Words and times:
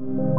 you 0.00 0.37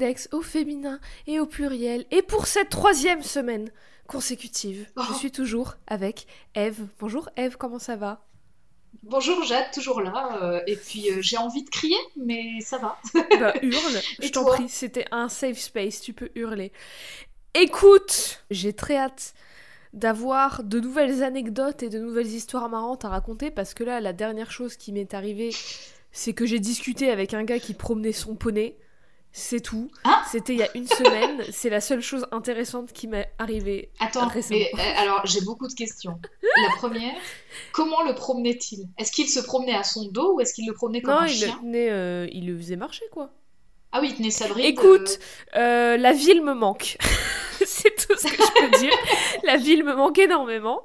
Codex 0.00 0.30
au 0.32 0.40
féminin 0.40 0.98
et 1.26 1.40
au 1.40 1.46
pluriel. 1.46 2.06
Et 2.10 2.22
pour 2.22 2.46
cette 2.46 2.70
troisième 2.70 3.22
semaine 3.22 3.70
consécutive, 4.06 4.86
je 4.96 5.02
Oh. 5.10 5.14
suis 5.14 5.30
toujours 5.30 5.74
avec 5.86 6.26
Eve. 6.54 6.86
Bonjour 6.98 7.28
Eve, 7.36 7.58
comment 7.58 7.78
ça 7.78 7.96
va? 7.96 8.24
Bonjour 9.02 9.44
Jade, 9.44 9.70
toujours 9.74 10.00
là. 10.00 10.38
euh, 10.42 10.62
et 10.66 10.76
puis 10.76 11.10
euh, 11.10 11.20
j'ai 11.20 11.36
envie 11.36 11.64
de 11.64 11.68
crier, 11.68 11.98
mais 12.16 12.60
ça 12.62 12.78
va. 12.78 12.98
Bah 13.38 13.52
hurle, 13.60 14.00
je 14.22 14.28
t'en 14.30 14.46
prie, 14.46 14.70
c'était 14.70 15.04
un 15.10 15.28
safe 15.28 15.58
space, 15.58 16.00
tu 16.00 16.14
peux 16.14 16.30
hurler. 16.34 16.72
Écoute, 17.52 18.42
j'ai 18.50 18.72
très 18.72 18.96
hâte 18.96 19.34
d'avoir 19.92 20.64
de 20.64 20.80
nouvelles 20.80 21.22
anecdotes 21.22 21.82
et 21.82 21.90
de 21.90 21.98
nouvelles 21.98 22.26
histoires 22.28 22.70
marrantes 22.70 23.04
à 23.04 23.10
raconter 23.10 23.50
parce 23.50 23.74
que 23.74 23.84
là, 23.84 24.00
la 24.00 24.14
dernière 24.14 24.50
chose 24.50 24.76
qui 24.76 24.92
m'est 24.92 25.12
arrivée, 25.12 25.50
c'est 26.10 26.32
que 26.32 26.46
j'ai 26.46 26.58
discuté 26.58 27.10
avec 27.10 27.34
un 27.34 27.44
gars 27.44 27.58
qui 27.58 27.74
promenait 27.74 28.12
son 28.12 28.34
poney. 28.34 28.78
C'est 29.32 29.60
tout. 29.60 29.90
Hein 30.04 30.20
C'était 30.30 30.54
il 30.54 30.58
y 30.58 30.62
a 30.62 30.76
une 30.76 30.86
semaine. 30.88 31.42
C'est 31.52 31.70
la 31.70 31.80
seule 31.80 32.00
chose 32.00 32.26
intéressante 32.32 32.92
qui 32.92 33.06
m'est 33.06 33.30
arrivée. 33.38 33.90
Attends, 34.00 34.26
Récemment. 34.28 34.58
mais 34.74 34.80
euh, 34.82 35.00
alors 35.00 35.24
j'ai 35.24 35.40
beaucoup 35.42 35.68
de 35.68 35.72
questions. 35.74 36.18
La 36.42 36.76
première, 36.76 37.14
comment 37.72 38.02
le 38.02 38.14
promenait-il? 38.14 38.88
Est-ce 38.98 39.12
qu'il 39.12 39.28
se 39.28 39.40
promenait 39.40 39.74
à 39.76 39.84
son 39.84 40.06
dos 40.06 40.34
ou 40.34 40.40
est-ce 40.40 40.52
qu'il 40.52 40.66
le 40.66 40.72
promenait 40.74 41.00
comme 41.00 41.14
Non, 41.14 41.20
un 41.20 41.26
il 41.26 41.40
le, 41.40 41.46
chien? 41.46 41.58
tenait, 41.60 41.90
euh, 41.90 42.26
il 42.32 42.46
le 42.46 42.56
faisait 42.58 42.76
marcher, 42.76 43.04
quoi. 43.12 43.30
Ah 43.92 44.00
oui, 44.00 44.08
il 44.10 44.16
tenait 44.16 44.30
sa 44.30 44.48
bride. 44.48 44.64
Écoute, 44.66 45.18
euh, 45.56 45.96
la 45.96 46.12
ville 46.12 46.42
me 46.42 46.54
manque. 46.54 46.96
c'est 47.66 47.94
tout 48.06 48.16
ce 48.16 48.26
que 48.26 48.42
je 48.42 48.60
peux 48.60 48.78
dire. 48.78 48.92
La 49.44 49.56
ville 49.56 49.84
me 49.84 49.94
manque 49.94 50.18
énormément. 50.18 50.82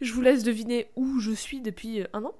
Je 0.00 0.12
vous 0.12 0.22
laisse 0.22 0.42
deviner 0.42 0.90
où 0.96 1.20
je 1.20 1.32
suis 1.32 1.60
depuis 1.60 2.00
euh, 2.00 2.06
un 2.12 2.24
an. 2.24 2.34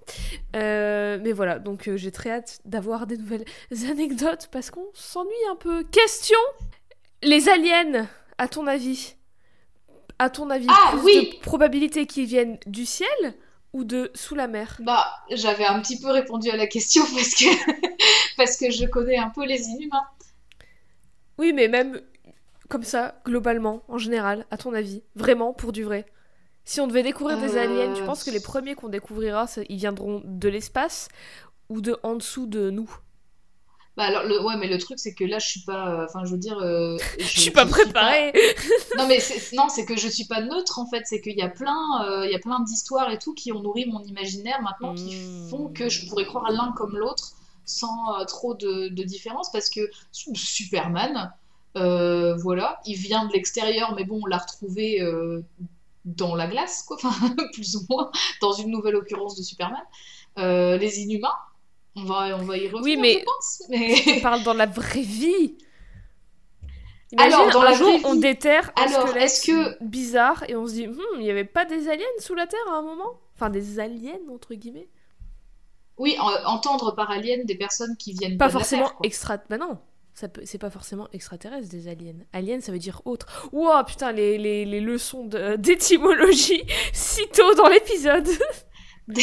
Euh, 0.55 1.19
mais 1.23 1.33
voilà, 1.33 1.59
donc 1.59 1.89
euh, 1.89 1.97
j'ai 1.97 2.11
très 2.11 2.31
hâte 2.31 2.61
d'avoir 2.65 3.07
des 3.07 3.17
nouvelles 3.17 3.45
anecdotes 3.91 4.49
parce 4.51 4.71
qu'on 4.71 4.87
s'ennuie 4.95 5.33
un 5.51 5.57
peu. 5.57 5.85
Question 5.85 6.39
Les 7.23 7.49
aliens, 7.49 8.09
à 8.39 8.49
ton 8.49 8.67
avis 8.67 9.17
À 10.19 10.31
ton 10.31 10.51
avis, 10.51 10.67
Ah, 10.69 10.93
plus 10.93 11.01
oui 11.03 11.37
de 11.37 11.41
probabilité 11.41 12.07
qu'ils 12.07 12.27
viennent 12.27 12.59
du 12.67 12.87
ciel 12.87 13.09
ou 13.73 13.85
de 13.85 14.11
sous 14.15 14.35
la 14.35 14.49
mer? 14.49 14.79
Bah, 14.81 15.07
j'avais 15.31 15.67
un 15.67 15.81
petit 15.81 16.01
peu 16.01 16.11
répondu 16.11 16.51
à 16.51 16.57
la 16.57 16.67
question 16.67 17.03
parce 17.15 17.35
que 17.35 17.45
parce 18.37 18.57
que 18.57 18.71
je 18.71 18.87
connais 18.87 19.19
un 19.19 19.31
peu 19.31 19.45
les 19.47 19.63
inhumains. 19.69 20.07
Oui, 21.39 21.53
mais 21.53 21.69
même 21.69 22.01
comme 22.69 22.85
ça, 22.85 23.21
globalement, 23.27 23.83
en 23.89 23.99
général, 23.99 24.47
à 24.51 24.59
ton 24.59 24.75
avis, 24.75 25.03
vraiment, 25.17 25.55
pour 25.55 25.73
du 25.73 25.85
vrai. 25.85 26.07
Si 26.65 26.81
on 26.81 26.89
devait 26.89 27.03
découvrir 27.05 27.39
des 27.39 27.57
Euh, 27.57 27.59
aliens, 27.59 27.93
tu 27.93 28.05
penses 28.05 28.25
que 28.25 28.31
les 28.31 28.41
premiers 28.41 28.75
qu'on 28.77 28.89
découvrira, 28.91 29.47
ça- 29.49 29.63
ils 29.69 29.79
viendront 29.79 30.23
de 30.25 30.49
l'espace 30.49 31.09
ou 31.71 31.81
de 31.83 31.97
en 32.05 32.17
dessous 32.17 32.47
de 32.47 32.71
nous? 32.71 32.91
Bah 33.97 34.05
alors 34.05 34.25
le 34.25 34.43
ouais 34.45 34.57
mais 34.59 34.69
le 34.69 34.79
truc 34.79 34.99
c'est 34.99 35.15
que 35.15 35.25
là 35.25 35.39
je 35.39 35.47
suis 35.49 35.61
pas 35.63 35.89
euh, 36.03 36.05
enfin 36.05 36.25
je 36.25 36.31
veux 36.33 36.39
dire 36.39 36.59
euh, 36.59 36.99
Je 37.19 37.41
suis 37.41 37.51
pas 37.51 37.67
préparée 37.67 38.33
Non 38.95 39.07
mais 39.07 39.21
c'est- 39.21 39.53
non, 39.53 39.69
c'est 39.69 39.85
que 39.85 39.97
je 39.97 40.09
suis 40.09 40.25
pas 40.27 40.41
neutre 40.41 40.79
en 40.79 40.87
fait, 40.89 41.03
c'est 41.07 41.21
qu'il 41.21 41.37
y 41.37 41.43
a 41.43 41.49
plein, 41.49 42.05
euh, 42.05 42.27
il 42.27 42.33
y 42.33 42.35
a 42.35 42.39
plein 42.39 42.61
d'histoires 42.61 43.11
et 43.11 43.19
tout 43.19 43.35
qui 43.35 43.53
ont 43.53 43.61
nourri 43.63 43.87
mon 43.87 44.03
imaginaire 44.03 44.61
maintenant, 44.63 44.95
qui 44.95 45.11
Hmm. 45.11 45.51
font 45.51 45.69
que 45.69 45.89
je 45.89 46.07
pourrais 46.09 46.25
croire 46.27 46.51
l'un 46.51 46.73
comme 46.73 46.97
l'autre 46.97 47.33
sans 47.67 48.19
euh, 48.21 48.25
trop 48.25 48.55
de, 48.55 48.89
de 48.89 49.03
différence 49.03 49.53
parce 49.53 49.69
que 49.69 49.81
Superman, 50.13 51.33
euh, 51.77 52.35
voilà, 52.37 52.81
il 52.87 52.97
vient 52.97 53.27
de 53.27 53.33
l'extérieur, 53.35 53.95
mais 53.95 54.05
bon, 54.05 54.21
on 54.23 54.27
l'a 54.27 54.39
retrouvé 54.39 55.03
euh, 55.03 55.43
dans 56.07 56.35
la 56.35 56.47
glace, 56.47 56.85
quoi, 56.85 56.97
enfin 57.03 57.35
plus 57.53 57.77
ou 57.77 57.81
moins, 57.91 58.11
dans 58.41 58.53
une 58.53 58.71
nouvelle 58.71 58.97
occurrence 58.97 59.37
de 59.37 59.43
Superman. 59.43 59.83
Euh, 60.39 60.79
les 60.79 61.01
Inhumains, 61.01 61.35
on 61.97 62.05
va, 62.05 62.37
on 62.39 62.45
va 62.45 62.57
y 62.57 62.69
revenir, 62.69 62.83
Oui, 62.83 62.97
mais- 62.97 63.19
je 63.21 63.25
pense, 63.25 63.63
mais 63.69 63.95
On 64.19 64.21
parle 64.21 64.43
dans 64.43 64.55
la 64.55 64.67
vraie 64.67 65.01
vie. 65.03 65.57
Imagine, 67.13 67.35
Alors, 67.35 67.51
dans 67.53 67.61
un 67.61 67.65
la 67.65 67.73
jour, 67.73 67.89
vraie 67.99 68.01
on 68.11 68.15
vie- 68.15 68.21
déterre 68.21 68.73
un 68.77 68.83
Alors, 68.83 69.09
squelette 69.09 69.25
est-ce 69.25 69.47
que- 69.47 69.85
bizarre 69.85 70.45
et 70.49 70.57
on 70.57 70.67
se 70.67 70.73
dit, 70.73 70.87
Hmm, 70.89 70.99
il 71.15 71.21
n'y 71.21 71.31
avait 71.31 71.45
pas 71.45 71.65
des 71.65 71.89
aliens 71.89 72.05
sous 72.19 72.35
la 72.35 72.47
Terre 72.47 72.59
à 72.69 72.77
un 72.79 72.83
moment? 72.83 73.21
Enfin, 73.35 73.49
des 73.51 73.79
aliens, 73.79 74.19
entre 74.33 74.55
guillemets 74.55 74.89
oui, 75.99 76.17
en- 76.21 76.45
entendre 76.51 76.95
par 76.95 77.11
alien 77.11 77.45
des 77.45 77.55
personnes 77.57 77.97
qui 77.97 78.13
viennent 78.13 78.37
Pas 78.39 78.49
de 78.49 78.53
la 78.53 78.59
forcément 78.61 78.83
Terre, 78.85 78.95
quoi. 78.97 79.07
extra. 79.07 79.39
Bah 79.49 79.59
non, 79.59 79.79
ça 80.15 80.29
peut... 80.29 80.43
c'est 80.45 80.59
pas 80.59 80.71
forcément 80.71 81.09
extraterrestre 81.13 81.69
des 81.69 81.89
aliens. 81.89 82.15
Alien, 82.33 82.61
ça 82.61 82.73
veut 82.73 82.79
dire 82.79 83.03
autre. 83.05 83.49
Ouah, 83.53 83.85
putain, 83.85 84.13
les, 84.13 84.39
les, 84.39 84.65
les 84.65 84.81
leçons 84.81 85.25
de- 85.25 85.57
d'étymologie 85.57 86.63
si 86.93 87.27
tôt 87.29 87.55
dans 87.55 87.69
l'épisode. 87.69 88.29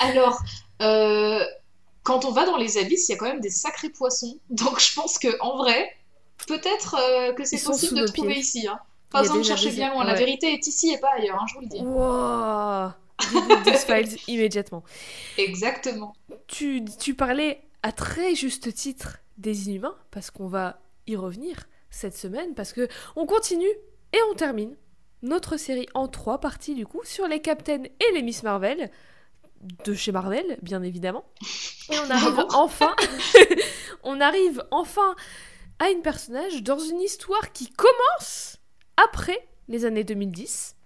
Alors, 0.00 0.38
euh, 0.82 1.44
quand 2.02 2.24
on 2.24 2.30
va 2.30 2.46
dans 2.46 2.56
les 2.56 2.78
abysses, 2.78 3.08
il 3.08 3.12
y 3.12 3.14
a 3.14 3.18
quand 3.18 3.26
même 3.26 3.40
des 3.40 3.50
sacrés 3.50 3.90
poissons. 3.90 4.38
Donc 4.48 4.80
je 4.80 4.94
pense 4.94 5.18
que 5.18 5.28
en 5.40 5.58
vrai, 5.58 5.90
peut-être 6.46 6.96
euh, 6.98 7.32
que 7.34 7.44
c'est 7.44 7.62
possible 7.62 8.00
de 8.00 8.06
trouver 8.06 8.32
pieds. 8.34 8.40
ici. 8.40 8.66
Hein. 8.68 8.78
Pas 9.10 9.22
besoin 9.22 9.38
de 9.38 9.42
chercher 9.42 9.70
bien 9.72 9.92
loin. 9.92 10.04
La 10.04 10.14
vérité 10.14 10.52
est 10.52 10.66
ici 10.66 10.92
et 10.92 10.98
pas 10.98 11.08
ailleurs, 11.18 11.36
hein, 11.40 11.46
je 11.48 11.54
vous 11.54 11.60
le 11.62 11.66
dis. 11.66 11.80
Ouah, 11.80 12.94
Reboot 13.32 13.62
this 13.64 13.84
files 13.84 14.18
immédiatement. 14.28 14.82
Exactement. 15.38 16.14
Tu, 16.46 16.84
tu 16.98 17.14
parlais 17.14 17.62
à 17.82 17.92
très 17.92 18.34
juste 18.34 18.72
titre 18.74 19.18
des 19.38 19.68
inhumains, 19.68 19.96
parce 20.10 20.30
qu'on 20.30 20.48
va 20.48 20.80
y 21.06 21.16
revenir 21.16 21.66
cette 21.90 22.16
semaine, 22.16 22.54
parce 22.54 22.72
que 22.72 22.88
on 23.16 23.26
continue 23.26 23.70
et 24.12 24.18
on 24.30 24.34
termine 24.34 24.76
notre 25.22 25.56
série 25.56 25.86
en 25.94 26.08
trois 26.08 26.40
parties 26.40 26.74
du 26.74 26.86
coup 26.86 27.00
sur 27.04 27.26
les 27.28 27.40
Captains 27.40 27.82
et 27.84 28.14
les 28.14 28.22
Miss 28.22 28.42
Marvel 28.42 28.90
de 29.84 29.94
chez 29.94 30.12
Marvel, 30.12 30.58
bien 30.62 30.82
évidemment. 30.82 31.24
Et 31.90 31.98
on 31.98 32.10
arrive 32.10 32.34
Bravo. 32.34 32.48
enfin, 32.54 32.94
on 34.02 34.20
arrive 34.20 34.64
enfin 34.70 35.14
à 35.78 35.90
une 35.90 36.02
personnage 36.02 36.62
dans 36.62 36.78
une 36.78 37.00
histoire 37.00 37.52
qui 37.52 37.68
commence 37.70 38.58
après 38.96 39.48
les 39.68 39.84
années 39.84 40.04
2010. 40.04 40.76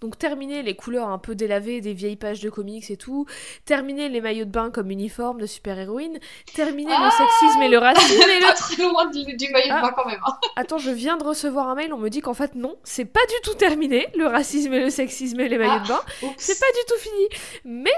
Donc 0.00 0.18
terminer 0.18 0.62
les 0.62 0.76
couleurs 0.76 1.08
un 1.08 1.18
peu 1.18 1.34
délavées 1.34 1.80
des 1.80 1.94
vieilles 1.94 2.16
pages 2.16 2.40
de 2.40 2.50
comics 2.50 2.90
et 2.90 2.96
tout, 2.96 3.26
terminer 3.64 4.08
les 4.08 4.20
maillots 4.20 4.44
de 4.44 4.50
bain 4.50 4.70
comme 4.70 4.90
uniforme 4.90 5.40
de 5.40 5.46
super-héroïne, 5.46 6.18
terminer 6.54 6.90
le 6.90 6.96
Ah 6.98 7.10
sexisme 7.10 7.62
et 7.62 7.68
le 7.68 7.78
racisme 7.78 8.22
et 8.30 8.40
le... 8.40 8.46
Pas 8.46 8.52
très 8.54 8.82
loin 8.82 9.10
du, 9.10 9.36
du 9.36 9.48
maillot 9.52 9.66
Ah. 9.70 9.76
de 9.76 9.82
bain 9.82 9.92
quand 9.96 10.06
même. 10.06 10.20
hein. 10.26 10.38
Attends, 10.56 10.78
je 10.78 10.90
viens 10.90 11.16
de 11.16 11.24
recevoir 11.24 11.68
un 11.68 11.74
mail, 11.74 11.92
on 11.92 11.98
me 11.98 12.08
dit 12.10 12.20
qu'en 12.20 12.34
fait 12.34 12.54
non, 12.54 12.76
c'est 12.84 13.04
pas 13.04 13.24
du 13.28 13.34
tout 13.42 13.54
terminé, 13.54 14.08
le 14.16 14.26
racisme 14.26 14.72
et 14.74 14.80
le 14.80 14.90
sexisme 14.90 15.40
et 15.40 15.48
les 15.48 15.58
maillots 15.58 15.72
Ah. 15.76 15.80
de 15.80 15.88
bain, 15.88 16.00
Oups. 16.22 16.34
c'est 16.38 16.58
pas 16.58 16.66
du 16.72 16.84
tout 16.88 16.98
fini. 17.00 17.28
Mais 17.64 17.92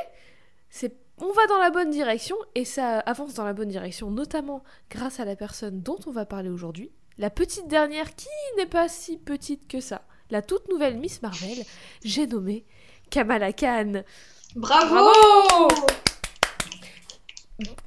c'est 0.71 0.95
on 1.19 1.33
va 1.33 1.47
dans 1.47 1.59
la 1.59 1.71
bonne 1.71 1.89
direction 1.89 2.37
et 2.55 2.67
ça 2.67 2.99
avance 2.99 3.33
dans 3.33 3.45
la 3.45 3.55
bonne 3.55 3.69
direction, 3.69 4.11
notamment 4.11 4.63
grâce 4.91 5.19
à 5.19 5.25
la 5.25 5.35
personne 5.35 5.81
dont 5.81 5.97
on 6.07 6.11
va 6.11 6.27
parler 6.27 6.51
aujourd'hui, 6.51 6.91
la 7.17 7.31
petite 7.31 7.69
dernière 7.69 8.15
qui 8.15 8.29
n'est 8.59 8.67
pas 8.67 8.87
si 8.89 9.17
petite 9.17 9.67
que 9.67 9.81
ça, 9.81 10.03
la 10.31 10.43
toute 10.43 10.69
nouvelle 10.69 10.97
Miss 10.99 11.23
Marvel, 11.23 11.65
j'ai 12.05 12.27
nommé 12.27 12.65
Kamala 13.11 13.53
Khan. 13.53 14.03
Bravo, 14.55 15.69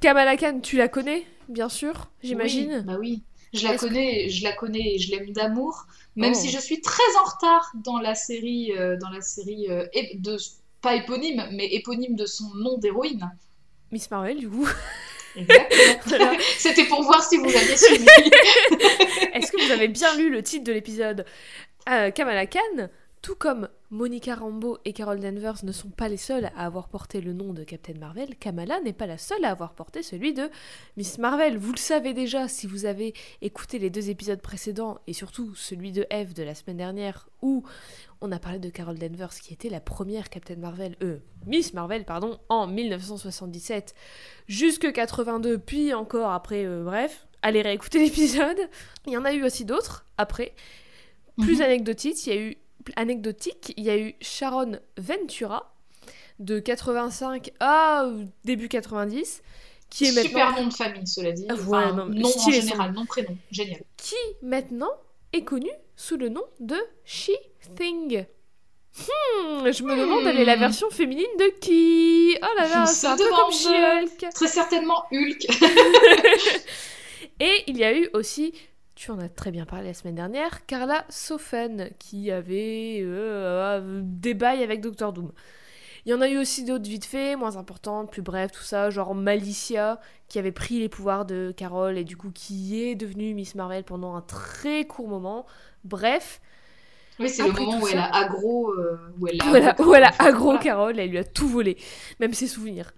Kamala 0.00 0.36
Khan, 0.36 0.60
tu 0.60 0.76
la 0.76 0.88
connais, 0.88 1.24
bien 1.48 1.68
sûr, 1.68 2.08
j'imagine. 2.22 2.78
Oui, 2.78 2.84
bah 2.84 2.96
oui. 2.98 3.22
Je 3.52 3.66
la 3.66 3.74
Est-ce 3.74 3.82
que- 3.82 3.88
connais, 3.88 4.28
je 4.28 4.44
la 4.44 4.52
connais 4.52 4.94
et 4.94 4.98
je 4.98 5.10
l'aime 5.10 5.32
d'amour, 5.32 5.86
même 6.16 6.32
Oh. 6.36 6.38
si 6.38 6.50
je 6.50 6.58
suis 6.58 6.80
très 6.80 7.02
en 7.20 7.28
retard 7.28 7.72
dans 7.74 7.98
la 7.98 8.14
série, 8.14 8.72
euh, 8.76 8.96
dans 8.96 9.10
la 9.10 9.20
série 9.20 9.66
euh, 9.68 9.86
de 10.14 10.36
pas 10.80 10.94
éponyme, 10.94 11.46
mais 11.52 11.66
éponyme 11.66 12.14
de 12.14 12.26
son 12.26 12.48
nom 12.54 12.78
d'héroïne. 12.78 13.28
Miss 13.92 14.08
Marvel, 14.10 14.38
du 14.38 14.48
coup. 14.48 14.68
Exactement. 15.36 16.32
C'était 16.58 16.84
pour 16.84 17.02
voir 17.02 17.22
si 17.22 17.36
vous 17.38 17.44
aviez 17.54 17.76
suivi. 17.76 18.06
Est-ce 19.34 19.50
que 19.52 19.64
vous 19.64 19.72
avez 19.72 19.88
bien 19.88 20.16
lu 20.16 20.30
le 20.30 20.42
titre 20.42 20.64
de 20.64 20.72
l'épisode? 20.72 21.24
Euh, 21.90 22.12
Kamala 22.12 22.46
Khan, 22.46 22.88
tout 23.20 23.34
comme 23.34 23.68
Monica 23.90 24.36
Rambeau 24.36 24.78
et 24.84 24.92
Carol 24.92 25.18
Danvers 25.18 25.64
ne 25.64 25.72
sont 25.72 25.88
pas 25.88 26.08
les 26.08 26.16
seules 26.16 26.48
à 26.56 26.66
avoir 26.66 26.88
porté 26.88 27.20
le 27.20 27.32
nom 27.32 27.52
de 27.52 27.64
Captain 27.64 27.98
Marvel, 27.98 28.36
Kamala 28.36 28.80
n'est 28.80 28.92
pas 28.92 29.08
la 29.08 29.18
seule 29.18 29.44
à 29.44 29.50
avoir 29.50 29.74
porté 29.74 30.04
celui 30.04 30.32
de 30.32 30.48
Miss 30.96 31.18
Marvel. 31.18 31.58
Vous 31.58 31.72
le 31.72 31.78
savez 31.78 32.14
déjà 32.14 32.46
si 32.46 32.68
vous 32.68 32.84
avez 32.84 33.12
écouté 33.42 33.80
les 33.80 33.90
deux 33.90 34.08
épisodes 34.08 34.40
précédents 34.40 34.98
et 35.08 35.12
surtout 35.12 35.52
celui 35.56 35.90
de 35.90 36.06
Eve 36.10 36.32
de 36.32 36.44
la 36.44 36.54
semaine 36.54 36.76
dernière 36.76 37.28
où 37.42 37.64
on 38.20 38.30
a 38.30 38.38
parlé 38.38 38.60
de 38.60 38.70
Carol 38.70 38.96
Danvers 38.96 39.34
qui 39.34 39.52
était 39.52 39.68
la 39.68 39.80
première 39.80 40.30
Captain 40.30 40.56
Marvel, 40.56 40.94
euh, 41.02 41.18
Miss 41.44 41.74
Marvel, 41.74 42.04
pardon, 42.04 42.38
en 42.48 42.68
1977 42.68 43.96
jusque 44.46 44.92
82, 44.92 45.58
puis 45.58 45.92
encore 45.92 46.30
après, 46.30 46.64
euh, 46.64 46.84
bref, 46.84 47.26
allez 47.42 47.62
réécouter 47.62 47.98
l'épisode. 48.04 48.68
Il 49.08 49.12
y 49.12 49.16
en 49.16 49.24
a 49.24 49.32
eu 49.32 49.42
aussi 49.42 49.64
d'autres 49.64 50.06
après. 50.18 50.54
Plus 51.40 51.56
Mhm. 51.56 51.62
anecdotique, 51.62 52.26
il 52.26 52.32
y 52.34 52.36
a 52.36 52.40
eu 52.40 52.56
anecdotique, 52.96 53.72
il 53.76 53.84
y 53.84 53.90
a 53.90 53.96
eu 53.98 54.14
Sharon 54.20 54.72
Ventura 54.98 55.74
de 56.38 56.58
85 56.58 57.50
à 57.60 58.04
euh, 58.04 58.24
début 58.44 58.68
90 58.68 59.42
qui 59.90 60.06
est 60.06 60.22
Super 60.22 60.50
maintenant 60.50 60.62
nom 60.62 60.68
de 60.68 60.74
famille, 60.74 61.06
cela 61.06 61.32
dit. 61.32 61.44
Ah, 61.48 61.54
Enfin, 61.54 61.88
ouais, 61.88 61.92
non, 61.92 62.06
nom 62.08 62.28
en 62.28 62.50
général, 62.50 62.92
nom 62.92 63.06
prénom, 63.06 63.36
génial. 63.50 63.82
qui 63.96 64.14
maintenant 64.42 64.90
est 65.32 65.42
connue 65.44 65.70
sous 65.96 66.16
le 66.16 66.28
nom 66.28 66.44
de 66.60 66.76
She 67.04 67.30
Thing. 67.76 68.24
Hmm, 68.96 69.70
je 69.70 69.82
me 69.84 69.96
demande 69.96 70.26
elle 70.26 70.38
est 70.38 70.44
la 70.44 70.56
Hmm. 70.56 70.60
version 70.60 70.90
féminine 70.90 71.26
de 71.38 71.58
qui? 71.60 72.36
Oh 72.42 72.46
là 72.56 72.68
là, 72.68 72.86
c'est 72.86 73.06
un 73.06 73.16
peu 73.16 73.24
comme 73.24 73.50
demande. 73.50 73.52
She-Hulk. 73.52 74.32
Très 74.34 74.48
certainement 74.48 75.04
Hulk. 75.12 75.46
Et 77.40 77.64
il 77.68 77.76
y 77.78 77.84
a 77.84 77.96
eu 77.96 78.08
aussi, 78.12 78.52
tu 79.00 79.10
en 79.10 79.18
as 79.18 79.30
très 79.30 79.50
bien 79.50 79.64
parlé 79.64 79.86
la 79.86 79.94
semaine 79.94 80.14
dernière, 80.14 80.66
Carla 80.66 81.06
Sofen 81.08 81.88
qui 81.98 82.30
avait 82.30 82.98
euh, 83.00 83.78
euh, 83.80 84.00
des 84.04 84.34
bails 84.34 84.62
avec 84.62 84.82
Doctor 84.82 85.14
Doom. 85.14 85.32
Il 86.04 86.10
y 86.10 86.14
en 86.14 86.20
a 86.20 86.28
eu 86.28 86.36
aussi 86.36 86.64
d'autres 86.66 86.84
vite 86.86 87.06
fait, 87.06 87.34
moins 87.34 87.56
importantes, 87.56 88.10
plus 88.10 88.20
brèves, 88.20 88.50
tout 88.50 88.62
ça, 88.62 88.90
genre 88.90 89.14
Malicia 89.14 90.00
qui 90.28 90.38
avait 90.38 90.52
pris 90.52 90.80
les 90.80 90.90
pouvoirs 90.90 91.24
de 91.24 91.50
Carol 91.56 91.96
et 91.96 92.04
du 92.04 92.18
coup 92.18 92.30
qui 92.30 92.82
est 92.82 92.94
devenue 92.94 93.32
Miss 93.32 93.54
Marvel 93.54 93.84
pendant 93.84 94.14
un 94.16 94.20
très 94.20 94.84
court 94.84 95.08
moment. 95.08 95.46
Bref, 95.84 96.42
Oui, 97.18 97.30
c'est 97.30 97.46
le 97.46 97.52
moment 97.52 97.78
tout 97.78 97.84
où 97.86 97.88
elle 97.88 97.98
a 98.00 98.14
aggro. 98.14 98.70
euh, 98.74 98.98
où 99.18 99.26
elle 99.28 99.40
a, 99.40 99.50
où 99.50 99.56
elle 99.56 99.64
a, 99.66 99.80
où 99.80 99.94
elle 99.94 100.04
a 100.04 100.12
aggro 100.18 100.44
Voilà. 100.44 100.60
Carol, 100.60 100.98
elle 100.98 101.08
lui 101.08 101.16
a 101.16 101.24
tout 101.24 101.48
volé, 101.48 101.78
même 102.18 102.34
ses 102.34 102.48
souvenirs. 102.48 102.92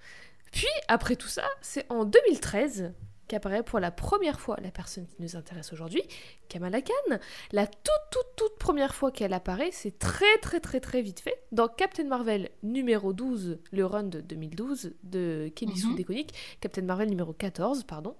Puis, 0.51 0.67
après 0.89 1.15
tout 1.15 1.29
ça, 1.29 1.45
c'est 1.61 1.87
en 1.93 2.05
2013 2.05 2.93
qu'apparaît 3.33 3.63
pour 3.63 3.81
la 3.81 3.91
première 3.91 4.39
fois 4.41 4.57
la 4.63 4.71
personne 4.71 5.07
qui 5.07 5.17
nous 5.21 5.37
intéresse 5.37 5.73
aujourd'hui, 5.73 6.03
Kamala 6.49 6.83
Khan. 6.83 7.17
La 7.53 7.67
toute, 7.67 7.83
toute, 8.11 8.37
toute 8.37 8.59
première 8.59 8.95
fois 8.95 9.11
qu'elle 9.11 9.33
apparaît, 9.33 9.71
c'est 9.73 9.99
très, 9.99 10.37
très, 10.43 10.61
très, 10.61 10.81
très 10.81 11.01
vite 11.01 11.21
fait, 11.21 11.43
dans 11.51 11.67
Captain 11.67 12.05
Marvel 12.05 12.51
numéro 12.63 13.13
12, 13.15 13.59
le 13.73 13.87
run 13.87 14.03
de 14.05 14.21
2012 14.21 14.93
de 15.05 15.51
Kelly 15.57 15.77
Sue 15.79 15.87
Mhm. 15.89 15.97
Deconic, 15.97 16.35
Captain 16.61 16.83
Marvel 16.83 17.09
numéro 17.09 17.33
14, 17.33 17.85
pardon. 17.85 18.15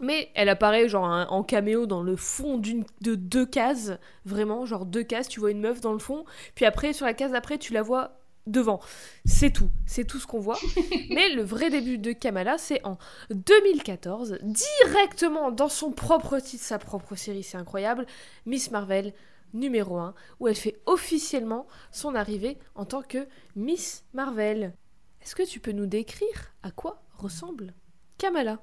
Mais 0.00 0.30
elle 0.34 0.48
apparaît 0.48 0.88
genre 0.88 1.04
un- 1.04 1.26
en 1.28 1.42
caméo 1.44 1.84
dans 1.86 2.02
le 2.02 2.16
fond 2.16 2.56
d'une 2.58 2.84
de 3.02 3.14
deux 3.14 3.44
cases, 3.46 3.92
vraiment, 4.24 4.64
genre 4.64 4.86
deux 4.86 5.02
cases, 5.02 5.28
tu 5.28 5.40
vois 5.40 5.50
une 5.50 5.60
meuf 5.60 5.80
dans 5.82 5.92
le 5.92 5.98
fond, 5.98 6.24
puis 6.54 6.64
après 6.64 6.92
sur 6.94 7.04
la 7.06 7.12
case 7.14 7.32
d'après 7.32 7.58
tu 7.58 7.72
la 7.74 7.82
vois 7.82 8.19
devant. 8.50 8.80
C'est 9.24 9.50
tout, 9.52 9.70
c'est 9.86 10.04
tout 10.04 10.18
ce 10.18 10.26
qu'on 10.26 10.40
voit. 10.40 10.58
Mais 11.10 11.28
le 11.30 11.42
vrai 11.42 11.70
début 11.70 11.98
de 11.98 12.12
Kamala, 12.12 12.58
c'est 12.58 12.84
en 12.84 12.98
2014, 13.30 14.38
directement 14.42 15.50
dans 15.50 15.68
son 15.68 15.92
propre 15.92 16.38
titre, 16.38 16.64
sa 16.64 16.78
propre 16.78 17.14
série, 17.14 17.42
c'est 17.42 17.58
incroyable, 17.58 18.06
Miss 18.46 18.70
Marvel 18.70 19.12
numéro 19.52 19.98
1, 19.98 20.14
où 20.38 20.48
elle 20.48 20.54
fait 20.56 20.80
officiellement 20.86 21.66
son 21.92 22.14
arrivée 22.14 22.58
en 22.74 22.84
tant 22.84 23.02
que 23.02 23.26
Miss 23.56 24.04
Marvel. 24.14 24.74
Est-ce 25.22 25.34
que 25.34 25.42
tu 25.42 25.60
peux 25.60 25.72
nous 25.72 25.86
décrire 25.86 26.54
à 26.62 26.70
quoi 26.70 27.02
ressemble 27.18 27.74
Kamala 28.18 28.58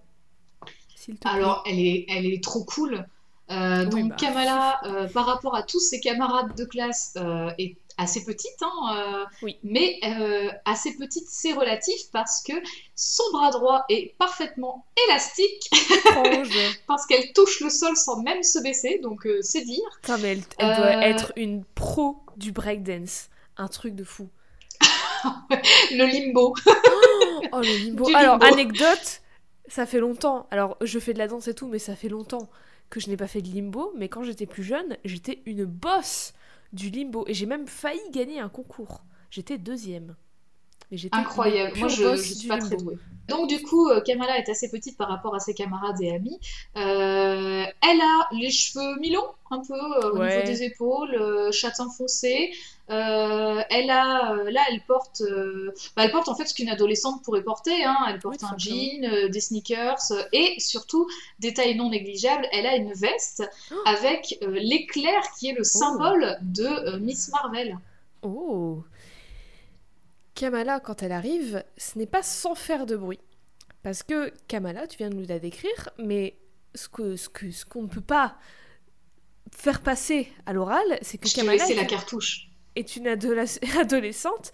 S'il 0.96 1.20
te 1.20 1.28
plaît? 1.30 1.40
Alors, 1.40 1.64
elle 1.68 1.80
est, 1.80 2.06
elle 2.10 2.26
est 2.26 2.44
trop 2.44 2.64
cool. 2.64 3.06
Euh, 3.50 3.86
Oui, 3.94 4.04
donc, 4.04 4.10
bah. 4.10 4.16
Kamala, 4.16 4.80
euh, 4.86 5.08
par 5.08 5.26
rapport 5.26 5.56
à 5.56 5.64
tous 5.64 5.80
ses 5.80 6.00
camarades 6.00 6.56
de 6.58 6.66
classe, 6.66 7.14
euh, 7.18 7.50
est 7.58 7.78
assez 7.98 8.24
petite, 8.24 8.62
hein, 8.62 8.96
euh, 8.96 9.26
Oui. 9.42 9.58
mais 9.64 10.00
euh, 10.04 10.50
assez 10.66 10.96
petite, 10.96 11.26
c'est 11.30 11.54
relatif 11.54 12.00
parce 12.12 12.44
que 12.44 12.54
son 12.96 13.24
bras 13.34 13.52
droit 13.52 13.86
est 13.90 14.16
parfaitement 14.18 14.86
élastique, 15.08 15.70
parce 16.88 17.06
qu'elle 17.08 17.34
touche 17.34 17.60
le 17.62 17.70
sol 17.70 17.96
sans 17.96 18.22
même 18.22 18.44
se 18.44 18.60
baisser, 18.60 19.00
donc 19.00 19.26
euh, 19.26 19.42
c'est 19.42 19.62
dire. 19.62 19.84
Putain, 20.02 20.18
mais 20.20 20.34
elle, 20.34 20.44
elle 20.60 20.76
doit 20.78 21.06
être 21.08 21.34
une 21.36 21.64
pro 21.76 22.18
du 22.38 22.52
breakdance. 22.52 23.30
Un 23.58 23.68
truc 23.68 23.96
de 23.96 24.04
fou. 24.04 24.30
Le 25.92 26.06
limbo. 26.06 26.54
Oh, 27.52 27.60
le 27.62 27.86
limbo. 27.86 28.06
Du 28.08 28.16
Alors, 28.16 28.38
limbo. 28.38 28.54
anecdote, 28.54 29.22
ça 29.68 29.86
fait 29.88 30.00
longtemps. 30.00 30.48
Alors, 30.52 30.78
je 30.82 31.00
fais 31.00 31.14
de 31.14 31.18
la 31.18 31.28
danse 31.28 31.48
et 31.48 31.56
tout, 31.56 31.68
mais 31.68 31.80
ça 31.80 31.96
fait 31.96 32.10
longtemps 32.10 32.50
que 32.90 33.00
je 33.00 33.10
n'ai 33.10 33.18
pas 33.18 33.28
fait 33.28 33.42
de 33.42 33.48
limbo. 33.48 33.92
Mais 33.98 34.10
quand 34.10 34.22
j'étais 34.24 34.46
plus 34.46 34.64
jeune, 34.64 34.98
j'étais 35.06 35.42
une 35.48 35.66
bosse 35.66 36.34
du 36.74 36.90
limbo. 36.90 37.26
Et 37.28 37.34
j'ai 37.34 37.46
même 37.46 37.68
failli 37.68 38.00
gagner 38.12 38.40
un 38.40 38.50
concours. 38.50 39.04
J'étais 39.30 39.58
deuxième. 39.58 40.16
Mais 40.92 40.98
Incroyable. 41.12 41.78
Moi, 41.78 41.88
je, 41.90 42.16
je 42.16 42.22
suis 42.22 42.48
pas 42.48 42.58
très 42.60 42.78
douée. 42.78 42.98
Donc, 43.28 43.50
du 43.50 43.62
coup, 43.62 43.90
euh, 43.90 44.00
Kamala 44.00 44.38
est 44.38 44.48
assez 44.48 44.70
petite 44.70 44.96
par 44.98 45.10
rapport 45.10 45.36
à 45.36 45.40
ses 45.40 45.54
camarades 45.54 46.02
et 46.02 46.12
amis. 46.16 46.40
Euh, 46.78 47.66
elle 47.66 48.02
a 48.02 48.28
les 48.32 48.50
cheveux 48.50 48.98
mi-longs, 49.02 49.28
un 49.52 49.60
peu 49.60 49.74
euh, 49.74 50.12
au 50.14 50.18
Ouais. 50.20 50.30
niveau 50.38 50.48
des 50.48 50.64
épaules, 50.64 51.14
euh, 51.16 51.52
châtain 51.52 51.90
foncé. 51.90 52.54
Elle 52.90 53.90
a, 53.90 54.34
là, 54.50 54.62
elle 54.72 54.80
porte, 54.88 55.22
bah, 55.98 56.06
elle 56.06 56.12
porte 56.12 56.30
en 56.30 56.36
fait 56.36 56.46
ce 56.46 56.54
qu'une 56.54 56.70
adolescente 56.70 57.22
pourrait 57.22 57.44
porter. 57.44 57.84
Hein. 57.84 57.98
Elle 58.08 58.20
porte 58.20 58.42
Oui, 58.44 58.48
un 58.50 58.58
jean, 58.58 59.30
des 59.30 59.42
sneakers 59.42 59.98
et 60.32 60.56
surtout, 60.60 61.06
détail 61.40 61.76
non 61.76 61.90
négligeable, 61.90 62.48
elle 62.54 62.66
a 62.66 62.78
une 62.78 62.94
veste 62.94 63.44
Oh. 63.72 63.76
avec 63.86 64.38
l'éclair 64.42 65.22
qui 65.38 65.50
est 65.50 65.54
le 65.58 65.66
symbole 65.66 66.38
de 66.42 66.98
Miss 67.00 67.30
Marvel. 67.30 67.78
Oh 68.24 68.84
Kamala, 70.38 70.80
quand 70.80 71.02
elle 71.02 71.12
arrive, 71.12 71.64
ce 71.78 71.98
n'est 71.98 72.06
pas 72.06 72.22
sans 72.22 72.54
faire 72.54 72.86
de 72.86 72.96
bruit. 72.96 73.20
Parce 73.82 74.04
que 74.04 74.32
Kamala, 74.48 74.86
tu 74.86 74.98
viens 74.98 75.10
de 75.10 75.16
nous 75.16 75.26
la 75.28 75.40
décrire, 75.40 75.90
mais 75.98 76.38
ce 76.76 76.88
que 76.88 77.16
ce 77.16 77.28
que 77.28 77.50
ce 77.52 77.66
qu'on 77.66 77.84
ne 77.84 77.88
peut 77.88 78.02
pas 78.02 78.38
faire 79.52 79.82
passer 79.82 80.28
à 80.46 80.54
l'oral, 80.54 81.00
c'est 81.02 81.18
que 81.18 81.28
Je 81.28 81.36
Kamala 81.36 81.68
est, 81.68 81.74
la 81.76 81.86
cartouche. 81.86 82.50
est 82.76 82.96
une 82.98 83.08
adoles- 83.08 83.60
adolescente 83.80 84.52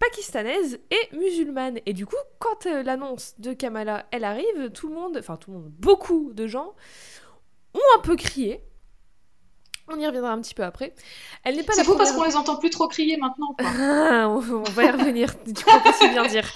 pakistanaise 0.00 0.80
et 0.90 1.16
musulmane. 1.16 1.78
Et 1.86 1.92
du 1.92 2.06
coup, 2.06 2.16
quand 2.40 2.66
euh, 2.66 2.82
l'annonce 2.82 3.34
de 3.38 3.52
Kamala, 3.52 4.06
elle 4.10 4.24
arrive, 4.24 4.70
tout 4.74 4.88
le 4.88 4.94
monde, 4.94 5.16
enfin 5.18 5.36
tout 5.36 5.52
le 5.52 5.58
monde, 5.58 5.70
beaucoup 5.78 6.32
de 6.32 6.46
gens 6.48 6.74
ont 7.74 7.98
un 7.98 8.00
peu 8.00 8.16
crié. 8.16 8.62
On 9.92 9.98
y 9.98 10.06
reviendra 10.06 10.32
un 10.32 10.40
petit 10.40 10.54
peu 10.54 10.62
après. 10.62 10.94
Elle 11.44 11.56
n'est 11.56 11.62
pas 11.62 11.72
C'est 11.72 11.84
fou 11.84 11.96
parce 11.96 12.12
qu'on 12.12 12.24
les 12.24 12.36
entend 12.36 12.56
plus 12.56 12.70
trop 12.70 12.86
crier 12.88 13.16
maintenant. 13.16 13.54
quoi. 13.58 13.68
on 14.28 14.36
on 14.38 14.62
va 14.62 14.84
y 14.84 14.90
revenir, 14.90 15.34
tu 15.44 15.52
crois 15.64 15.80
pas 15.80 15.92
si 15.92 16.08
bien 16.08 16.26
dire. 16.26 16.48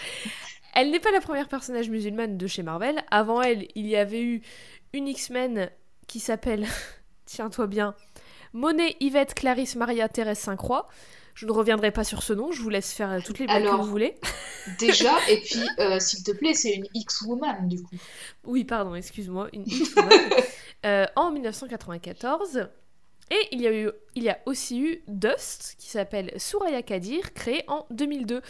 Elle 0.75 0.91
n'est 0.91 1.01
pas 1.01 1.11
la 1.11 1.21
première 1.21 1.49
personnage 1.49 1.89
musulmane 1.89 2.37
de 2.37 2.47
chez 2.47 2.63
Marvel. 2.63 3.03
Avant 3.11 3.43
elle, 3.43 3.69
il 3.75 3.87
y 3.87 3.97
avait 3.97 4.23
eu 4.23 4.43
une 4.93 5.09
X-Men 5.09 5.71
qui 6.07 6.21
s'appelle, 6.21 6.67
tiens-toi 7.27 7.67
bien, 7.67 7.95
Monet, 8.53 8.97
Yvette, 9.01 9.35
Clarisse, 9.35 9.75
Maria, 9.77 10.09
Thérèse, 10.09 10.39
Saint-Croix. 10.39 10.89
Je 11.35 11.47
ne 11.47 11.51
reviendrai 11.51 11.91
pas 11.91 12.05
sur 12.05 12.23
ce 12.23 12.33
nom, 12.33 12.53
je 12.53 12.63
vous 12.63 12.69
laisse 12.71 12.93
faire 12.93 13.21
toutes 13.25 13.41
les 13.41 13.47
blagues 13.47 13.65
que 13.65 13.75
vous 13.75 13.91
voulez. 13.91 14.15
Déjà, 14.79 15.11
et 15.29 15.41
puis, 15.41 15.69
euh, 15.81 15.99
s'il 15.99 16.23
te 16.23 16.31
plaît, 16.31 16.55
c'est 16.55 16.73
une 16.73 16.87
X-Woman 16.95 17.67
du 17.67 17.83
coup. 17.83 17.97
Oui, 18.45 18.63
pardon, 18.63 18.95
excuse-moi, 18.95 19.49
une 19.53 19.65
X-Woman. 19.67 20.21
Euh, 20.87 21.07
en 21.17 21.33
1994. 21.33 22.69
Et 23.31 23.49
il 23.53 23.61
y, 23.63 23.67
a 23.67 23.73
eu, 23.73 23.91
il 24.15 24.23
y 24.23 24.29
a 24.29 24.39
aussi 24.47 24.81
eu 24.81 25.03
Dust, 25.09 25.77
qui 25.79 25.89
s'appelle 25.89 26.33
Suraya 26.37 26.83
Kadir, 26.83 27.33
créé 27.33 27.65
en 27.69 27.87
2002, 27.91 28.43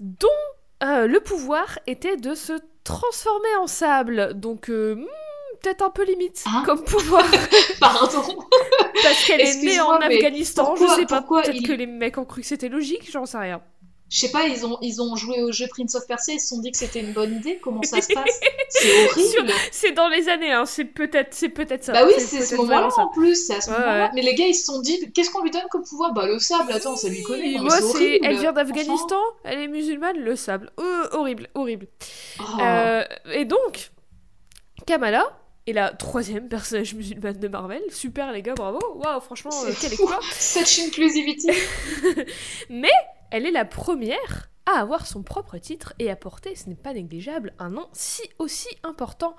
dont 0.00 0.28
euh, 0.82 1.06
le 1.06 1.20
pouvoir 1.20 1.78
était 1.86 2.16
de 2.16 2.34
se 2.34 2.52
transformer 2.84 3.54
en 3.60 3.66
sable. 3.66 4.34
Donc, 4.34 4.68
euh, 4.70 4.94
hmm, 4.96 5.06
peut-être 5.62 5.82
un 5.82 5.90
peu 5.90 6.04
limite 6.04 6.44
Hein 6.46 6.62
comme 6.66 6.84
pouvoir, 6.84 7.24
Pardon. 7.80 8.22
parce 9.02 9.24
qu'elle 9.26 9.40
est 9.40 9.62
née 9.62 9.80
en 9.80 9.92
Afghanistan. 10.00 10.64
pourquoi- 10.66 10.88
je 10.88 11.00
sais 11.00 11.06
pas, 11.06 11.18
pourquoi 11.18 11.42
peut-être 11.42 11.56
il- 11.56 11.66
que 11.66 11.72
les 11.72 11.86
mecs 11.86 12.16
ont 12.18 12.24
cru 12.24 12.42
que 12.42 12.46
c'était 12.46 12.68
logique, 12.68 13.10
j'en 13.10 13.26
sais 13.26 13.38
rien. 13.38 13.62
Je 14.10 14.18
sais 14.18 14.30
pas, 14.32 14.48
ils 14.48 14.66
ont, 14.66 14.76
ils 14.82 15.00
ont 15.00 15.14
joué 15.14 15.40
au 15.40 15.52
jeu 15.52 15.66
Prince 15.68 15.94
of 15.94 16.04
Persia, 16.08 16.34
ils 16.34 16.40
se 16.40 16.48
sont 16.48 16.60
dit 16.60 16.72
que 16.72 16.76
c'était 16.76 16.98
une 16.98 17.12
bonne 17.12 17.32
idée. 17.36 17.60
Comment 17.62 17.80
ça 17.84 18.00
se 18.02 18.12
passe 18.12 18.40
C'est 18.68 19.04
horrible. 19.38 19.52
C'est 19.70 19.92
dans 19.92 20.08
les 20.08 20.28
années, 20.28 20.50
hein, 20.50 20.64
c'est 20.66 20.84
peut-être 20.84 21.32
c'est 21.32 21.48
peut-être 21.48 21.84
ça. 21.84 21.92
Bah 21.92 22.02
oui, 22.06 22.14
c'est 22.18 22.42
ce 22.42 22.56
moment-là 22.56 22.88
en 22.96 23.06
plus, 23.08 23.46
c'est 23.46 23.54
à 23.54 23.60
ce 23.60 23.70
Ouais, 23.70 23.78
moment-là. 23.78 24.04
ouais. 24.06 24.10
Mais 24.14 24.22
les 24.22 24.34
gars, 24.34 24.46
ils 24.48 24.54
se 24.54 24.64
sont 24.64 24.80
dit, 24.80 25.12
qu'est-ce 25.12 25.30
qu'on 25.30 25.42
lui 25.44 25.52
donne 25.52 25.62
comme 25.70 25.84
pouvoir? 25.84 26.12
Bah 26.12 26.26
le 26.26 26.40
sable, 26.40 26.72
attends, 26.72 26.96
ça 26.96 27.08
lui 27.08 27.22
connaît. 27.22 27.56
Moi, 27.58 27.70
c'est. 27.80 28.18
Elle 28.24 28.36
vient 28.38 28.52
d'Afghanistan, 28.52 29.20
elle 29.44 29.60
est 29.60 29.68
musulmane, 29.68 30.18
le 30.18 30.34
sable. 30.34 30.72
Euh, 30.80 31.08
horrible, 31.12 31.48
horrible. 31.54 31.86
Oh. 32.40 32.42
Euh, 32.62 33.04
et 33.32 33.44
donc, 33.44 33.90
Kamala 34.86 35.24
est 35.70 35.72
la 35.72 35.90
troisième 35.92 36.48
personnage 36.48 36.94
musulmane 36.94 37.38
de 37.38 37.48
Marvel. 37.48 37.82
Super 37.90 38.32
les 38.32 38.42
gars, 38.42 38.54
bravo. 38.54 38.78
Waouh, 38.96 39.20
franchement, 39.20 39.50
euh, 39.64 39.72
quel 39.80 39.92
exploit. 39.92 40.20
Such 40.32 40.80
inclusivity. 40.86 41.48
Mais 42.70 42.90
elle 43.30 43.46
est 43.46 43.50
la 43.50 43.64
première 43.64 44.50
à 44.66 44.78
avoir 44.80 45.06
son 45.06 45.22
propre 45.22 45.58
titre 45.58 45.94
et 45.98 46.10
à 46.10 46.16
porter, 46.16 46.54
ce 46.54 46.68
n'est 46.68 46.74
pas 46.76 46.92
négligeable, 46.92 47.54
un 47.58 47.70
nom 47.70 47.86
si 47.92 48.22
aussi 48.38 48.68
important 48.82 49.34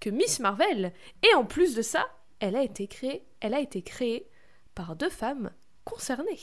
que 0.00 0.10
Miss 0.10 0.38
Marvel. 0.40 0.92
Et 1.28 1.34
en 1.34 1.44
plus 1.44 1.74
de 1.74 1.82
ça, 1.82 2.06
elle 2.40 2.54
a 2.56 2.62
été 2.62 2.86
créée, 2.86 3.24
elle 3.40 3.54
a 3.54 3.60
été 3.60 3.82
créée 3.82 4.28
par 4.74 4.94
deux 4.94 5.08
femmes 5.08 5.50
concernées. 5.84 6.38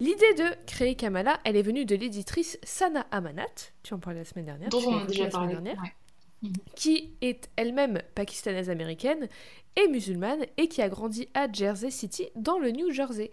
L'idée 0.00 0.34
de 0.34 0.44
créer 0.66 0.94
Kamala, 0.94 1.40
elle 1.44 1.56
est 1.56 1.62
venue 1.62 1.84
de 1.84 1.96
l'éditrice 1.96 2.58
Sana 2.62 3.06
Amanat, 3.10 3.46
tu 3.82 3.94
en 3.94 3.98
parlais 3.98 4.20
la 4.20 4.24
semaine 4.24 4.44
dernière, 4.44 4.68
Dont 4.68 4.80
tu 4.80 4.86
on 4.86 4.90
l'as 4.92 4.96
a 4.98 5.02
écouté 5.02 5.12
déjà 5.12 5.24
la 5.24 5.30
semaine 5.30 5.50
parlé. 5.50 5.64
dernière, 5.64 5.82
ouais. 5.82 5.94
Qui 6.74 7.14
est 7.20 7.50
elle-même 7.56 8.00
pakistanaise 8.14 8.70
américaine 8.70 9.28
et 9.76 9.88
musulmane 9.88 10.44
et 10.56 10.68
qui 10.68 10.82
a 10.82 10.88
grandi 10.88 11.28
à 11.34 11.50
Jersey 11.50 11.90
City 11.90 12.28
dans 12.36 12.58
le 12.58 12.70
New 12.70 12.90
Jersey. 12.90 13.30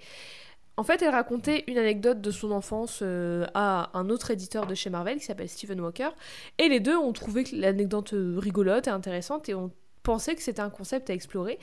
En 0.77 0.83
fait, 0.83 1.01
elle 1.01 1.09
racontait 1.09 1.63
une 1.67 1.77
anecdote 1.77 2.19
de 2.19 2.31
son 2.31 2.51
enfance 2.51 2.99
euh, 3.01 3.45
à 3.53 3.97
un 3.97 4.09
autre 4.09 4.31
éditeur 4.31 4.67
de 4.67 4.75
chez 4.75 4.89
Marvel 4.89 5.19
qui 5.19 5.25
s'appelle 5.25 5.47
Stephen 5.47 5.79
Walker. 5.79 6.09
Et 6.57 6.67
les 6.67 6.81
deux 6.81 6.97
ont 6.97 7.13
trouvé 7.13 7.45
l'anecdote 7.53 8.13
rigolote 8.13 8.87
et 8.87 8.91
intéressante 8.91 9.47
et 9.47 9.55
ont 9.55 9.71
pensé 10.03 10.35
que 10.35 10.41
c'était 10.41 10.61
un 10.61 10.69
concept 10.69 11.09
à 11.09 11.13
explorer. 11.13 11.59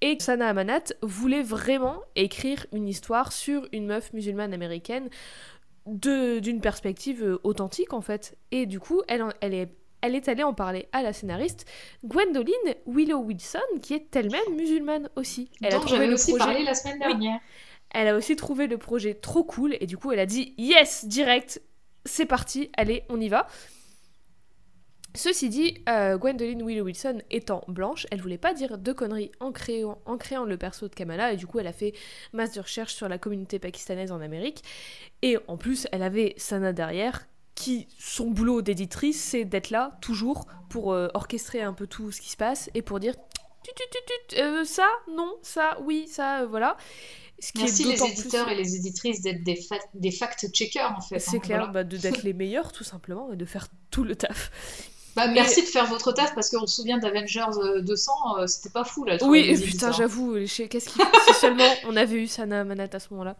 Et 0.00 0.16
Sana 0.20 0.48
Amanat 0.48 0.94
voulait 1.02 1.42
vraiment 1.42 2.00
écrire 2.16 2.66
une 2.72 2.88
histoire 2.88 3.32
sur 3.32 3.68
une 3.72 3.86
meuf 3.86 4.12
musulmane 4.12 4.52
américaine 4.52 5.08
d'une 5.86 6.60
perspective 6.60 7.22
euh, 7.24 7.40
authentique 7.44 7.92
en 7.92 8.00
fait. 8.00 8.36
Et 8.50 8.66
du 8.66 8.80
coup, 8.80 9.02
elle, 9.08 9.24
elle, 9.40 9.54
est, 9.54 9.72
elle 10.02 10.14
est 10.14 10.28
allée 10.28 10.42
en 10.42 10.52
parler 10.52 10.88
à 10.92 11.02
la 11.02 11.12
scénariste 11.12 11.64
Gwendoline 12.04 12.74
Willow 12.86 13.18
Wilson, 13.18 13.60
qui 13.80 13.94
est 13.94 14.14
elle-même 14.14 14.54
musulmane 14.54 15.08
aussi. 15.16 15.50
Elle 15.62 15.74
a 15.74 15.80
trouvé 15.80 16.06
le 16.06 16.14
aussi 16.14 16.32
projet. 16.32 16.44
parlé 16.44 16.64
la 16.64 16.74
semaine 16.74 16.98
dernière. 16.98 17.40
Elle 17.90 18.08
a 18.08 18.16
aussi 18.16 18.36
trouvé 18.36 18.66
le 18.66 18.78
projet 18.78 19.14
trop 19.14 19.44
cool 19.44 19.76
et 19.80 19.86
du 19.86 19.96
coup 19.96 20.12
elle 20.12 20.18
a 20.18 20.26
dit 20.26 20.54
yes 20.58 21.04
direct, 21.04 21.62
c'est 22.04 22.26
parti, 22.26 22.70
allez 22.76 23.04
on 23.08 23.20
y 23.20 23.28
va. 23.28 23.46
Ceci 25.14 25.50
dit, 25.50 25.84
euh, 25.90 26.16
Gwendoline 26.16 26.66
Willow 26.66 26.86
Wilson 26.86 27.18
étant 27.30 27.62
blanche, 27.68 28.06
elle 28.10 28.22
voulait 28.22 28.38
pas 28.38 28.54
dire 28.54 28.78
de 28.78 28.92
conneries 28.92 29.30
en 29.40 29.52
créant, 29.52 29.98
en 30.06 30.16
créant 30.16 30.46
le 30.46 30.56
perso 30.56 30.88
de 30.88 30.94
Kamala 30.94 31.34
et 31.34 31.36
du 31.36 31.46
coup 31.46 31.58
elle 31.58 31.66
a 31.66 31.72
fait 31.74 31.92
masse 32.32 32.52
de 32.52 32.60
recherche 32.60 32.94
sur 32.94 33.10
la 33.10 33.18
communauté 33.18 33.58
pakistanaise 33.58 34.10
en 34.10 34.22
Amérique 34.22 34.62
et 35.20 35.36
en 35.48 35.58
plus 35.58 35.86
elle 35.92 36.02
avait 36.02 36.32
Sana 36.38 36.72
derrière 36.72 37.26
qui 37.54 37.86
son 37.98 38.30
boulot 38.30 38.62
d'éditrice 38.62 39.22
c'est 39.22 39.44
d'être 39.44 39.70
là 39.70 39.98
toujours 40.00 40.46
pour 40.70 40.92
euh, 40.92 41.08
orchestrer 41.14 41.62
un 41.62 41.72
peu 41.74 41.86
tout 41.86 42.10
ce 42.12 42.20
qui 42.20 42.30
se 42.30 42.36
passe 42.36 42.70
et 42.74 42.82
pour 42.82 42.98
dire 43.00 43.14
Tut, 43.64 43.70
tut, 43.76 43.84
tut, 43.92 44.36
tut, 44.36 44.42
euh, 44.42 44.64
ça 44.64 44.88
non 45.14 45.34
ça 45.42 45.78
oui 45.84 46.08
ça 46.10 46.40
euh, 46.40 46.46
voilà 46.46 46.76
ce 47.38 47.52
qui 47.52 47.58
Merci 47.58 47.82
est 47.82 47.86
les 47.86 47.96
plus- 47.96 48.06
éditeurs 48.20 48.48
et 48.48 48.54
les 48.54 48.76
éditrices 48.76 49.20
d'être 49.20 49.42
des, 49.44 49.56
fa- 49.56 49.76
des 49.94 50.10
fact-checkers 50.12 50.94
en 50.96 51.00
fait. 51.00 51.18
c'est 51.18 51.36
hein, 51.36 51.40
clair, 51.40 51.58
voilà. 51.58 51.72
bah, 51.72 51.84
d'être 51.84 52.22
les 52.22 52.32
meilleurs 52.32 52.72
tout 52.72 52.84
simplement 52.84 53.32
et 53.32 53.36
de 53.36 53.44
faire 53.44 53.66
tout 53.90 54.04
le 54.04 54.16
taf. 54.16 54.50
Bah, 55.14 55.26
merci 55.28 55.60
de 55.60 55.66
faire 55.66 55.84
votre 55.84 56.10
taf 56.12 56.34
parce 56.34 56.48
qu'on 56.48 56.66
se 56.66 56.74
souvient 56.76 56.96
d'Avengers 56.96 57.44
euh, 57.58 57.82
200, 57.82 58.12
euh, 58.38 58.46
c'était 58.46 58.70
pas 58.70 58.82
fou 58.82 59.04
là. 59.04 59.18
Oui, 59.20 59.60
putain, 59.62 59.92
j'avoue, 59.92 60.36
qu'est-ce 60.46 60.88
qui. 60.88 60.98
si 61.28 61.34
seulement 61.34 61.68
on 61.84 61.94
avait 61.96 62.16
eu 62.22 62.26
Sana 62.26 62.64
Manat 62.64 62.88
à 62.94 62.98
ce 62.98 63.08
moment-là. 63.10 63.36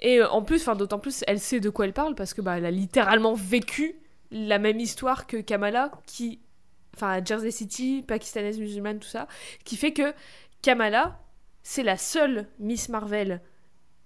Et 0.00 0.20
euh, 0.20 0.28
en 0.28 0.42
plus, 0.42 0.60
enfin, 0.60 0.76
d'autant 0.76 0.98
plus, 0.98 1.24
elle 1.26 1.40
sait 1.40 1.60
de 1.60 1.70
quoi 1.70 1.86
elle 1.86 1.92
parle 1.92 2.14
parce 2.14 2.34
que 2.34 2.40
bah, 2.40 2.58
elle 2.58 2.66
a 2.66 2.70
littéralement 2.70 3.34
vécu 3.34 3.96
la 4.30 4.58
même 4.58 4.80
histoire 4.80 5.26
que 5.26 5.36
Kamala, 5.38 5.90
qui. 6.06 6.40
Enfin, 6.94 7.24
Jersey 7.24 7.50
City, 7.50 8.04
pakistanaise, 8.06 8.58
musulmane, 8.58 8.98
tout 8.98 9.08
ça, 9.08 9.28
qui 9.64 9.76
fait 9.76 9.92
que 9.92 10.12
Kamala, 10.62 11.20
c'est 11.62 11.84
la 11.84 11.96
seule 11.96 12.46
Miss 12.58 12.88
Marvel 12.88 13.40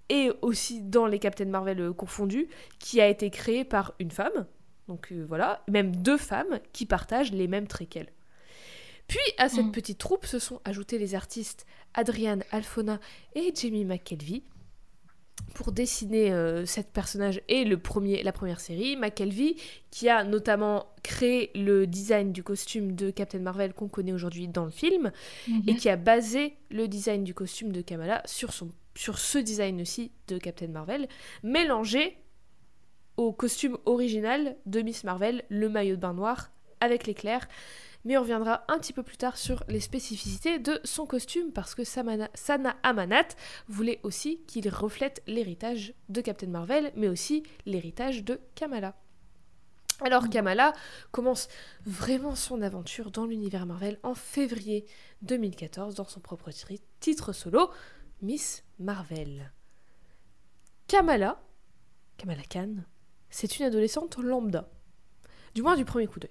et 0.08 0.30
aussi 0.42 0.82
dans 0.82 1.06
les 1.06 1.18
Captain 1.18 1.46
Marvel 1.46 1.80
euh, 1.80 1.92
confondus, 1.92 2.48
qui 2.78 3.00
a 3.00 3.08
été 3.08 3.30
créée 3.30 3.64
par 3.64 3.94
une 3.98 4.10
femme. 4.10 4.46
Donc 4.88 5.10
euh, 5.12 5.24
voilà, 5.26 5.62
même 5.68 5.96
deux 5.96 6.18
femmes 6.18 6.58
qui 6.72 6.84
partagent 6.84 7.32
les 7.32 7.48
mêmes 7.48 7.66
traits 7.66 7.88
qu'elle. 7.88 8.12
Puis 9.08 9.20
à 9.38 9.48
cette 9.48 9.66
Mm. 9.66 9.72
petite 9.72 9.98
troupe 9.98 10.26
se 10.26 10.38
sont 10.38 10.60
ajoutés 10.64 10.98
les 10.98 11.14
artistes 11.14 11.66
Adrian 11.94 12.40
Alfona 12.50 12.98
et 13.34 13.52
Jamie 13.54 13.84
McKelvey 13.84 14.42
pour 15.54 15.72
dessiner 15.72 16.32
euh, 16.32 16.64
cette 16.64 16.92
personnage 16.92 17.42
et 17.48 17.64
le 17.64 17.76
premier, 17.78 18.22
la 18.22 18.32
première 18.32 18.58
série. 18.60 18.96
McKelvey 18.96 19.56
qui 19.90 20.08
a 20.08 20.24
notamment 20.24 20.86
créé 21.02 21.50
le 21.54 21.86
design 21.86 22.32
du 22.32 22.42
costume 22.42 22.92
de 22.94 23.10
Captain 23.10 23.40
Marvel 23.40 23.74
qu'on 23.74 23.88
connaît 23.88 24.12
aujourd'hui 24.12 24.48
dans 24.48 24.64
le 24.64 24.70
film 24.70 25.12
Mhm. 25.48 25.62
et 25.66 25.76
qui 25.76 25.88
a 25.90 25.96
basé 25.96 26.56
le 26.70 26.88
design 26.88 27.22
du 27.24 27.34
costume 27.34 27.70
de 27.72 27.82
Kamala 27.82 28.22
sur, 28.24 28.52
son, 28.52 28.70
sur 28.94 29.18
ce 29.18 29.38
design 29.38 29.80
aussi 29.82 30.10
de 30.28 30.38
Captain 30.38 30.68
Marvel, 30.68 31.06
mélangé 31.42 32.16
au 33.18 33.32
costume 33.32 33.76
original 33.84 34.56
de 34.64 34.80
Miss 34.80 35.04
Marvel, 35.04 35.44
le 35.50 35.68
maillot 35.68 35.96
de 35.96 36.00
bain 36.00 36.14
noir 36.14 36.50
avec 36.80 37.06
l'éclair. 37.06 37.46
Mais 38.04 38.16
on 38.16 38.22
reviendra 38.22 38.64
un 38.68 38.78
petit 38.78 38.92
peu 38.92 39.02
plus 39.04 39.16
tard 39.16 39.36
sur 39.36 39.62
les 39.68 39.78
spécificités 39.80 40.58
de 40.58 40.80
son 40.82 41.06
costume 41.06 41.52
parce 41.52 41.74
que 41.74 41.84
Samana- 41.84 42.30
Sana 42.34 42.76
Amanat 42.82 43.28
voulait 43.68 44.00
aussi 44.02 44.40
qu'il 44.46 44.68
reflète 44.68 45.22
l'héritage 45.28 45.94
de 46.08 46.20
Captain 46.20 46.48
Marvel, 46.48 46.92
mais 46.96 47.08
aussi 47.08 47.44
l'héritage 47.64 48.24
de 48.24 48.40
Kamala. 48.56 48.96
Alors 50.00 50.28
Kamala 50.28 50.72
commence 51.12 51.46
vraiment 51.86 52.34
son 52.34 52.60
aventure 52.60 53.12
dans 53.12 53.24
l'univers 53.24 53.66
Marvel 53.66 54.00
en 54.02 54.14
février 54.16 54.84
2014 55.22 55.94
dans 55.94 56.04
son 56.08 56.18
propre 56.18 56.50
titre 56.98 57.32
solo, 57.32 57.70
Miss 58.20 58.64
Marvel. 58.80 59.52
Kamala, 60.88 61.40
Kamala 62.16 62.42
Khan, 62.50 62.74
c'est 63.30 63.58
une 63.60 63.66
adolescente 63.66 64.18
lambda, 64.18 64.68
du 65.54 65.62
moins 65.62 65.76
du 65.76 65.84
premier 65.84 66.08
coup 66.08 66.18
d'œil. 66.18 66.30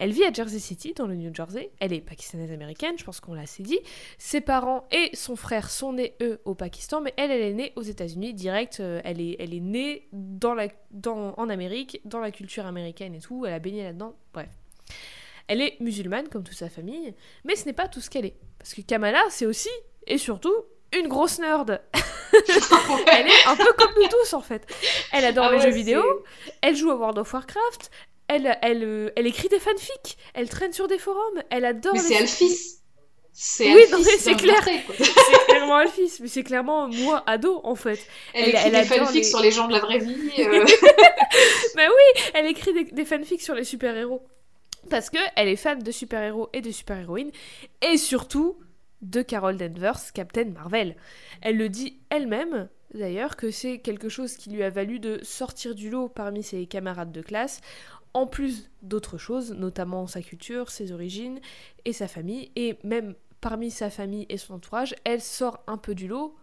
Elle 0.00 0.12
vit 0.12 0.24
à 0.24 0.32
Jersey 0.32 0.58
City, 0.58 0.94
dans 0.94 1.06
le 1.06 1.14
New 1.14 1.32
Jersey. 1.34 1.70
Elle 1.78 1.92
est 1.92 2.00
pakistanaise 2.00 2.50
américaine, 2.52 2.94
je 2.96 3.04
pense 3.04 3.20
qu'on 3.20 3.34
l'a 3.34 3.42
assez 3.42 3.62
dit. 3.62 3.78
Ses 4.16 4.40
parents 4.40 4.88
et 4.90 5.14
son 5.14 5.36
frère 5.36 5.68
sont 5.68 5.92
nés, 5.92 6.14
eux, 6.22 6.40
au 6.46 6.54
Pakistan, 6.54 7.02
mais 7.02 7.12
elle, 7.18 7.30
elle 7.30 7.42
est 7.42 7.52
née 7.52 7.72
aux 7.76 7.82
États-Unis, 7.82 8.32
direct. 8.32 8.80
euh, 8.80 9.02
elle, 9.04 9.20
est, 9.20 9.36
elle 9.38 9.52
est 9.52 9.60
née 9.60 10.08
dans 10.12 10.54
la, 10.54 10.68
dans, 10.90 11.34
en 11.36 11.50
Amérique, 11.50 12.00
dans 12.06 12.20
la 12.20 12.30
culture 12.30 12.64
américaine 12.64 13.14
et 13.14 13.20
tout. 13.20 13.44
Elle 13.44 13.52
a 13.52 13.58
baigné 13.58 13.82
là-dedans. 13.82 14.14
Bref. 14.32 14.48
Elle 15.48 15.60
est 15.60 15.78
musulmane, 15.80 16.28
comme 16.28 16.44
toute 16.44 16.56
sa 16.56 16.70
famille, 16.70 17.12
mais 17.44 17.54
ce 17.54 17.66
n'est 17.66 17.74
pas 17.74 17.86
tout 17.86 18.00
ce 18.00 18.08
qu'elle 18.08 18.24
est. 18.24 18.36
Parce 18.58 18.72
que 18.72 18.80
Kamala, 18.80 19.22
c'est 19.28 19.44
aussi, 19.44 19.68
et 20.06 20.16
surtout, 20.16 20.54
une 20.98 21.08
grosse 21.08 21.38
nerd. 21.40 21.82
Elle 22.32 23.26
est 23.26 23.46
un 23.46 23.56
peu 23.56 23.72
comme 23.76 23.92
nous 23.96 24.08
tous, 24.08 24.34
en 24.34 24.40
fait. 24.40 24.66
Elle 25.12 25.24
adore 25.24 25.46
Ah 25.48 25.52
les 25.52 25.58
ouais, 25.58 25.64
jeux 25.64 25.70
vidéo, 25.70 26.02
elle 26.62 26.76
joue 26.76 26.90
à 26.90 26.94
World 26.96 27.18
of 27.18 27.32
Warcraft, 27.32 27.90
elle, 28.30 28.58
elle, 28.62 28.84
euh, 28.84 29.10
elle 29.16 29.26
écrit 29.26 29.48
des 29.48 29.58
fanfics, 29.58 30.16
elle 30.34 30.48
traîne 30.48 30.72
sur 30.72 30.88
des 30.88 30.98
forums, 30.98 31.42
elle 31.50 31.64
adore 31.64 31.92
Mais 31.94 32.00
les 32.00 32.08
c'est 32.08 32.16
Alphys. 32.16 32.76
C'est 33.32 33.72
Oui, 33.74 33.82
Alphys 33.92 34.18
c'est 34.18 34.34
clair. 34.34 34.62
C'est 34.98 35.46
clairement 35.48 35.76
Alphys, 35.76 36.18
mais 36.20 36.28
c'est 36.28 36.42
clairement 36.42 36.88
moi, 36.88 37.22
ado, 37.26 37.60
en 37.64 37.74
fait. 37.76 37.98
Elle, 38.34 38.42
Elle- 38.42 38.48
écrit 38.50 38.66
elle 38.66 38.72
des 38.72 38.84
fanfics 38.96 39.14
les- 39.14 39.22
sur 39.24 39.40
les 39.40 39.50
gens 39.50 39.68
de 39.68 39.72
la 39.72 39.78
vraie 39.78 39.98
vie. 39.98 40.30
euh, 40.40 40.64
Mais 41.76 41.86
oui, 41.86 42.22
elle 42.34 42.46
écrit 42.46 42.72
des, 42.72 42.84
des 42.84 43.04
fanfics 43.04 43.40
sur 43.42 43.54
les 43.54 43.64
super-héros. 43.64 44.22
Parce 44.88 45.10
que 45.10 45.18
elle 45.36 45.48
est 45.48 45.56
fan 45.56 45.78
de 45.82 45.90
super-héros 45.90 46.48
et 46.52 46.60
de 46.60 46.70
super-héroïnes, 46.70 47.30
et 47.82 47.96
surtout 47.98 48.58
de 49.02 49.22
Carol 49.22 49.56
Danvers, 49.56 50.12
Captain 50.12 50.46
Marvel. 50.46 50.96
Elle 51.42 51.56
le 51.56 51.68
dit 51.68 52.00
elle-même, 52.10 52.68
d'ailleurs, 52.94 53.36
que 53.36 53.50
c'est 53.50 53.78
quelque 53.78 54.08
chose 54.08 54.34
qui 54.36 54.50
lui 54.50 54.62
a 54.62 54.70
valu 54.70 54.98
de 54.98 55.20
sortir 55.22 55.74
du 55.74 55.88
lot 55.90 56.08
parmi 56.08 56.42
ses 56.42 56.66
camarades 56.66 57.12
de 57.12 57.22
classe, 57.22 57.60
en 58.14 58.26
plus 58.26 58.70
d'autres 58.82 59.18
choses, 59.18 59.52
notamment 59.52 60.06
sa 60.06 60.20
culture, 60.22 60.70
ses 60.70 60.92
origines 60.92 61.40
et 61.84 61.92
sa 61.92 62.08
famille, 62.08 62.50
et 62.56 62.76
même 62.82 63.14
parmi 63.40 63.70
sa 63.70 63.88
famille 63.90 64.26
et 64.28 64.36
son 64.36 64.54
entourage, 64.54 64.94
elle 65.04 65.20
sort 65.20 65.62
un 65.66 65.78
peu 65.78 65.94
du 65.94 66.08
lot 66.08 66.34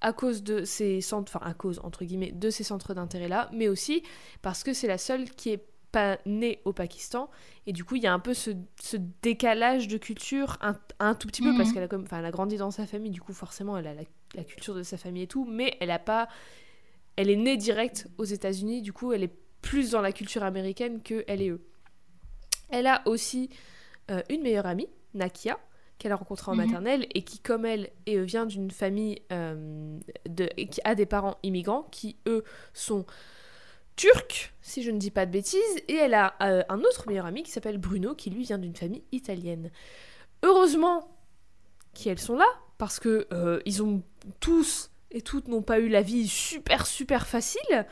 à 0.00 0.12
cause 0.14 0.42
de 0.42 0.64
ses 0.64 1.00
centres, 1.02 1.36
enfin 1.36 1.44
à 1.46 1.52
cause 1.54 1.78
entre 1.84 2.04
guillemets 2.04 2.32
de 2.32 2.48
ces 2.50 2.64
centres 2.64 2.94
d'intérêt 2.94 3.28
là, 3.28 3.50
mais 3.52 3.68
aussi 3.68 4.02
parce 4.40 4.64
que 4.64 4.72
c'est 4.72 4.86
la 4.88 4.96
seule 4.98 5.28
qui 5.30 5.50
est 5.50 5.64
pas 5.92 6.18
née 6.24 6.60
au 6.64 6.72
Pakistan 6.72 7.28
et 7.66 7.72
du 7.72 7.84
coup 7.84 7.96
il 7.96 8.02
y 8.02 8.06
a 8.06 8.12
un 8.14 8.18
peu 8.20 8.32
ce, 8.32 8.52
ce 8.80 8.96
décalage 9.22 9.88
de 9.88 9.98
culture 9.98 10.56
un, 10.62 10.76
un 11.00 11.14
tout 11.16 11.26
petit 11.26 11.42
peu 11.42 11.50
Mhm. 11.50 11.56
parce 11.56 11.72
qu'elle 11.72 11.82
a 11.82 11.88
comme 11.88 12.02
enfin 12.02 12.20
elle 12.20 12.24
a 12.26 12.30
grandi 12.30 12.56
dans 12.56 12.70
sa 12.70 12.86
famille 12.86 13.10
du 13.10 13.20
coup 13.20 13.32
forcément 13.32 13.76
elle 13.76 13.88
a 13.88 13.94
la, 13.94 14.02
la 14.36 14.44
culture 14.44 14.74
de 14.74 14.84
sa 14.84 14.96
famille 14.96 15.24
et 15.24 15.26
tout 15.26 15.44
mais 15.44 15.76
elle 15.80 15.90
a 15.90 15.98
pas 15.98 16.28
elle 17.16 17.28
est 17.28 17.34
née 17.36 17.56
direct 17.56 18.06
aux 18.18 18.24
États-Unis 18.24 18.82
du 18.82 18.92
coup 18.92 19.12
elle 19.12 19.24
est 19.24 19.34
plus 19.62 19.90
dans 19.90 20.00
la 20.00 20.12
culture 20.12 20.42
américaine 20.42 21.02
que 21.02 21.24
elle 21.28 21.42
est 21.42 21.50
eux 21.50 21.60
elle 22.70 22.86
a 22.86 23.02
aussi 23.06 23.50
euh, 24.10 24.22
une 24.30 24.42
meilleure 24.42 24.66
amie 24.66 24.88
Nakia 25.14 25.58
qu'elle 25.98 26.12
a 26.12 26.16
rencontrée 26.16 26.50
en 26.50 26.54
Mhm. 26.56 26.64
maternelle 26.66 27.06
et 27.14 27.22
qui 27.22 27.38
comme 27.40 27.66
elle 27.66 27.90
et, 28.06 28.16
euh, 28.16 28.22
vient 28.22 28.46
d'une 28.46 28.70
famille 28.70 29.20
euh, 29.32 29.98
de, 30.28 30.48
et 30.56 30.66
qui 30.68 30.80
a 30.84 30.94
des 30.94 31.04
parents 31.06 31.36
immigrants 31.42 31.82
qui 31.90 32.16
eux 32.26 32.42
sont 32.72 33.04
turcs 33.96 34.52
si 34.62 34.82
je 34.82 34.90
ne 34.90 34.98
dis 34.98 35.10
pas 35.10 35.26
de 35.26 35.30
bêtises 35.32 35.76
et 35.88 35.94
elle 35.96 36.14
a 36.14 36.34
euh, 36.42 36.62
un 36.70 36.78
autre 36.80 37.06
meilleur 37.06 37.26
ami 37.26 37.42
qui 37.42 37.50
s'appelle 37.50 37.76
Bruno 37.78 38.14
qui 38.14 38.30
lui 38.30 38.44
vient 38.44 38.58
d'une 38.58 38.74
famille 38.76 39.04
italienne 39.12 39.70
Heureusement 40.42 41.06
qu'elles 41.92 42.18
sont 42.18 42.36
là, 42.36 42.46
parce 42.78 42.98
que 42.98 43.28
ils 43.66 43.82
ont 43.82 44.02
tous 44.38 44.90
et 45.10 45.20
toutes 45.20 45.48
n'ont 45.48 45.60
pas 45.60 45.80
eu 45.80 45.88
la 45.88 46.00
vie 46.00 46.26
super 46.28 46.86
super 46.86 47.26
facile. 47.26 47.84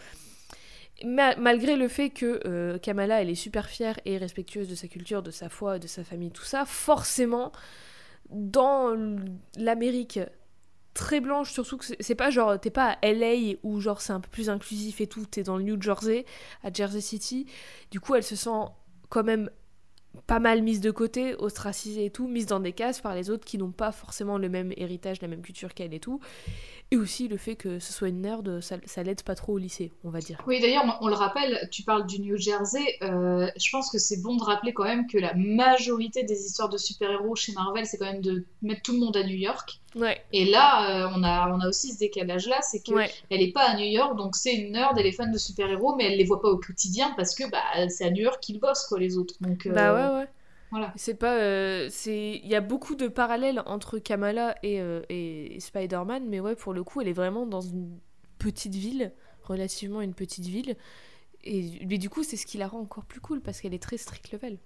Malgré 1.04 1.76
le 1.76 1.88
fait 1.88 2.10
que 2.10 2.40
euh, 2.44 2.78
Kamala 2.78 3.22
elle 3.22 3.30
est 3.30 3.34
super 3.34 3.68
fière 3.68 3.98
et 4.04 4.18
respectueuse 4.18 4.68
de 4.68 4.74
sa 4.74 4.88
culture, 4.88 5.22
de 5.22 5.30
sa 5.30 5.48
foi, 5.48 5.78
de 5.78 5.86
sa 5.86 6.04
famille, 6.04 6.30
tout 6.30 6.44
ça, 6.44 6.64
forcément 6.64 7.52
dans 8.30 8.96
l'Amérique 9.56 10.20
très 10.98 11.20
blanche, 11.20 11.52
surtout 11.52 11.78
que 11.78 11.84
c'est 12.00 12.14
pas 12.16 12.30
genre, 12.30 12.58
t'es 12.58 12.70
pas 12.70 12.98
à 13.00 13.12
LA 13.12 13.54
où 13.62 13.80
genre 13.80 14.00
c'est 14.00 14.12
un 14.12 14.20
peu 14.20 14.28
plus 14.28 14.50
inclusif 14.50 15.00
et 15.00 15.06
tout, 15.06 15.24
t'es 15.26 15.44
dans 15.44 15.56
le 15.56 15.62
New 15.62 15.80
Jersey, 15.80 16.26
à 16.64 16.72
Jersey 16.72 17.00
City. 17.00 17.46
Du 17.92 18.00
coup, 18.00 18.16
elle 18.16 18.24
se 18.24 18.34
sent 18.34 18.66
quand 19.08 19.22
même 19.22 19.48
pas 20.26 20.40
mal 20.40 20.62
mise 20.62 20.80
de 20.80 20.90
côté, 20.90 21.34
ostracisée 21.36 22.06
et 22.06 22.10
tout, 22.10 22.26
mise 22.26 22.46
dans 22.46 22.60
des 22.60 22.72
cases 22.72 23.00
par 23.00 23.14
les 23.14 23.30
autres 23.30 23.44
qui 23.44 23.58
n'ont 23.58 23.70
pas 23.70 23.92
forcément 23.92 24.38
le 24.38 24.48
même 24.48 24.72
héritage, 24.76 25.22
la 25.22 25.28
même 25.28 25.42
culture 25.42 25.72
qu'elle 25.72 25.94
et 25.94 26.00
tout. 26.00 26.20
Et 26.90 26.96
aussi 26.96 27.28
le 27.28 27.36
fait 27.36 27.54
que 27.54 27.78
ce 27.78 27.92
soit 27.92 28.08
une 28.08 28.22
nerd, 28.22 28.60
ça, 28.62 28.76
ça 28.86 29.02
l'aide 29.02 29.22
pas 29.22 29.34
trop 29.34 29.52
au 29.54 29.58
lycée, 29.58 29.92
on 30.04 30.10
va 30.10 30.20
dire. 30.20 30.42
Oui, 30.46 30.58
d'ailleurs, 30.58 30.98
on 31.02 31.08
le 31.08 31.14
rappelle, 31.14 31.68
tu 31.70 31.82
parles 31.82 32.06
du 32.06 32.18
New 32.20 32.38
Jersey. 32.38 32.80
Euh, 33.02 33.46
je 33.58 33.70
pense 33.70 33.90
que 33.90 33.98
c'est 33.98 34.22
bon 34.22 34.36
de 34.36 34.42
rappeler 34.42 34.72
quand 34.72 34.84
même 34.84 35.06
que 35.06 35.18
la 35.18 35.34
majorité 35.34 36.22
des 36.24 36.46
histoires 36.46 36.70
de 36.70 36.78
super-héros 36.78 37.36
chez 37.36 37.52
Marvel, 37.52 37.84
c'est 37.84 37.98
quand 37.98 38.10
même 38.10 38.22
de 38.22 38.46
mettre 38.62 38.80
tout 38.82 38.92
le 38.92 39.00
monde 39.00 39.16
à 39.18 39.22
New 39.22 39.36
York. 39.36 39.80
Ouais. 39.96 40.22
Et 40.32 40.46
là, 40.46 41.04
euh, 41.04 41.12
on, 41.14 41.22
a, 41.24 41.52
on 41.52 41.60
a 41.60 41.68
aussi 41.68 41.92
ce 41.92 41.98
décalage-là, 41.98 42.60
c'est 42.62 42.80
qu'elle 42.80 43.08
elle 43.28 43.40
n'est 43.40 43.52
pas 43.52 43.68
à 43.68 43.76
New 43.76 43.84
York, 43.84 44.16
donc 44.16 44.34
c'est 44.34 44.54
une 44.54 44.72
nerd, 44.72 44.96
elle 44.98 45.06
est 45.06 45.12
fan 45.12 45.30
de 45.30 45.38
super-héros, 45.38 45.94
mais 45.96 46.04
elle 46.04 46.16
les 46.16 46.24
voit 46.24 46.40
pas 46.40 46.48
au 46.48 46.56
quotidien 46.58 47.12
parce 47.16 47.34
que 47.34 47.44
bah, 47.50 47.88
c'est 47.90 48.04
à 48.06 48.10
New 48.10 48.22
York 48.22 48.40
qu'ils 48.40 48.60
bossent, 48.60 48.86
quoi, 48.86 48.98
les 48.98 49.18
autres. 49.18 49.34
Donc, 49.42 49.66
euh, 49.66 49.72
Bah 49.74 49.92
ouais, 49.92 50.20
ouais. 50.20 50.28
C'est 50.96 51.14
pas, 51.14 51.36
euh, 51.36 51.88
c'est, 51.90 52.40
il 52.42 52.48
y 52.48 52.54
a 52.54 52.60
beaucoup 52.60 52.94
de 52.94 53.08
parallèles 53.08 53.62
entre 53.66 53.98
Kamala 53.98 54.54
et, 54.62 54.80
euh, 54.80 55.02
et 55.08 55.58
Spider-Man, 55.60 56.24
mais 56.28 56.40
ouais, 56.40 56.54
pour 56.54 56.72
le 56.72 56.84
coup, 56.84 57.00
elle 57.00 57.08
est 57.08 57.12
vraiment 57.12 57.46
dans 57.46 57.60
une 57.60 57.98
petite 58.38 58.74
ville, 58.74 59.12
relativement 59.42 60.02
une 60.02 60.14
petite 60.14 60.46
ville, 60.46 60.76
et 61.44 61.86
mais 61.86 61.98
du 61.98 62.10
coup, 62.10 62.22
c'est 62.22 62.36
ce 62.36 62.46
qui 62.46 62.58
la 62.58 62.68
rend 62.68 62.80
encore 62.80 63.04
plus 63.04 63.20
cool 63.20 63.40
parce 63.40 63.60
qu'elle 63.60 63.74
est 63.74 63.82
très 63.82 63.96
strict 63.96 64.30
level. 64.32 64.58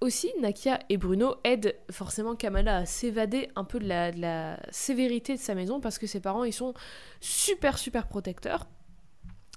Aussi, 0.00 0.32
Nakia 0.40 0.80
et 0.88 0.96
Bruno 0.96 1.36
aident 1.44 1.76
forcément 1.90 2.34
Kamala 2.34 2.78
à 2.78 2.86
s'évader 2.86 3.48
un 3.54 3.62
peu 3.62 3.78
de 3.78 3.86
la, 3.86 4.10
de 4.10 4.20
la 4.20 4.58
sévérité 4.72 5.34
de 5.36 5.40
sa 5.40 5.54
maison 5.54 5.80
parce 5.80 5.98
que 5.98 6.08
ses 6.08 6.18
parents 6.18 6.42
ils 6.42 6.52
sont 6.52 6.74
super 7.20 7.78
super 7.78 8.08
protecteurs. 8.08 8.66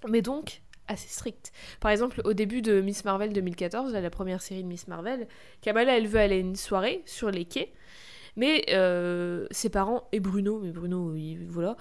Mais 0.08 0.22
donc, 0.22 0.62
assez 0.88 1.08
strict. 1.08 1.52
Par 1.80 1.92
exemple, 1.92 2.22
au 2.26 2.34
début 2.34 2.62
de 2.62 2.82
Miss 2.82 3.06
Marvel 3.06 3.34
2014, 3.34 3.94
la 3.94 4.10
première 4.10 4.42
série 4.42 4.64
de 4.64 4.68
Miss 4.68 4.88
Marvel, 4.88 5.28
Kamala, 5.62 5.98
elle 5.98 6.08
veut 6.08 6.20
aller 6.20 6.36
à 6.36 6.40
une 6.40 6.56
soirée 6.56 7.02
sur 7.06 7.32
les 7.32 7.46
quais, 7.46 7.74
mais 8.36 8.66
euh, 8.70 9.48
ses 9.52 9.70
parents 9.70 10.08
et 10.12 10.20
Bruno, 10.20 10.60
mais 10.60 10.72
Bruno, 10.72 11.16
voilà, 11.48 11.78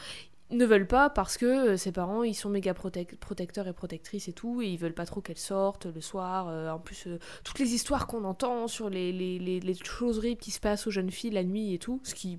ne 0.50 0.64
veulent 0.64 0.86
pas 0.86 1.10
parce 1.10 1.36
que 1.36 1.46
euh, 1.72 1.76
ses 1.76 1.92
parents, 1.92 2.22
ils 2.22 2.34
sont 2.34 2.48
méga 2.48 2.74
protecteurs 2.74 3.66
et 3.66 3.72
protectrices 3.72 4.28
et 4.28 4.32
tout, 4.32 4.62
et 4.62 4.68
ils 4.68 4.78
veulent 4.78 4.94
pas 4.94 5.06
trop 5.06 5.20
qu'elle 5.20 5.38
sorte 5.38 5.86
le 5.86 6.00
soir. 6.00 6.48
Euh, 6.48 6.70
en 6.70 6.78
plus, 6.78 7.08
toutes 7.44 7.58
les 7.58 7.74
histoires 7.74 8.06
qu'on 8.06 8.24
entend 8.24 8.68
sur 8.68 8.88
les, 8.88 9.12
les, 9.12 9.74
choses 9.84 10.22
qui 10.38 10.50
se 10.50 10.60
passent 10.60 10.86
aux 10.86 10.90
jeunes 10.90 11.10
filles 11.10 11.30
la 11.30 11.44
nuit 11.44 11.74
et 11.74 11.78
tout, 11.78 12.00
ce 12.04 12.14
qui 12.14 12.38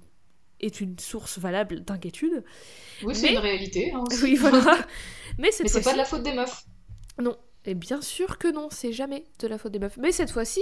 est 0.65 0.81
une 0.81 0.97
source 0.99 1.39
valable 1.39 1.83
d'inquiétude. 1.83 2.43
Oui, 3.03 3.15
c'est 3.15 3.31
une 3.31 3.39
réalité. 3.39 3.91
Hein, 3.93 4.03
oui, 4.23 4.35
voilà. 4.35 4.59
Mais, 5.37 5.49
Mais 5.59 5.67
c'est 5.67 5.83
pas 5.83 5.93
de 5.93 5.97
la 5.97 6.05
faute 6.05 6.23
des 6.23 6.33
meufs. 6.33 6.63
Non. 7.21 7.37
Et 7.65 7.73
bien 7.73 8.01
sûr 8.01 8.37
que 8.37 8.47
non, 8.47 8.67
c'est 8.71 8.93
jamais 8.93 9.25
de 9.39 9.47
la 9.47 9.57
faute 9.57 9.71
des 9.71 9.79
meufs. 9.79 9.97
Mais 9.97 10.11
cette 10.11 10.31
fois-ci, 10.31 10.61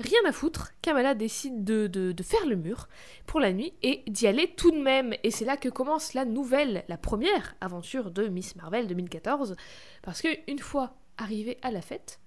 rien 0.00 0.18
à 0.26 0.32
foutre, 0.32 0.72
Kamala 0.82 1.14
décide 1.14 1.64
de, 1.64 1.86
de, 1.86 2.22
faire 2.22 2.46
le 2.46 2.56
mur 2.56 2.88
pour 3.26 3.40
la 3.40 3.52
nuit 3.52 3.74
et 3.82 4.02
d'y 4.08 4.26
aller 4.26 4.52
tout 4.56 4.72
de 4.72 4.80
même. 4.80 5.14
Et 5.22 5.30
c'est 5.30 5.44
là 5.44 5.56
que 5.56 5.68
commence 5.68 6.14
la 6.14 6.24
nouvelle, 6.24 6.84
la 6.88 6.96
première 6.96 7.54
aventure 7.60 8.10
de 8.10 8.26
Miss 8.26 8.56
Marvel 8.56 8.86
2014. 8.86 9.54
Parce 10.02 10.22
que 10.22 10.28
une 10.50 10.58
fois 10.58 10.96
arrivée 11.16 11.58
à 11.62 11.70
la 11.70 11.80
fête, 11.80 12.18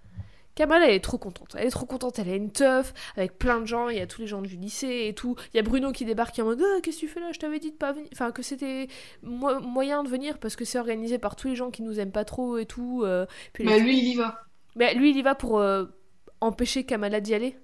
Kamala, 0.58 0.88
elle 0.88 0.96
est 0.96 1.04
trop 1.04 1.20
contente. 1.20 1.56
Elle 1.56 1.68
est 1.68 1.72
trop 1.72 1.86
contente. 1.86 2.18
Elle 2.18 2.30
a 2.30 2.36
une 2.36 2.52
teuf 2.52 2.92
avec 3.16 3.38
plein 3.38 3.62
de 3.62 3.68
gens. 3.68 3.90
Il 3.90 3.98
y 3.98 4.02
a 4.02 4.08
tous 4.08 4.22
les 4.22 4.28
gens 4.28 4.42
du 4.42 4.58
lycée 4.58 5.06
et 5.08 5.14
tout. 5.14 5.36
Il 5.54 5.58
y 5.58 5.60
a 5.60 5.64
Bruno 5.64 5.92
qui 5.92 6.04
débarque 6.04 6.40
en 6.40 6.46
mode 6.46 6.64
ah, 6.64 6.80
Qu'est-ce 6.82 6.96
que 6.96 7.02
tu 7.02 7.08
fais 7.08 7.20
là? 7.20 7.32
Je 7.32 7.38
t'avais 7.38 7.60
dit 7.60 7.70
de 7.70 7.78
pas 7.78 7.92
venir. 7.92 8.10
Enfin, 8.12 8.32
que 8.32 8.42
c'était 8.42 8.88
moyen 9.22 10.04
de 10.04 10.10
venir 10.10 10.40
parce 10.40 10.56
que 10.56 10.66
c'est 10.66 10.80
organisé 10.80 11.20
par 11.20 11.36
tous 11.36 11.48
les 11.48 11.56
gens 11.56 11.70
qui 11.70 11.84
nous 11.84 12.00
aiment 12.00 12.12
pas 12.12 12.26
trop 12.26 12.58
et 12.58 12.66
tout. 12.66 13.04
Euh, 13.04 13.28
puis 13.54 13.66
Mais 13.66 13.80
lui, 13.80 14.00
il 14.00 14.08
y 14.08 14.16
va. 14.16 14.46
Mais 14.76 14.96
lui, 14.96 15.12
il 15.12 15.18
y 15.18 15.22
va 15.22 15.36
pour 15.36 15.60
euh, 15.60 15.86
empêcher 16.42 16.86
Kamala 16.86 17.20
d'y 17.22 17.36
aller. 17.36 17.56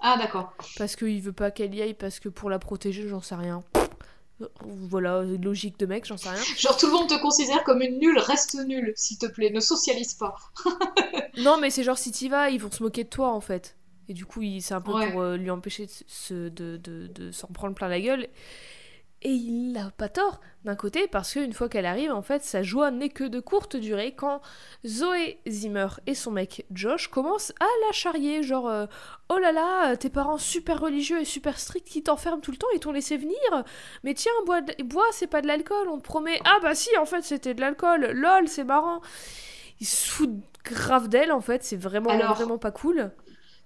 Ah, 0.00 0.16
d'accord. 0.18 0.54
Parce 0.76 0.96
qu'il 0.96 1.20
veut 1.22 1.32
pas 1.32 1.52
qu'elle 1.52 1.72
y 1.72 1.82
aille, 1.82 1.94
parce 1.94 2.18
que 2.18 2.28
pour 2.28 2.50
la 2.50 2.58
protéger, 2.58 3.06
j'en 3.06 3.20
sais 3.20 3.36
rien. 3.36 3.62
Voilà, 4.62 5.22
logique 5.22 5.78
de 5.78 5.86
mec, 5.86 6.04
j'en 6.06 6.16
sais 6.16 6.28
rien. 6.28 6.42
Genre 6.58 6.76
tout 6.76 6.86
le 6.86 6.92
monde 6.92 7.08
te 7.08 7.20
considère 7.20 7.62
comme 7.64 7.82
une 7.82 7.98
nulle, 7.98 8.18
reste 8.18 8.54
nulle, 8.66 8.92
s'il 8.96 9.18
te 9.18 9.26
plaît, 9.26 9.50
ne 9.50 9.60
socialise 9.60 10.14
pas. 10.14 10.34
non, 11.38 11.58
mais 11.60 11.70
c'est 11.70 11.84
genre 11.84 11.98
si 11.98 12.10
t'y 12.10 12.28
vas, 12.28 12.50
ils 12.50 12.60
vont 12.60 12.70
se 12.70 12.82
moquer 12.82 13.04
de 13.04 13.08
toi 13.08 13.30
en 13.30 13.40
fait. 13.40 13.76
Et 14.08 14.12
du 14.12 14.26
coup, 14.26 14.42
c'est 14.60 14.74
un 14.74 14.80
peu 14.80 14.92
pour 14.92 15.22
euh, 15.22 15.36
lui 15.36 15.50
empêcher 15.50 15.86
de, 16.30 16.48
de, 16.50 16.76
de, 16.76 17.06
de 17.06 17.30
s'en 17.30 17.48
prendre 17.48 17.74
plein 17.74 17.88
la 17.88 18.00
gueule. 18.00 18.28
Et 19.26 19.30
il 19.30 19.72
n'a 19.72 19.90
pas 19.90 20.10
tort, 20.10 20.42
d'un 20.64 20.76
côté, 20.76 21.08
parce 21.08 21.32
qu'une 21.32 21.54
fois 21.54 21.70
qu'elle 21.70 21.86
arrive, 21.86 22.12
en 22.12 22.20
fait, 22.20 22.42
sa 22.42 22.62
joie 22.62 22.90
n'est 22.90 23.08
que 23.08 23.24
de 23.24 23.40
courte 23.40 23.74
durée 23.74 24.14
quand 24.14 24.42
Zoé 24.86 25.38
Zimmer 25.48 25.86
et 26.06 26.14
son 26.14 26.30
mec 26.30 26.66
Josh 26.70 27.08
commencent 27.08 27.54
à 27.58 27.86
la 27.86 27.92
charrier. 27.92 28.42
Genre, 28.42 28.68
euh, 28.68 28.84
oh 29.30 29.38
là 29.38 29.50
là, 29.50 29.96
tes 29.96 30.10
parents 30.10 30.36
super 30.36 30.78
religieux 30.78 31.22
et 31.22 31.24
super 31.24 31.58
stricts 31.58 31.88
qui 31.88 32.02
t'enferment 32.02 32.40
tout 32.40 32.50
le 32.50 32.58
temps, 32.58 32.66
ils 32.74 32.80
t'ont 32.80 32.92
laissé 32.92 33.16
venir. 33.16 33.38
Mais 34.02 34.12
tiens, 34.12 34.32
bois, 34.44 34.60
bois 34.84 35.06
c'est 35.12 35.26
pas 35.26 35.40
de 35.40 35.46
l'alcool, 35.46 35.88
on 35.88 35.96
te 35.96 36.04
promet. 36.04 36.38
Ah 36.44 36.58
bah 36.60 36.74
si, 36.74 36.94
en 36.98 37.06
fait, 37.06 37.22
c'était 37.22 37.54
de 37.54 37.62
l'alcool. 37.62 38.10
Lol, 38.10 38.46
c'est 38.46 38.64
marrant. 38.64 39.00
Ils 39.80 39.86
se 39.86 40.06
foutent 40.06 40.42
grave 40.64 41.08
d'elle, 41.08 41.32
en 41.32 41.40
fait, 41.40 41.64
c'est 41.64 41.76
vraiment, 41.76 42.14
vraiment 42.34 42.58
pas 42.58 42.72
cool 42.72 43.10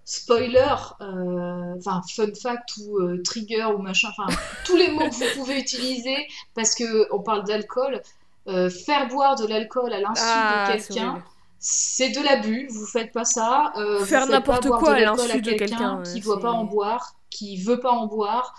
spoiler, 0.08 0.74
euh, 1.02 1.74
enfin 1.76 2.00
fun 2.10 2.32
fact 2.34 2.78
ou 2.78 2.98
euh, 2.98 3.22
trigger 3.22 3.66
ou 3.76 3.78
machin, 3.78 4.08
enfin 4.08 4.34
tous 4.64 4.74
les 4.74 4.90
mots 4.90 5.06
que 5.06 5.14
vous 5.14 5.40
pouvez 5.40 5.60
utiliser 5.60 6.16
parce 6.54 6.74
que 6.74 7.12
on 7.12 7.20
parle 7.20 7.44
d'alcool. 7.44 8.00
Euh, 8.46 8.70
faire 8.70 9.08
boire 9.08 9.36
de 9.36 9.46
l'alcool 9.46 9.92
à 9.92 10.00
l'insu 10.00 10.22
de 10.22 10.26
ah, 10.26 10.68
quelqu'un, 10.72 11.22
c'est 11.58 12.08
de 12.08 12.24
l'abus. 12.24 12.66
Vous 12.70 12.86
faites 12.86 13.12
pas 13.12 13.26
ça. 13.26 13.74
faire 14.06 14.26
n'importe 14.26 14.70
quoi 14.70 14.94
à 14.94 15.00
l'insu 15.00 15.42
de 15.42 15.52
quelqu'un 15.52 16.02
qui 16.02 16.20
ne 16.20 16.24
doit 16.24 16.40
pas 16.40 16.52
en 16.52 16.64
boire, 16.64 17.16
qui 17.28 17.62
veut 17.62 17.78
pas 17.78 17.92
en 17.92 18.06
boire, 18.06 18.54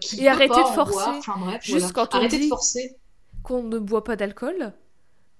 qui 0.00 0.22
et 0.22 0.28
arrêtez 0.28 0.62
de 0.62 0.68
forcer. 0.68 1.10
Enfin 1.18 1.34
bref, 1.40 1.64
Juste 1.64 1.92
quand 1.92 2.14
on 2.14 2.18
arrêtez 2.18 2.38
dit 2.38 2.44
de 2.44 2.48
forcer. 2.48 2.94
qu'on 3.42 3.64
ne 3.64 3.80
boit 3.80 4.04
pas 4.04 4.14
d'alcool. 4.14 4.72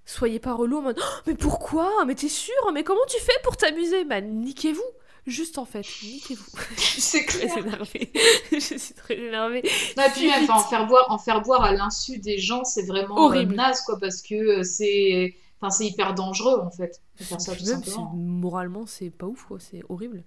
Soyez 0.04 0.40
pas 0.40 0.54
relou 0.54 0.78
en 0.78 0.82
mode 0.82 1.00
oh, 1.00 1.20
mais 1.28 1.34
pourquoi? 1.34 2.04
Mais 2.04 2.16
t'es 2.16 2.28
sûr? 2.28 2.72
Mais 2.74 2.82
comment 2.82 3.06
tu 3.08 3.20
fais 3.20 3.38
pour 3.44 3.56
t'amuser? 3.56 4.04
Bah 4.04 4.20
niquez-vous 4.20 4.82
Juste 5.26 5.58
en 5.58 5.64
fait, 5.64 5.84
niquez-vous. 6.04 6.50
C'est 6.76 7.24
clair. 7.24 7.48
Très 7.50 7.60
énervée. 7.60 8.12
je 8.52 8.58
suis 8.58 8.94
très 8.94 9.18
énervée. 9.18 9.58
et 9.58 10.10
puis 10.14 10.30
enfin, 10.30 10.54
en 10.54 10.60
faire 10.60 10.86
boire, 10.86 11.10
en 11.10 11.18
faire 11.18 11.42
boire 11.42 11.64
à 11.64 11.72
l'insu 11.72 12.18
des 12.18 12.38
gens, 12.38 12.62
c'est 12.64 12.86
vraiment 12.86 13.16
horrible, 13.16 13.54
euh, 13.54 13.56
naze 13.56 13.80
quoi, 13.80 13.98
parce 13.98 14.22
que 14.22 14.34
euh, 14.34 14.62
c'est, 14.62 15.34
enfin, 15.60 15.70
c'est 15.70 15.86
hyper 15.86 16.14
dangereux 16.14 16.60
en 16.60 16.70
fait. 16.70 17.02
Faire 17.16 17.40
ça, 17.40 17.56
tout 17.56 17.64
Même 17.64 17.82
moralement, 18.14 18.86
c'est 18.86 19.10
pas 19.10 19.26
ouf 19.26 19.44
quoi, 19.44 19.58
c'est 19.58 19.82
horrible. 19.88 20.22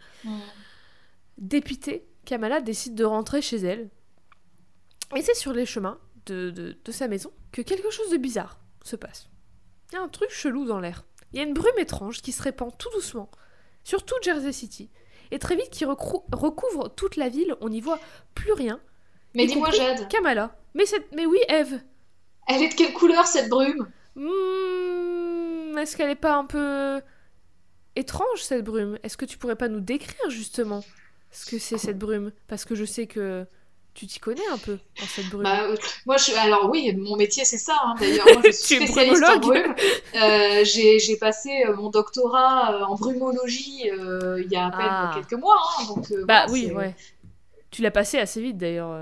Dépitée, 1.38 2.06
Kamala 2.26 2.60
décide 2.60 2.96
de 2.96 3.06
rentrer 3.06 3.42
chez 3.42 3.58
elle. 3.58 3.90
Et 5.16 5.22
c'est 5.22 5.36
sur 5.36 5.54
les 5.54 5.66
chemins 5.66 5.98
de, 6.26 6.52
de, 6.52 6.78
de 6.84 6.92
sa 6.92 7.08
maison 7.08 7.32
que 7.52 7.62
quelque 7.62 7.90
chose 7.90 8.12
de 8.12 8.18
bizarre 8.18 8.60
se 8.84 8.98
passe. 8.98 9.30
Il 9.92 9.96
y 9.96 9.98
a 9.98 10.02
un 10.02 10.10
truc 10.10 10.30
chelou 10.30 10.66
dans 10.66 10.80
l'air. 10.80 11.06
Il 11.32 11.40
y 11.40 11.42
a 11.42 11.46
une 11.46 11.54
brume 11.54 11.78
étrange 11.78 12.22
qui 12.22 12.32
se 12.32 12.44
répand 12.44 12.78
tout 12.78 12.90
doucement 12.94 13.30
sur 13.84 14.04
toute 14.06 14.24
Jersey 14.24 14.52
City. 14.52 14.90
Et 15.32 15.40
très 15.40 15.56
vite, 15.56 15.70
qui 15.70 15.86
recouvre 15.86 16.90
toute 16.96 17.16
la 17.16 17.30
ville, 17.30 17.56
on 17.62 17.70
n'y 17.70 17.82
voit 17.82 18.00
plus 18.34 18.52
rien. 18.54 18.80
Mais 19.36 19.46
dis-moi, 19.46 19.70
Jade. 19.72 20.08
Kamala. 20.08 20.56
Mais, 20.74 20.86
mais 21.14 21.26
oui, 21.26 21.38
Eve. 21.50 21.80
Elle 22.48 22.64
est 22.64 22.70
de 22.70 22.74
quelle 22.74 22.94
couleur 22.94 23.28
cette 23.28 23.50
brume? 23.50 23.88
Hmm, 24.16 25.78
Est-ce 25.78 25.96
qu'elle 25.96 26.10
est 26.10 26.16
pas 26.16 26.36
un 26.36 26.46
peu 26.46 27.02
étrange 27.96 28.42
cette 28.42 28.64
brume? 28.64 28.98
Est-ce 29.04 29.18
que 29.18 29.26
tu 29.26 29.38
pourrais 29.38 29.56
pas 29.56 29.68
nous 29.68 29.82
décrire 29.82 30.30
justement 30.30 30.84
ce 31.32 31.50
que 31.50 31.60
c'est 31.60 31.78
cette 31.78 32.00
brume? 32.00 32.32
Parce 32.48 32.66
que 32.66 32.74
je 32.76 32.86
sais 32.86 33.06
que 33.08 33.46
tu 33.94 34.08
t'y 34.08 34.20
connais 34.20 34.48
un 34.52 34.58
peu 34.58 34.78
en 35.02 35.06
cette 35.06 35.30
brume 35.30 35.44
bah, 35.44 35.64
euh, 35.64 35.76
Moi, 36.06 36.18
je, 36.18 36.32
alors 36.38 36.70
oui, 36.70 36.96
mon 36.96 37.18
métier 37.18 37.44
c'est 37.44 37.58
ça. 37.58 37.78
Hein, 37.84 37.96
d'ailleurs, 38.00 38.26
moi 38.32 38.42
je 38.46 38.52
suis 38.52 38.76
spécialiste 38.76 39.24
en 39.24 39.40
brume. 39.40 39.76
Euh, 40.16 40.64
j'ai 40.64 41.18
passé 41.20 41.66
euh, 41.68 41.76
mon 41.76 41.90
doctorat 41.90 42.88
en 42.88 42.96
brumologie 42.96 43.84
il 43.88 44.48
y 44.50 44.56
a 44.56 44.68
à 44.68 44.72
peine 44.72 44.88
ah. 44.90 45.12
quelques 45.16 45.40
mois. 45.40 45.58
Hein, 45.80 45.84
donc, 45.88 46.14
bah 46.26 46.46
oui, 46.50 46.72
ouais. 46.72 46.96
Tu 47.72 47.84
l'as 47.84 47.92
passé 47.92 48.18
assez 48.18 48.42
vite 48.42 48.58
d'ailleurs. 48.58 48.98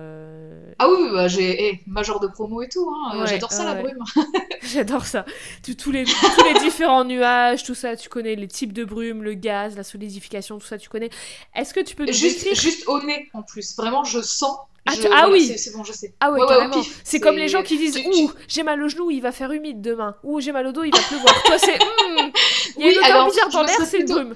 Ah 0.80 0.90
oui, 0.90 1.10
bah, 1.12 1.28
j'ai 1.28 1.64
hey, 1.64 1.80
major 1.88 2.20
de 2.20 2.28
promo 2.28 2.62
et 2.62 2.68
tout. 2.68 2.90
Hein, 2.90 3.26
J'adore 3.26 3.52
ça 3.52 3.64
la 3.64 3.82
brume. 3.82 4.04
J'adore 4.62 5.06
ça. 5.06 5.26
Tous, 5.64 5.76
tous 5.76 5.92
les, 5.92 6.04
tous 6.04 6.54
les 6.54 6.60
différents 6.60 7.06
nuages, 7.06 7.64
tout 7.64 7.76
ça, 7.76 7.96
tu 7.96 8.10
connais 8.10 8.36
les 8.36 8.48
types 8.48 8.74
de 8.74 8.84
brume, 8.84 9.24
le 9.24 9.34
gaz, 9.34 9.76
la 9.76 9.84
solidification, 9.84 10.58
tout 10.58 10.68
ça, 10.68 10.78
tu 10.78 10.90
connais. 10.90 11.10
Est-ce 11.56 11.74
que 11.74 11.80
tu 11.80 11.96
peux 11.96 12.06
nous 12.06 12.14
Juste, 12.14 12.40
décrire 12.44 12.62
juste 12.62 12.88
au 12.88 13.02
nez 13.04 13.30
en 13.34 13.44
plus. 13.44 13.76
Vraiment, 13.78 14.04
je 14.04 14.22
sens. 14.22 14.58
Ah, 14.88 14.94
je- 14.96 15.02
ah 15.04 15.08
voilà, 15.10 15.30
oui. 15.30 15.54
c'est- 15.58 15.76
bon, 15.76 15.84
je 15.84 15.92
sais. 15.94 16.14
Ah 16.20 16.32
ouais, 16.32 16.42
au. 16.42 16.82
C'est 17.04 17.20
comme 17.20 17.36
les 17.38 17.48
gens 17.48 17.64
qui 17.64 17.78
disent 17.78 17.96
tu- 17.96 18.08
Ouh, 18.08 18.32
j'ai 18.48 18.64
mal 18.64 18.82
au 18.82 18.88
genou, 18.88 19.12
il 19.12 19.22
va 19.22 19.32
faire 19.32 19.52
humide 19.52 19.82
demain. 19.82 20.16
Ouh, 20.24 20.40
j'ai 20.40 20.52
mal 20.52 20.66
au 20.68 20.72
dos, 20.72 20.84
il 20.84 20.92
va 20.96 21.02
pleuvoir. 21.02 21.44
Toi, 21.44 21.58
c'est 21.60 21.78
Hmm, 22.08 22.32
Il 22.78 22.82
y 22.82 22.86
a 22.86 22.88
Oui, 22.88 22.96
une 22.98 23.04
alors, 23.04 23.28
bizarre 23.28 23.50
je 23.50 23.54
dans 23.54 23.62
me 23.64 23.68
l'air, 23.68 23.76
serais 23.76 23.86
c'est 23.86 23.98
une 24.00 24.06
plutôt- 24.06 24.20
brume. 24.22 24.36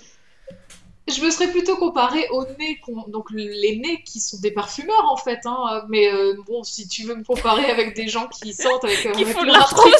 Je 1.07 1.25
me 1.25 1.31
serais 1.31 1.47
plutôt 1.49 1.75
comparé 1.77 2.27
aux 2.29 2.45
nez, 2.59 2.79
donc 3.07 3.31
les 3.33 3.75
nez 3.77 4.01
qui 4.05 4.19
sont 4.19 4.37
des 4.39 4.51
parfumeurs 4.51 5.11
en 5.11 5.17
fait. 5.17 5.39
Hein. 5.45 5.83
Mais 5.89 6.13
euh, 6.13 6.35
bon, 6.47 6.63
si 6.63 6.87
tu 6.87 7.03
veux 7.03 7.15
me 7.15 7.23
comparer 7.23 7.65
avec 7.71 7.95
des 7.95 8.07
gens 8.07 8.27
qui 8.27 8.53
sentent 8.53 8.83
avec, 8.83 9.05
euh, 9.07 9.11
Qui 9.11 9.23
avec 9.23 9.33
font 9.35 9.41
de 9.43 9.47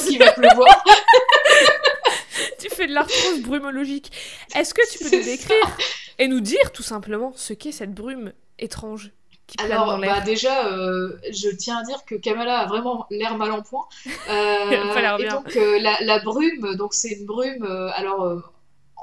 qui 0.07 0.17
va 0.19 0.31
pleuvoir, 0.31 0.67
Tu 2.59 2.69
fais 2.69 2.87
de 2.87 2.93
l'arthrose 2.93 3.41
brumologique. 3.41 4.11
Est-ce 4.55 4.73
que 4.73 4.81
tu 4.91 4.99
peux 5.03 5.17
nous 5.17 5.23
décrire 5.23 5.77
et 6.19 6.27
nous 6.27 6.39
dire 6.39 6.71
tout 6.71 6.83
simplement 6.83 7.33
ce 7.35 7.53
qu'est 7.53 7.71
cette 7.71 7.93
brume 7.93 8.31
étrange? 8.59 9.11
Qui 9.51 9.57
plane 9.57 9.69
dans 9.69 9.83
Alors, 9.89 9.99
bah 9.99 10.21
déjà, 10.21 10.67
euh, 10.67 11.17
je 11.31 11.49
tiens 11.49 11.77
à 11.79 11.83
dire 11.83 12.03
que 12.05 12.15
Kamala 12.15 12.59
a 12.59 12.65
vraiment 12.67 13.05
l'air 13.11 13.37
mal 13.37 13.51
en 13.51 13.61
point. 13.61 13.85
Euh, 14.29 15.17
et 15.19 15.27
donc, 15.27 15.55
euh, 15.55 15.79
la, 15.79 15.97
la 16.01 16.19
brume, 16.19 16.75
donc 16.75 16.93
c'est 16.93 17.09
une 17.09 17.25
brume, 17.25 17.63
alors 17.95 18.41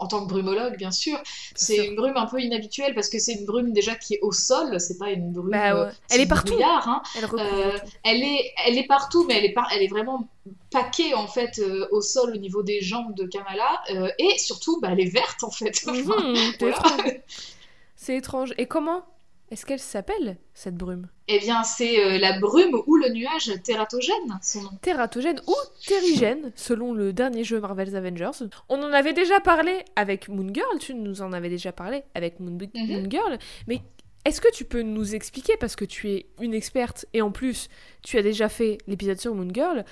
en 0.00 0.06
tant 0.06 0.22
que 0.24 0.28
brumologue, 0.28 0.76
bien 0.76 0.92
sûr, 0.92 1.20
c'est 1.56 1.84
une 1.88 1.96
brume 1.96 2.16
un 2.16 2.26
peu 2.26 2.40
inhabituelle 2.40 2.94
parce 2.94 3.08
que 3.08 3.18
c'est 3.18 3.32
une 3.32 3.44
brume 3.46 3.72
déjà 3.72 3.96
qui 3.96 4.14
est 4.14 4.20
au 4.22 4.30
sol, 4.30 4.78
c'est 4.80 4.96
pas 4.96 5.10
une 5.10 5.32
brume. 5.32 5.50
Bah 5.50 5.74
ouais. 5.86 5.90
Elle 6.10 6.20
est 6.20 6.26
partout. 6.28 6.54
hein. 6.62 7.02
Elle 8.04 8.22
est, 8.22 8.52
elle 8.64 8.78
est 8.78 8.86
partout, 8.86 9.24
mais 9.26 9.38
elle 9.38 9.44
est, 9.44 9.52
par- 9.52 9.68
elle 9.74 9.82
est 9.82 9.88
vraiment 9.88 10.28
paquée 10.70 11.14
en 11.14 11.26
fait 11.26 11.58
euh, 11.58 11.88
au 11.90 12.00
sol 12.00 12.30
au 12.34 12.38
niveau 12.38 12.62
des 12.62 12.80
jambes 12.80 13.12
de 13.16 13.24
Kamala. 13.26 13.82
euh, 13.90 14.08
et 14.20 14.38
surtout, 14.38 14.80
bah, 14.80 14.90
elle 14.92 15.00
est 15.00 15.12
verte 15.12 15.42
en 15.42 15.50
fait. 15.50 15.82
Enfin, 15.88 15.98
Mhm, 15.98 16.36
voilà. 16.60 16.78
C'est 17.96 18.16
étrange. 18.16 18.54
Et 18.56 18.66
comment 18.66 19.02
est-ce 19.50 19.64
qu'elle 19.66 19.78
s'appelle, 19.78 20.36
cette 20.54 20.74
brume? 20.76 21.08
Eh 21.28 21.38
bien, 21.40 21.62
c'est 21.64 22.04
euh, 22.04 22.18
la 22.18 22.38
brume 22.38 22.80
ou 22.86 22.96
le 22.96 23.08
nuage 23.10 23.50
tératogène, 23.64 24.38
son 24.42 24.62
nom. 24.62 24.70
Tératogène 24.82 25.40
ou 25.46 25.54
terrigène, 25.86 26.52
selon 26.54 26.92
le 26.92 27.12
dernier 27.12 27.44
jeu 27.44 27.60
Marvel's 27.60 27.94
Avengers. 27.94 28.30
On 28.68 28.82
en 28.82 28.92
avait 28.92 29.12
déjà 29.12 29.40
parlé 29.40 29.84
avec 29.96 30.28
Moon 30.28 30.48
Girl, 30.52 30.78
tu 30.78 30.94
nous 30.94 31.22
en 31.22 31.32
avais 31.32 31.48
déjà 31.48 31.72
parlé 31.72 32.02
avec 32.14 32.40
Moon, 32.40 32.58
Mhm. 32.74 32.86
Moon 32.92 33.10
Girl, 33.10 33.38
mais 33.66 33.80
est-ce 34.24 34.40
que 34.40 34.52
tu 34.52 34.64
peux 34.64 34.82
nous 34.82 35.14
expliquer, 35.14 35.56
parce 35.58 35.76
que 35.76 35.84
tu 35.84 36.10
es 36.10 36.26
une 36.40 36.54
experte 36.54 37.06
et 37.14 37.22
en 37.22 37.30
plus 37.30 37.68
tu 38.02 38.18
as 38.18 38.22
déjà 38.22 38.48
fait 38.48 38.78
l'épisode 38.86 39.18
sur 39.20 39.34
Moon 39.34 39.48
Girl, 39.52 39.84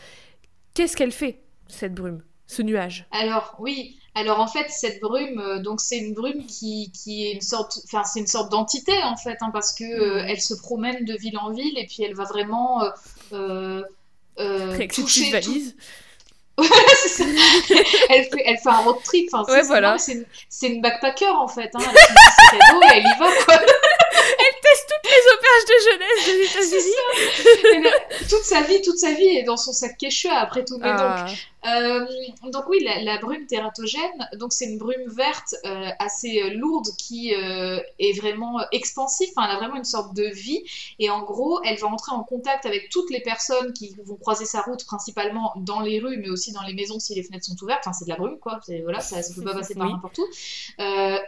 qu'est-ce 0.75 0.97
qu'elle 0.97 1.13
fait, 1.13 1.41
cette 1.69 1.95
brume, 1.95 2.23
ce 2.47 2.63
nuage? 2.63 3.07
Alors 3.13 3.57
oui, 3.59 3.99
alors 4.17 4.41
en 4.41 4.47
fait 4.49 4.67
cette 4.71 4.99
brume, 5.01 5.39
euh, 5.41 5.59
donc 5.61 5.81
c'est 5.81 5.99
une 5.99 6.15
brume 6.15 6.45
qui, 6.47 6.91
qui 6.93 7.27
est 7.27 7.33
une 7.33 7.41
sorte, 7.43 7.79
enfin 7.85 8.03
c'est 8.05 8.19
une 8.21 8.27
sorte 8.27 8.51
d'entité 8.51 8.95
en 9.05 9.17
fait, 9.17 9.37
hein, 9.43 9.51
parce 9.53 9.73
que 9.75 9.85
euh, 9.85 10.25
elle 10.27 10.41
se 10.41 10.55
promène 10.55 11.05
de 11.05 11.15
ville 11.17 11.39
en 11.39 11.53
ville 11.53 11.79
et 11.79 11.87
puis 11.87 12.03
elle 12.03 12.15
va 12.15 12.25
vraiment 12.25 12.83
euh, 12.83 12.91
euh, 13.35 13.83
euh, 14.41 14.73
Avec 14.75 14.93
toucher 14.93 15.31
petites 15.31 15.75
tout- 16.57 16.63
ça. 17.09 17.25
elle, 18.09 18.25
fait, 18.25 18.43
elle 18.47 18.57
fait 18.59 18.69
un 18.71 18.79
road 18.79 18.97
trip, 19.05 19.29
enfin, 19.33 19.53
Ouais, 19.53 19.61
c'est- 19.61 19.67
voilà. 19.67 19.99
c'est 19.99 20.13
une, 20.13 20.27
une 20.63 20.81
backpacker 20.81 21.27
en 21.37 21.49
fait, 21.49 21.71
hein. 21.75 21.79
elle 21.81 22.61
à 22.61 22.73
dos 22.73 22.83
et 22.83 22.87
elle 22.97 23.03
y 23.03 23.19
va 23.19 23.31
quoi. 23.45 23.59
Teste 23.59 24.89
toutes 24.89 25.11
les 25.13 25.23
auberges 25.33 25.67
de 25.69 25.79
jeunesse 25.91 26.27
des 26.27 26.71
États-Unis 26.81 27.87
Elle 28.19 28.27
toute 28.29 28.43
sa 28.43 28.63
vie, 28.63 28.81
toute 28.83 28.99
sa 28.99 29.13
vie 29.13 29.27
est 29.37 29.43
dans 29.45 29.57
son 29.57 29.73
sac 29.73 29.97
Quechua 29.99 30.35
après 30.35 30.65
tout. 30.65 30.79
Mais 30.79 30.89
donc, 30.91 30.99
Ah, 31.03 31.27
Euh, 31.67 32.07
donc 32.53 32.69
oui, 32.69 32.79
la, 32.85 33.03
la 33.03 33.19
brume 33.19 33.47
tératogène, 33.47 34.29
donc 34.35 34.53
c'est 34.53 34.67
une 34.67 34.79
brume 34.79 35.09
verte 35.09 35.55
euh, 35.65 35.89
assez 35.99 36.41
euh, 36.43 36.51
lourde 36.55 36.87
qui 36.97 37.35
euh, 37.35 37.81
est 37.99 38.19
vraiment 38.21 38.61
expansive, 38.73 39.29
enfin, 39.37 39.49
elle 39.49 39.57
a 39.57 39.59
vraiment 39.59 39.77
une 39.77 39.85
sorte 39.85 40.15
de 40.15 40.27
vie 40.27 40.63
et 40.99 41.11
en 41.11 41.23
gros 41.23 41.61
elle 41.65 41.79
va 41.79 41.89
entrer 41.89 42.13
en 42.13 42.23
contact 42.23 42.67
avec 42.67 42.89
toutes 42.91 43.11
les 43.11 43.21
personnes 43.21 43.73
qui 43.73 43.97
vont 44.05 44.17
croiser 44.17 44.45
sa 44.45 44.61
route 44.63 44.85
principalement 44.85 45.53
dans 45.57 45.81
les 45.81 45.99
rues 45.99 46.19
mais 46.19 46.29
aussi 46.29 46.53
dans 46.53 46.63
les 46.63 46.75
maisons 46.75 46.99
si 47.01 47.15
les 47.15 47.23
fenêtres 47.23 47.47
sont 47.47 47.57
ouvertes, 47.63 47.81
enfin 47.85 47.93
c'est 47.93 48.05
de 48.05 48.11
la 48.11 48.17
brume 48.17 48.39
quoi, 48.39 48.61
voilà, 48.83 49.01
ça 49.01 49.17
ne 49.19 49.35
peut 49.35 49.43
pas 49.43 49.55
passer 49.55 49.75
par 49.75 49.87
Oui. 49.87 49.93
n'importe 49.93 50.19
où. 50.19 50.27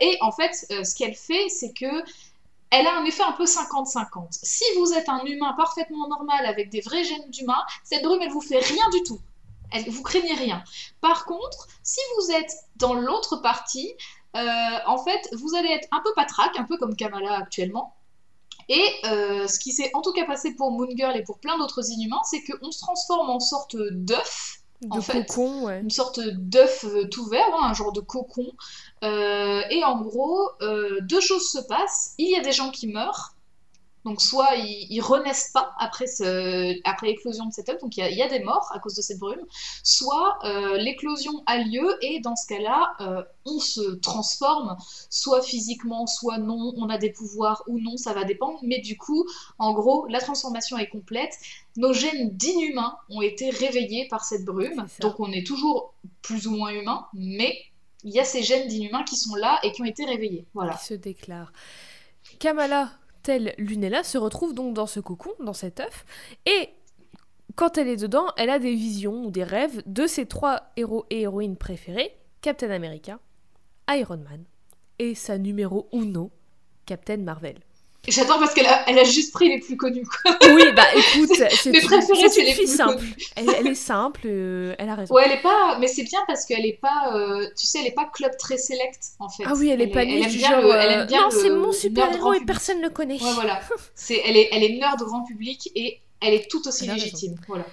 Et 0.00 0.18
en 0.20 0.32
fait 0.32 0.52
ce 0.54 0.94
qu'elle 0.94 1.14
fait 1.14 1.48
c'est 1.48 1.72
que 1.72 2.02
elle 2.70 2.86
a 2.86 2.96
un 2.98 3.04
effet 3.06 3.22
un 3.22 3.32
peu 3.32 3.44
50-50. 3.44 4.26
Si 4.42 4.64
vous 4.76 4.92
êtes 4.92 5.08
un 5.08 5.24
humain 5.24 5.54
parfaitement 5.56 6.06
normal 6.08 6.44
avec 6.44 6.68
des 6.68 6.80
vrais 6.82 7.02
gènes 7.02 7.30
d'humain, 7.30 7.62
cette 7.82 8.02
brume 8.02 8.20
elle 8.22 8.30
vous 8.30 8.42
fait 8.42 8.58
rien 8.58 8.88
du 8.92 9.02
tout. 9.04 9.18
Vous 9.88 10.02
craignez 10.02 10.34
rien? 10.34 10.62
Par 11.00 11.24
contre, 11.24 11.68
si 11.82 12.00
vous 12.16 12.32
êtes 12.32 12.52
dans 12.76 12.94
l'autre 12.94 13.36
partie, 13.36 13.94
euh, 14.36 14.40
en 14.86 15.02
fait, 15.02 15.28
vous 15.32 15.54
allez 15.54 15.68
être 15.68 15.88
un 15.92 16.00
peu 16.02 16.10
patraque, 16.14 16.58
un 16.58 16.64
peu 16.64 16.76
comme 16.76 16.96
Kamala 16.96 17.36
actuellement. 17.36 17.94
Et 18.68 18.84
euh, 19.06 19.48
ce 19.48 19.58
qui 19.58 19.72
s'est 19.72 19.90
en 19.94 20.02
tout 20.02 20.12
cas 20.12 20.26
passé 20.26 20.54
pour 20.54 20.70
Moon 20.70 20.88
Girl 20.94 21.16
et 21.16 21.22
pour 21.22 21.38
plein 21.38 21.56
d'autres 21.58 21.90
inhumains, 21.90 22.20
c'est 22.24 22.42
qu'on 22.42 22.70
se 22.70 22.78
transforme 22.78 23.30
en 23.30 23.40
sorte 23.40 23.76
d'œuf, 23.76 24.58
de 24.82 24.88
en 24.90 25.00
fait, 25.00 25.24
cocon, 25.24 25.64
ouais. 25.64 25.80
une 25.80 25.90
sorte 25.90 26.20
d'œuf 26.20 26.84
euh, 26.84 27.08
tout 27.08 27.26
vert, 27.26 27.46
hein, 27.54 27.70
un 27.70 27.74
genre 27.74 27.92
de 27.92 28.00
cocon. 28.00 28.46
Euh, 29.02 29.62
et 29.70 29.84
en 29.84 30.00
gros, 30.02 30.50
deux 31.00 31.20
choses 31.20 31.50
se 31.50 31.58
passent. 31.58 32.14
Il 32.18 32.30
y 32.30 32.36
a 32.36 32.40
des 32.40 32.52
gens 32.52 32.70
qui 32.70 32.88
meurent. 32.88 33.34
Donc 34.08 34.22
soit 34.22 34.54
ils, 34.56 34.86
ils 34.88 35.02
renaissent 35.02 35.50
pas 35.52 35.74
après, 35.78 36.06
ce, 36.06 36.80
après 36.88 37.08
l'éclosion 37.08 37.44
de 37.44 37.52
cet 37.52 37.68
œuf, 37.68 37.78
donc 37.82 37.94
il 37.98 38.00
y, 38.00 38.02
a, 38.02 38.08
il 38.08 38.16
y 38.16 38.22
a 38.22 38.28
des 38.28 38.40
morts 38.40 38.70
à 38.72 38.78
cause 38.78 38.94
de 38.94 39.02
cette 39.02 39.18
brume, 39.18 39.44
soit 39.82 40.38
euh, 40.44 40.78
l'éclosion 40.78 41.42
a 41.44 41.58
lieu 41.58 41.86
et 42.00 42.18
dans 42.20 42.34
ce 42.34 42.46
cas-là, 42.46 42.94
euh, 43.00 43.22
on 43.44 43.58
se 43.58 43.96
transforme, 43.96 44.78
soit 45.10 45.42
physiquement, 45.42 46.06
soit 46.06 46.38
non, 46.38 46.72
on 46.78 46.88
a 46.88 46.96
des 46.96 47.10
pouvoirs 47.10 47.62
ou 47.66 47.78
non, 47.80 47.98
ça 47.98 48.14
va 48.14 48.24
dépendre, 48.24 48.58
mais 48.62 48.78
du 48.78 48.96
coup, 48.96 49.26
en 49.58 49.74
gros, 49.74 50.06
la 50.06 50.20
transformation 50.20 50.78
est 50.78 50.88
complète, 50.88 51.34
nos 51.76 51.92
gènes 51.92 52.30
d'inhumains 52.34 52.96
ont 53.10 53.20
été 53.20 53.50
réveillés 53.50 54.08
par 54.08 54.24
cette 54.24 54.46
brume, 54.46 54.86
donc 55.00 55.20
on 55.20 55.30
est 55.32 55.46
toujours 55.46 55.92
plus 56.22 56.46
ou 56.46 56.52
moins 56.52 56.70
humain, 56.70 57.06
mais 57.12 57.54
il 58.04 58.14
y 58.14 58.20
a 58.20 58.24
ces 58.24 58.42
gènes 58.42 58.68
d'inhumains 58.68 59.04
qui 59.04 59.16
sont 59.16 59.34
là 59.34 59.58
et 59.62 59.72
qui 59.72 59.82
ont 59.82 59.84
été 59.84 60.06
réveillés. 60.06 60.46
Voilà. 60.54 60.72
qui 60.76 60.86
se 60.86 60.94
déclare. 60.94 61.52
Kamala, 62.38 62.90
telle 63.22 63.54
Lunella, 63.58 64.02
se 64.02 64.18
retrouve 64.18 64.54
donc 64.54 64.74
dans 64.74 64.86
ce 64.86 65.00
cocon, 65.00 65.30
dans 65.40 65.52
cet 65.52 65.80
œuf, 65.80 66.04
et 66.46 66.70
quand 67.56 67.76
elle 67.76 67.88
est 67.88 67.96
dedans, 67.96 68.26
elle 68.36 68.50
a 68.50 68.58
des 68.58 68.74
visions 68.74 69.24
ou 69.24 69.30
des 69.30 69.44
rêves 69.44 69.82
de 69.86 70.06
ses 70.06 70.26
trois 70.26 70.70
héros 70.76 71.06
et 71.10 71.22
héroïnes 71.22 71.56
préférés, 71.56 72.16
Captain 72.40 72.70
America, 72.70 73.18
Iron 73.90 74.18
Man, 74.18 74.44
et 74.98 75.14
sa 75.14 75.38
numéro 75.38 75.88
uno, 75.92 76.30
Captain 76.86 77.18
Marvel. 77.18 77.58
J'adore 78.06 78.38
parce 78.38 78.54
qu'elle 78.54 78.66
a, 78.66 78.88
elle 78.88 78.98
a 78.98 79.04
juste 79.04 79.32
pris 79.32 79.48
les 79.48 79.58
plus 79.58 79.76
connus. 79.76 80.06
Quoi. 80.06 80.36
Oui, 80.54 80.62
bah 80.74 80.84
écoute, 80.94 81.30
c'est 81.34 81.68
une, 81.70 81.74
fille 82.30 82.54
plus 82.54 82.74
simple. 82.74 83.02
Elle, 83.36 83.50
elle 83.50 83.66
est 83.66 83.74
simple, 83.74 84.20
euh, 84.24 84.74
elle 84.78 84.88
a 84.88 84.94
raison. 84.94 85.14
Ouais, 85.14 85.24
elle 85.26 85.32
est 85.32 85.42
pas. 85.42 85.76
Mais 85.78 85.88
c'est 85.88 86.04
bien 86.04 86.20
parce 86.26 86.46
qu'elle 86.46 86.64
est 86.64 86.78
pas. 86.80 87.12
euh, 87.14 87.46
tu 87.58 87.66
sais, 87.66 87.80
elle 87.80 87.86
est 87.86 87.94
pas 87.94 88.06
club 88.06 88.32
très 88.38 88.56
select 88.56 88.98
en 89.18 89.28
fait. 89.28 89.42
Ah 89.46 89.52
oui, 89.56 89.68
elle 89.68 89.82
est 89.82 89.88
pas 89.88 90.04
elle 90.04 90.26
du 90.26 90.38
bien 90.38 90.50
genre. 90.50 90.62
le- 90.62 90.70
elle 90.74 90.90
euh, 90.90 91.00
aime 91.02 91.06
bien 91.06 91.22
non, 91.22 91.30
c'est 91.30 91.50
mon 91.50 91.72
super 91.72 92.14
héros 92.14 92.32
et 92.32 92.40
personne 92.40 92.78
ne 92.78 92.84
le 92.84 92.90
connaît. 92.90 93.22
Ouais, 93.22 93.32
voilà. 93.34 93.60
C'est, 93.94 94.22
elle 94.24 94.36
est, 94.36 94.48
elle 94.52 94.62
est 94.62 94.78
nerd 94.78 95.02
grand 95.02 95.24
public 95.24 95.70
et 95.74 96.00
elle 96.20 96.34
est 96.34 96.50
tout 96.50 96.66
aussi 96.66 96.86
légitime. 96.86 97.34
Voilà. 97.46 97.66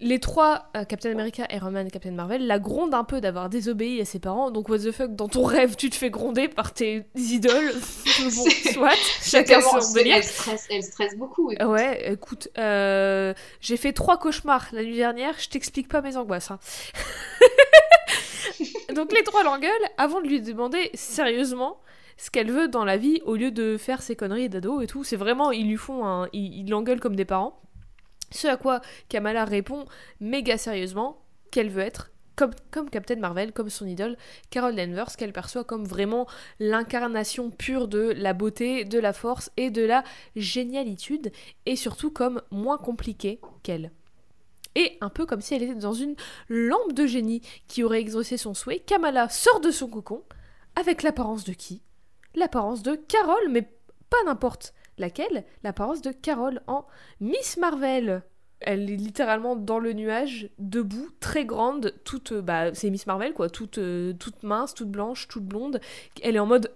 Les 0.00 0.18
trois, 0.20 0.66
euh, 0.76 0.84
Captain 0.84 1.10
America, 1.12 1.46
Iron 1.50 1.70
Man 1.70 1.86
et 1.86 1.90
Captain 1.90 2.10
Marvel, 2.10 2.46
la 2.46 2.58
grondent 2.58 2.92
un 2.94 3.04
peu 3.04 3.20
d'avoir 3.22 3.48
désobéi 3.48 4.00
à 4.00 4.04
ses 4.04 4.18
parents. 4.18 4.50
Donc, 4.50 4.68
what 4.68 4.78
the 4.80 4.92
fuck, 4.92 5.14
dans 5.16 5.28
ton 5.28 5.44
rêve, 5.44 5.76
tu 5.76 5.88
te 5.88 5.94
fais 5.96 6.10
gronder 6.10 6.48
par 6.48 6.74
tes 6.74 7.04
idoles. 7.14 7.72
bon, 8.36 8.44
soit, 8.72 8.94
chacun 9.22 9.60
son 9.62 9.92
délire. 9.94 10.16
elle 10.16 10.24
stresse, 10.24 10.66
elle 10.70 10.82
stresse 10.82 11.16
beaucoup. 11.16 11.50
écoute. 11.50 11.66
Ouais, 11.66 12.12
écoute, 12.12 12.48
euh, 12.58 13.32
j'ai 13.60 13.76
fait 13.78 13.92
trois 13.94 14.18
cauchemars 14.18 14.66
la 14.72 14.82
nuit 14.82 14.96
dernière, 14.96 15.34
je 15.38 15.48
t'explique 15.48 15.88
pas 15.88 16.02
mes 16.02 16.16
angoisses. 16.16 16.50
hein. 16.50 16.58
Donc 18.94 19.12
les 19.12 19.22
trois 19.22 19.42
l'engueulent 19.42 19.70
avant 19.98 20.20
de 20.20 20.26
lui 20.26 20.40
demander 20.40 20.90
sérieusement 20.94 21.78
ce 22.16 22.30
qu'elle 22.30 22.50
veut 22.50 22.68
dans 22.68 22.84
la 22.84 22.96
vie 22.96 23.20
au 23.26 23.36
lieu 23.36 23.50
de 23.50 23.76
faire 23.76 24.00
ses 24.02 24.16
conneries 24.16 24.48
d'ado 24.48 24.80
et 24.80 24.86
tout. 24.86 25.04
C'est 25.04 25.16
vraiment, 25.16 25.50
ils 25.52 25.68
lui 25.68 25.76
font 25.76 26.06
un... 26.06 26.28
Ils 26.32 26.68
l'engueulent 26.68 27.00
comme 27.00 27.16
des 27.16 27.26
parents. 27.26 27.60
Ce 28.30 28.48
à 28.48 28.56
quoi 28.56 28.80
Kamala 29.08 29.44
répond 29.44 29.84
méga 30.20 30.58
sérieusement 30.58 31.22
qu'elle 31.50 31.70
veut 31.70 31.82
être 31.82 32.10
comme, 32.36 32.90
Captain 32.90 33.16
Marvel, 33.16 33.52
comme 33.52 33.70
son 33.70 33.86
idole, 33.86 34.16
Carol 34.50 34.76
Danvers, 34.76 35.16
qu'elle 35.16 35.32
perçoit 35.32 35.64
comme 35.64 35.84
vraiment 35.84 36.26
l'incarnation 36.60 37.50
pure 37.50 37.88
de 37.88 38.12
la 38.14 38.34
beauté, 38.34 38.84
de 38.84 38.98
la 38.98 39.12
force 39.12 39.50
et 39.56 39.70
de 39.70 39.82
la 39.82 40.04
génialitude, 40.36 41.32
et 41.64 41.76
surtout 41.76 42.10
comme 42.10 42.42
moins 42.50 42.78
compliquée 42.78 43.40
qu'elle. 43.62 43.90
Et 44.74 44.98
un 45.00 45.08
peu 45.08 45.24
comme 45.24 45.40
si 45.40 45.54
elle 45.54 45.62
était 45.62 45.74
dans 45.74 45.94
une 45.94 46.16
lampe 46.48 46.92
de 46.92 47.06
génie 47.06 47.40
qui 47.66 47.82
aurait 47.82 48.00
exaucé 48.00 48.36
son 48.36 48.52
souhait, 48.52 48.80
Kamala 48.80 49.30
sort 49.30 49.60
de 49.60 49.70
son 49.70 49.88
cocon 49.88 50.22
avec 50.74 51.02
l'apparence 51.02 51.44
de 51.44 51.54
qui? 51.54 51.80
L'apparence 52.34 52.82
de 52.82 52.94
Carol, 52.94 53.48
mais 53.48 53.62
pas 54.10 54.22
n'importe 54.26 54.74
laquelle, 54.98 55.44
l'apparence 55.62 56.02
de 56.02 56.10
Carol 56.12 56.60
en 56.66 56.86
Miss 57.20 57.56
Marvel. 57.56 58.22
elle 58.60 58.90
est 58.90 58.96
littéralement 58.96 59.54
dans 59.56 59.78
le 59.78 59.92
nuage, 59.92 60.48
debout, 60.58 61.10
très 61.20 61.44
grande, 61.44 61.94
toute, 62.04 62.32
euh, 62.32 62.42
bah, 62.42 62.72
c'est 62.74 62.90
Miss 62.90 63.06
Marvel 63.06 63.34
quoi, 63.34 63.50
toute, 63.50 63.78
euh, 63.78 64.14
toute 64.14 64.42
mince, 64.42 64.74
toute 64.74 64.90
blanche, 64.90 65.28
toute 65.28 65.44
blonde. 65.44 65.80
Elle 66.22 66.36
est 66.36 66.40
en 66.40 66.46
mode 66.46 66.72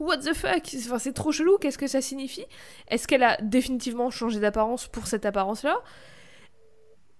What 0.00 0.18
the 0.18 0.34
fuck? 0.34 0.68
Enfin, 0.76 0.98
C'est 0.98 1.12
trop 1.12 1.32
chelou, 1.32 1.58
qu'est-ce 1.58 1.78
que 1.78 1.86
ça 1.86 2.00
signifie? 2.00 2.46
Est-ce 2.88 3.06
qu'elle 3.06 3.22
a 3.22 3.36
définitivement 3.40 4.10
changé 4.10 4.40
d'apparence 4.40 4.88
pour 4.88 5.06
cette 5.06 5.24
apparence-là? 5.24 5.76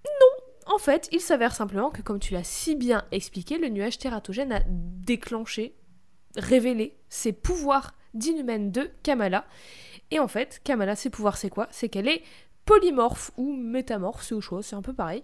Non 0.05 0.75
En 0.75 0.79
fait, 0.79 1.09
il 1.13 1.21
s'avère 1.21 1.55
simplement 1.55 1.91
que, 1.91 2.03
comme 2.03 2.19
tu 2.19 2.35
l'as 2.35 2.45
si 2.45 2.75
bien 2.75 3.05
expliqué, 3.13 3.59
le 3.59 3.69
nuage 3.69 3.99
tératogène 3.99 4.53
a 4.53 4.63
déclenché, 4.67 5.77
révélé 6.37 6.99
ses 7.09 7.33
pouvoirs 7.33 7.95
d'inhumaine 8.15 8.73
de 8.73 8.91
Kamala. 9.03 9.45
Et 10.11 10.19
en 10.19 10.29
fait, 10.29 10.61
Kamala, 10.65 10.97
ses 10.97 11.11
pouvoirs, 11.11 11.37
c'est 11.37 11.51
quoi? 11.51 11.69
C'est 11.71 11.89
qu'elle 11.89 12.09
est 12.09 12.23
polymorphe 12.65 13.31
ou 13.37 13.53
métamorphe, 13.53 14.23
c'est 14.23 14.35
au 14.35 14.41
choix, 14.41 14.63
c'est 14.63 14.77
un 14.77 14.83
peu 14.83 14.93
pareil. 14.93 15.23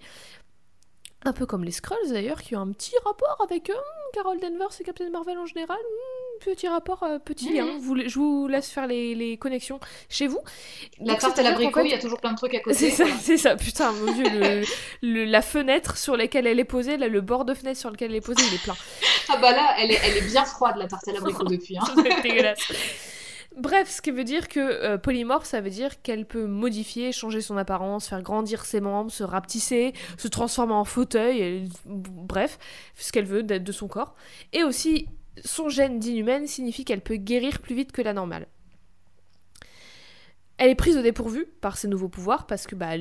Un 1.25 1.33
peu 1.33 1.44
comme 1.44 1.64
les 1.64 1.72
Skrulls 1.72 2.11
d'ailleurs, 2.12 2.40
qui 2.40 2.55
ont 2.55 2.61
un 2.61 2.70
petit 2.72 2.94
rapport 3.05 3.37
avec 3.42 3.68
eux. 3.70 3.75
Carol 4.12 4.38
Danvers 4.38 4.68
et 4.81 4.85
Captain 4.85 5.11
Marvel 5.11 5.37
en 5.38 5.46
général. 5.46 5.77
Hmm, 5.79 6.44
petit 6.44 6.68
rapport, 6.68 7.03
euh, 7.03 7.18
petit 7.18 7.53
lien. 7.53 7.66
Vous- 7.81 7.96
je 8.09 8.18
vous 8.18 8.46
laisse 8.46 8.70
faire 8.70 8.87
les, 8.87 9.14
les 9.16 9.37
connexions 9.37 9.81
chez 10.09 10.29
vous. 10.29 10.38
La 11.01 11.16
tarte 11.16 11.37
à 11.38 11.42
l'abricot, 11.42 11.81
il 11.85 11.90
y 11.90 11.94
a 11.94 11.99
toujours 11.99 12.20
plein 12.20 12.31
de 12.33 12.37
trucs 12.37 12.55
à 12.55 12.61
côté. 12.64 12.77
c'est 12.77 12.90
ça, 12.90 13.05
voilà. 13.05 13.18
c'est 13.20 13.37
ça, 13.38 13.57
putain, 13.57 13.90
mon 13.92 14.12
dieu, 14.12 14.25
le- 14.31 14.62
le- 15.03 15.25
la 15.25 15.42
fenêtre 15.42 15.96
sur 15.96 16.16
laquelle 16.16 16.46
elle 16.46 16.61
est 16.61 16.64
posée, 16.64 16.96
là, 16.96 17.09
le 17.09 17.20
bord 17.20 17.44
de 17.44 17.55
fenêtre 17.55 17.81
sur 17.81 17.90
lequel 17.90 18.11
elle 18.12 18.16
est 18.18 18.20
posée, 18.20 18.42
il 18.49 18.55
est 18.55 18.62
plein. 18.62 18.77
Ah 19.29 19.38
bah 19.38 19.51
là, 19.51 19.75
elle 19.81 19.90
est, 19.90 19.99
elle 20.05 20.18
est 20.18 20.27
bien 20.29 20.44
froide, 20.44 20.77
la 20.77 20.87
tarte 20.87 21.09
à 21.09 21.12
l'abricot 21.12 21.44
depuis. 21.51 21.77
Hein. 21.77 21.83
C'est 21.96 22.22
dégueulasse. 22.22 22.72
Bref, 23.56 23.90
ce 23.90 24.02
qui 24.02 24.10
veut 24.10 24.24
dire 24.24 24.48
que 24.48 24.60
euh, 24.60 24.98
polymorphe, 24.98 25.46
ça 25.46 25.62
veut 25.62 25.70
dire 25.70 26.02
qu'elle 26.02 26.26
peut 26.26 26.46
modifier, 26.46 27.10
changer 27.10 27.40
son 27.40 27.56
apparence, 27.56 28.08
faire 28.08 28.20
grandir 28.20 28.66
ses 28.66 28.80
membres, 28.80 29.10
se 29.10 29.24
rapetisser, 29.24 29.94
se 30.18 30.28
transformer 30.28 30.74
en 30.74 30.84
fauteuil, 30.84 31.66
bref, 31.86 32.58
ce 32.96 33.12
qu'elle 33.12 33.24
veut 33.24 33.42
de 33.42 33.72
son 33.72 33.88
corps. 33.88 34.14
Et 34.52 34.62
aussi, 34.62 35.08
son 35.44 35.68
gène 35.68 35.98
d'inhumaine 35.98 36.46
signifie 36.46 36.84
qu'elle 36.84 37.00
peut 37.00 37.16
guérir 37.16 37.60
plus 37.60 37.74
vite 37.74 37.92
que 37.92 38.02
la 38.02 38.12
normale. 38.12 38.46
Elle 40.58 40.70
est 40.70 40.74
prise 40.74 40.96
au 40.96 41.02
dépourvu 41.02 41.46
par 41.60 41.76
ses 41.76 41.88
nouveaux 41.88 42.08
pouvoirs 42.08 42.46
parce 42.46 42.66
que 42.66 42.74
bah 42.74 42.92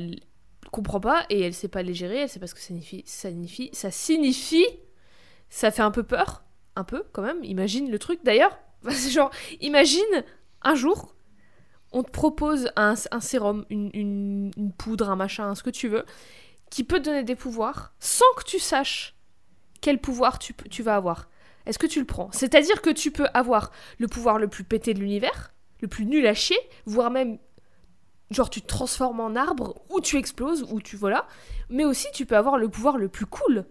comprend 0.72 1.00
pas 1.00 1.26
et 1.30 1.40
elle 1.40 1.54
sait 1.54 1.70
pas 1.70 1.84
les 1.84 1.94
gérer, 1.94 2.18
elle 2.18 2.30
sait 2.30 2.40
pas 2.40 2.48
ce 2.48 2.54
que 2.54 2.60
ça 2.60 2.68
signifie, 2.68 3.04
ça 3.06 3.30
signifie, 3.30 3.70
ça 3.72 3.92
signifie, 3.92 4.66
ça 5.50 5.72
fait 5.72 5.84
un 5.84 5.92
peu 5.92 6.04
peur, 6.04 6.44
un 6.76 6.84
peu 6.84 7.04
quand 7.14 7.22
même. 7.22 7.42
Imagine 7.44 7.90
le 7.90 8.00
truc 8.00 8.20
d'ailleurs, 8.24 8.60
genre 9.10 9.32
imagine 9.62 10.24
un 10.66 10.76
jour 10.76 11.16
on 11.96 12.04
te 12.04 12.12
propose 12.12 12.70
un, 12.76 12.96
sérum, 12.96 13.66
une, 13.70 14.52
poudre, 14.78 15.10
un 15.10 15.16
machin, 15.16 15.56
ce 15.56 15.64
que 15.64 15.70
tu 15.70 15.88
veux, 15.88 16.04
qui 16.70 16.84
peut 16.84 17.00
te 17.00 17.06
donner 17.06 17.24
des 17.24 17.36
pouvoirs 17.36 17.94
sans 18.02 18.26
que 18.36 18.44
tu 18.44 18.60
saches 18.60 19.16
quel 19.80 20.02
pouvoir 20.02 20.38
tu 20.38 20.84
vas 20.84 20.98
avoir. 20.98 21.30
Est-ce 21.66 21.80
que 21.80 21.88
tu 21.88 22.02
le 22.02 22.06
prends? 22.06 22.30
C'est-à-dire 22.34 22.82
que 22.82 22.90
tu 22.90 23.12
peux 23.12 23.28
avoir 23.34 23.72
le 23.98 24.10
pouvoir 24.10 24.40
le 24.40 24.50
plus 24.50 24.66
pété 24.66 24.94
de 24.94 25.00
l'univers, 25.00 25.54
le 25.80 25.88
plus 25.88 26.06
nul 26.06 26.28
à 26.28 26.34
chier, 26.34 26.60
voire 26.86 27.12
même 27.12 27.38
genre 28.30 28.50
tu 28.50 28.62
te 28.62 28.68
transformes 28.68 29.22
en 29.22 29.36
arbre, 29.36 29.82
ou 29.90 30.02
tu 30.02 30.18
exploses, 30.18 30.66
ou 30.70 30.82
tu 30.82 30.98
voilà, 30.98 31.28
mais 31.70 31.86
aussi 31.86 32.08
tu 32.14 32.26
peux 32.26 32.36
avoir 32.36 32.58
le 32.58 32.68
pouvoir 32.68 32.98
le 32.98 33.08
plus 33.08 33.26
cool 33.26 33.66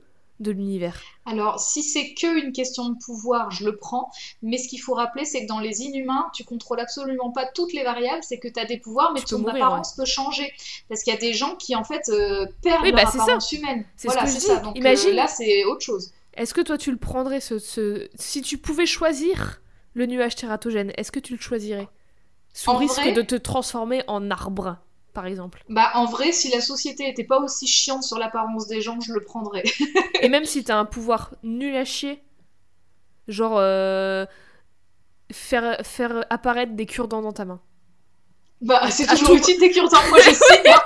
de 0.45 0.53
l'univers. 0.53 1.01
Alors, 1.27 1.59
si 1.59 1.83
c'est 1.83 2.15
que 2.15 2.39
une 2.45 2.53
question 2.53 2.89
de 2.91 2.97
pouvoir, 3.05 3.51
je 3.51 3.65
le 3.65 3.75
prends. 3.77 4.11
Mais 4.43 4.59
ce 4.59 4.69
qu'il 4.69 4.81
faut 4.81 4.95
rappeler, 4.95 5.25
c'est 5.25 5.43
que 5.43 5.49
dans 5.49 5.59
les 5.59 5.83
inhumains, 5.83 6.27
tu 6.33 6.45
contrôles 6.45 6.79
absolument 6.79 7.33
pas 7.33 7.47
toutes 7.47 7.73
les 7.73 7.83
variables. 7.83 8.23
C'est 8.23 8.39
que 8.39 8.47
tu 8.47 8.61
as 8.61 8.65
des 8.67 8.79
pouvoirs, 8.79 9.11
mais 9.13 9.21
Tu 9.21 9.27
ton 9.27 9.39
mourir, 9.41 9.57
apparence 9.57 9.95
peut 9.97 10.05
changer. 10.05 10.53
Parce 10.89 11.03
qu'il 11.03 11.13
y 11.13 11.17
a 11.17 11.21
des 11.21 11.33
gens 11.33 11.57
qui, 11.57 11.75
en 11.75 11.83
fait, 11.83 12.09
euh, 12.11 12.47
perdent 12.63 12.83
Oui, 12.83 12.93
leur 12.93 13.05
bah, 13.05 13.11
ça. 13.11 13.23
apparence 13.25 13.51
humaine. 13.51 13.85
C'est 13.97 14.07
Voilà, 14.09 14.27
ce 14.29 14.39
ça. 14.41 14.57
Donc 14.61 14.77
euh, 14.77 14.79
Imagine- 14.79 15.11
là, 15.17 15.27
c'est 15.27 15.65
autre 15.65 15.81
chose. 15.83 16.13
Est-ce 16.35 16.53
que 16.55 16.61
toi 16.61 16.77
tu 16.79 16.91
le 16.91 16.97
prendrais 16.99 17.41
ce, 17.41 17.59
ce- 17.59 18.09
si 18.17 18.43
tu 18.43 18.59
pouvais 18.59 18.87
choisir 18.87 19.61
le 19.95 20.07
nuage 20.07 20.35
tératogène, 20.37 20.93
est-ce 20.97 21.11
que 21.13 21.21
tu 21.21 21.35
le 21.35 21.41
choisirais? 21.41 21.89
Sous 22.53 22.71
En 22.71 22.77
risque 22.77 22.97
vrai- 23.01 23.13
de 23.13 23.23
te 23.23 23.35
transformer 23.37 24.03
en 24.09 24.31
arbre, 24.31 24.77
par 25.15 25.25
exemple. 25.27 25.65
Bah, 25.71 25.91
en 25.95 26.05
vrai, 26.05 26.33
si 26.33 26.51
la 26.51 26.61
société 26.61 27.09
était 27.09 27.25
pas 27.25 27.39
aussi 27.41 27.67
chiante 27.67 28.03
sur 28.03 28.19
l'apparence 28.19 28.67
des 28.67 28.83
gens, 28.83 29.01
je 29.01 29.13
le 29.15 29.21
prendrais. 29.21 29.63
Et 30.21 30.29
même 30.29 30.45
si 30.45 30.63
t'as 30.65 30.77
un 30.77 30.85
pouvoir 30.85 31.31
nul 31.43 31.75
à 31.77 31.85
chier, 31.87 32.23
genre 33.29 33.55
euh, 33.59 34.27
faire, 35.33 35.79
faire 35.87 36.25
apparaître 36.31 36.73
des 36.75 36.87
cure-dents 36.87 37.23
dans 37.23 37.33
ta 37.33 37.45
main. 37.47 37.61
Bah, 38.61 38.91
c'est 38.91 39.07
toujours 39.07 39.29
tout- 39.29 39.37
utile 39.37 39.59
des 39.61 39.71
cure-dents. 39.71 39.99
Moi, 40.11 40.19
je 40.21 40.31
signe. 40.31 40.73
hein. 40.73 40.81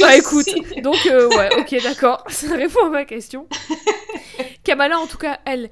Bah 0.00 0.16
écoute, 0.16 0.44
signe. 0.44 0.82
donc 0.82 1.06
euh, 1.06 1.28
ouais, 1.28 1.48
ok, 1.60 1.82
d'accord, 1.82 2.24
ça 2.28 2.54
répond 2.54 2.86
à 2.86 2.90
ma 2.90 3.04
question. 3.04 3.46
Kamala, 4.64 4.98
en 4.98 5.06
tout 5.06 5.18
cas, 5.18 5.38
elle, 5.46 5.70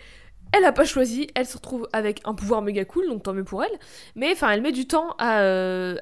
elle 0.53 0.64
a 0.64 0.72
pas 0.72 0.85
choisi, 0.85 1.27
elle 1.35 1.46
se 1.46 1.57
retrouve 1.57 1.88
avec 1.92 2.20
un 2.24 2.35
pouvoir 2.35 2.62
méga 2.62 2.85
cool, 2.85 3.09
donc 3.09 3.24
tant 3.24 3.33
mieux 3.33 3.44
pour 3.44 3.62
elle. 3.64 3.79
Mais 4.14 4.33
enfin, 4.33 4.50
elle 4.50 4.62
met 4.62 4.72
du 4.72 4.87
temps 4.87 5.14
à, 5.18 5.40
euh, 5.40 5.96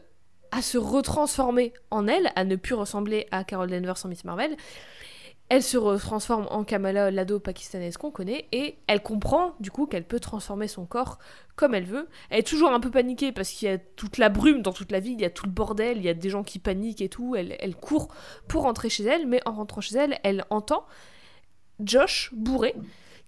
à 0.52 0.62
se 0.62 0.78
retransformer 0.78 1.72
en 1.90 2.06
elle, 2.06 2.30
à 2.36 2.44
ne 2.44 2.56
plus 2.56 2.74
ressembler 2.74 3.26
à 3.30 3.42
Carol 3.42 3.70
Danvers 3.70 4.04
en 4.04 4.08
Miss 4.08 4.24
Marvel. 4.24 4.56
Elle 5.48 5.62
se 5.62 5.76
retransforme 5.76 6.46
en 6.50 6.64
Kamala, 6.64 7.10
l'ado 7.10 7.40
pakistanaise 7.40 7.96
qu'on 7.96 8.10
connaît, 8.10 8.48
et 8.52 8.78
elle 8.86 9.02
comprend 9.02 9.54
du 9.60 9.70
coup 9.70 9.86
qu'elle 9.86 10.06
peut 10.06 10.20
transformer 10.20 10.68
son 10.68 10.86
corps 10.86 11.18
comme 11.56 11.74
elle 11.74 11.84
veut. 11.84 12.08
Elle 12.30 12.40
est 12.40 12.46
toujours 12.46 12.70
un 12.72 12.80
peu 12.80 12.90
paniquée 12.90 13.32
parce 13.32 13.50
qu'il 13.50 13.68
y 13.68 13.70
a 13.70 13.78
toute 13.78 14.18
la 14.18 14.28
brume 14.28 14.62
dans 14.62 14.72
toute 14.72 14.92
la 14.92 15.00
ville, 15.00 15.14
il 15.14 15.20
y 15.20 15.26
a 15.26 15.30
tout 15.30 15.44
le 15.44 15.52
bordel, 15.52 15.98
il 15.98 16.04
y 16.04 16.08
a 16.08 16.14
des 16.14 16.30
gens 16.30 16.42
qui 16.42 16.58
paniquent 16.58 17.02
et 17.02 17.08
tout. 17.08 17.34
Elle, 17.34 17.56
elle 17.58 17.76
court 17.76 18.08
pour 18.48 18.62
rentrer 18.62 18.88
chez 18.88 19.04
elle, 19.04 19.26
mais 19.26 19.40
en 19.46 19.52
rentrant 19.52 19.80
chez 19.80 19.96
elle, 19.96 20.18
elle 20.22 20.44
entend 20.48 20.86
Josh 21.80 22.30
bourré 22.32 22.74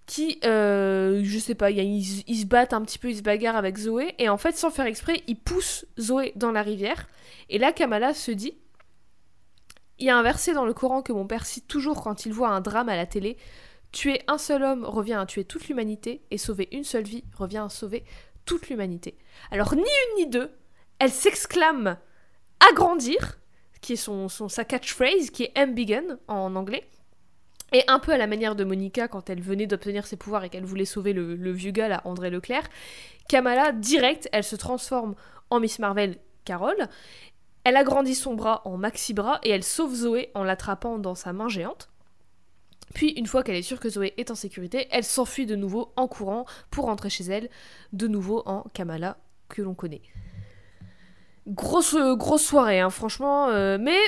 qui, 0.06 0.38
euh, 0.44 1.22
je 1.24 1.38
sais 1.38 1.54
pas, 1.54 1.70
il 1.70 1.78
ils, 1.78 2.24
ils 2.26 2.40
se 2.40 2.46
battent 2.46 2.72
un 2.72 2.82
petit 2.82 2.98
peu, 2.98 3.10
ils 3.10 3.16
se 3.16 3.22
bagarrent 3.22 3.56
avec 3.56 3.78
Zoé, 3.78 4.14
et 4.18 4.28
en 4.28 4.36
fait, 4.36 4.56
sans 4.56 4.70
faire 4.70 4.86
exprès, 4.86 5.22
ils 5.26 5.38
poussent 5.38 5.86
Zoé 5.98 6.32
dans 6.36 6.52
la 6.52 6.62
rivière. 6.62 7.08
Et 7.48 7.58
là, 7.58 7.72
Kamala 7.72 8.14
se 8.14 8.30
dit 8.30 8.54
il 9.98 10.06
y 10.06 10.10
a 10.10 10.16
un 10.16 10.22
verset 10.22 10.54
dans 10.54 10.64
le 10.64 10.74
Coran 10.74 11.02
que 11.02 11.12
mon 11.12 11.26
père 11.26 11.46
cite 11.46 11.68
toujours 11.68 12.02
quand 12.02 12.26
il 12.26 12.32
voit 12.32 12.48
un 12.48 12.60
drame 12.60 12.88
à 12.88 12.96
la 12.96 13.06
télé. 13.06 13.36
Tuer 13.92 14.22
un 14.26 14.38
seul 14.38 14.64
homme 14.64 14.84
revient 14.84 15.14
à 15.14 15.24
tuer 15.24 15.44
toute 15.44 15.68
l'humanité, 15.68 16.22
et 16.30 16.38
sauver 16.38 16.68
une 16.72 16.84
seule 16.84 17.04
vie 17.04 17.24
revient 17.36 17.62
à 17.64 17.68
sauver 17.68 18.04
toute 18.44 18.68
l'humanité. 18.68 19.16
Alors, 19.50 19.74
ni 19.74 19.82
une 19.82 20.16
ni 20.16 20.26
deux, 20.26 20.50
elle 20.98 21.12
s'exclame 21.12 21.96
agrandir, 22.70 23.38
qui 23.80 23.92
est 23.92 23.96
son, 23.96 24.28
sa 24.28 24.64
catchphrase, 24.64 25.30
qui 25.30 25.44
est 25.44 25.52
Embiggen 25.56 26.18
en 26.26 26.56
anglais. 26.56 26.88
Et 27.74 27.82
un 27.88 27.98
peu 27.98 28.12
à 28.12 28.16
la 28.16 28.28
manière 28.28 28.54
de 28.54 28.62
Monica 28.62 29.08
quand 29.08 29.28
elle 29.28 29.40
venait 29.40 29.66
d'obtenir 29.66 30.06
ses 30.06 30.16
pouvoirs 30.16 30.44
et 30.44 30.48
qu'elle 30.48 30.64
voulait 30.64 30.84
sauver 30.84 31.12
le, 31.12 31.50
vieux 31.50 31.72
gars 31.72 31.88
là, 31.88 32.02
André 32.04 32.30
Leclerc, 32.30 32.70
Kamala, 33.28 33.72
direct, 33.72 34.28
elle 34.30 34.44
se 34.44 34.54
transforme 34.54 35.16
en 35.50 35.58
Miss 35.58 35.80
Marvel 35.80 36.18
Carol. 36.44 36.76
Elle 37.64 37.76
agrandit 37.76 38.14
son 38.14 38.34
bras 38.34 38.62
en 38.64 38.76
maxi 38.76 39.12
bras 39.12 39.40
et 39.42 39.50
elle 39.50 39.64
sauve 39.64 39.92
Zoé 39.92 40.30
en 40.34 40.44
l'attrapant 40.44 40.98
dans 40.98 41.16
sa 41.16 41.32
main 41.32 41.48
géante. 41.48 41.90
Puis, 42.94 43.08
une 43.08 43.26
fois 43.26 43.42
qu'elle 43.42 43.56
est 43.56 43.62
sûre 43.62 43.80
que 43.80 43.88
Zoé 43.88 44.14
est 44.18 44.30
en 44.30 44.36
sécurité, 44.36 44.86
elle 44.92 45.02
s'enfuit 45.02 45.46
de 45.46 45.56
nouveau 45.56 45.92
en 45.96 46.06
courant 46.06 46.44
pour 46.70 46.84
rentrer 46.84 47.10
chez 47.10 47.24
elle, 47.24 47.50
de 47.92 48.06
nouveau 48.06 48.44
en 48.46 48.62
Kamala 48.72 49.16
que 49.48 49.62
l'on 49.62 49.74
connaît. 49.74 50.02
Grosse, 51.48 51.96
grosse 51.96 52.44
soirée, 52.44 52.78
hein, 52.78 52.90
franchement. 52.90 53.48
euh, 53.48 53.78
mais 53.80 53.98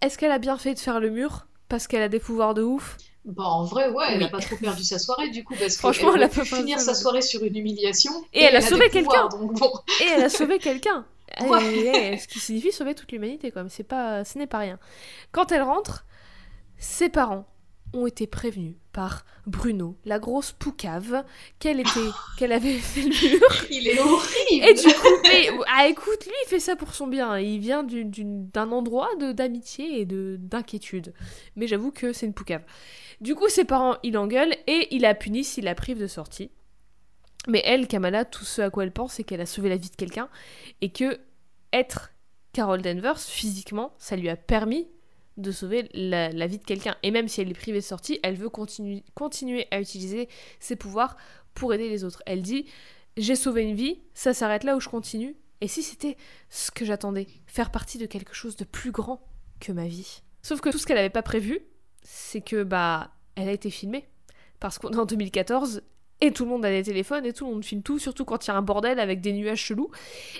est-ce 0.00 0.16
qu'elle 0.16 0.32
a 0.32 0.38
bien 0.38 0.56
fait 0.56 0.72
de 0.72 0.78
faire 0.78 1.00
le 1.00 1.10
mur? 1.10 1.46
Parce 1.72 1.86
qu'elle 1.86 2.02
a 2.02 2.10
des 2.10 2.20
pouvoirs 2.20 2.52
de 2.52 2.62
ouf 2.62 2.98
Bah, 3.24 3.44
en 3.44 3.64
vrai, 3.64 3.88
ouais, 3.88 4.04
elle 4.10 4.18
Oui. 4.18 4.24
a 4.24 4.28
pas 4.28 4.40
trop 4.40 4.56
perdu 4.56 4.84
sa 4.84 4.98
soirée 4.98 5.30
du 5.30 5.42
coup, 5.42 5.54
parce 5.58 5.76
Franchement, 5.76 6.12
qu'elle 6.12 6.20
elle 6.20 6.26
a 6.26 6.28
pu 6.28 6.40
pas 6.40 6.44
finir 6.44 6.78
sa 6.78 6.94
soirée 6.94 7.22
sur 7.22 7.42
une 7.44 7.56
humiliation. 7.56 8.12
Et 8.34 8.42
elle 8.42 8.56
a 8.56 8.60
sauvé 8.60 8.90
quelqu'un. 8.90 9.28
Bon, 9.30 9.72
Et 10.02 10.08
elle 10.14 10.22
a 10.24 10.28
sauvé 10.28 10.58
quelqu'un 10.58 11.06
Et- 11.40 11.44
Ouais. 11.44 12.12
et- 12.12 12.18
Ce 12.18 12.28
qui 12.28 12.40
signifie 12.40 12.72
sauver 12.72 12.94
toute 12.94 13.10
l'humanité, 13.10 13.50
quand 13.50 13.60
même. 13.60 13.70
C'est 13.70 13.84
pas, 13.84 14.22
ce 14.22 14.36
n'est 14.36 14.46
pas 14.46 14.58
rien. 14.58 14.78
Quand 15.32 15.50
elle 15.50 15.62
rentre, 15.62 16.04
ses 16.76 17.08
parents 17.08 17.46
ont 17.94 18.06
été 18.06 18.26
prévenus 18.26 18.74
par 18.92 19.24
Bruno, 19.46 19.96
la 20.04 20.18
grosse 20.18 20.52
poucave, 20.52 21.24
qu'elle 21.58 21.80
était, 21.80 21.90
qu'elle 22.38 22.52
avait 22.52 22.78
fait 22.78 23.02
le 23.02 23.08
mur? 23.38 23.48
il 23.70 23.88
est 23.88 23.98
horrible. 23.98 24.68
Et 24.68 24.74
du 24.74 24.94
coup, 24.94 25.08
mais, 25.24 25.48
ah, 25.74 25.86
écoute, 25.88 26.24
lui, 26.26 26.32
il 26.44 26.48
fait 26.48 26.60
ça 26.60 26.76
pour 26.76 26.94
son 26.94 27.06
bien. 27.06 27.38
Il 27.38 27.58
vient 27.58 27.84
d'un 27.84 28.70
endroit 28.72 29.08
de- 29.18 29.32
d'amitié 29.32 30.00
et 30.00 30.04
de 30.04 30.36
d'inquiétude. 30.40 31.14
Mais 31.56 31.66
j'avoue 31.66 31.90
que 31.90 32.12
c'est 32.12 32.26
une 32.26 32.34
poucave. 32.34 32.62
Du 33.20 33.34
coup, 33.34 33.48
ses 33.48 33.64
parents, 33.64 33.96
il 34.02 34.18
engueule 34.18 34.54
et 34.66 34.88
il 34.94 35.02
la 35.02 35.14
punit 35.14 35.44
s'il 35.44 35.64
la 35.64 35.74
prive 35.74 35.98
de 35.98 36.06
sortie. 36.06 36.50
Mais 37.48 37.62
elle, 37.64 37.88
Kamala, 37.88 38.24
tout 38.24 38.44
ce 38.44 38.62
à 38.62 38.70
quoi 38.70 38.84
elle 38.84 38.92
pense, 38.92 39.14
c'est 39.14 39.24
qu'elle 39.24 39.40
a 39.40 39.46
sauvé 39.46 39.68
la 39.68 39.76
vie 39.76 39.90
de 39.90 39.96
quelqu'un 39.96 40.28
et 40.80 40.90
que 40.92 41.18
être 41.72 42.12
Carol 42.52 42.82
Danvers, 42.82 43.18
physiquement, 43.18 43.94
ça 43.98 44.14
lui 44.14 44.28
a 44.28 44.36
permis 44.36 44.86
de 45.36 45.50
sauver 45.50 45.88
la, 45.94 46.46
vie 46.46 46.58
de 46.58 46.64
quelqu'un. 46.64 46.96
Et 47.02 47.10
même 47.10 47.28
si 47.28 47.40
elle 47.40 47.50
est 47.50 47.54
privée 47.54 47.78
de 47.78 47.84
sortie, 47.84 48.20
elle 48.22 48.36
veut 48.36 48.48
continu- 48.48 49.02
continuer 49.14 49.66
à 49.70 49.80
utiliser 49.80 50.28
ses 50.60 50.76
pouvoirs 50.76 51.16
pour 51.54 51.72
aider 51.74 51.88
les 51.88 52.04
autres. 52.04 52.22
Elle 52.26 52.42
dit 52.42 52.66
j'ai 53.16 53.36
sauvé 53.36 53.62
une 53.62 53.74
vie, 53.74 54.00
ça 54.14 54.34
s'arrête 54.34 54.64
là 54.64 54.76
où 54.76 54.80
je 54.80 54.88
continue. 54.88 55.36
Et 55.60 55.68
si 55.68 55.82
c'était 55.82 56.16
ce 56.50 56.70
que 56.70 56.84
j'attendais, 56.84 57.26
faire 57.46 57.70
partie 57.70 57.98
de 57.98 58.06
quelque 58.06 58.34
chose 58.34 58.56
de 58.56 58.64
plus 58.64 58.90
grand 58.90 59.24
que 59.60 59.70
ma 59.72 59.86
vie? 59.86 60.22
Sauf 60.42 60.60
que 60.60 60.70
tout 60.70 60.78
ce 60.78 60.86
qu'elle 60.86 60.98
avait 60.98 61.10
pas 61.10 61.22
prévu, 61.22 61.60
c'est 62.02 62.40
que 62.40 62.64
bah 62.64 63.12
elle 63.36 63.48
a 63.48 63.52
été 63.52 63.70
filmée. 63.70 64.08
Parce 64.60 64.78
qu'on 64.78 64.90
est 64.90 64.96
en 64.96 65.06
2014 65.06 65.82
et 66.20 66.32
tout 66.32 66.44
le 66.44 66.50
monde 66.50 66.64
a 66.64 66.70
des 66.70 66.82
téléphones 66.82 67.26
et 67.26 67.32
tout 67.32 67.46
le 67.46 67.52
monde 67.52 67.64
filme 67.64 67.82
tout, 67.82 67.98
surtout 67.98 68.24
quand 68.24 68.46
il 68.46 68.48
y 68.48 68.52
a 68.52 68.56
un 68.56 68.62
bordel 68.62 69.00
avec 69.00 69.20
des 69.20 69.32
nuages 69.32 69.60
chelous. 69.60 69.90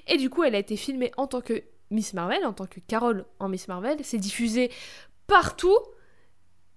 Et 0.06 0.16
du 0.16 0.30
coup, 0.30 0.44
elle 0.44 0.54
a 0.54 0.58
été 0.58 0.76
filmée 0.76 1.12
en 1.16 1.26
tant 1.26 1.40
que 1.40 1.62
Miss 1.92 2.14
Marvel, 2.14 2.44
en 2.44 2.52
tant 2.52 2.66
que 2.66 2.80
Carole 2.80 3.24
en 3.38 3.48
Miss 3.48 3.68
Marvel. 3.68 3.98
C'est 4.02 4.18
diffusé 4.18 4.70
partout 5.26 5.76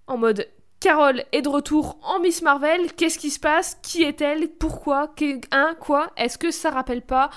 en 0.07 0.17
mode 0.17 0.47
Carole 0.79 1.23
est 1.31 1.41
de 1.41 1.49
retour 1.49 1.97
en 2.03 2.19
Miss 2.19 2.41
Marvel. 2.41 2.93
Qu'est-ce 2.93 3.17
qui 3.17 3.31
se 3.31 3.39
passe 3.39 3.79
Qui 3.81 4.03
est-elle 4.03 4.49
Pourquoi 4.49 5.13
Hein 5.51 5.75
Quoi 5.79 6.11
Est-ce 6.15 6.37
que 6.37 6.51
ça 6.51 6.69
rappelle 6.69 7.01
pas 7.01 7.29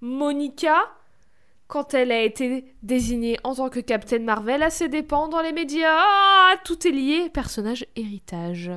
Monica 0.00 0.76
quand 1.66 1.94
elle 1.94 2.12
a 2.12 2.20
été 2.22 2.66
désignée 2.82 3.38
en 3.44 3.54
tant 3.54 3.70
que 3.70 3.80
Captain 3.80 4.18
Marvel 4.20 4.62
à 4.62 4.70
ses 4.70 4.88
dépens 4.88 5.28
dans 5.28 5.40
les 5.40 5.52
médias? 5.52 5.88
Ah, 5.98 6.54
Tout 6.64 6.86
est 6.86 6.92
lié. 6.92 7.30
Personnage 7.30 7.86
héritage. 7.96 8.70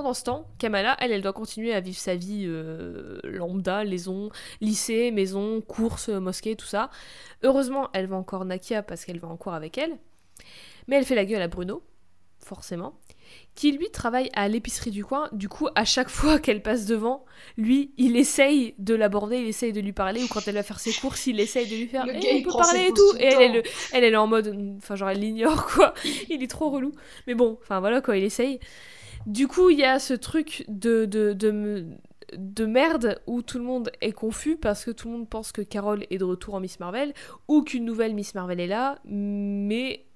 Pendant 0.00 0.14
ce 0.14 0.24
temps, 0.24 0.46
Kamala, 0.56 0.96
elle, 1.00 1.12
elle 1.12 1.20
doit 1.20 1.34
continuer 1.34 1.74
à 1.74 1.80
vivre 1.80 1.98
sa 1.98 2.14
vie 2.14 2.44
euh, 2.46 3.20
lambda, 3.22 3.84
liaison, 3.84 4.30
lycée, 4.62 5.10
maison, 5.10 5.60
course, 5.60 6.08
mosquée, 6.08 6.56
tout 6.56 6.64
ça. 6.64 6.88
Heureusement, 7.42 7.90
elle 7.92 8.06
va 8.06 8.16
encore 8.16 8.46
Nakia 8.46 8.82
parce 8.82 9.04
qu'elle 9.04 9.18
va 9.18 9.28
en 9.28 9.36
cours 9.36 9.52
avec 9.52 9.76
elle. 9.76 9.98
Mais 10.88 10.96
elle 10.96 11.04
fait 11.04 11.14
la 11.14 11.26
gueule 11.26 11.42
à 11.42 11.48
Bruno, 11.48 11.82
forcément, 12.38 12.94
qui 13.54 13.72
lui 13.72 13.90
travaille 13.90 14.30
à 14.32 14.48
l'épicerie 14.48 14.90
du 14.90 15.04
coin. 15.04 15.28
Du 15.32 15.50
coup, 15.50 15.68
à 15.74 15.84
chaque 15.84 16.08
fois 16.08 16.38
qu'elle 16.40 16.62
passe 16.62 16.86
devant, 16.86 17.26
lui, 17.58 17.92
il 17.98 18.16
essaye 18.16 18.74
de 18.78 18.94
l'aborder, 18.94 19.36
il 19.36 19.48
essaye 19.48 19.74
de 19.74 19.82
lui 19.82 19.92
parler, 19.92 20.22
ou 20.22 20.28
quand 20.28 20.48
elle 20.48 20.54
va 20.54 20.62
faire 20.62 20.80
ses 20.80 20.94
courses, 20.94 21.26
il 21.26 21.38
essaye 21.40 21.68
de 21.68 21.76
lui 21.76 21.88
faire 21.88 22.06
Le 22.06 22.14
Eh, 22.14 22.26
on 22.32 22.36
il 22.38 22.42
peut 22.42 22.52
parler 22.52 22.86
et 22.88 22.94
tout. 22.94 23.16
Et 23.18 23.24
elle, 23.24 23.42
elle, 23.42 23.62
elle, 23.92 24.04
elle 24.04 24.14
est 24.14 24.16
en 24.16 24.26
mode, 24.26 24.78
enfin, 24.78 24.96
genre, 24.96 25.10
elle 25.10 25.20
l'ignore, 25.20 25.66
quoi. 25.66 25.92
Il 26.30 26.42
est 26.42 26.50
trop 26.50 26.70
relou. 26.70 26.92
Mais 27.26 27.34
bon, 27.34 27.58
enfin, 27.60 27.80
voilà, 27.80 28.00
quoi, 28.00 28.16
il 28.16 28.24
essaye. 28.24 28.60
Du 29.26 29.48
coup, 29.48 29.70
il 29.70 29.78
y 29.78 29.84
a 29.84 29.98
ce 29.98 30.14
truc 30.14 30.64
de, 30.68 31.04
de, 31.04 31.32
de, 31.32 31.86
de 32.36 32.66
merde 32.66 33.20
où 33.26 33.42
tout 33.42 33.58
le 33.58 33.64
monde 33.64 33.90
est 34.00 34.12
confus 34.12 34.56
parce 34.56 34.84
que 34.84 34.90
tout 34.90 35.08
le 35.08 35.18
monde 35.18 35.28
pense 35.28 35.52
que 35.52 35.62
Carole 35.62 36.04
est 36.10 36.18
de 36.18 36.24
retour 36.24 36.54
en 36.54 36.60
Miss 36.60 36.80
Marvel 36.80 37.12
ou 37.48 37.62
qu'une 37.62 37.84
nouvelle 37.84 38.14
Miss 38.14 38.34
Marvel 38.34 38.60
est 38.60 38.66
là, 38.66 38.98
mais 39.04 40.06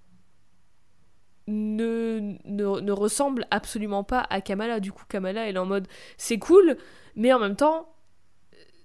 ne, 1.47 2.37
ne, 2.47 2.93
ressemble 2.93 3.47
absolument 3.51 4.05
pas 4.05 4.27
à 4.31 4.41
Kamala. 4.41 4.81
Du 4.81 4.93
coup, 4.93 5.05
Kamala, 5.09 5.49
est 5.49 5.57
en 5.57 5.67
mode 5.67 5.87
c'est 6.17 6.39
cool, 6.39 6.77
mais 7.17 7.33
en 7.33 7.39
même 7.39 7.57
temps, 7.57 7.95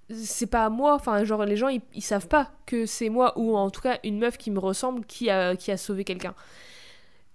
c'est 0.10 0.48
pas 0.48 0.70
moi. 0.70 0.96
Enfin, 0.96 1.24
genre, 1.24 1.46
les 1.46 1.56
gens, 1.56 1.70
ils, 1.70 1.82
ils 1.94 2.02
savent 2.02 2.28
pas 2.28 2.52
que 2.66 2.86
c'est 2.86 3.10
moi 3.10 3.38
ou 3.38 3.56
en 3.56 3.70
tout 3.70 3.82
cas 3.82 4.00
une 4.04 4.20
meuf 4.20 4.38
qui 4.38 4.52
me 4.52 4.60
ressemble 4.60 5.06
qui 5.06 5.30
a, 5.30 5.56
qui 5.56 5.72
a 5.72 5.78
sauvé 5.78 6.04
quelqu'un. 6.04 6.36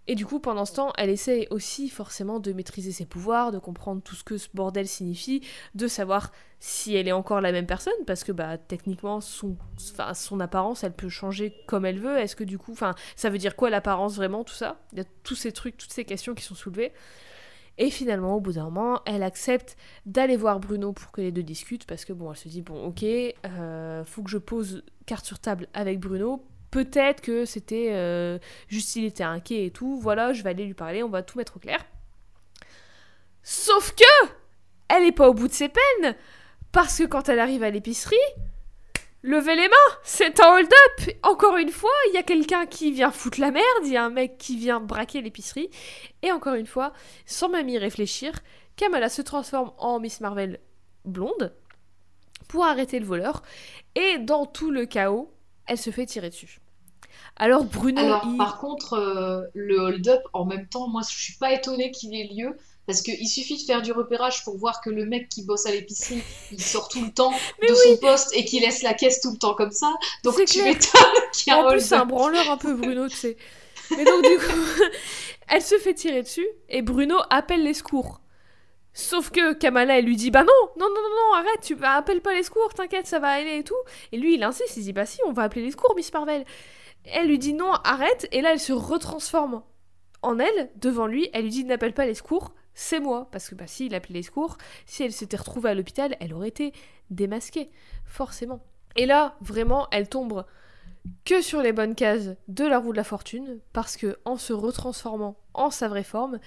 Et 0.07 0.15
du 0.15 0.27
coup, 0.27 0.39
pendant 0.39 0.67
ce 0.67 0.75
temps, 0.75 0.93
elle 0.99 1.09
essaie 1.09 1.49
aussi 1.51 1.89
forcément 1.89 2.39
de 2.39 2.53
maîtriser 2.53 2.93
ses 2.93 3.07
pouvoirs, 3.07 3.53
de 3.53 3.59
comprendre 3.59 4.03
tout 4.03 4.15
ce 4.15 4.23
que 4.23 4.37
ce 4.37 4.49
bordel 4.53 4.87
signifie, 4.87 5.43
de 5.75 5.89
savoir 5.89 6.31
si 6.61 6.95
elle 6.95 7.09
est 7.09 7.13
encore 7.13 7.41
la 7.41 7.53
même 7.53 7.67
personne, 7.67 7.93
parce 8.07 8.25
que 8.25 8.33
bah 8.33 8.59
techniquement, 8.59 9.21
son, 9.21 9.57
apparence, 10.41 10.85
elle 10.85 10.93
peut 10.93 11.09
changer 11.09 11.55
comme 11.67 11.87
elle 11.87 11.99
veut. 11.99 12.19
Est-ce 12.19 12.37
que 12.37 12.45
du 12.45 12.59
coup, 12.59 12.73
enfin, 12.73 12.95
ça 13.17 13.31
veut 13.31 13.39
dire 13.39 13.57
quoi 13.57 13.71
l'apparence 13.71 14.17
vraiment, 14.17 14.45
tout 14.45 14.55
ça? 14.55 14.81
Il 14.93 14.99
y 14.99 15.03
a 15.03 15.05
tous 15.23 15.37
ces 15.37 15.53
trucs, 15.53 15.77
toutes 15.77 15.93
ces 15.93 16.05
questions 16.05 16.35
qui 16.35 16.45
sont 16.45 16.55
soulevées. 16.55 16.93
Et 17.77 17.91
finalement, 17.91 18.37
au 18.37 18.41
bout 18.41 18.53
d'un 18.53 18.65
moment, 18.65 19.01
elle 19.05 19.23
accepte 19.23 19.77
d'aller 20.07 20.37
voir 20.37 20.61
Bruno 20.61 20.93
pour 20.93 21.13
que 21.13 21.21
les 21.21 21.33
deux 21.33 21.43
discutent, 21.43 21.87
parce 21.87 22.05
que 22.05 22.13
bon, 22.13 22.31
elle 22.31 22.37
se 22.37 22.49
dit, 22.49 22.63
bon, 22.63 22.87
ok, 22.87 23.03
euh, 23.03 24.05
faut 24.05 24.23
que 24.23 24.31
je 24.31 24.39
pose 24.39 24.85
carte 25.07 25.25
sur 25.25 25.39
table 25.39 25.69
avec 25.75 25.99
Bruno. 25.99 26.45
Peut-être 26.75 27.21
que 27.21 27.45
c'était 27.45 27.91
euh, 27.93 28.41
juste 28.67 28.97
il 28.97 29.05
était 29.05 29.23
inquiet 29.23 29.67
et 29.67 29.71
tout. 29.71 29.97
Voilà, 29.97 30.33
je 30.33 30.43
vais 30.43 30.51
aller 30.51 30.65
lui 30.65 30.75
parler, 30.75 31.05
on 31.05 31.09
va 31.09 31.23
tout 31.23 31.39
mettre 31.39 31.57
au 31.57 31.61
clair. 31.61 31.79
Sauf 33.45 33.95
que 33.95 34.29
elle 34.89 35.05
est 35.05 35.13
pas 35.13 35.29
au 35.29 35.35
bout 35.35 35.47
de 35.47 35.53
ses 35.53 35.69
peines 35.69 36.17
parce 36.73 36.99
que 36.99 37.05
quand 37.05 37.29
elle 37.29 37.39
arrive 37.39 37.63
à 37.63 37.71
l'épicerie, 37.71 38.17
levez 39.23 39.55
les 39.55 39.69
mains, 39.69 39.99
c'est 40.03 40.41
un 40.41 40.53
hold-up. 40.53 41.17
Encore 41.23 41.59
une 41.59 41.71
fois, 41.71 41.93
il 42.09 42.15
y 42.15 42.19
a 42.19 42.25
quelqu'un 42.25 42.67
qui 42.67 42.91
vient 42.91 43.13
foutre 43.13 43.41
la 43.41 43.53
merde, 43.53 43.85
il 43.85 43.93
y 43.93 43.97
a 43.97 44.05
un 44.05 44.11
mec 44.11 44.37
qui 44.37 44.57
vient 44.57 44.81
braquer 44.81 45.21
l'épicerie 45.21 45.71
et 46.23 46.33
encore 46.33 46.55
une 46.55 46.67
fois, 46.67 46.93
sans 47.25 47.49
même 47.49 47.69
y 47.69 47.79
réfléchir, 47.79 48.33
Kamala 48.75 49.09
se 49.09 49.23
transforme 49.23 49.71
en 49.79 50.01
Miss 50.01 50.21
Marvel 50.21 50.59
blonde 51.05 51.55
pour 52.49 52.65
arrêter 52.65 52.99
le 52.99 53.07
voleur 53.07 53.45
et 53.95 54.19
dans 54.19 54.45
tout 54.45 54.73
le 54.73 54.87
chaos, 54.87 55.33
elle 55.67 55.79
se 55.79 55.91
fait 55.91 56.07
tirer 56.07 56.31
dessus. 56.31 56.59
Alors 57.37 57.65
Bruno, 57.65 58.01
Alors, 58.01 58.23
il- 58.27 58.37
par 58.37 58.59
contre, 58.59 58.95
euh, 58.95 59.43
le 59.55 59.79
hold-up, 59.79 60.23
en 60.33 60.45
même 60.45 60.67
temps, 60.69 60.89
moi, 60.89 61.03
je 61.09 61.15
suis 61.15 61.35
pas 61.35 61.53
étonnée 61.53 61.91
qu'il 61.91 62.15
ait 62.15 62.29
lieu. 62.33 62.57
Parce 62.87 63.01
qu'il 63.01 63.27
suffit 63.27 63.57
de 63.57 63.63
faire 63.63 63.81
du 63.81 63.93
repérage 63.93 64.45
pour 64.45 64.59
voir 64.59 64.83
que 64.83 64.91
le 64.91 65.07
mec 65.07 65.31
qui 65.31 65.43
bosse 65.43 65.65
à 65.65 65.71
l'épicerie, 65.71 66.23
il 66.53 66.61
sort 66.61 66.91
tout 66.91 67.03
le 67.03 67.11
temps 67.11 67.33
de 67.67 67.75
son 67.75 67.97
poste 67.97 68.37
et 68.37 68.45
qu'il 68.45 68.61
laisse 68.61 68.83
la 68.83 68.93
caisse 68.93 69.23
tout 69.23 69.31
le 69.31 69.39
temps 69.39 69.55
comme 69.55 69.71
ça. 69.71 69.91
Donc 70.23 70.35
tu 70.45 70.63
m'étonnes 70.63 70.91
qu'il 71.33 71.51
y 71.51 71.57
a 71.57 71.61
En 71.61 71.71
plus, 71.71 71.81
c'est 71.81 71.95
un 71.95 72.05
branleur 72.05 72.51
un 72.51 72.59
peu 72.59 72.75
Bruno, 72.75 73.09
tu 73.09 73.17
sais. 73.17 73.39
Mais 73.97 74.05
donc, 74.05 74.23
du 74.23 74.37
coup, 74.37 74.61
elle 75.49 75.63
se 75.63 75.79
fait 75.79 75.95
tirer 75.95 76.23
dessus 76.23 76.47
et 76.69 76.83
Bruno 76.83 77.17
appelle 77.31 77.63
les 77.63 77.73
secours. 77.73 78.21
Sauf 78.93 79.31
que 79.31 79.55
Kamala, 79.55 79.99
elle 79.99 80.05
lui 80.05 80.17
dit 80.17 80.31
Bah 80.31 80.45
non, 80.45 80.53
non, 80.77 80.87
non, 80.87 80.95
non, 80.95 81.31
non, 81.31 81.35
arrête, 81.37 81.63
tu 81.63 81.75
bah, 81.77 81.95
appelles 81.95 82.21
pas 82.21 82.35
les 82.35 82.43
secours, 82.43 82.73
t'inquiète, 82.75 83.07
ça 83.07 83.19
va 83.19 83.29
aller 83.29 83.59
et 83.59 83.65
tout. 83.65 83.75
Et 84.13 84.19
lui, 84.19 84.35
il 84.35 84.43
insiste, 84.43 84.77
il 84.77 84.83
dit 84.85 84.93
Bah 84.93 85.07
si, 85.07 85.21
on 85.27 85.33
va 85.33 85.45
appeler 85.45 85.63
les 85.63 85.71
secours, 85.71 85.95
Miss 85.97 86.13
Marvel. 86.13 86.45
Elle 87.05 87.29
lui 87.29 87.39
dit 87.39 87.55
Non, 87.55 87.73
arrête, 87.85 88.29
et 88.33 88.41
là, 88.41 88.53
elle 88.53 88.61
se 88.61 88.73
retransforme 88.73 89.63
en 90.23 90.39
elle, 90.39 90.71
devant 90.77 91.07
lui. 91.07 91.29
Elle 91.33 91.45
lui 91.45 91.51
dit 91.51 91.65
N'appelle 91.65 91.95
pas 91.95 92.07
les 92.07 92.15
secours, 92.15 92.55
c'est 92.75 93.01
moi. 93.01 93.29
Parce 93.31 93.49
que, 93.49 93.55
bah 93.55 93.67
si, 93.67 93.87
il 93.87 93.95
appelait 93.95 94.15
les 94.15 94.23
secours, 94.23 94.57
si 94.87 95.03
elle 95.03 95.13
s'était 95.13 95.37
retrouvée 95.37 95.71
à 95.71 95.75
l'hôpital, 95.75 96.17
elle 96.21 96.35
aurait 96.35 96.49
été 96.49 96.73
démasquée, 97.11 97.71
forcément. 98.05 98.61
Et 98.97 99.07
là, 99.07 99.37
vraiment, 99.41 99.89
elle 99.91 100.09
tombe 100.09 100.45
que 101.25 101.43
sur 101.43 101.61
les 101.61 101.73
bonnes 101.73 101.95
cases 101.95 102.31
de 102.49 102.65
la 102.65 102.79
roue 102.79 102.93
de 102.93 102.97
la 102.97 103.05
fortune, 103.05 103.61
parce 103.73 103.97
que 103.97 104.19
en 104.25 104.37
se 104.37 104.53
retransformant 104.53 105.37
en 105.53 105.71
sa 105.71 105.89
vraie 105.89 106.05
forme, 106.05 106.39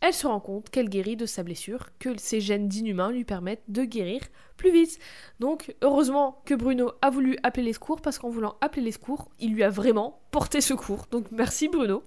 elle 0.00 0.14
se 0.14 0.26
rend 0.26 0.40
compte 0.40 0.70
qu'elle 0.70 0.88
guérit 0.88 1.16
de 1.16 1.26
sa 1.26 1.42
blessure, 1.42 1.88
que 1.98 2.18
ses 2.18 2.40
gènes 2.40 2.68
d'inhumain 2.68 3.10
lui 3.10 3.24
permettent 3.24 3.64
de 3.68 3.84
guérir 3.84 4.22
plus 4.56 4.70
vite. 4.70 4.98
Donc, 5.40 5.74
heureusement 5.82 6.42
que 6.46 6.54
Bruno 6.54 6.92
a 7.02 7.10
voulu 7.10 7.36
appeler 7.42 7.64
les 7.64 7.72
secours, 7.72 8.00
parce 8.00 8.18
qu'en 8.18 8.30
voulant 8.30 8.56
appeler 8.60 8.82
les 8.82 8.92
secours, 8.92 9.30
il 9.38 9.52
lui 9.52 9.62
a 9.62 9.70
vraiment 9.70 10.20
porté 10.30 10.60
secours. 10.60 11.06
Donc, 11.10 11.26
merci 11.30 11.68
Bruno. 11.68 12.02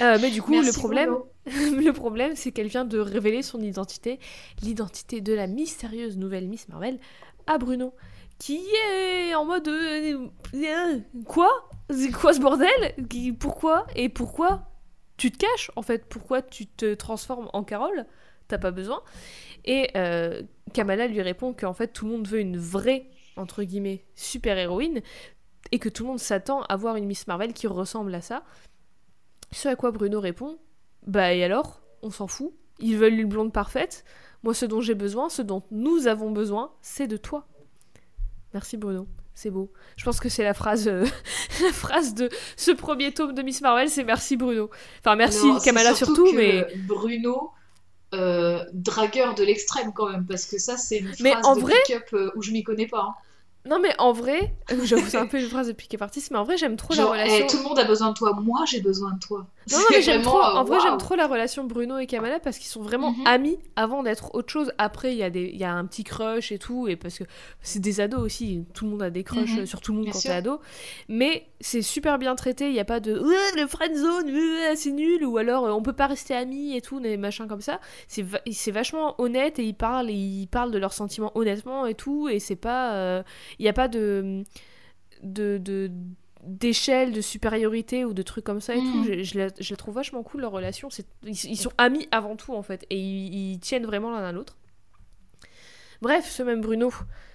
Euh, 0.00 0.18
mais 0.20 0.30
du 0.30 0.40
coup, 0.40 0.52
Merci, 0.52 0.68
le 0.68 0.72
problème, 0.72 1.16
le 1.46 1.90
problème, 1.90 2.36
c'est 2.36 2.52
qu'elle 2.52 2.68
vient 2.68 2.84
de 2.84 2.98
révéler 2.98 3.42
son 3.42 3.60
identité, 3.60 4.20
l'identité 4.62 5.20
de 5.20 5.32
la 5.32 5.46
mystérieuse 5.46 6.16
nouvelle 6.16 6.46
Miss 6.48 6.68
Marvel, 6.68 6.98
à 7.46 7.58
Bruno, 7.58 7.92
qui 8.38 8.60
est 8.86 9.34
en 9.34 9.44
mode 9.44 9.66
euh, 9.68 10.28
euh, 10.54 10.98
quoi? 11.26 11.50
C'est 11.90 12.12
quoi 12.12 12.32
ce 12.32 12.40
bordel? 12.40 12.94
Pourquoi? 13.38 13.86
Et 13.96 14.08
pourquoi 14.08 14.69
tu 15.20 15.30
te 15.30 15.36
caches 15.36 15.70
en 15.76 15.82
fait 15.82 16.06
Pourquoi 16.06 16.40
tu 16.40 16.66
te 16.66 16.94
transformes 16.94 17.50
en 17.52 17.62
Carole? 17.62 18.06
T'as 18.48 18.56
pas 18.56 18.70
besoin. 18.70 19.02
Et 19.66 19.90
euh, 19.94 20.42
Kamala 20.72 21.08
lui 21.08 21.20
répond 21.20 21.52
qu'en 21.52 21.74
fait 21.74 21.88
tout 21.88 22.06
le 22.06 22.12
monde 22.12 22.26
veut 22.26 22.40
une 22.40 22.56
vraie 22.56 23.04
entre 23.36 23.62
guillemets 23.62 24.06
super 24.14 24.56
héroïne 24.56 25.02
et 25.72 25.78
que 25.78 25.90
tout 25.90 26.04
le 26.04 26.08
monde 26.08 26.18
s'attend 26.18 26.62
à 26.62 26.76
voir 26.76 26.96
une 26.96 27.04
Miss 27.04 27.26
Marvel 27.26 27.52
qui 27.52 27.66
ressemble 27.66 28.14
à 28.14 28.22
ça. 28.22 28.44
Ce 29.52 29.68
à 29.68 29.76
quoi 29.76 29.90
Bruno 29.90 30.20
répond 30.20 30.58
Bah 31.06 31.34
et 31.34 31.44
alors? 31.44 31.82
On 32.00 32.10
s'en 32.10 32.26
fout. 32.26 32.54
Ils 32.78 32.96
veulent 32.96 33.20
une 33.20 33.28
blonde 33.28 33.52
parfaite. 33.52 34.06
Moi, 34.42 34.54
ce 34.54 34.64
dont 34.64 34.80
j'ai 34.80 34.94
besoin, 34.94 35.28
ce 35.28 35.42
dont 35.42 35.62
nous 35.70 36.06
avons 36.06 36.30
besoin, 36.30 36.72
c'est 36.80 37.06
de 37.06 37.18
toi. 37.18 37.46
Merci 38.54 38.78
Bruno. 38.78 39.06
C'est 39.34 39.50
beau. 39.50 39.72
Je 39.96 40.04
pense 40.04 40.20
que 40.20 40.28
c'est 40.28 40.42
la 40.44 40.54
phrase, 40.54 40.86
euh, 40.88 41.06
la 41.62 41.72
phrase 41.72 42.14
de 42.14 42.28
ce 42.56 42.70
premier 42.72 43.12
tome 43.12 43.34
de 43.34 43.42
Miss 43.42 43.60
Marvel, 43.62 43.88
c'est 43.88 44.04
merci 44.04 44.36
Bruno. 44.36 44.70
Enfin 45.00 45.16
merci 45.16 45.46
Kamala 45.64 45.94
surtout, 45.94 46.30
mais 46.34 46.66
Bruno, 46.86 47.50
euh, 48.12 48.62
dragueur 48.72 49.34
de 49.34 49.44
l'extrême 49.44 49.92
quand 49.94 50.10
même, 50.10 50.26
parce 50.26 50.44
que 50.46 50.58
ça, 50.58 50.76
c'est 50.76 50.98
une 50.98 51.06
phrase 51.06 51.20
Mais 51.20 51.34
en 51.44 51.56
de 51.56 51.60
vrai- 51.60 51.74
pick-up 51.86 52.04
euh, 52.12 52.30
où 52.36 52.42
je 52.42 52.50
m'y 52.50 52.62
connais 52.62 52.86
pas. 52.86 53.02
hein. 53.08 53.14
non 53.66 53.78
mais 53.78 53.94
en 53.98 54.12
vrai, 54.12 54.52
j'avoue 54.84 55.06
c'est 55.08 55.16
un 55.18 55.26
peu 55.26 55.38
une 55.40 55.48
phrase 55.48 55.68
de 55.68 55.72
piqué 55.72 55.96
artiste, 56.00 56.30
mais 56.32 56.38
en 56.38 56.44
vrai 56.44 56.56
j'aime 56.58 56.76
trop 56.76 56.92
Genre, 56.94 57.14
la 57.14 57.22
relation. 57.22 57.44
eh, 57.44 57.50
tout 57.50 57.56
le 57.58 57.62
monde 57.62 57.78
a 57.78 57.84
besoin 57.84 58.08
de 58.10 58.14
toi, 58.14 58.32
moi 58.34 58.64
j'ai 58.66 58.80
besoin 58.80 59.12
de 59.12 59.20
toi. 59.20 59.46
Non, 59.70 59.78
mais 59.90 60.00
j'aime 60.02 60.22
trop, 60.22 60.38
euh, 60.38 60.42
en 60.56 60.64
vrai, 60.64 60.78
waouh. 60.78 60.86
j'aime 60.88 60.96
trop 60.98 61.14
la 61.16 61.26
relation 61.26 61.64
Bruno 61.64 61.98
et 61.98 62.06
Kamala 62.06 62.40
parce 62.40 62.58
qu'ils 62.58 62.68
sont 62.70 62.80
vraiment 62.82 63.12
Mhm. 63.12 63.26
amis 63.26 63.58
avant 63.76 64.02
d'être 64.02 64.34
autre 64.34 64.50
chose. 64.50 64.72
Après, 64.78 65.12
il 65.12 65.18
y, 65.18 65.22
a 65.22 65.30
des- 65.30 65.50
il 65.52 65.58
y 65.58 65.64
a 65.64 65.72
un 65.72 65.84
petit 65.84 66.02
crush 66.02 66.50
et 66.50 66.58
tout, 66.58 66.88
et 66.88 66.96
parce 66.96 67.18
que 67.18 67.24
c'est 67.60 67.78
des 67.78 68.00
ados 68.00 68.20
aussi, 68.20 68.64
tout 68.74 68.86
le 68.86 68.90
monde 68.92 69.02
a 69.02 69.10
des 69.10 69.22
crushs 69.22 69.56
Mhm. 69.58 69.66
sur 69.66 69.80
tout 69.80 69.92
le 69.92 69.96
monde 69.98 70.04
Bien 70.06 70.12
quand 70.14 70.20
t'es 70.20 70.30
ado. 70.30 70.60
Mais 71.08 71.46
c'est 71.60 71.82
super 71.82 72.18
bien 72.18 72.34
traité, 72.36 72.66
il 72.68 72.72
n'y 72.72 72.80
a 72.80 72.84
pas 72.86 73.00
de 73.00 73.12
le 73.14 73.66
friend 73.66 73.94
zone, 73.94 74.32
c'est 74.76 74.90
nul, 74.92 75.24
ou 75.26 75.36
alors 75.36 75.66
euh, 75.66 75.72
on 75.72 75.82
peut 75.82 75.92
pas 75.92 76.06
rester 76.06 76.34
amis 76.34 76.74
et 76.74 76.80
tout, 76.80 76.98
des 76.98 77.16
machins 77.18 77.46
comme 77.46 77.60
ça. 77.60 77.80
C'est 78.08 78.22
va- 78.22 78.40
c'est 78.50 78.70
vachement 78.72 79.14
honnête 79.20 79.58
et 79.58 79.64
ils 79.64 79.74
parlent, 79.74 80.08
et 80.10 80.14
ils 80.14 80.46
parlent 80.48 80.70
de 80.72 80.78
leurs 80.78 80.94
sentiments 80.94 81.32
honnêtement 81.34 81.86
et 81.86 81.94
tout, 81.94 82.28
et 82.28 82.38
c'est 82.40 82.56
pas. 82.56 82.94
euh, 82.94 83.22
Il 83.58 83.62
n'y 83.64 83.68
a 83.68 83.72
pas 83.74 83.88
de. 83.88 84.42
de, 85.22 85.58
de 85.58 85.90
d'échelle, 86.44 87.12
de 87.12 87.20
supériorité 87.20 88.04
ou 88.04 88.12
de 88.14 88.22
trucs 88.22 88.44
comme 88.44 88.60
ça 88.60 88.74
et 88.74 88.78
tout. 88.78 88.84
Mhm. 88.84 89.04
Je, 89.04 89.22
je 89.24 89.38
la, 89.38 89.48
je 89.58 89.70
la 89.72 89.76
trouve 89.76 89.94
vachement 89.94 90.22
cool 90.22 90.40
leur 90.42 90.52
relation. 90.52 90.88
C'est- 90.90 91.06
Ils, 91.24 91.44
ils 91.44 91.56
sont 91.56 91.72
amis 91.78 92.08
avant 92.12 92.36
tout 92.36 92.54
en 92.54 92.62
fait 92.62 92.84
et 92.90 92.96
ils, 92.96 93.52
ils 93.52 93.58
tiennent 93.60 93.86
vraiment 93.86 94.10
l'un 94.10 94.24
à 94.24 94.32
l'autre. 94.32 94.56
Bref, 96.02 96.30
ce 96.30 96.42
même 96.42 96.60
Bruno, 96.62 96.92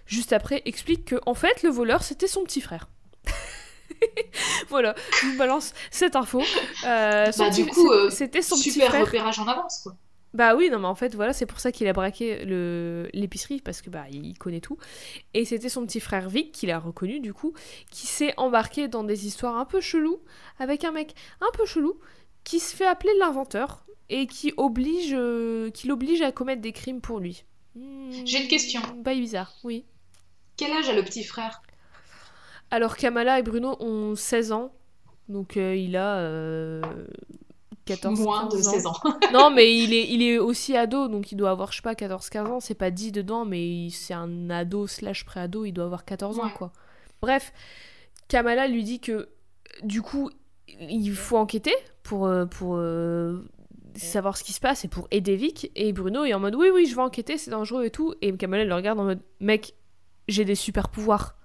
juste 0.08 0.34
après, 0.34 0.62
explique 0.66 1.06
que 1.06 1.16
en 1.28 1.36
fait 1.36 1.62
le 1.64 1.70
voleur 1.70 2.01
c'était 2.03 2.28
son 2.28 2.43
petit 2.43 2.62
frère. 2.62 2.89
voilà, 4.70 4.95
je 5.22 5.28
vous 5.28 5.38
balance 5.38 5.74
cette 5.91 6.16
info. 6.16 6.41
Euh, 6.86 7.32
Bah, 7.38 7.49
petit- 7.49 7.64
du 7.64 7.70
coup, 7.70 7.91
euh, 7.91 8.10
c'était 8.10 8.41
son 8.41 8.56
petit 8.56 8.72
Super 8.72 8.89
frère. 8.89 9.06
repérage 9.06 9.39
en 9.39 9.47
avance, 9.47 9.82
quoi. 9.84 9.95
Bah 10.36 10.53
oui, 10.55 10.69
non, 10.69 10.79
mais 10.79 10.88
en 10.88 10.95
fait, 10.95 11.15
voilà, 11.15 11.31
c'est 11.31 11.45
pour 11.45 11.59
ça 11.61 11.71
qu'il 11.71 11.88
a 11.88 11.93
braqué 11.93 12.43
le- 12.43 13.09
l'épicerie, 13.13 13.61
parce 13.61 13.81
que 13.81 13.89
bah, 13.89 14.03
il 14.11 14.38
connaît 14.38 14.59
tout. 14.59 14.77
Et 15.33 15.45
c'était 15.45 15.69
son 15.69 15.86
petit 15.86 16.01
frère 16.01 16.27
Vic, 16.29 16.51
qu'il 16.51 16.71
a 16.71 16.79
reconnu 16.79 17.21
du 17.21 17.33
coup, 17.33 17.53
qui 17.89 18.05
s'est 18.05 18.33
embarqué 18.38 18.89
dans 18.89 19.05
des 19.05 19.27
histoires 19.27 19.55
un 19.57 19.65
peu 19.65 19.79
cheloues, 19.81 20.19
avec 20.59 20.83
un 20.83 20.91
mec 20.91 21.15
un 21.39 21.47
peu 21.53 21.65
chelou, 21.65 21.99
qui 22.43 22.59
se 22.59 22.75
fait 22.75 22.86
appeler 22.86 23.13
l'inventeur, 23.17 23.86
et 24.09 24.27
qui 24.27 24.53
oblige, 24.57 25.13
euh, 25.13 25.71
qui 25.71 25.88
l'oblige 25.88 26.21
à 26.21 26.31
commettre 26.33 26.61
des 26.61 26.73
crimes 26.73 27.01
pour 27.01 27.19
lui. 27.19 27.45
Hmm, 27.75 28.11
J'ai 28.25 28.41
une 28.43 28.49
question. 28.49 28.81
Bail 29.03 29.21
bizarre, 29.21 29.53
oui. 29.63 29.86
Quel 30.57 30.71
âge 30.73 30.89
a 30.89 30.93
le 30.93 31.03
petit 31.03 31.23
frère? 31.23 31.61
Alors 32.71 32.97
Kamala 32.97 33.39
et 33.39 33.43
Bruno 33.43 33.77
ont 33.79 34.15
16 34.15 34.51
ans, 34.51 34.73
donc 35.29 35.57
euh, 35.57 35.75
il 35.75 35.95
a 35.95 36.17
euh, 36.17 36.81
14 37.86 38.19
Moins 38.19 38.45
de 38.47 38.55
15 38.55 38.67
ans. 38.67 38.71
16 38.71 38.86
ans. 38.88 38.95
Non, 39.33 39.51
mais 39.51 39.77
il 39.77 39.93
est, 39.93 40.09
il 40.09 40.21
est 40.21 40.38
aussi 40.38 40.75
ado, 40.75 41.07
donc 41.07 41.31
il 41.31 41.36
doit 41.36 41.51
avoir, 41.51 41.71
je 41.71 41.77
sais 41.77 41.81
pas, 41.81 41.93
14-15 41.93 42.47
ans. 42.47 42.59
C'est 42.59 42.75
pas 42.75 42.91
dit 42.91 43.11
dedans, 43.11 43.45
mais 43.45 43.89
c'est 43.91 44.13
un 44.13 44.49
ado 44.49 44.88
slash 44.88 45.25
pré-ado, 45.25 45.65
il 45.65 45.71
doit 45.71 45.86
avoir 45.86 46.05
14 46.05 46.39
ans, 46.39 46.49
quoi. 46.49 46.71
Bref, 47.21 47.53
Kamala 48.27 48.67
lui 48.67 48.83
dit 48.83 48.99
que, 48.99 49.29
du 49.83 50.01
coup, 50.01 50.29
il 50.67 51.13
faut 51.13 51.38
enquêter 51.38 51.73
pour, 52.03 52.25
euh, 52.25 52.45
pour 52.45 52.75
euh, 52.75 53.43
savoir 53.95 54.38
ce 54.38 54.43
qui 54.43 54.53
se 54.53 54.59
passe 54.59 54.83
et 54.86 54.88
pour 54.88 55.07
aider 55.11 55.36
Vic. 55.36 55.71
Et 55.75 55.93
Bruno 55.93 56.23
est 56.25 56.33
en 56.33 56.39
mode, 56.39 56.55
oui, 56.55 56.69
oui, 56.73 56.86
je 56.86 56.95
vais 56.95 57.01
enquêter, 57.01 57.38
c'est 57.38 57.51
dangereux 57.51 57.86
et 57.86 57.91
tout. 57.91 58.13
Et 58.21 58.36
Kamala 58.36 58.65
le 58.65 58.75
regarde 58.75 58.99
en 58.99 59.05
mode, 59.05 59.21
mec, 59.39 59.75
j'ai 60.27 60.45
des 60.45 60.55
super 60.55 60.89
pouvoirs. 60.89 61.36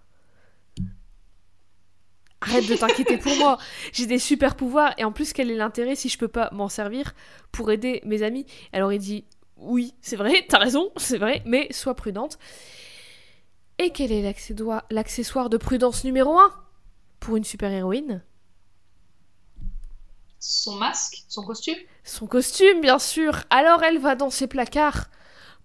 Arrête 2.43 2.66
de 2.66 2.74
t'inquiéter 2.74 3.18
pour 3.18 3.36
moi. 3.36 3.59
J'ai 3.93 4.07
des 4.07 4.18
super 4.18 4.57
pouvoirs 4.57 4.95
et 4.97 5.05
en 5.05 5.12
plus 5.12 5.32
quel 5.32 5.51
est 5.51 5.57
l'intérêt 5.57 5.95
si 5.95 6.09
je 6.09 6.16
peux 6.18 6.28
pas 6.28 6.49
m'en 6.53 6.68
servir 6.68 7.12
pour 7.53 7.70
aider 7.70 8.01
mes 8.05 8.22
amis? 8.22 8.47
Alors 8.72 8.93
il 8.93 8.99
dit 8.99 9.24
oui, 9.57 9.95
c'est 10.01 10.16
vrai, 10.16 10.47
t'as 10.49 10.59
raison, 10.59 10.91
c'est 10.97 11.18
vrai, 11.18 11.43
mais 11.45 11.68
sois 11.70 11.95
prudente. 11.95 12.38
Et 13.78 13.91
quel 13.91 14.12
est 14.12 14.22
l'accessoire 14.91 15.51
de 15.51 15.57
prudence 15.57 16.05
numéro 16.05 16.38
1 16.38 16.55
pour 17.18 17.36
une 17.36 17.45
super-héroïne 17.45 18.22
Son 20.38 20.76
masque, 20.76 21.24
son 21.28 21.45
costume? 21.45 21.76
Son 22.05 22.26
costume, 22.26 22.80
bien 22.80 22.99
sûr. 22.99 23.41
Alors 23.51 23.82
elle 23.82 23.99
va 23.99 24.14
dans 24.16 24.30
ses 24.30 24.47
placards 24.47 25.11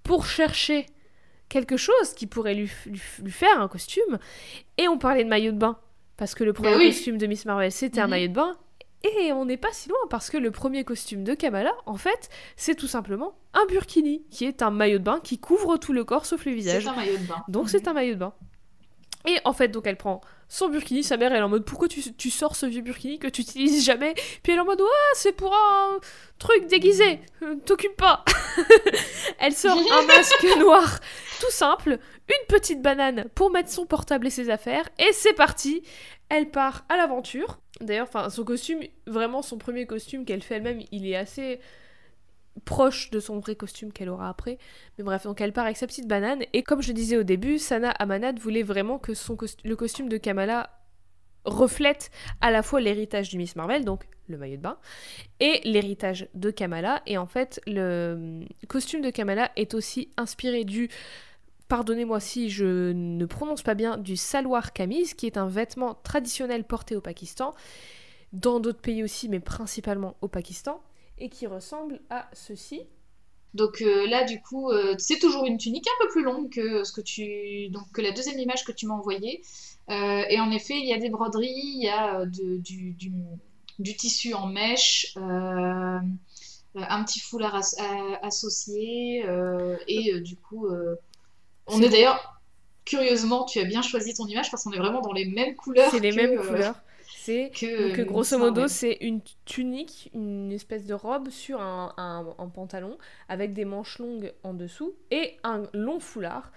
pour 0.04 0.26
chercher 0.26 0.86
quelque 1.50 1.78
chose 1.78 2.14
qui 2.16 2.28
pourrait 2.28 2.56
lui, 2.56 2.70
lui- 2.86 3.02
lui 3.22 3.32
faire 3.32 3.60
un 3.62 3.68
costume. 3.68 4.20
Et 4.78 4.88
on 4.88 4.98
parlait 4.98 5.24
de 5.24 5.30
maillot 5.30 5.52
de 5.54 5.58
bain. 5.58 5.80
Parce 6.18 6.36
que 6.36 6.44
le 6.44 6.54
premier 6.54 6.76
oui. 6.76 6.88
costume 6.88 7.18
de 7.18 7.28
Miss 7.28 7.46
Marvel, 7.46 7.72
c'était 7.72 8.00
un 8.02 8.06
Mhm. 8.06 8.10
maillot 8.10 8.28
de 8.30 8.34
bain. 8.34 8.58
Et 9.04 9.32
on 9.34 9.46
n'est 9.46 9.58
pas 9.58 9.72
si 9.72 9.88
loin 9.90 10.00
parce 10.10 10.32
que 10.32 10.38
le 10.38 10.50
premier 10.50 10.84
costume 10.84 11.24
de 11.24 11.36
Kamala, 11.36 11.74
en 11.86 11.98
fait, 11.98 12.30
c'est 12.56 12.74
tout 12.74 12.88
simplement 12.88 13.36
un 13.54 13.64
burkini, 13.68 14.24
qui 14.32 14.46
est 14.46 14.64
un 14.64 14.72
maillot 14.72 14.98
de 14.98 15.04
bain 15.04 15.20
qui 15.24 15.38
couvre 15.38 15.78
tout 15.78 15.94
le 15.94 16.04
corps 16.04 16.26
sauf 16.26 16.46
le 16.46 16.54
visage. 16.54 16.84
C'est 16.84 16.90
un 16.90 16.96
maillot 16.96 17.18
de 17.18 17.24
bain. 17.28 17.44
Donc 17.48 17.70
c'est 17.70 17.88
un 17.88 17.94
maillot 17.94 18.16
de 18.16 18.20
bain. 18.20 18.34
Et 19.28 19.38
en 19.46 19.54
fait, 19.54 19.68
donc 19.68 19.86
elle 19.86 19.98
prend 19.98 20.22
son 20.48 20.70
burkini, 20.70 21.04
sa 21.04 21.18
mère 21.18 21.32
elle 21.32 21.40
est 21.40 21.44
en 21.44 21.50
mode 21.50 21.66
pourquoi 21.66 21.88
tu, 21.88 22.02
tu 22.14 22.30
sors 22.30 22.56
ce 22.56 22.66
vieux 22.66 22.82
burkini 22.82 23.20
que 23.20 23.28
tu 23.28 23.42
utilises 23.42 23.84
jamais? 23.84 24.14
Puis 24.44 24.52
elle 24.52 24.58
est 24.58 24.62
en 24.62 24.66
mode 24.66 24.82
ouais, 24.82 24.88
c'est 25.14 25.32
pour 25.32 25.54
un 25.54 26.00
truc 26.40 26.68
déguisé, 26.68 27.20
euh, 27.44 27.56
t'occupe 27.66 27.96
pas. 27.96 28.24
elle 29.40 29.54
sort 29.54 29.78
un 29.78 30.02
masque 30.08 30.46
noir 30.60 31.00
tout 31.40 31.52
simple, 31.52 32.00
une 32.30 32.48
petite 32.48 32.82
banane 32.82 33.26
pour 33.36 33.52
mettre 33.52 33.70
son 33.70 33.86
portable 33.86 34.28
et 34.28 34.32
ses 34.32 34.50
affaires, 34.50 34.88
et 35.00 35.12
c'est 35.14 35.34
parti. 35.34 35.84
Elle 36.30 36.50
part 36.50 36.86
à 36.90 36.98
l'aventure. 36.98 37.60
D'ailleurs, 37.82 38.08
enfin 38.08 38.30
son 38.30 38.44
costume, 38.44 38.80
vraiment 39.06 39.42
son 39.42 39.58
premier 39.58 39.86
costume 39.86 40.26
qu'elle 40.26 40.42
fait 40.42 40.56
elle-même, 40.56 40.82
il 40.92 41.08
est 41.08 41.16
assez 41.16 41.60
proche 42.64 43.10
de 43.12 43.20
son 43.20 43.40
vrai 43.40 43.56
costume 43.56 43.92
qu'elle 43.92 44.10
aura 44.10 44.30
après. 44.30 44.58
Mais 44.98 45.04
bref, 45.04 45.24
donc 45.24 45.42
elle 45.42 45.54
part 45.54 45.66
avec 45.66 45.78
sa 45.78 45.88
petite 45.88 46.08
banane. 46.08 46.44
Et 46.54 46.64
comme 46.64 46.82
je 46.82 46.92
disais 46.92 47.18
au 47.18 47.24
début, 47.24 47.60
Sana 47.60 47.92
Amanat 47.92 48.34
voulait 48.40 48.64
vraiment 48.64 48.98
que 48.98 49.12
le 49.64 49.76
costume 49.76 50.10
de 50.10 50.18
Kamala 50.18 50.70
reflète 51.44 52.10
à 52.42 52.52
la 52.52 52.64
fois 52.64 52.82
l'héritage 52.82 53.30
du 53.30 53.38
Miss 53.38 53.56
Marvel, 53.56 53.86
donc 53.86 54.08
le 54.28 54.38
maillot 54.38 54.58
de 54.58 54.62
bain, 54.62 54.78
et 55.40 55.62
l'héritage 55.64 56.28
de 56.34 56.50
Kamala. 56.50 57.02
Et 57.06 57.18
en 57.18 57.28
fait, 57.28 57.62
le 57.68 58.46
costume 58.68 59.02
de 59.02 59.12
Kamala 59.12 59.52
est 59.56 59.74
aussi 59.76 60.10
inspiré 60.18 60.64
du, 60.64 60.90
pardonnez-moi 61.68 62.20
si 62.20 62.50
je 62.50 62.92
ne 62.92 63.26
prononce 63.26 63.62
pas 63.62 63.76
bien, 63.76 63.98
du 63.98 64.16
salwar 64.16 64.74
kameez, 64.74 65.06
qui 65.16 65.28
est 65.28 65.38
un 65.38 65.48
vêtement 65.48 65.94
traditionnel 65.94 66.64
porté 66.64 66.96
au 66.96 67.02
Pakistan, 67.02 67.54
dans 68.34 68.60
d'autres 68.60 68.82
pays 68.82 69.04
aussi, 69.04 69.30
mais 69.30 69.40
principalement 69.40 70.16
au 70.22 70.28
Pakistan, 70.28 70.82
et 71.18 71.30
qui 71.30 71.48
ressemble 71.48 72.02
à 72.10 72.30
ceci. 72.34 72.82
Donc 73.54 73.82
euh, 73.82 74.06
là, 74.08 74.26
du 74.26 74.42
coup, 74.42 74.70
euh, 74.70 74.96
c'est 74.98 75.18
toujours 75.20 75.46
une 75.46 75.58
tunique 75.58 75.88
un 75.88 76.04
peu 76.06 76.10
plus 76.12 76.24
longue 76.24 76.50
que 76.52 76.84
ce 76.84 76.92
que 76.92 77.00
tu, 77.02 77.70
donc 77.70 77.90
que 77.94 78.02
la 78.02 78.12
deuxième 78.12 78.38
image 78.38 78.66
que 78.66 78.74
tu 78.74 78.86
m'as 78.86 78.96
envoyée. 78.96 79.42
Euh, 79.90 80.24
et 80.30 80.40
en 80.42 80.52
effet, 80.52 80.74
il 80.78 80.86
y 80.86 80.94
a 80.94 80.98
des 80.98 81.10
broderies, 81.10 81.48
il 81.54 81.84
y 81.84 81.90
a 81.90 82.26
de- 82.26 82.58
du, 82.58 82.92
du, 82.94 83.12
du 83.80 83.96
tissu 83.96 84.34
en 84.34 84.48
mèche, 84.48 85.14
un 85.16 87.04
petit 87.06 87.22
foulard 87.22 87.56
as- 87.56 87.76
associé, 88.22 89.24
et 89.88 90.20
du 90.20 90.36
coup, 90.36 90.68
on 91.68 91.80
C'est- 91.80 91.86
est 91.86 91.90
d'ailleurs 91.90 92.42
curieusement, 92.84 93.46
tu 93.46 93.60
as 93.60 93.64
bien 93.66 93.82
choisi 93.82 94.14
ton 94.14 94.28
image 94.28 94.52
parce 94.52 94.64
qu'on 94.64 94.72
est 94.72 94.78
vraiment 94.78 95.02
dans 95.02 95.14
les 95.14 95.26
mêmes 95.26 95.56
couleurs. 95.56 95.90
C'est 95.92 96.00
les 96.00 96.12
mêmes 96.12 96.38
couleurs. 96.38 96.76
C'est 97.26 97.52
que 97.52 97.90
donc, 97.90 98.00
euh, 98.00 98.06
grosso 98.06 98.38
modo, 98.38 98.68
c'est 98.68 98.98
une 99.02 99.22
tunique, 99.46 100.10
une 100.14 100.52
espèce 100.52 100.86
de 100.86 100.94
robe 100.94 101.30
sur 101.30 101.60
un, 101.62 101.94
un- 101.98 102.36
un 102.38 102.48
pantalon 102.50 102.98
avec 103.30 103.54
des 103.54 103.66
manches 103.66 104.00
longues 104.00 104.34
en 104.44 104.54
dessous 104.54 104.94
et 105.12 105.38
un 105.44 105.64
long 105.74 106.00
foulard 106.00 106.52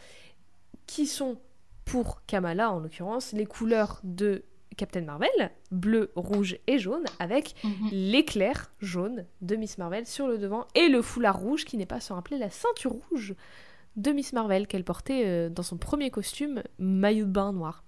qui 0.86 1.06
sont 1.06 1.38
pour 1.84 2.22
Kamala 2.26 2.70
en 2.70 2.80
l'occurrence 2.80 3.32
les 3.32 3.46
couleurs 3.46 4.00
de 4.04 4.42
Captain 4.76 5.00
Marvel, 5.02 5.50
bleu, 5.72 6.12
rouge 6.14 6.56
et 6.68 6.78
jaune, 6.78 7.04
avec 7.18 7.54
Mhm. 7.64 7.88
l'éclair 7.90 8.70
jaune 8.78 9.24
de 9.40 9.56
Miss 9.56 9.76
Marvel 9.78 10.06
sur 10.06 10.28
le 10.28 10.38
devant 10.38 10.66
et 10.76 10.88
le 10.88 11.02
foulard 11.02 11.38
rouge 11.40 11.64
qui 11.64 11.76
n'est 11.76 11.86
pas 11.86 11.98
sans 12.00 12.14
rappeler 12.14 12.38
la 12.38 12.50
ceinture 12.50 12.92
rouge 13.10 13.34
de 13.96 14.12
Miss 14.12 14.32
Marvel 14.32 14.68
qu'elle 14.68 14.84
portait 14.84 15.24
euh, 15.26 15.48
dans 15.48 15.64
son 15.64 15.78
premier 15.78 16.10
costume 16.10 16.62
maillot 16.78 17.24
de 17.24 17.30
bain 17.32 17.52
noir. 17.52 17.82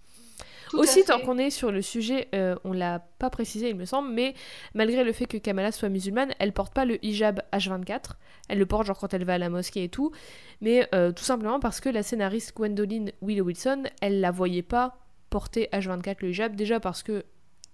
Tout 0.70 0.78
Aussi, 0.78 1.04
tant 1.04 1.18
qu'on 1.18 1.36
est 1.36 1.50
sur 1.50 1.72
le 1.72 1.82
sujet, 1.82 2.28
euh, 2.32 2.54
on 2.62 2.72
l'a 2.72 3.00
pas 3.18 3.28
précisé, 3.28 3.70
il 3.70 3.74
me 3.74 3.84
semble, 3.84 4.12
mais 4.12 4.34
malgré 4.72 5.02
le 5.02 5.12
fait 5.12 5.26
que 5.26 5.36
Kamala 5.36 5.72
soit 5.72 5.88
musulmane, 5.88 6.32
elle 6.38 6.52
porte 6.52 6.72
pas 6.72 6.84
le 6.84 7.04
hijab 7.04 7.42
H24. 7.52 8.12
Elle 8.48 8.58
le 8.58 8.66
porte 8.66 8.86
genre 8.86 8.96
quand 8.96 9.12
elle 9.12 9.24
va 9.24 9.34
à 9.34 9.38
la 9.38 9.48
mosquée 9.48 9.82
et 9.82 9.88
tout, 9.88 10.12
mais 10.60 10.88
euh, 10.94 11.10
tout 11.10 11.24
simplement 11.24 11.58
parce 11.58 11.80
que 11.80 11.88
la 11.88 12.04
scénariste 12.04 12.56
Gwendoline 12.56 13.10
Willow 13.20 13.46
Wilson, 13.46 13.82
elle 14.00 14.20
la 14.20 14.30
voyait 14.30 14.62
pas 14.62 14.98
porter 15.28 15.68
H24 15.72 16.18
le 16.20 16.28
hijab, 16.28 16.54
déjà 16.54 16.78
parce 16.78 17.02
que 17.02 17.24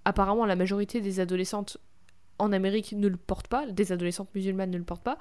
apparemment 0.07 0.47
la 0.47 0.57
majorité 0.57 1.03
des 1.03 1.21
adolescentes 1.21 1.77
en 2.39 2.53
Amérique 2.53 2.93
ne 2.93 3.09
le 3.09 3.17
portent 3.17 3.49
pas, 3.49 3.67
des 3.67 3.93
adolescentes 3.93 4.29
musulmanes 4.35 4.71
ne 4.71 4.79
le 4.79 4.85
portent 4.85 5.03
pas, 5.03 5.19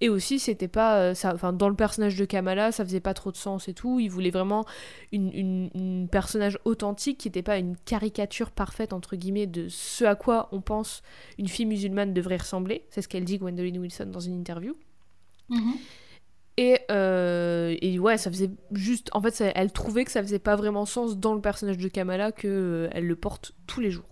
et 0.00 0.08
aussi 0.08 0.38
c'était 0.38 0.68
pas, 0.68 0.98
euh, 0.98 1.14
ça, 1.14 1.32
enfin 1.34 1.52
dans 1.52 1.68
le 1.68 1.74
personnage 1.76 2.16
de 2.16 2.24
Kamala, 2.24 2.72
ça 2.72 2.84
faisait 2.84 3.00
pas 3.00 3.14
trop 3.14 3.30
de 3.32 3.36
sens 3.36 3.68
et 3.68 3.74
tout. 3.74 4.00
Il 4.00 4.08
voulait 4.08 4.30
vraiment 4.30 4.64
une, 5.12 5.30
une- 5.32 5.70
une 5.74 6.08
personnage 6.08 6.58
authentique 6.64 7.18
qui 7.18 7.28
n'était 7.28 7.42
pas 7.42 7.58
une 7.58 7.76
caricature 7.84 8.50
parfaite 8.50 8.92
entre 8.92 9.16
guillemets 9.16 9.46
de 9.46 9.68
ce 9.68 10.04
à 10.04 10.14
quoi 10.14 10.48
on 10.52 10.60
pense 10.60 11.02
une 11.38 11.48
fille 11.48 11.66
musulmane 11.66 12.12
devrait 12.14 12.36
ressembler. 12.38 12.84
C'est 12.90 13.02
ce 13.02 13.08
qu'elle 13.08 13.24
dit 13.24 13.38
Gwendoline 13.38 13.78
Wilson 13.78 14.06
dans 14.06 14.20
une 14.20 14.34
interview. 14.38 14.76
Mhm. 15.50 15.74
Et, 16.56 16.78
euh, 16.90 17.74
et 17.82 17.98
ouais, 17.98 18.16
ça 18.16 18.30
faisait 18.30 18.50
juste. 18.72 19.10
En 19.12 19.20
fait, 19.20 19.32
ça- 19.32 19.50
elle 19.56 19.72
trouvait 19.72 20.04
que 20.04 20.10
ça 20.12 20.22
faisait 20.22 20.38
pas 20.38 20.54
vraiment 20.54 20.86
sens 20.86 21.18
dans 21.18 21.34
le 21.34 21.40
personnage 21.40 21.78
de 21.78 21.88
Kamala 21.88 22.30
que 22.30 22.46
euh, 22.46 22.88
elle 22.92 23.06
le 23.06 23.16
porte 23.16 23.52
tous 23.66 23.80
les 23.80 23.90
jours. 23.90 24.06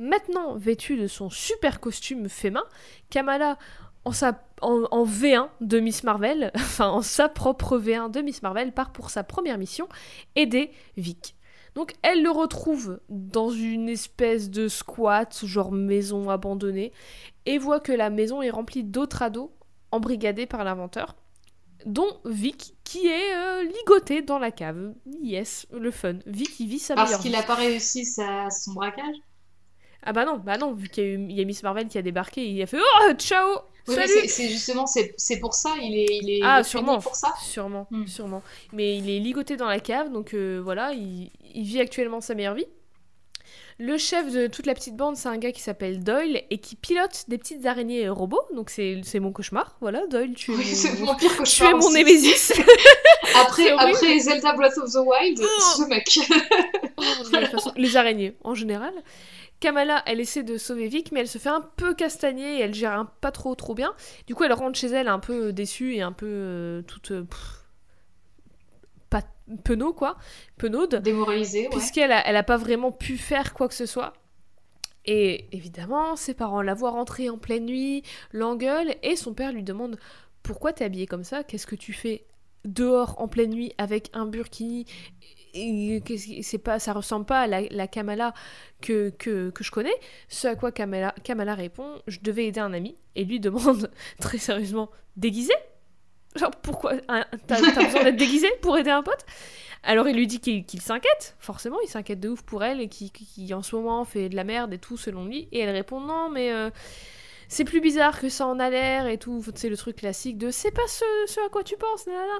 Maintenant, 0.00 0.56
vêtue 0.56 0.96
de 0.96 1.06
son 1.06 1.28
super 1.30 1.78
costume 1.78 2.28
fait 2.30 2.50
main, 2.50 2.64
Kamala, 3.10 3.58
en, 4.06 4.12
sa, 4.12 4.42
en, 4.62 4.84
en 4.90 5.04
V1 5.04 5.50
de 5.60 5.78
Miss 5.78 6.04
Marvel, 6.04 6.50
enfin 6.56 6.88
en 6.88 7.02
sa 7.02 7.28
propre 7.28 7.78
V1 7.78 8.10
de 8.10 8.22
Miss 8.22 8.42
Marvel, 8.42 8.72
part 8.72 8.92
pour 8.92 9.10
sa 9.10 9.22
première 9.24 9.58
mission, 9.58 9.88
aider 10.36 10.70
Vic. 10.96 11.36
Donc 11.74 11.92
elle 12.02 12.22
le 12.22 12.30
retrouve 12.30 12.98
dans 13.10 13.50
une 13.50 13.90
espèce 13.90 14.50
de 14.50 14.68
squat, 14.68 15.38
genre 15.44 15.70
maison 15.70 16.30
abandonnée, 16.30 16.92
et 17.46 17.58
voit 17.58 17.78
que 17.80 17.92
la 17.92 18.08
maison 18.10 18.40
est 18.42 18.50
remplie 18.50 18.82
d'autres 18.84 19.22
ados 19.22 19.50
embrigadés 19.92 20.46
par 20.46 20.64
l'inventeur. 20.64 21.14
dont 21.86 22.20
Vic 22.24 22.74
qui 22.84 23.06
est 23.06 23.34
euh, 23.36 23.62
ligoté 23.64 24.22
dans 24.22 24.38
la 24.38 24.50
cave. 24.50 24.94
Yes, 25.22 25.66
le 25.72 25.90
fun. 25.90 26.18
Vic 26.26 26.58
il 26.60 26.68
vit 26.68 26.78
sa 26.78 26.94
Parce 26.94 27.10
meilleure 27.10 27.20
qu'il 27.20 27.32
vie. 27.32 27.36
n'a 27.36 27.42
pas 27.42 27.54
réussi 27.54 28.04
sa... 28.06 28.48
son 28.50 28.72
braquage? 28.72 29.16
Ah 30.02 30.12
bah 30.12 30.24
non, 30.24 30.38
bah 30.38 30.56
non, 30.56 30.72
vu 30.72 30.88
qu'il 30.88 31.04
y, 31.04 31.06
a 31.06 31.10
eu- 31.10 31.26
il 31.28 31.36
y 31.38 31.40
a 31.42 31.44
Miss 31.44 31.62
Marvel 31.62 31.88
qui 31.88 31.98
a 31.98 32.02
débarqué, 32.02 32.42
il 32.46 32.60
a 32.62 32.66
fait 32.66 32.78
Oh, 32.80 33.12
ciao 33.18 33.46
Oui, 33.88 33.94
Salut 33.94 34.08
c'est- 34.08 34.28
c'est 34.28 34.48
justement, 34.48 34.86
c'est 34.86 35.12
c'est 35.16 35.38
pour 35.40 35.52
ça, 35.54 35.70
il 35.80 35.94
est, 35.98 36.18
il 36.22 36.30
est, 36.30 36.40
Ah, 36.42 36.62
sûrement. 36.62 36.98
pour 37.00 37.16
ça. 37.16 37.32
Sûrement, 37.42 37.86
Hmm. 37.90 38.06
sûrement. 38.06 38.42
Mais 38.72 38.96
il 38.96 39.10
est 39.10 39.18
ligoté 39.18 39.56
dans 39.56 39.66
la 39.68 39.80
cave, 39.80 40.10
donc 40.10 40.32
euh, 40.34 40.60
voilà, 40.62 40.92
il, 40.92 41.30
il 41.54 41.64
vit 41.64 41.80
actuellement 41.80 42.20
sa 42.20 42.34
meilleure 42.34 42.54
vie. 42.54 42.66
Le 43.82 43.96
chef 43.96 44.30
de 44.30 44.46
toute 44.46 44.66
la 44.66 44.74
petite 44.74 44.94
bande, 44.94 45.16
c'est 45.16 45.28
un 45.28 45.38
gars 45.38 45.52
qui 45.52 45.62
s'appelle 45.62 46.04
Doyle 46.04 46.42
et 46.50 46.58
qui 46.58 46.76
pilote 46.76 47.24
des 47.28 47.38
petites 47.38 47.64
araignées 47.64 48.08
robots, 48.10 48.42
donc 48.54 48.68
c'est 48.68 49.00
c'est 49.04 49.20
mon 49.20 49.32
cauchemar. 49.32 49.76
Voilà, 49.80 50.06
Doyle, 50.06 50.34
tu 50.34 50.52
es 50.52 50.54
Oui, 50.56 50.64
c'est 50.66 50.98
mon, 51.00 51.14
pire 51.16 51.30
tu 51.30 51.36
cauchemar 51.38 51.70
es 51.72 51.74
mon 51.76 51.90
némésis. 51.90 52.52
Après, 53.42 53.70
après 53.70 54.18
Zelda 54.18 54.52
Breath 54.54 54.76
of 54.78 54.92
the 54.92 54.96
Wild, 54.96 55.40
Oh. 55.42 55.60
ce 55.78 55.88
mec. 55.88 56.18
Oh 56.98 57.46
façon, 57.50 57.72
les 57.76 57.96
araignées 57.96 58.34
en 58.44 58.54
général. 58.54 58.92
Kamala, 59.60 60.02
elle 60.06 60.20
essaie 60.20 60.42
de 60.42 60.56
sauver 60.58 60.88
Vic, 60.88 61.12
mais 61.12 61.20
elle 61.20 61.28
se 61.28 61.38
fait 61.38 61.50
un 61.50 61.60
peu 61.60 61.94
castagner 61.94 62.56
et 62.58 62.60
elle 62.60 62.74
gère 62.74 62.92
un- 62.92 63.04
pas 63.20 63.30
trop 63.30 63.54
trop 63.54 63.74
bien. 63.74 63.94
Du 64.26 64.34
coup, 64.34 64.44
elle 64.44 64.52
rentre 64.54 64.78
chez 64.78 64.88
elle 64.88 65.08
un 65.08 65.18
peu 65.18 65.52
déçue 65.52 65.94
et 65.96 66.02
un 66.02 66.12
peu 66.12 66.26
euh, 66.26 66.82
toute 66.82 67.10
euh, 67.12 67.24
pff, 67.24 67.64
pas 69.08 69.22
penaud 69.64 69.92
quoi, 69.92 70.16
penaude, 70.56 71.02
Démoralisé, 71.02 71.66
ouais. 71.68 71.70
puisqu'elle 71.70 72.12
a, 72.12 72.26
elle 72.26 72.36
a 72.36 72.42
pas 72.42 72.56
vraiment 72.56 72.92
pu 72.92 73.18
faire 73.18 73.54
quoi 73.54 73.68
que 73.68 73.74
ce 73.74 73.86
soit. 73.86 74.12
Et 75.06 75.46
évidemment, 75.52 76.16
ses 76.16 76.34
parents 76.34 76.62
la 76.62 76.74
voient 76.74 76.90
rentrer 76.92 77.30
en 77.30 77.38
pleine 77.38 77.66
nuit, 77.66 78.02
l'engueulent 78.32 78.94
et 79.02 79.16
son 79.16 79.34
père 79.34 79.52
lui 79.52 79.64
demande 79.64 79.98
pourquoi 80.42 80.72
t'es 80.72 80.84
habillée 80.84 81.06
comme 81.06 81.24
ça? 81.24 81.44
Qu'est-ce 81.44 81.66
que 81.66 81.76
tu 81.76 81.92
fais 81.92 82.26
dehors 82.64 83.16
en 83.20 83.28
pleine 83.28 83.50
nuit 83.50 83.72
avec 83.78 84.10
un 84.14 84.26
burkini? 84.26 84.86
C'est 86.42 86.58
pas, 86.58 86.78
ça 86.78 86.92
ressemble 86.92 87.26
pas 87.26 87.40
à 87.42 87.46
la, 87.46 87.62
la 87.70 87.86
Kamala 87.86 88.34
que, 88.80 89.10
que, 89.10 89.50
que 89.50 89.64
je 89.64 89.70
connais. 89.70 89.94
Ce 90.28 90.46
à 90.48 90.54
quoi 90.56 90.72
Kamala, 90.72 91.14
Kamala 91.24 91.54
répond 91.54 92.00
Je 92.06 92.18
devais 92.22 92.46
aider 92.46 92.60
un 92.60 92.72
ami. 92.72 92.96
Et 93.16 93.24
lui 93.24 93.40
demande 93.40 93.90
très 94.20 94.38
sérieusement 94.38 94.90
Déguisé? 95.16 95.52
Genre, 96.36 96.50
pourquoi 96.62 96.96
T'as 97.46 97.60
besoin 97.60 98.04
d'être 98.04 98.16
déguisé 98.16 98.46
pour 98.62 98.78
aider 98.78 98.90
un 98.90 99.02
pote? 99.02 99.26
Alors 99.82 100.08
il 100.08 100.14
lui 100.14 100.26
dit 100.26 100.40
qu'il 100.40 100.80
s'inquiète, 100.80 101.34
forcément, 101.40 101.78
il 101.82 101.88
s'inquiète 101.88 102.20
de 102.20 102.28
ouf 102.28 102.42
pour 102.42 102.62
elle 102.62 102.80
et 102.80 102.88
qui, 102.88 103.10
qui 103.10 103.52
en 103.54 103.62
ce 103.62 103.74
moment 103.74 104.04
fait 104.04 104.28
de 104.28 104.36
la 104.36 104.44
merde 104.44 104.72
et 104.74 104.78
tout 104.78 104.96
selon 104.98 105.24
lui. 105.24 105.48
Et 105.52 105.60
elle 105.60 105.70
répond 105.70 106.00
Non, 106.00 106.28
mais. 106.30 106.52
euh, 106.52 106.70
c'est 107.48 107.64
plus 107.64 107.80
bizarre 107.80 108.20
que 108.20 108.28
ça 108.28 108.46
en 108.46 108.60
a 108.60 108.70
l'air 108.70 109.08
et 109.08 109.18
tout. 109.18 109.42
C'est 109.56 109.68
le 109.68 109.76
truc 109.76 109.96
classique 109.96 110.38
de 110.38 110.52
c'est 110.52 110.70
pas 110.70 110.86
ce, 110.86 111.04
ce 111.26 111.40
à 111.44 111.48
quoi 111.48 111.64
tu 111.64 111.76
penses. 111.76 112.06
nanana. 112.06 112.38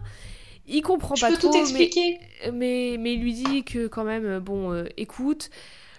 Il 0.71 0.83
comprend 0.83 1.17
Je 1.17 1.23
pas 1.23 1.33
peux 1.33 1.37
trop, 1.37 1.49
tout 1.49 1.55
mais 1.55 1.61
expliquer. 1.61 2.19
mais, 2.53 2.97
mais 2.99 3.15
il 3.15 3.23
lui 3.23 3.33
dit 3.35 3.65
que 3.65 3.89
quand 3.89 4.05
même, 4.05 4.25
euh, 4.25 4.41
bon, 4.41 4.73
euh, 4.73 4.85
écoute, 4.97 5.51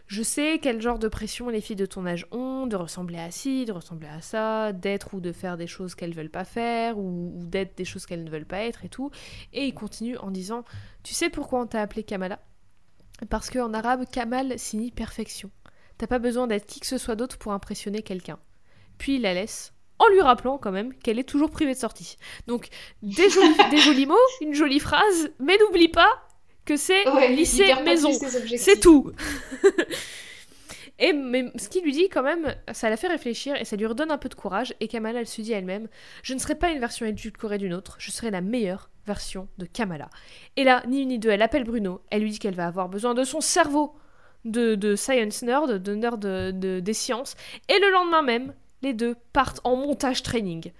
je 0.07 0.23
sais 0.23 0.59
quel 0.61 0.81
genre 0.81 0.97
de 0.97 1.07
pression 1.07 1.49
les 1.49 1.61
filles 1.61 1.75
de 1.75 1.85
ton 1.85 2.05
âge 2.05 2.25
ont, 2.31 2.67
de 2.67 2.75
ressembler 2.75 3.19
à 3.19 3.31
ci, 3.31 3.65
de 3.65 3.73
ressembler 3.73 4.07
à 4.07 4.21
ça, 4.21 4.71
d'être 4.71 5.13
ou 5.13 5.19
de 5.19 5.31
faire 5.31 5.57
des 5.57 5.67
choses 5.67 5.93
qu'elles 5.93 6.13
veulent 6.13 6.29
pas 6.29 6.45
faire, 6.45 6.97
ou, 6.97 7.33
ou 7.35 7.45
d'être 7.45 7.77
des 7.77 7.85
choses 7.85 8.05
qu'elles 8.05 8.23
ne 8.23 8.29
veulent 8.29 8.45
pas 8.45 8.59
être 8.63 8.85
et 8.85 8.89
tout. 8.89 9.11
Et 9.53 9.65
il 9.65 9.73
continue 9.73 10.17
en 10.17 10.31
disant, 10.31 10.63
tu 11.03 11.13
sais 11.13 11.29
pourquoi 11.29 11.61
on 11.61 11.67
t'a 11.67 11.81
appelé 11.81 12.03
Kamala? 12.03 12.39
Parce 13.29 13.49
qu'en 13.49 13.73
arabe, 13.73 14.05
Kamal 14.11 14.57
signifie 14.57 14.91
perfection. 14.91 15.51
T'as 15.97 16.07
pas 16.07 16.19
besoin 16.19 16.47
d'être 16.47 16.65
qui 16.65 16.79
que 16.79 16.87
ce 16.87 16.97
soit 16.97 17.15
d'autre 17.15 17.37
pour 17.37 17.51
impressionner 17.53 18.01
quelqu'un. 18.01 18.39
Puis 18.97 19.15
il 19.15 19.21
la 19.21 19.33
laisse, 19.33 19.73
en 20.03 20.07
lui 20.13 20.21
rappelant 20.21 20.57
quand 20.57 20.71
même 20.71 20.93
qu'elle 20.95 21.19
est 21.19 21.27
toujours 21.29 21.49
privée 21.51 21.73
de 21.73 21.79
sortie. 21.79 22.17
Donc, 22.47 22.67
des 23.03 23.29
jolis, 23.29 23.55
des 23.71 23.77
jolis 23.77 24.05
mots, 24.05 24.15
une 24.41 24.53
jolie 24.53 24.79
phrase, 24.79 25.29
mais 25.39 25.57
n'oublie 25.57 25.89
pas 25.89 26.09
que 26.65 26.75
c'est 26.77 27.07
Ouais, 27.09 27.29
lycée 27.29 27.73
maison. 27.83 28.11
C'est 28.57 28.79
tout. 28.79 29.11
Et 30.99 31.13
mais 31.13 31.51
ce 31.55 31.67
qu'il 31.67 31.83
lui 31.83 31.93
dit 31.93 32.09
quand 32.09 32.21
même, 32.21 32.53
ça 32.73 32.89
la 32.89 32.95
fait 32.97 33.07
réfléchir 33.07 33.55
et 33.59 33.65
ça 33.65 33.75
lui 33.75 33.87
redonne 33.87 34.11
un 34.11 34.19
peu 34.19 34.29
de 34.29 34.35
courage. 34.35 34.75
Et 34.79 34.87
Kamala, 34.87 35.19
elle 35.21 35.27
se 35.27 35.41
dit 35.41 35.51
à 35.53 35.57
elle-même, 35.57 35.87
je 36.21 36.35
ne 36.35 36.39
serai 36.39 36.53
pas 36.53 36.69
une 36.69 36.79
version 36.79 37.07
édulcorée 37.07 37.57
d'une 37.57 37.73
autre, 37.73 37.95
je 37.99 38.11
serai 38.11 38.29
la 38.29 38.41
meilleure 38.41 38.91
version 39.07 39.47
de 39.57 39.65
Kamala. 39.65 40.09
Et 40.57 40.63
là, 40.63 40.83
ni 40.87 41.01
une 41.01 41.07
ni 41.09 41.17
deux, 41.17 41.29
elle 41.29 41.41
appelle 41.41 41.63
Bruno, 41.63 42.01
elle 42.11 42.21
lui 42.21 42.29
dit 42.29 42.37
qu'elle 42.37 42.53
va 42.53 42.67
avoir 42.67 42.87
besoin 42.87 43.15
de 43.15 43.23
son 43.23 43.41
cerveau 43.41 43.95
de, 44.45 44.75
de 44.75 44.95
science 44.95 45.41
nerd, 45.41 45.71
de 45.81 45.95
nerd 45.95 46.19
de- 46.21 46.51
de- 46.51 46.79
des 46.79 46.93
sciences. 46.93 47.35
Et 47.67 47.79
le 47.79 47.89
lendemain 47.91 48.21
même, 48.21 48.53
les 48.81 48.93
deux 48.93 49.15
partent 49.33 49.61
en 49.63 49.75
montage 49.75 50.23
training. 50.23 50.71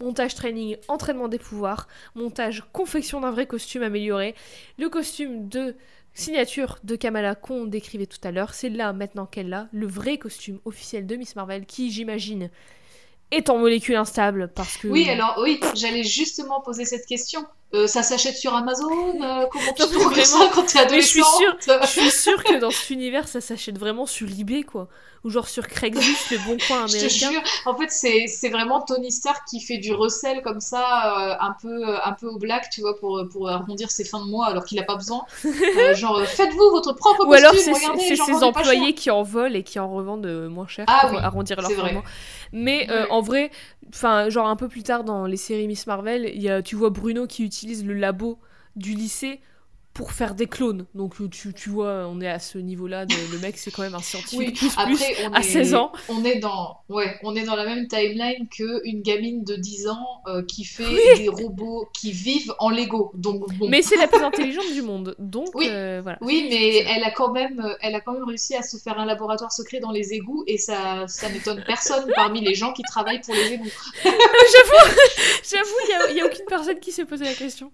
Montage 0.00 0.34
training, 0.34 0.76
entraînement 0.86 1.28
des 1.28 1.38
pouvoirs, 1.38 1.88
montage 2.14 2.64
confection 2.72 3.20
d'un 3.20 3.30
vrai 3.30 3.46
costume 3.46 3.82
amélioré. 3.82 4.34
Le 4.78 4.88
costume 4.88 5.48
de 5.48 5.74
signature 6.14 6.78
de 6.84 6.96
Kamala 6.96 7.34
qu'on 7.34 7.64
décrivait 7.64 8.06
tout 8.06 8.20
à 8.24 8.30
l'heure, 8.30 8.54
c'est 8.54 8.68
là 8.68 8.92
maintenant 8.92 9.26
qu'elle 9.26 9.52
a 9.52 9.68
le 9.72 9.86
vrai 9.86 10.18
costume 10.18 10.60
officiel 10.64 11.06
de 11.06 11.16
Miss 11.16 11.36
Marvel 11.36 11.66
qui, 11.66 11.90
j'imagine, 11.90 12.50
est 13.30 13.50
en 13.50 13.58
molécule 13.58 13.96
instable 13.96 14.50
parce 14.54 14.76
que. 14.76 14.88
Oui, 14.88 15.08
alors 15.08 15.38
oui, 15.42 15.60
j'allais 15.74 16.04
justement 16.04 16.60
poser 16.60 16.84
cette 16.84 17.06
question. 17.06 17.44
Euh, 17.74 17.86
ça 17.86 18.02
s'achète 18.02 18.36
sur 18.36 18.54
Amazon 18.54 18.88
euh, 18.90 19.46
Comment 19.52 19.72
tu 19.74 19.82
trouves 19.82 20.14
ça 20.14 20.38
vraiment. 20.38 20.50
quand 20.54 20.64
t'es 20.64 20.86
Mais 20.90 21.02
je 21.02 21.06
suis 21.06 21.20
adolescente 21.20 21.82
Je 21.82 21.86
suis 21.86 22.10
sûre 22.10 22.42
que 22.42 22.58
dans 22.58 22.70
cet 22.70 22.90
univers, 22.90 23.28
ça 23.28 23.42
s'achète 23.42 23.78
vraiment 23.78 24.06
sur 24.06 24.26
eBay, 24.28 24.62
quoi. 24.62 24.88
Ou 25.28 25.30
genre 25.30 25.48
sur 25.48 25.66
Craigslist, 25.68 26.30
le 26.30 26.38
bon 26.38 26.56
coin 26.66 26.86
Je 26.86 26.92
te 27.06 27.06
américain. 27.06 27.30
jure, 27.32 27.42
en 27.66 27.76
fait, 27.76 27.90
c'est 27.90 28.48
vraiment 28.48 28.80
Tony 28.80 29.12
Stark 29.12 29.46
qui 29.48 29.60
fait 29.60 29.78
du 29.78 29.92
recel 29.92 30.42
comme 30.42 30.60
ça, 30.60 31.32
euh, 31.32 31.36
un 31.40 31.54
peu 31.60 31.84
un 32.04 32.12
peu 32.12 32.26
au 32.28 32.38
black, 32.38 32.70
tu 32.70 32.80
vois, 32.80 32.98
pour 32.98 33.22
pour 33.30 33.48
arrondir 33.50 33.90
ses 33.90 34.04
fins 34.04 34.24
de 34.24 34.30
mois 34.30 34.46
alors 34.46 34.64
qu'il 34.64 34.78
a 34.78 34.84
pas 34.84 34.96
besoin. 34.96 35.22
Euh, 35.44 35.94
genre, 35.94 36.16
euh, 36.18 36.24
faites-vous 36.24 36.70
votre 36.70 36.92
propre 36.94 37.26
Ou 37.26 37.32
alors 37.34 37.52
costume, 37.52 37.74
c'est 37.98 38.16
ses 38.16 38.42
employés 38.42 38.94
qui 38.94 39.10
en 39.10 39.22
volent 39.22 39.54
et 39.54 39.62
qui 39.62 39.78
en 39.78 39.92
revendent 39.92 40.26
euh, 40.26 40.48
moins 40.48 40.66
cher 40.66 40.84
Ah 40.88 41.06
pour 41.08 41.10
oui, 41.10 41.18
arrondir 41.22 41.60
leur 41.60 41.70
fin 41.70 41.76
de 41.76 41.80
vrai. 41.82 41.92
mois. 41.92 42.04
Mais 42.52 42.86
euh, 42.90 43.02
Ouais. 43.02 43.10
en 43.10 43.20
vrai, 43.20 43.50
enfin 43.88 44.28
genre 44.30 44.48
un 44.48 44.56
peu 44.56 44.68
plus 44.68 44.82
tard 44.82 45.04
dans 45.04 45.26
les 45.26 45.36
séries 45.36 45.66
Miss 45.68 45.86
Marvel, 45.86 46.30
y 46.40 46.48
a, 46.48 46.62
tu 46.62 46.76
vois 46.76 46.90
Bruno 46.90 47.26
qui 47.26 47.44
utilise 47.44 47.84
le 47.84 47.94
labo 47.94 48.38
du 48.76 48.92
lycée 48.94 49.40
pour 49.98 50.12
faire 50.12 50.36
des 50.36 50.46
clones. 50.46 50.86
Donc 50.94 51.20
euh, 51.20 51.28
tu, 51.28 51.52
tu 51.52 51.70
vois, 51.70 52.06
on 52.08 52.20
est 52.20 52.28
à 52.28 52.38
ce 52.38 52.56
niveau-là. 52.56 53.04
de- 53.04 53.14
le 53.32 53.38
mec 53.40 53.58
c'est 53.58 53.72
quand 53.72 53.82
même 53.82 53.96
un 53.96 54.00
scientifique 54.00 54.38
Oui, 54.38 54.52
plus 54.52 54.68
plus. 54.68 54.78
après, 54.78 55.26
on 55.28 55.32
à 55.34 55.40
est, 55.40 55.42
16 55.42 55.74
ans. 55.74 55.90
On 56.08 56.24
est 56.24 56.36
dans, 56.38 56.78
ouais, 56.88 57.18
on 57.24 57.34
est 57.34 57.42
dans 57.42 57.56
la 57.56 57.64
même 57.64 57.88
timeline 57.88 58.46
que 58.48 58.80
une 58.86 59.02
gamine 59.02 59.42
de 59.42 59.56
10 59.56 59.88
ans 59.88 60.22
euh, 60.28 60.44
qui 60.44 60.62
fait 60.64 61.16
des 61.16 61.28
robots 61.28 61.88
qui 61.92 62.12
vivent 62.12 62.54
en 62.60 62.70
Lego. 62.70 63.10
Donc 63.14 63.52
bon. 63.56 63.68
Mais 63.68 63.82
c'est 63.82 63.96
la 63.96 64.06
plus 64.06 64.22
intelligente 64.22 64.72
du 64.72 64.82
monde. 64.82 65.16
Donc 65.18 65.48
Oui. 65.56 65.66
euh, 65.68 65.98
voilà. 66.00 66.18
Oui, 66.20 66.46
mais 66.48 66.76
elle 66.88 67.02
a 67.02 67.10
quand 67.10 67.32
même, 67.32 67.60
elle 67.80 67.96
a 67.96 68.00
quand 68.00 68.12
même 68.12 68.22
réussi 68.24 68.54
à 68.54 68.62
se 68.62 68.76
faire 68.76 69.00
un 69.00 69.04
laboratoire 69.04 69.50
secret 69.50 69.80
dans 69.80 69.90
les 69.90 70.12
égouts 70.12 70.44
et 70.46 70.58
ça, 70.58 71.08
ça 71.08 71.28
n'étonne 71.28 71.64
personne 71.66 72.08
parmi 72.14 72.40
les 72.40 72.54
gens 72.54 72.72
qui 72.72 72.82
travaillent 72.82 73.20
pour 73.20 73.34
les 73.34 73.54
égouts. 73.54 73.66
J'avoue, 74.04 74.94
j'avoue, 75.50 76.08
il 76.08 76.14
n'y 76.14 76.20
a, 76.20 76.26
aucune 76.26 76.44
personne 76.48 76.78
qui 76.78 76.92
s'est 76.92 77.04
posé 77.04 77.24
la 77.24 77.34
question. 77.34 77.72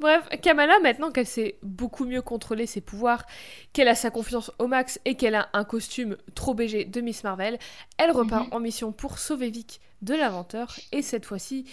Bref, 0.00 0.26
Kamala, 0.40 0.78
maintenant 0.80 1.10
qu'elle 1.10 1.26
sait 1.26 1.58
beaucoup 1.62 2.06
mieux 2.06 2.22
contrôler 2.22 2.64
ses 2.66 2.80
pouvoirs, 2.80 3.26
qu'elle 3.74 3.86
a 3.88 3.94
sa 3.94 4.10
confiance 4.10 4.50
au 4.58 4.66
max 4.66 4.98
et 5.04 5.14
qu'elle 5.14 5.34
a 5.34 5.50
un 5.52 5.64
costume 5.64 6.16
trop 6.34 6.54
BG 6.54 6.86
de 6.86 7.00
Miss 7.02 7.22
Marvel, 7.22 7.58
elle 7.98 8.10
repart 8.10 8.46
Mhm. 8.46 8.54
en 8.54 8.60
mission 8.60 8.92
pour 8.92 9.18
sauver 9.18 9.50
Vic 9.50 9.78
de 10.00 10.14
l'inventeur. 10.14 10.74
Et 10.92 11.02
cette 11.02 11.26
fois-ci, 11.26 11.66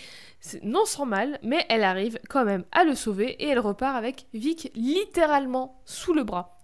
non 0.62 0.84
sans 0.84 1.06
mal, 1.06 1.40
mais 1.42 1.66
elle 1.70 1.86
arrive 1.86 2.20
quand 2.28 2.44
même 2.44 2.66
à 2.74 2.84
le 2.84 2.96
sauver 2.96 3.30
et 3.42 3.48
elle 3.48 3.60
repart 3.60 3.96
avec 3.96 4.26
Vic 4.34 4.72
littéralement 4.76 5.82
sous 5.86 6.14
le 6.14 6.26
bras. 6.26 6.58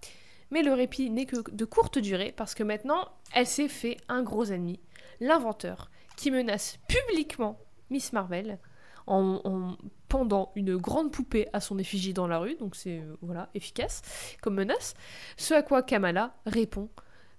Mais 0.51 0.64
le 0.64 0.74
répit 0.74 1.09
n'est 1.09 1.26
que 1.26 1.49
de 1.49 1.66
courte 1.66 1.97
durée 1.97 2.34
parce 2.36 2.55
que 2.55 2.64
maintenant, 2.64 3.07
elle 3.34 3.47
s'est 3.47 3.70
fait 3.70 3.95
un 4.09 4.22
gros 4.22 4.43
ennemi, 4.43 4.82
l'inventeur, 5.22 5.89
qui 6.18 6.30
menace 6.30 6.78
publiquement 6.89 7.57
Miss 7.89 8.11
Marvel 8.11 8.59
en, 9.08 9.41
en 9.43 9.78
pendant 10.10 10.51
une 10.56 10.78
grande 10.78 11.12
poupée 11.12 11.47
à 11.54 11.60
son 11.60 11.78
effigie 11.80 12.14
dans 12.14 12.28
la 12.28 12.38
rue, 12.39 12.56
donc 12.56 12.76
c'est 12.76 12.99
euh, 12.99 13.16
voilà 13.22 13.49
efficace 13.56 14.01
comme 14.41 14.56
menace. 14.56 14.93
Ce 15.38 15.54
à 15.54 15.62
quoi 15.64 15.82
Kamala 15.84 16.36
répond 16.45 16.89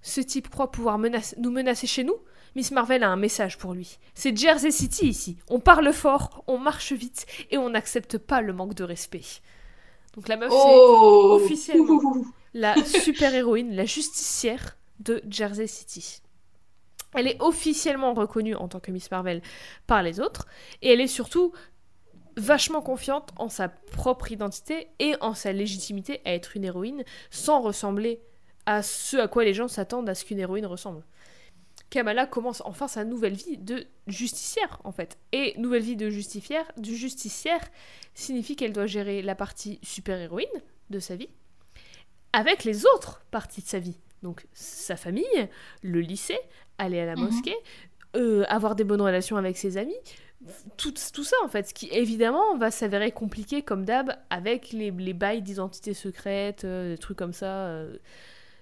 Ce 0.03 0.21
type 0.21 0.49
croit 0.51 0.71
pouvoir 0.71 0.99
menace- 0.99 1.35
nous 1.39 1.51
menacer 1.51 1.87
chez 1.87 2.05
nous 2.05 2.17
Miss 2.57 2.71
Marvel 2.71 3.03
a 3.03 3.09
un 3.11 3.17
message 3.17 3.59
pour 3.59 3.75
lui. 3.75 3.99
C'est 4.15 4.37
Jersey 4.37 4.71
City 4.71 5.09
ici. 5.09 5.37
On 5.49 5.59
parle 5.59 5.93
fort, 5.93 6.45
on 6.47 6.57
marche 6.59 6.93
vite 6.93 7.27
et 7.51 7.59
on 7.59 7.71
n'accepte 7.71 8.17
pas 8.19 8.41
le 8.43 8.53
manque 8.53 8.75
de 8.75 8.85
respect. 8.85 9.23
Donc 10.15 10.29
la 10.29 10.37
meuf, 10.37 10.51
c'est 10.51 10.57
Oh 10.61 11.41
officiellement. 11.43 11.95
Ouh. 11.95 12.27
la 12.55 12.77
super-héroïne, 12.85 13.75
la 13.75 13.85
justicière 13.87 14.77
de 15.01 15.21
Jersey 15.29 15.67
City. 15.67 16.21
Elle 17.15 17.29
est 17.29 17.41
officiellement 17.41 18.15
reconnue 18.15 18.55
en 18.55 18.69
tant 18.69 18.81
que 18.81 18.91
Miss 18.91 19.11
Marvel 19.11 19.43
par 19.87 20.03
les 20.03 20.21
autres, 20.21 20.47
et 20.83 20.93
elle 20.93 21.01
est 21.01 21.07
surtout 21.07 21.53
vachement 22.37 22.83
confiante 22.83 23.31
en 23.37 23.49
sa 23.49 23.69
propre 23.69 24.33
identité 24.33 24.89
et 24.99 25.15
en 25.21 25.35
sa 25.35 25.53
légitimité 25.53 26.21
à 26.25 26.35
être 26.35 26.57
une 26.57 26.65
héroïne 26.65 27.05
sans 27.31 27.61
ressembler 27.61 28.21
à 28.67 28.83
ce 28.83 29.17
à 29.17 29.29
quoi 29.29 29.45
les 29.45 29.55
gens 29.55 29.69
s'attendent 29.69 30.09
à 30.09 30.15
ce 30.15 30.25
qu'une 30.25 30.41
héroïne 30.41 30.67
ressemble. 30.67 31.05
Kamala 31.91 32.27
commence 32.27 32.63
enfin 32.65 32.89
sa 32.89 33.05
nouvelle 33.05 33.35
vie 33.35 33.57
de 33.57 33.87
justicière, 34.09 34.81
en 34.83 34.91
fait. 34.91 35.19
Et 35.33 35.55
nouvelle 35.59 35.83
vie 35.83 35.97
de 35.97 36.11
justicière, 36.11 36.65
du 36.77 36.97
justicière 36.97 37.61
signifie 38.15 38.57
qu'elle 38.57 38.73
doit 38.73 38.87
gérer 38.87 39.23
la 39.23 39.37
partie 39.37 39.79
super-héroïne 39.83 40.47
de 40.91 40.99
sa 40.99 41.15
vie 41.15 41.29
avec 42.33 42.65
les 42.65 42.85
autres 42.85 43.23
parties 43.31 43.63
de 43.63 43.69
sa 43.69 43.79
vie. 43.79 43.97
Donc 44.25 44.47
sa 44.53 44.97
famille, 44.97 45.25
le 45.83 46.01
lycée, 46.01 46.39
aller 46.79 46.99
à 46.99 47.07
la 47.07 47.15
Mhm. 47.15 47.25
mosquée, 47.25 47.55
euh, 48.17 48.45
avoir 48.49 48.75
des 48.75 48.83
bonnes 48.85 49.01
relations 49.03 49.37
avec 49.37 49.57
ses 49.57 49.77
amis, 49.77 49.95
tout, 50.77 50.93
tout 51.13 51.25
ça 51.25 51.37
en 51.45 51.49
fait, 51.49 51.69
ce 51.69 51.75
qui 51.75 51.89
évidemment 51.93 52.57
va 52.57 52.71
s'avérer 52.71 53.13
compliqué 53.13 53.63
comme 53.63 53.85
d'hab 53.85 54.13
avec 54.31 54.73
les, 54.73 54.91
les 54.91 55.13
bails 55.15 55.43
d'identité 55.43 55.95
secrète, 55.95 56.65
euh, 56.65 56.91
des 56.93 56.99
trucs 56.99 57.17
comme 57.17 57.33
ça. 57.33 57.67
euh. 57.67 57.97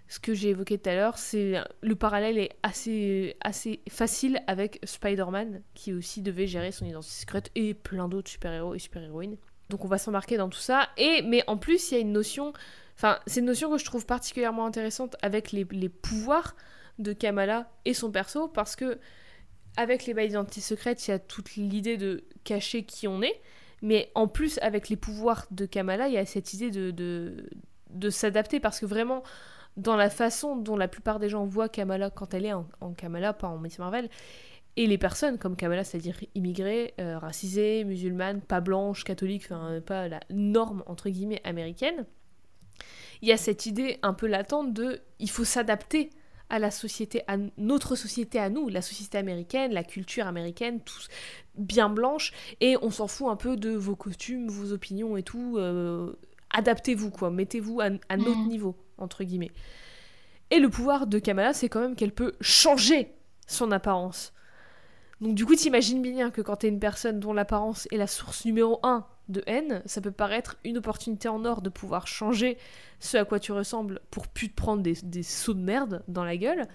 ce 0.08 0.20
que 0.20 0.34
j'ai 0.34 0.50
évoqué 0.50 0.76
tout 0.78 0.90
à 0.90 0.94
l'heure, 0.94 1.16
c'est 1.16 1.54
le 1.80 1.94
parallèle 1.96 2.36
est 2.38 2.50
assez, 2.62 3.36
assez 3.40 3.80
facile 3.88 4.40
avec 4.46 4.78
Spider-Man 4.84 5.62
qui 5.74 5.92
aussi 5.94 6.20
devait 6.22 6.46
gérer 6.46 6.70
son 6.70 6.84
identité 6.84 7.14
secrète 7.20 7.50
et 7.54 7.72
plein 7.72 8.08
d'autres 8.08 8.30
super-héros 8.30 8.74
et 8.74 8.78
super-héroïnes. 8.78 9.36
Donc 9.70 9.84
on 9.86 9.88
va 9.88 9.96
s'embarquer 9.98 10.36
dans 10.36 10.50
tout 10.50 10.58
ça. 10.58 10.88
Et 10.98 11.22
mais 11.22 11.42
en 11.46 11.56
plus, 11.56 11.90
il 11.90 11.94
y 11.94 11.96
a 11.96 12.00
une 12.00 12.12
notion 12.12 12.52
Enfin, 12.96 13.18
c'est 13.26 13.40
une 13.40 13.46
notion 13.46 13.70
que 13.70 13.78
je 13.78 13.84
trouve 13.84 14.06
particulièrement 14.06 14.66
intéressante 14.66 15.16
avec 15.22 15.52
les, 15.52 15.66
les 15.70 15.88
pouvoirs 15.88 16.54
de 16.98 17.12
Kamala 17.12 17.70
et 17.84 17.94
son 17.94 18.10
perso, 18.10 18.48
parce 18.48 18.76
que 18.76 18.98
avec 19.76 20.06
les 20.06 20.14
bails 20.14 20.28
d'identité 20.28 20.60
secrète, 20.60 21.06
il 21.06 21.10
y 21.10 21.14
a 21.14 21.18
toute 21.18 21.54
l'idée 21.56 21.96
de 21.96 22.24
cacher 22.44 22.84
qui 22.84 23.08
on 23.08 23.22
est, 23.22 23.40
mais 23.80 24.10
en 24.14 24.28
plus, 24.28 24.58
avec 24.58 24.88
les 24.88 24.96
pouvoirs 24.96 25.46
de 25.50 25.66
Kamala, 25.66 26.08
il 26.08 26.14
y 26.14 26.18
a 26.18 26.26
cette 26.26 26.52
idée 26.52 26.70
de, 26.70 26.90
de, 26.90 27.48
de 27.90 28.10
s'adapter, 28.10 28.60
parce 28.60 28.78
que 28.78 28.86
vraiment, 28.86 29.22
dans 29.76 29.96
la 29.96 30.10
façon 30.10 30.56
dont 30.56 30.76
la 30.76 30.88
plupart 30.88 31.18
des 31.18 31.28
gens 31.28 31.44
voient 31.44 31.68
Kamala 31.68 32.10
quand 32.10 32.34
elle 32.34 32.46
est 32.46 32.52
en, 32.52 32.66
Kamala, 32.96 33.32
pas 33.32 33.48
en 33.48 33.58
Miss 33.58 33.78
Marvel, 33.78 34.08
et 34.76 34.86
les 34.86 34.98
personnes 34.98 35.38
comme 35.38 35.56
Kamala, 35.56 35.84
c'est-à-dire 35.84 36.18
immigrées, 36.34 36.94
euh, 37.00 37.18
racisées, 37.18 37.84
musulmanes, 37.84 38.40
pas 38.40 38.60
blanches, 38.60 39.04
catholiques, 39.04 39.44
enfin 39.44 39.80
pas 39.80 40.08
la 40.08 40.20
norme 40.30 40.82
entre 40.86 41.10
guillemets 41.10 41.40
américaine, 41.44 42.06
il 43.22 43.28
y 43.28 43.32
a 43.32 43.36
cette 43.36 43.66
idée 43.66 43.98
un 44.02 44.14
peu 44.14 44.26
latente 44.26 44.72
de 44.72 45.00
il 45.18 45.30
faut 45.30 45.44
s'adapter 45.44 46.10
à 46.50 46.58
la 46.58 46.70
société, 46.70 47.22
à 47.28 47.36
notre 47.56 47.96
société 47.96 48.38
à 48.38 48.50
nous, 48.50 48.68
la 48.68 48.82
société 48.82 49.16
américaine, 49.16 49.72
la 49.72 49.84
culture 49.84 50.26
américaine, 50.26 50.80
tous 50.80 51.08
bien 51.54 51.88
blanche, 51.88 52.32
et 52.60 52.76
on 52.82 52.90
s'en 52.90 53.08
fout 53.08 53.28
un 53.30 53.36
peu 53.36 53.56
de 53.56 53.70
vos 53.70 53.96
costumes, 53.96 54.48
vos 54.48 54.72
opinions 54.72 55.16
et 55.16 55.22
tout. 55.22 55.56
euh, 55.58 56.12
Adaptez-vous, 56.50 57.10
quoi, 57.10 57.30
mettez-vous 57.30 57.80
à, 57.80 57.88
à 58.10 58.16
notre 58.18 58.44
Mhm. 58.44 58.48
niveau, 58.48 58.76
entre 58.98 59.24
guillemets. 59.24 59.52
Et 60.50 60.58
le 60.58 60.68
pouvoir 60.68 61.06
de 61.06 61.18
Kamala, 61.18 61.52
c'est 61.54 61.68
quand 61.68 61.80
même 61.80 61.96
qu'elle 61.96 62.12
peut 62.12 62.34
changer 62.40 63.14
son 63.46 63.70
apparence. 63.72 64.32
Donc 65.20 65.34
du 65.34 65.46
coup, 65.46 65.54
t'imagines 65.54 66.02
bien 66.02 66.30
que 66.30 66.42
quand 66.42 66.56
t'es 66.56 66.68
une 66.68 66.80
personne 66.80 67.20
dont 67.20 67.32
l'apparence 67.32 67.88
est 67.92 67.96
la 67.96 68.06
source 68.06 68.44
numéro 68.44 68.80
un 68.82 69.06
de 69.28 69.42
haine, 69.46 69.82
ça 69.86 70.00
peut 70.00 70.10
paraître 70.10 70.56
une 70.64 70.78
opportunité 70.78 71.28
en 71.28 71.44
or 71.44 71.62
de 71.62 71.70
pouvoir 71.70 72.06
changer 72.06 72.58
ce 73.00 73.16
à 73.16 73.24
quoi 73.24 73.38
tu 73.40 73.52
ressembles 73.52 74.00
pour 74.10 74.28
plus 74.28 74.50
te 74.50 74.54
prendre 74.54 74.82
des, 74.82 74.94
des 75.02 75.22
sauts 75.22 75.54
de 75.54 75.60
merde 75.62 76.02
dans 76.08 76.24
la 76.24 76.36
gueule, 76.36 76.66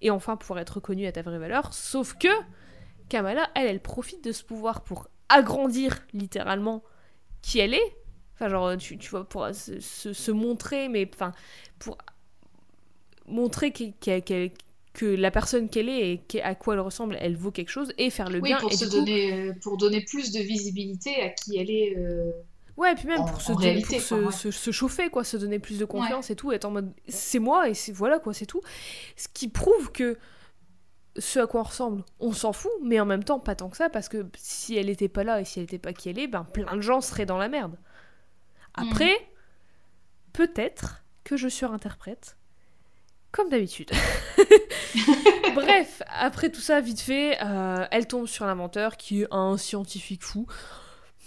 et 0.00 0.10
enfin 0.10 0.36
pouvoir 0.36 0.58
être 0.58 0.76
reconnue 0.76 1.06
à 1.06 1.12
ta 1.12 1.22
vraie 1.22 1.38
valeur. 1.38 1.72
Sauf 1.74 2.14
que 2.14 2.28
Kamala, 3.08 3.50
elle, 3.54 3.66
elle 3.66 3.80
profite 3.82 4.24
de 4.24 4.32
ce 4.32 4.42
pouvoir 4.42 4.82
pour 4.82 5.08
agrandir 5.28 6.00
littéralement 6.12 6.82
qui 7.42 7.58
elle 7.58 7.74
est. 7.74 7.96
Enfin, 8.34 8.48
genre, 8.48 8.76
tu, 8.76 8.98
tu 8.98 9.10
vois, 9.10 9.28
pour 9.28 9.46
se, 9.54 9.78
se- 9.78 10.30
montrer, 10.32 10.88
mais 10.88 11.08
enfin, 11.12 11.32
pour 11.78 11.98
montrer 13.26 13.70
qu'elle- 13.72 14.50
que 14.94 15.06
la 15.06 15.30
personne 15.30 15.68
qu'elle 15.70 15.88
est 15.88 16.20
et 16.34 16.42
à 16.42 16.54
quoi 16.54 16.74
elle 16.74 16.80
ressemble, 16.80 17.16
elle 17.20 17.36
vaut 17.36 17.50
quelque 17.50 17.70
chose, 17.70 17.92
et 17.98 18.10
faire 18.10 18.28
le 18.28 18.40
Oui, 18.40 18.50
bien. 18.50 18.58
pour, 18.58 18.70
et 18.72 18.76
se 18.76 18.84
coup- 18.84 18.90
donner, 18.90 19.32
euh, 19.32 19.52
pour 19.62 19.76
donner 19.78 20.02
plus 20.02 20.32
de 20.32 20.40
visibilité 20.40 21.22
à 21.22 21.30
qui 21.30 21.56
elle 21.58 21.70
est. 21.70 21.96
euh, 21.96 22.30
Ouais, 22.76 22.92
et 22.92 22.94
puis 22.94 23.06
même 23.06 23.20
En- 23.20 23.24
pour, 23.26 23.40
se, 23.40 23.52
en 23.52 23.54
donner- 23.54 23.66
réalité, 23.68 23.96
pour 23.96 24.04
se, 24.04 24.14
quoi, 24.14 24.24
ouais. 24.26 24.32
se- 24.32 24.50
se 24.50 24.70
chauffer, 24.70 25.08
quoi, 25.10 25.24
se 25.24 25.36
donner 25.36 25.58
plus 25.58 25.78
de 25.78 25.84
confiance 25.84 26.30
et 26.30 26.36
tout, 26.36 26.52
être 26.52 26.64
en 26.64 26.70
mode 26.70 26.92
c'est 27.08 27.38
moi 27.38 27.68
et 27.68 27.74
c'est 27.74 27.92
voilà 27.92 28.18
quoi, 28.18 28.32
c'est 28.34 28.46
tout. 28.46 28.60
Ce 29.16 29.28
qui 29.32 29.48
prouve 29.48 29.92
que 29.92 30.18
ce 31.18 31.38
à 31.40 31.46
quoi 31.46 31.60
on 31.60 31.64
ressemble, 31.64 32.02
on 32.20 32.32
s'en 32.32 32.52
fout, 32.54 32.72
mais 32.82 32.98
en 32.98 33.04
même 33.04 33.24
temps 33.24 33.38
pas 33.38 33.54
tant 33.54 33.68
que 33.68 33.76
ça, 33.76 33.90
parce 33.90 34.08
que 34.08 34.24
si 34.36 34.76
elle 34.76 34.88
était 34.88 35.08
pas 35.10 35.22
là 35.24 35.40
et 35.40 35.44
si 35.44 35.58
elle 35.58 35.64
était 35.64 35.78
pas 35.78 35.92
qui 35.92 36.08
elle 36.08 36.18
est, 36.18 36.26
ben 36.28 36.44
plein 36.44 36.74
de 36.76 36.80
gens 36.80 37.02
seraient 37.02 37.26
dans 37.26 37.36
la 37.38 37.48
merde. 37.50 37.76
Après, 38.74 39.12
peut-être 40.32 41.04
que 41.24 41.36
je 41.36 41.48
surinterprète, 41.48 42.36
comme 43.32 43.48
d'habitude. 43.48 43.90
Bref, 45.54 46.02
après 46.08 46.50
tout 46.50 46.60
ça, 46.60 46.80
vite 46.80 47.00
fait, 47.00 47.38
euh, 47.42 47.84
elle 47.90 48.06
tombe 48.06 48.26
sur 48.26 48.46
l'inventeur 48.46 48.96
qui 48.96 49.22
est 49.22 49.26
un 49.30 49.56
scientifique 49.56 50.22
fou. 50.22 50.46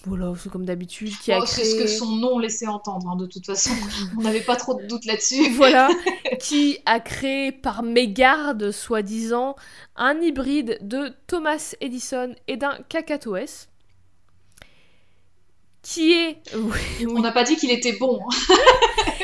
Voilà, 0.08 0.34
c'est 0.38 0.52
comme 0.52 0.66
d'habitude, 0.66 1.12
qui 1.20 1.32
a 1.32 1.40
bon, 1.40 1.46
C'est 1.48 1.66
ce 1.66 1.76
que 1.76 1.84
créé- 1.86 1.98
son 1.98 2.12
nom 2.18 2.38
laissait 2.38 2.68
entendre, 2.68 3.10
hein, 3.10 3.16
de 3.16 3.26
toute 3.26 3.46
façon. 3.46 3.72
On 4.18 4.22
n'avait 4.22 4.42
pas 4.42 4.56
trop 4.56 4.76
de 4.76 4.86
doutes 4.86 5.06
là-dessus. 5.06 5.50
voilà, 5.54 5.90
qui 6.40 6.78
a 6.86 7.00
créé 7.00 7.52
par 7.52 7.82
mégarde, 7.82 8.70
soi-disant, 8.70 9.56
un 9.96 10.22
hybride 10.22 10.78
de 10.82 11.12
Thomas 11.26 11.74
Edison 11.82 12.36
et 12.48 12.56
d'un 12.56 12.78
cacatoès, 12.88 13.68
qui 15.86 16.14
est... 16.14 16.38
Oui, 16.56 17.08
On 17.08 17.20
n'a 17.20 17.32
pas 17.32 17.44
dit 17.44 17.56
qu'il 17.56 17.70
était 17.72 17.94
bon. 17.94 18.20
hein. 18.20 18.56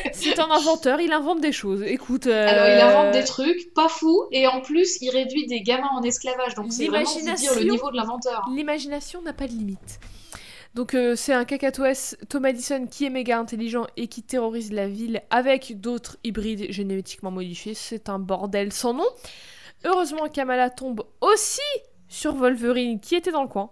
c'est 0.14 0.40
un 0.40 0.50
inventeur, 0.52 1.02
il 1.02 1.12
invente 1.12 1.42
des 1.42 1.52
choses. 1.52 1.82
Écoute... 1.82 2.28
euh, 2.28 2.48
Alors, 2.48 2.68
il 2.68 2.80
invente 2.80 3.12
des 3.14 3.24
trucs 3.24 3.74
pas 3.74 3.90
fous, 3.90 4.26
et 4.32 4.46
en 4.48 4.62
plus, 4.62 4.98
il 5.02 5.10
réduit 5.10 5.48
des 5.48 5.62
gamins 5.62 5.90
en 5.98 6.04
esclavage. 6.04 6.54
Donc, 6.54 6.72
c'est 6.72 6.88
vraiment 6.88 7.10
vous 7.10 7.34
dire 7.36 7.56
le 7.56 7.64
niveau 7.64 7.90
de 7.90 7.96
l'inventeur. 7.98 8.46
L'imagination 8.54 9.22
n'a 9.24 9.34
pas 9.34 9.48
de 9.48 9.54
limite. 9.54 10.00
Donc 10.74 10.94
euh, 10.94 11.18
c'est 11.18 11.34
un 11.34 11.44
cacatoès, 11.44 12.16
Tom 12.30 12.46
Addison, 12.46 12.88
qui 12.88 13.04
est 13.04 13.10
méga 13.10 13.38
intelligent 13.38 13.88
et 13.98 14.08
qui 14.08 14.24
terrorise 14.24 14.72
la 14.72 14.88
ville 14.88 15.22
avec 15.30 15.82
d'autres 15.82 16.16
hybrides 16.24 16.72
génétiquement 16.72 17.30
modifiés. 17.30 17.74
C'est 17.74 18.08
un 18.08 18.20
bordel 18.20 18.72
sans 18.72 18.94
nom. 18.94 19.04
Heureusement, 19.84 20.30
Kamala 20.30 20.70
tombe 20.70 21.04
aussi 21.20 21.60
sur 22.08 22.36
Wolverine 22.36 23.02
qui 23.02 23.16
était 23.16 23.34
dans 23.34 23.42
le 23.42 23.50
coin. 23.50 23.72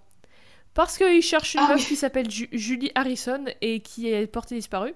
Parce 0.73 0.97
qu'il 0.97 1.21
cherche 1.21 1.55
une 1.55 1.65
Ah 1.65 1.67
meuf 1.67 1.85
oui. 1.85 1.85
qui 1.85 1.95
s'appelle 1.95 2.29
Ju- 2.29 2.49
Julie 2.51 2.91
Harrison 2.95 3.45
et 3.61 3.81
qui 3.81 4.09
est 4.09 4.27
portée 4.27 4.55
disparue. 4.55 4.93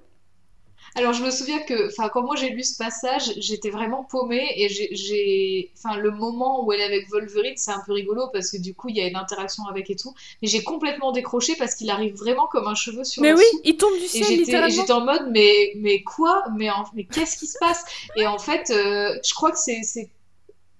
Alors, 0.95 1.13
je 1.13 1.23
me 1.23 1.31
souviens 1.31 1.59
que, 1.61 1.87
enfin, 1.89 2.09
quand 2.09 2.23
moi 2.23 2.35
j'ai 2.35 2.49
lu 2.49 2.63
ce 2.63 2.77
passage, 2.77 3.31
j'étais 3.37 3.69
vraiment 3.69 4.03
paumée 4.03 4.45
et 4.57 4.69
j'ai, 4.69 5.71
enfin, 5.77 5.97
le 5.97 6.11
moment 6.11 6.63
où 6.65 6.71
elle 6.73 6.81
est 6.81 6.83
avec 6.83 7.09
Wolverine, 7.09 7.53
c'est 7.57 7.71
un 7.71 7.81
peu 7.85 7.93
rigolo 7.93 8.27
parce 8.33 8.51
que 8.51 8.57
du 8.57 8.73
coup, 8.75 8.89
il 8.89 8.97
y 8.97 9.01
a 9.01 9.07
une 9.07 9.15
interaction 9.15 9.65
avec 9.65 9.89
et 9.89 9.95
tout. 9.95 10.13
Mais 10.41 10.47
j'ai 10.47 10.63
complètement 10.63 11.11
décroché 11.11 11.55
parce 11.57 11.75
qu'il 11.75 11.89
arrive 11.89 12.15
vraiment 12.15 12.47
comme 12.47 12.67
un 12.67 12.75
cheveu 12.75 13.03
sur 13.03 13.23
Mais 13.23 13.29
la 13.29 13.35
oui, 13.35 13.43
il 13.63 13.75
tombe 13.77 13.97
du 13.97 14.07
Et 14.13 14.23
ciel 14.23 14.23
j'étais, 14.23 14.37
littéralement. 14.37 14.69
j'étais 14.71 14.93
en 14.93 15.05
mode, 15.05 15.29
mais, 15.31 15.73
mais 15.77 16.03
quoi? 16.03 16.43
Mais, 16.55 16.69
en- 16.71 16.85
mais 16.93 17.05
qu'est-ce 17.05 17.37
qui 17.37 17.47
se 17.47 17.57
passe? 17.59 17.83
Et 18.15 18.27
en 18.27 18.39
fait, 18.39 18.69
euh, 18.71 19.17
je 19.25 19.33
crois 19.33 19.51
que 19.51 19.59
c'est, 19.59 19.81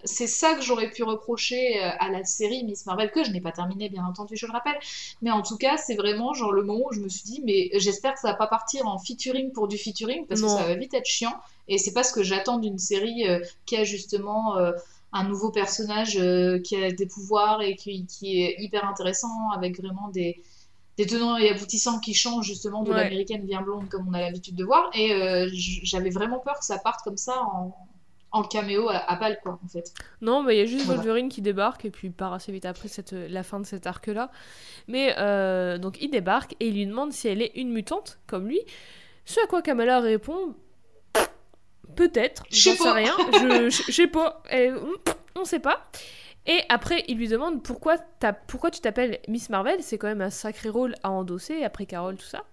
c'est, 0.03 0.27
ça 0.27 0.55
que 0.55 0.61
j'aurais 0.61 0.89
pu 0.89 1.03
reprocher 1.03 1.81
euh, 1.83 1.89
à 1.99 2.09
la 2.09 2.23
série 2.23 2.63
Miss 2.63 2.85
Marvel, 2.85 3.11
que 3.11 3.23
je 3.23 3.31
n'ai 3.31 3.41
pas 3.41 3.51
terminée, 3.51 3.89
bien 3.89 4.05
entendu, 4.05 4.35
je 4.37 4.45
le 4.45 4.51
rappelle. 4.51 4.77
Mais 5.21 5.31
en 5.31 5.41
tout 5.41 5.57
cas, 5.57 5.77
c'est 5.77 5.95
vraiment 5.95 6.33
genre 6.33 6.51
le 6.51 6.63
moment 6.63 6.85
où 6.89 6.93
je 6.93 6.99
me 6.99 7.09
suis 7.09 7.23
dit, 7.23 7.41
mais 7.45 7.69
j'espère 7.79 8.13
que 8.13 8.19
ça 8.19 8.29
va 8.29 8.35
pas 8.35 8.47
partir 8.47 8.87
en 8.87 8.99
featuring 8.99 9.51
pour 9.51 9.67
du 9.67 9.77
featuring, 9.77 10.25
parce 10.27 10.41
Non. 10.41 10.47
que 10.47 10.53
ça 10.61 10.67
va 10.67 10.75
vite 10.75 10.93
être 10.93 11.05
chiant. 11.05 11.33
Et 11.67 11.77
c'est 11.77 11.93
pas 11.93 12.03
ce 12.03 12.13
que 12.13 12.23
j'attends 12.23 12.57
d'une 12.57 12.79
série 12.79 13.27
euh, 13.27 13.39
qui 13.65 13.77
a 13.77 13.83
justement 13.83 14.57
euh, 14.57 14.71
un 15.13 15.23
nouveau 15.25 15.51
personnage 15.51 16.17
euh, 16.17 16.59
qui 16.59 16.75
a 16.75 16.91
des 16.91 17.05
pouvoirs 17.05 17.61
et 17.61 17.75
qui, 17.75 18.05
qui 18.05 18.43
est 18.43 18.55
hyper 18.59 18.85
intéressant, 18.85 19.51
avec 19.55 19.79
vraiment 19.79 20.09
des, 20.09 20.41
des 20.97 21.05
tenants 21.07 21.37
et 21.37 21.49
aboutissants 21.49 21.99
qui 21.99 22.13
changent 22.13 22.45
justement 22.47 22.83
de 22.83 22.91
Ouais. 22.91 22.97
l'américaine 22.97 23.45
bien 23.45 23.61
blonde 23.61 23.87
comme 23.89 24.07
on 24.09 24.13
a 24.13 24.19
l'habitude 24.21 24.55
de 24.55 24.65
voir. 24.65 24.89
Et 24.93 25.09
j'avais 25.83 26.09
vraiment 26.09 26.39
peur 26.39 26.59
que 26.59 26.65
ça 26.65 26.77
parte 26.79 27.01
comme 27.03 27.17
ça 27.17 27.41
en, 27.43 27.75
en 28.34 28.43
caméo 28.43 28.89
à, 28.89 28.95
à 28.97 29.15
balle, 29.15 29.39
quoi, 29.41 29.59
en 29.63 29.67
fait. 29.67 29.93
Non, 30.21 30.43
mais 30.43 30.55
il 30.55 30.59
y 30.59 30.61
a 30.61 30.65
juste 30.65 30.86
Voilà. 30.86 31.01
Wolverine 31.01 31.29
qui 31.29 31.41
débarque 31.41 31.86
et 31.86 31.91
puis 31.91 32.07
il 32.09 32.13
part 32.13 32.34
assez 32.34 32.51
vite 32.51 32.65
après 32.65 32.88
cette, 32.89 33.11
la 33.13 33.43
fin 33.43 33.59
de 33.59 33.65
cet 33.65 33.88
arc-là. 33.88 34.31
Mais 34.88 35.15
euh, 35.19 35.77
donc 35.77 36.01
il 36.01 36.09
débarque 36.09 36.55
et 36.59 36.67
il 36.67 36.73
lui 36.73 36.86
demande 36.88 37.13
si 37.13 37.27
elle 37.27 37.41
est 37.41 37.51
une 37.55 37.71
mutante 37.71 38.19
comme 38.27 38.47
lui. 38.47 38.59
Ce 39.25 39.39
à 39.41 39.47
quoi 39.47 39.61
Kamala 39.61 39.99
répond 40.01 40.55
Peut-être, 41.95 42.43
Je 42.49 42.55
sais 42.55 42.69
j'en 42.71 42.75
sais 42.77 42.84
pas. 42.84 42.93
rien, 42.93 43.15
je 43.69 43.91
sais 43.91 44.07
pas, 44.07 44.41
Elle, 44.49 44.77
on 45.36 45.45
sait 45.45 45.59
pas. 45.59 45.88
Et 46.47 46.59
après, 46.69 47.03
il 47.07 47.17
lui 47.17 47.27
demande 47.27 47.61
pourquoi, 47.61 47.97
t'as- 48.19 48.34
pourquoi 48.34 48.71
tu 48.71 48.81
t'appelles 48.81 49.19
Miss 49.27 49.49
Marvel, 49.49 49.81
c'est 49.84 49.97
quand 49.97 50.07
même 50.07 50.21
un 50.21 50.29
sacré 50.31 50.69
rôle 50.69 50.95
à 51.03 51.11
endosser 51.11 51.63
après 51.63 51.86
Carole, 51.86 52.15
tout 52.17 52.25
ça. 52.25 52.43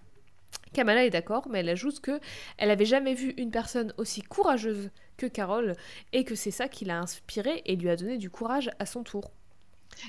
Kamala 0.73 1.05
est 1.05 1.09
d'accord, 1.09 1.47
mais 1.49 1.59
elle 1.61 1.69
ajoute 1.69 1.99
que 2.01 2.19
elle 2.57 2.69
avait 2.71 2.85
jamais 2.85 3.13
vu 3.15 3.33
une 3.37 3.51
personne 3.51 3.93
aussi 3.97 4.21
courageuse 4.21 4.91
que 5.21 5.27
Carole 5.27 5.75
et 6.13 6.23
que 6.23 6.35
c'est 6.35 6.51
ça 6.51 6.67
qui 6.67 6.85
l'a 6.85 6.99
inspiré 6.99 7.61
et 7.65 7.75
lui 7.75 7.89
a 7.89 7.95
donné 7.95 8.17
du 8.17 8.29
courage 8.29 8.71
à 8.79 8.85
son 8.85 9.03
tour. 9.03 9.31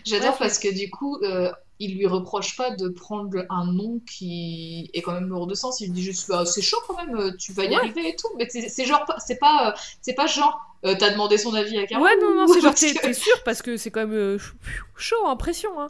J'adore 0.07 0.39
parce 0.39 0.59
que 0.59 0.73
du 0.73 0.91
coup, 0.91 1.19
euh, 1.23 1.51
il 1.79 1.97
lui 1.97 2.07
reproche 2.07 2.57
pas 2.57 2.71
de 2.71 2.89
prendre 2.89 3.45
un 3.51 3.67
nom 3.67 4.01
qui 4.09 4.89
est 4.95 5.03
quand 5.03 5.13
même 5.13 5.29
lourd 5.29 5.47
de 5.47 5.55
sens. 5.55 5.81
Il 5.81 5.93
dit 5.93 6.03
juste, 6.03 6.29
bah, 6.29 6.47
c'est 6.47 6.63
chaud 6.63 6.79
quand 6.87 6.97
même, 6.97 7.37
tu 7.37 7.53
vas 7.53 7.65
y 7.65 7.75
arriver 7.75 8.09
et 8.09 8.17
tout. 8.17 8.29
Mais 8.39 8.49
c'est 8.49 8.85
genre, 8.85 9.05
c'est 9.19 9.39
pas, 9.39 9.75
c'est 10.01 10.15
pas 10.15 10.27
genre, 10.27 10.61
euh, 10.85 10.95
t'as 10.99 11.11
demandé 11.11 11.37
son 11.37 11.53
avis 11.55 11.79
à 11.79 11.87
Carole 11.87 12.07
Ouais, 12.07 12.17
non, 12.21 12.35
non, 12.35 12.47
c'est 12.47 12.61
genre, 12.61 12.75
t'es 12.75 13.13
sûr 13.13 13.43
parce 13.45 13.61
que 13.61 13.77
c'est 13.77 13.91
quand 13.91 14.07
même 14.07 14.13
euh, 14.13 14.39
chaud, 14.97 15.27
impression. 15.27 15.81
Hein. 15.81 15.89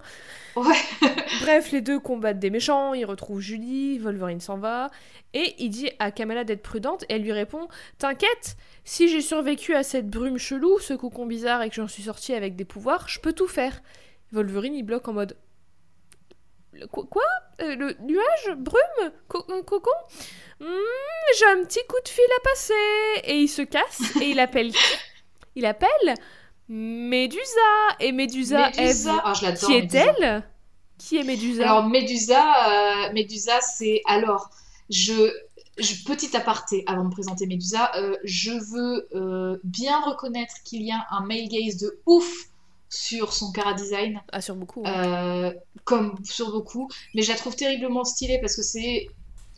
Ouais. 0.57 0.77
Bref, 1.43 1.73
les 1.73 1.81
deux 1.81 1.99
combattent 1.99 2.39
des 2.39 2.51
méchants, 2.51 2.95
ils 2.95 3.05
retrouvent 3.05 3.41
Julie, 3.41 3.99
Wolverine 3.99 4.41
s'en 4.41 4.59
va, 4.59 4.91
et 5.35 5.55
il 5.59 5.71
dit 5.71 5.91
à 5.99 6.11
Kamala 6.11 6.45
d'être 6.45 6.63
prudente, 6.63 7.05
et 7.05 7.15
elle 7.15 7.23
lui 7.23 7.33
répond 7.33 7.69
T'inquiète, 7.99 8.57
si 8.85 9.09
j'ai 9.09 9.21
survécu 9.21 9.75
à 9.75 9.83
cette 9.83 10.09
brume 10.09 10.39
chelou, 10.39 10.79
ce 10.81 10.95
cocon 10.95 11.27
bizarre, 11.27 11.63
et 11.63 11.69
que 11.69 11.75
j'en 11.77 11.89
suis 11.89 12.05
sortie 12.05 12.35
avec 12.35 12.57
des 12.57 12.65
pouvoirs, 12.65 13.09
je 13.09 13.21
peux 13.21 13.33
tout 13.33 13.49
faire. 13.49 13.83
Wolverine, 14.33 14.75
il 14.75 14.83
bloque 14.83 15.09
en 15.09 15.13
mode 15.13 15.37
Quoi 16.91 17.23
euh, 17.61 17.77
Le 17.77 17.97
nuage? 18.03 18.57
Brume? 18.57 19.13
Cocon? 19.29 19.91
Hmm, 20.61 20.67
J'ai 21.39 21.47
un 21.47 21.65
petit 21.65 21.81
coup 21.89 22.01
de 22.03 22.09
fil 22.09 22.25
à 22.39 22.41
passer. 22.49 23.25
Et 23.25 23.37
il 23.37 23.49
se 23.49 23.63
casse 23.63 24.17
et 24.21 24.31
il 24.31 24.41
appelle 24.41 24.73
Il 25.55 25.67
appelle 25.67 26.15
Médusa 26.69 27.61
Et 28.01 28.13
Médusa, 28.13 28.71
Médusa. 28.71 29.23
Ah, 29.25 29.33
qui 29.35 29.75
est-elle 29.75 30.43
Qui 30.99 31.19
est 31.19 31.25
Médusa 31.25 31.65
Alors 31.65 31.89
Médusa, 31.89 33.07
euh, 33.09 33.13
Médusa 33.13 33.61
c'est... 33.61 34.01
Alors, 34.07 34.49
je... 34.89 35.31
Je, 35.79 36.05
petit 36.05 36.37
aparté 36.37 36.85
avant 36.87 37.05
de 37.05 37.11
présenter 37.11 37.47
Médusa, 37.47 37.91
euh, 37.97 38.17
je 38.25 38.53
veux 38.53 39.61
bien 39.65 40.01
reconnaître 40.03 40.55
qu'il 40.65 40.83
y 40.83 40.93
a 40.93 41.07
un 41.11 41.21
male 41.25 41.49
gaze 41.49 41.79
de 41.79 42.01
ouf 42.07 42.49
sur 42.93 43.33
son 43.33 43.51
cara 43.53 43.73
design. 43.73 44.21
Ah, 44.33 44.43
sur 44.43 44.55
beaucoup. 44.55 44.85
Euh, 44.85 45.53
comme 45.85 46.15
sur 46.25 46.53
beaucoup. 46.53 46.91
Mais 47.15 47.23
je 47.23 47.31
la 47.31 47.39
trouve 47.39 47.57
terriblement 47.57 48.05
stylée 48.05 48.39
parce 48.39 48.55
que 48.55 48.63
c'est 48.63 49.09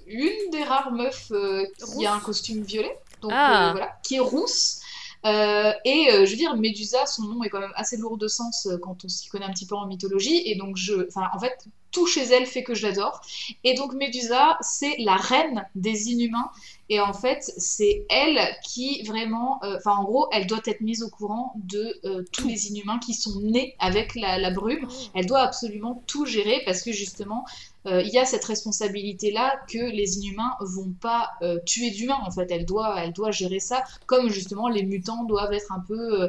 une 0.06 0.50
des 0.52 0.62
rares 0.62 0.92
meufs 0.92 1.32
euh, 1.32 1.66
qui 1.76 2.06
a 2.06 2.14
un 2.14 2.20
costume 2.20 2.62
violet. 2.62 2.96
Donc 3.22 3.32
ah. 3.34 3.68
euh, 3.68 3.70
voilà, 3.72 3.98
qui 4.04 4.16
est 4.16 4.20
rousse. 4.20 4.80
et 5.24 6.06
je 6.10 6.30
veux 6.30 6.36
dire, 6.36 6.56
Médusa, 6.56 7.06
son 7.06 7.24
nom 7.24 7.42
est 7.42 7.48
quand 7.48 7.60
même 7.60 7.72
assez 7.74 7.96
lourd 7.96 8.18
de 8.18 8.28
sens 8.28 8.68
quand 8.82 9.04
on 9.04 9.08
s'y 9.08 9.28
connaît 9.28 9.46
un 9.46 9.52
petit 9.52 9.66
peu 9.66 9.74
en 9.74 9.86
mythologie. 9.86 10.42
Et 10.46 10.54
donc, 10.54 10.76
je, 10.76 11.08
en 11.16 11.38
fait, 11.40 11.66
tout 11.94 12.06
chez 12.06 12.24
elle 12.24 12.44
fait 12.44 12.64
que 12.64 12.74
je 12.74 12.86
l'adore. 12.86 13.22
Et 13.62 13.74
donc 13.74 13.94
Médusa, 13.94 14.58
c'est 14.60 14.96
la 14.98 15.14
reine 15.14 15.64
des 15.74 16.10
inhumains. 16.10 16.50
Et 16.90 17.00
en 17.00 17.14
fait, 17.14 17.50
c'est 17.56 18.04
elle 18.10 18.38
qui 18.62 19.02
vraiment, 19.04 19.62
euh, 19.64 19.76
enfin 19.78 19.92
en 19.92 20.04
gros, 20.04 20.28
elle 20.32 20.46
doit 20.46 20.60
être 20.66 20.82
mise 20.82 21.02
au 21.02 21.08
courant 21.08 21.54
de 21.56 21.98
euh, 22.04 22.24
tous 22.32 22.46
les 22.46 22.68
inhumains 22.68 22.98
qui 22.98 23.14
sont 23.14 23.40
nés 23.40 23.74
avec 23.78 24.14
la, 24.16 24.50
brume. 24.50 24.86
Elle 25.14 25.24
doit 25.24 25.40
absolument 25.40 26.02
tout 26.06 26.26
gérer 26.26 26.60
parce 26.66 26.82
que 26.82 26.92
justement, 26.92 27.46
euh, 27.86 28.02
il 28.02 28.12
y 28.12 28.18
a 28.18 28.26
cette 28.26 28.44
responsabilité-là 28.44 29.56
que 29.72 29.78
les 29.78 30.18
inhumains 30.18 30.56
vont 30.60 30.92
pas 31.00 31.30
tuer 31.64 31.90
d'humains. 31.90 32.18
En 32.26 32.30
fait, 32.30 32.50
elle 32.50 32.66
doit, 32.66 33.02
elle 33.02 33.12
doit 33.12 33.30
gérer 33.30 33.60
ça 33.60 33.84
comme 34.06 34.28
justement 34.28 34.68
les 34.68 34.82
mutants 34.82 35.24
doivent 35.24 35.52
être 35.52 35.72
un 35.72 35.80
peu 35.80 36.28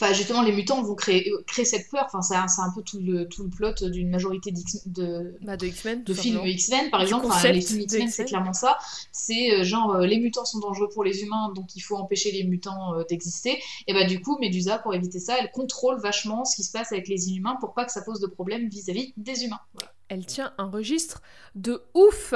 Enfin, 0.00 0.14
justement, 0.14 0.40
les 0.40 0.52
mutants 0.52 0.82
vont 0.82 0.94
créer, 0.94 1.30
créer 1.46 1.66
cette 1.66 1.90
peur. 1.90 2.06
Enfin, 2.06 2.22
c'est 2.22 2.34
un, 2.34 2.72
peu 2.74 2.82
tout 2.82 2.98
le, 3.00 3.28
tout 3.28 3.42
le 3.42 3.50
plot 3.50 3.74
d'une 3.90 4.08
majorité 4.08 4.50
de, 4.86 5.36
bah, 5.42 5.58
de, 5.58 5.66
X-Men, 5.66 6.04
de 6.04 6.14
films 6.14 6.40
X-Men, 6.42 6.90
par 6.90 7.02
exemple. 7.02 7.26
les 7.44 7.60
films 7.60 7.80
X-Men, 7.80 8.08
c'est 8.08 8.24
clairement 8.24 8.54
ça. 8.54 8.78
C'est 9.12 9.52
euh, 9.52 9.62
genre, 9.62 9.94
euh, 9.96 10.06
les 10.06 10.18
mutants 10.18 10.46
sont 10.46 10.58
dangereux 10.58 10.88
pour 10.88 11.04
les 11.04 11.22
humains, 11.22 11.52
donc 11.54 11.76
il 11.76 11.80
faut 11.80 11.96
empêcher 11.96 12.32
les 12.32 12.44
mutants 12.44 12.94
euh, 12.94 13.04
d'exister. 13.10 13.62
Et 13.86 13.92
bah, 13.92 14.04
du 14.04 14.22
coup, 14.22 14.38
Medusa, 14.40 14.78
pour 14.78 14.94
éviter 14.94 15.20
ça, 15.20 15.36
elle 15.38 15.50
contrôle 15.50 16.00
vachement 16.00 16.46
ce 16.46 16.56
qui 16.56 16.62
se 16.62 16.72
passe 16.72 16.92
avec 16.92 17.06
les 17.06 17.28
inhumains 17.28 17.56
pour 17.60 17.74
pas 17.74 17.84
que 17.84 17.92
ça 17.92 18.00
pose 18.00 18.20
de 18.20 18.26
problème 18.26 18.68
vis-à-vis 18.68 19.12
des 19.18 19.44
humains. 19.44 19.60
Elle 20.08 20.24
tient 20.24 20.54
un 20.56 20.70
registre 20.70 21.20
de 21.54 21.82
ouf. 21.92 22.32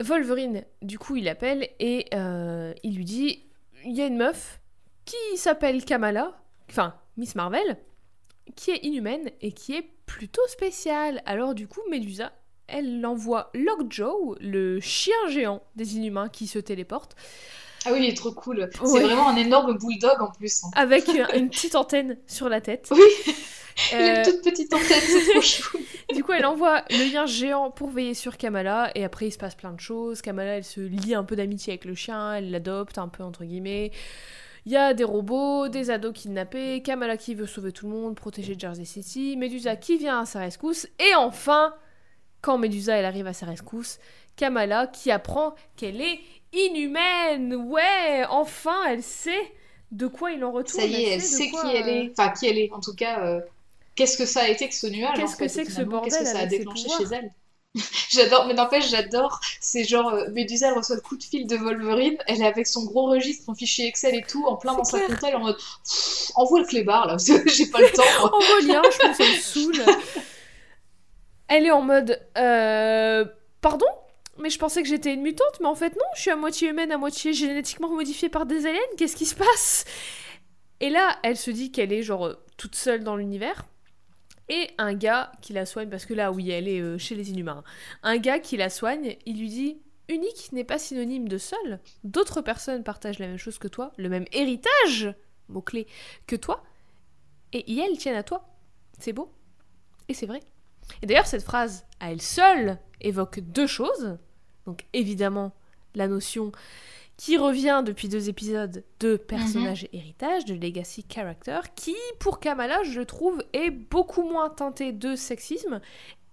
Wolverine, 0.00 0.64
du 0.82 1.00
coup, 1.00 1.16
il 1.16 1.26
appelle 1.28 1.68
et 1.80 2.06
il 2.12 2.94
lui 2.94 3.04
dit 3.04 3.42
il 3.84 3.96
y 3.96 4.02
a 4.02 4.06
une 4.06 4.16
meuf 4.16 4.57
qui 5.08 5.38
s'appelle 5.38 5.84
Kamala, 5.84 6.38
enfin 6.70 6.94
Miss 7.16 7.34
Marvel, 7.34 7.78
qui 8.56 8.70
est 8.70 8.84
inhumaine 8.84 9.30
et 9.40 9.52
qui 9.52 9.74
est 9.74 9.88
plutôt 10.06 10.46
spéciale. 10.48 11.22
Alors 11.24 11.54
du 11.54 11.66
coup, 11.66 11.80
Medusa, 11.90 12.32
elle 12.66 13.04
envoie 13.06 13.50
Lockjaw, 13.54 14.36
le 14.40 14.80
chien 14.80 15.16
géant 15.28 15.62
des 15.76 15.96
inhumains 15.96 16.28
qui 16.28 16.46
se 16.46 16.58
téléporte. 16.58 17.16
Ah 17.86 17.90
oui, 17.92 18.00
il 18.02 18.10
est 18.10 18.16
trop 18.16 18.32
cool. 18.32 18.68
C'est 18.72 19.02
vraiment 19.02 19.28
un 19.28 19.36
énorme 19.36 19.78
bulldog 19.78 20.20
en 20.20 20.30
plus. 20.30 20.64
Hein. 20.64 20.70
Avec 20.74 21.08
une 21.34 21.48
petite 21.48 21.74
antenne 21.74 22.18
sur 22.26 22.48
la 22.48 22.60
tête. 22.60 22.88
Oui. 22.90 23.34
Il 23.92 23.96
a 23.96 24.00
une 24.00 24.16
euh, 24.18 24.24
toute 24.24 24.42
petite 24.42 24.74
antenne, 24.74 25.00
c'est 25.00 25.30
trop 25.30 25.40
chou. 25.40 25.78
du 26.12 26.24
coup, 26.24 26.32
elle 26.32 26.46
envoie 26.46 26.82
le 26.90 27.12
lien 27.12 27.26
géant 27.26 27.70
pour 27.70 27.90
veiller 27.90 28.14
sur 28.14 28.36
Kamala, 28.36 28.90
et 28.96 29.04
après, 29.04 29.28
il 29.28 29.30
se 29.30 29.38
passe 29.38 29.54
plein 29.54 29.72
de 29.72 29.78
choses. 29.78 30.20
Kamala, 30.20 30.56
elle 30.56 30.64
se 30.64 30.80
lie 30.80 31.14
un 31.14 31.22
peu 31.22 31.36
d'amitié 31.36 31.74
avec 31.74 31.84
le 31.84 31.94
chien, 31.94 32.34
elle 32.34 32.50
l'adopte 32.50 32.98
un 32.98 33.06
peu, 33.06 33.22
entre 33.22 33.44
guillemets. 33.44 33.92
Il 34.68 34.72
y 34.72 34.76
a 34.76 34.92
des 34.92 35.04
robots, 35.04 35.68
des 35.68 35.88
ados 35.88 36.12
kidnappés, 36.12 36.82
Kamala 36.82 37.16
qui 37.16 37.34
veut 37.34 37.46
sauver 37.46 37.72
tout 37.72 37.86
le 37.88 37.92
monde, 37.94 38.14
protéger 38.16 38.54
Jersey 38.58 38.84
City, 38.84 39.34
Medusa 39.34 39.76
qui 39.76 39.96
vient 39.96 40.20
à 40.20 40.26
sa 40.26 40.40
rescousse, 40.40 40.86
et 40.98 41.14
enfin, 41.14 41.74
quand 42.42 42.58
Medusa 42.58 42.94
elle 42.94 43.06
arrive 43.06 43.26
à 43.26 43.32
sa 43.32 43.46
rescousse, 43.46 43.98
Kamala 44.36 44.86
qui 44.86 45.10
apprend 45.10 45.54
qu'elle 45.76 46.02
est 46.02 46.20
inhumaine. 46.52 47.54
Ouais, 47.54 48.26
enfin, 48.28 48.76
elle 48.90 49.02
sait 49.02 49.54
de 49.90 50.06
quoi 50.06 50.32
il 50.32 50.44
en 50.44 50.52
retourne. 50.52 50.82
Ça 50.82 50.86
y 50.86 51.02
est, 51.02 51.14
elle, 51.14 51.22
sait, 51.22 51.48
qui 51.48 51.74
elle 51.74 51.88
est. 51.88 52.08
Euh, 52.08 52.12
enfin, 52.12 52.28
qui 52.38 52.46
elle 52.46 52.58
est, 52.58 52.70
en 52.70 52.80
tout 52.80 52.94
cas. 52.94 53.24
Euh, 53.24 53.40
qu'est-ce 53.94 54.18
que 54.18 54.26
ça 54.26 54.42
a 54.42 54.48
été 54.48 54.68
que 54.68 54.74
ce 54.74 54.86
nuage 54.86 55.16
Qu'est-ce 55.16 55.36
que 55.36 55.48
c'est 55.48 55.64
que 55.64 55.72
ce 55.72 55.80
bordel 55.80 56.12
Qu'est-ce 56.12 56.24
que 56.24 56.26
ça 56.26 56.40
a 56.40 56.46
déclenché 56.46 56.90
chez 56.90 57.04
elle? 57.10 57.32
j'adore, 58.10 58.46
mais 58.46 58.54
n'empêche, 58.54 58.90
j'adore. 58.90 59.40
C'est 59.60 59.84
genre, 59.84 60.08
euh, 60.08 60.30
Medusa, 60.30 60.68
elle 60.68 60.74
reçoit 60.74 60.96
le 60.96 61.02
coup 61.02 61.16
de 61.16 61.22
fil 61.22 61.46
de 61.46 61.56
Wolverine, 61.56 62.16
elle 62.26 62.42
est 62.42 62.46
avec 62.46 62.66
son 62.66 62.84
gros 62.84 63.06
registre, 63.06 63.44
son 63.44 63.54
fichier 63.54 63.86
Excel 63.86 64.14
et 64.14 64.22
tout, 64.22 64.44
en 64.46 64.56
plein 64.56 64.74
dans 64.74 64.84
sa 64.84 65.00
console, 65.00 65.36
en 65.36 65.40
mode 65.40 65.56
envoie 66.34 66.60
le 66.60 66.66
clébard 66.66 67.06
là, 67.06 67.16
j'ai 67.18 67.66
pas 67.66 67.80
le 67.80 67.92
temps. 67.92 68.24
envoie 68.24 68.60
lien, 68.62 68.82
je 68.90 68.98
pense 68.98 69.16
qu'elle 69.16 69.40
saoule. 69.40 69.84
Elle 71.50 71.64
est 71.64 71.70
en 71.70 71.80
mode 71.80 72.20
euh, 72.36 73.24
Pardon? 73.62 73.86
Mais 74.38 74.50
je 74.50 74.58
pensais 74.58 74.82
que 74.82 74.88
j'étais 74.88 75.14
une 75.14 75.22
mutante, 75.22 75.58
mais 75.60 75.66
en 75.66 75.74
fait 75.74 75.96
non, 75.96 76.04
je 76.14 76.20
suis 76.20 76.30
à 76.30 76.36
moitié 76.36 76.68
humaine, 76.68 76.92
à 76.92 76.98
moitié 76.98 77.32
génétiquement 77.32 77.88
modifiée 77.88 78.28
par 78.28 78.46
des 78.46 78.66
aliens, 78.66 78.78
qu'est-ce 78.96 79.16
qui 79.16 79.26
se 79.26 79.34
passe? 79.34 79.84
Et 80.80 80.90
là, 80.90 81.18
elle 81.24 81.36
se 81.36 81.50
dit 81.50 81.72
qu'elle 81.72 81.92
est 81.92 82.02
genre 82.02 82.36
toute 82.56 82.76
seule 82.76 83.02
dans 83.02 83.16
l'univers, 83.16 83.64
et 84.48 84.70
un 84.78 84.94
gars 84.94 85.32
qui 85.42 85.52
la 85.52 85.66
soigne, 85.66 85.88
parce 85.88 86.06
que 86.06 86.14
là, 86.14 86.32
oui, 86.32 86.50
elle 86.50 86.68
est 86.68 86.80
euh, 86.80 86.98
chez 86.98 87.14
les 87.14 87.30
Inhumains. 87.30 87.64
Un 88.02 88.16
gars 88.16 88.38
qui 88.38 88.56
la 88.56 88.70
soigne, 88.70 89.16
il 89.26 89.38
lui 89.38 89.48
dit 89.48 89.78
Unique 90.08 90.52
n'est 90.52 90.64
pas 90.64 90.78
synonyme 90.78 91.28
de 91.28 91.38
seul. 91.38 91.80
D'autres 92.02 92.40
personnes 92.40 92.82
partagent 92.82 93.18
la 93.18 93.26
même 93.26 93.36
chose 93.36 93.58
que 93.58 93.68
toi, 93.68 93.92
le 93.98 94.08
même 94.08 94.24
héritage, 94.32 95.14
mot-clé, 95.48 95.86
que 96.26 96.36
toi, 96.36 96.64
et 97.52 97.78
elles 97.78 97.98
tiennent 97.98 98.16
à 98.16 98.22
toi. 98.22 98.48
C'est 98.98 99.12
beau. 99.12 99.32
Et 100.08 100.14
c'est 100.14 100.26
vrai. 100.26 100.40
Et 101.02 101.06
d'ailleurs, 101.06 101.26
cette 101.26 101.42
phrase, 101.42 101.86
à 102.00 102.10
elle 102.10 102.22
seule, 102.22 102.78
évoque 103.00 103.40
deux 103.40 103.66
choses. 103.66 104.18
Donc, 104.66 104.86
évidemment, 104.92 105.54
la 105.94 106.08
notion 106.08 106.52
qui 107.18 107.36
revient 107.36 107.82
depuis 107.84 108.08
deux 108.08 108.28
épisodes 108.28 108.84
de 109.00 109.16
personnage 109.16 109.82
mhm. 109.82 109.88
héritage, 110.00 110.44
de 110.44 110.54
legacy 110.54 111.04
character, 111.12 111.58
qui, 111.74 111.96
pour 112.20 112.38
Kamala, 112.38 112.84
je 112.84 113.00
trouve, 113.00 113.42
est 113.52 113.70
beaucoup 113.70 114.22
moins 114.22 114.48
teinté 114.48 114.92
de 114.92 115.16
sexisme 115.16 115.80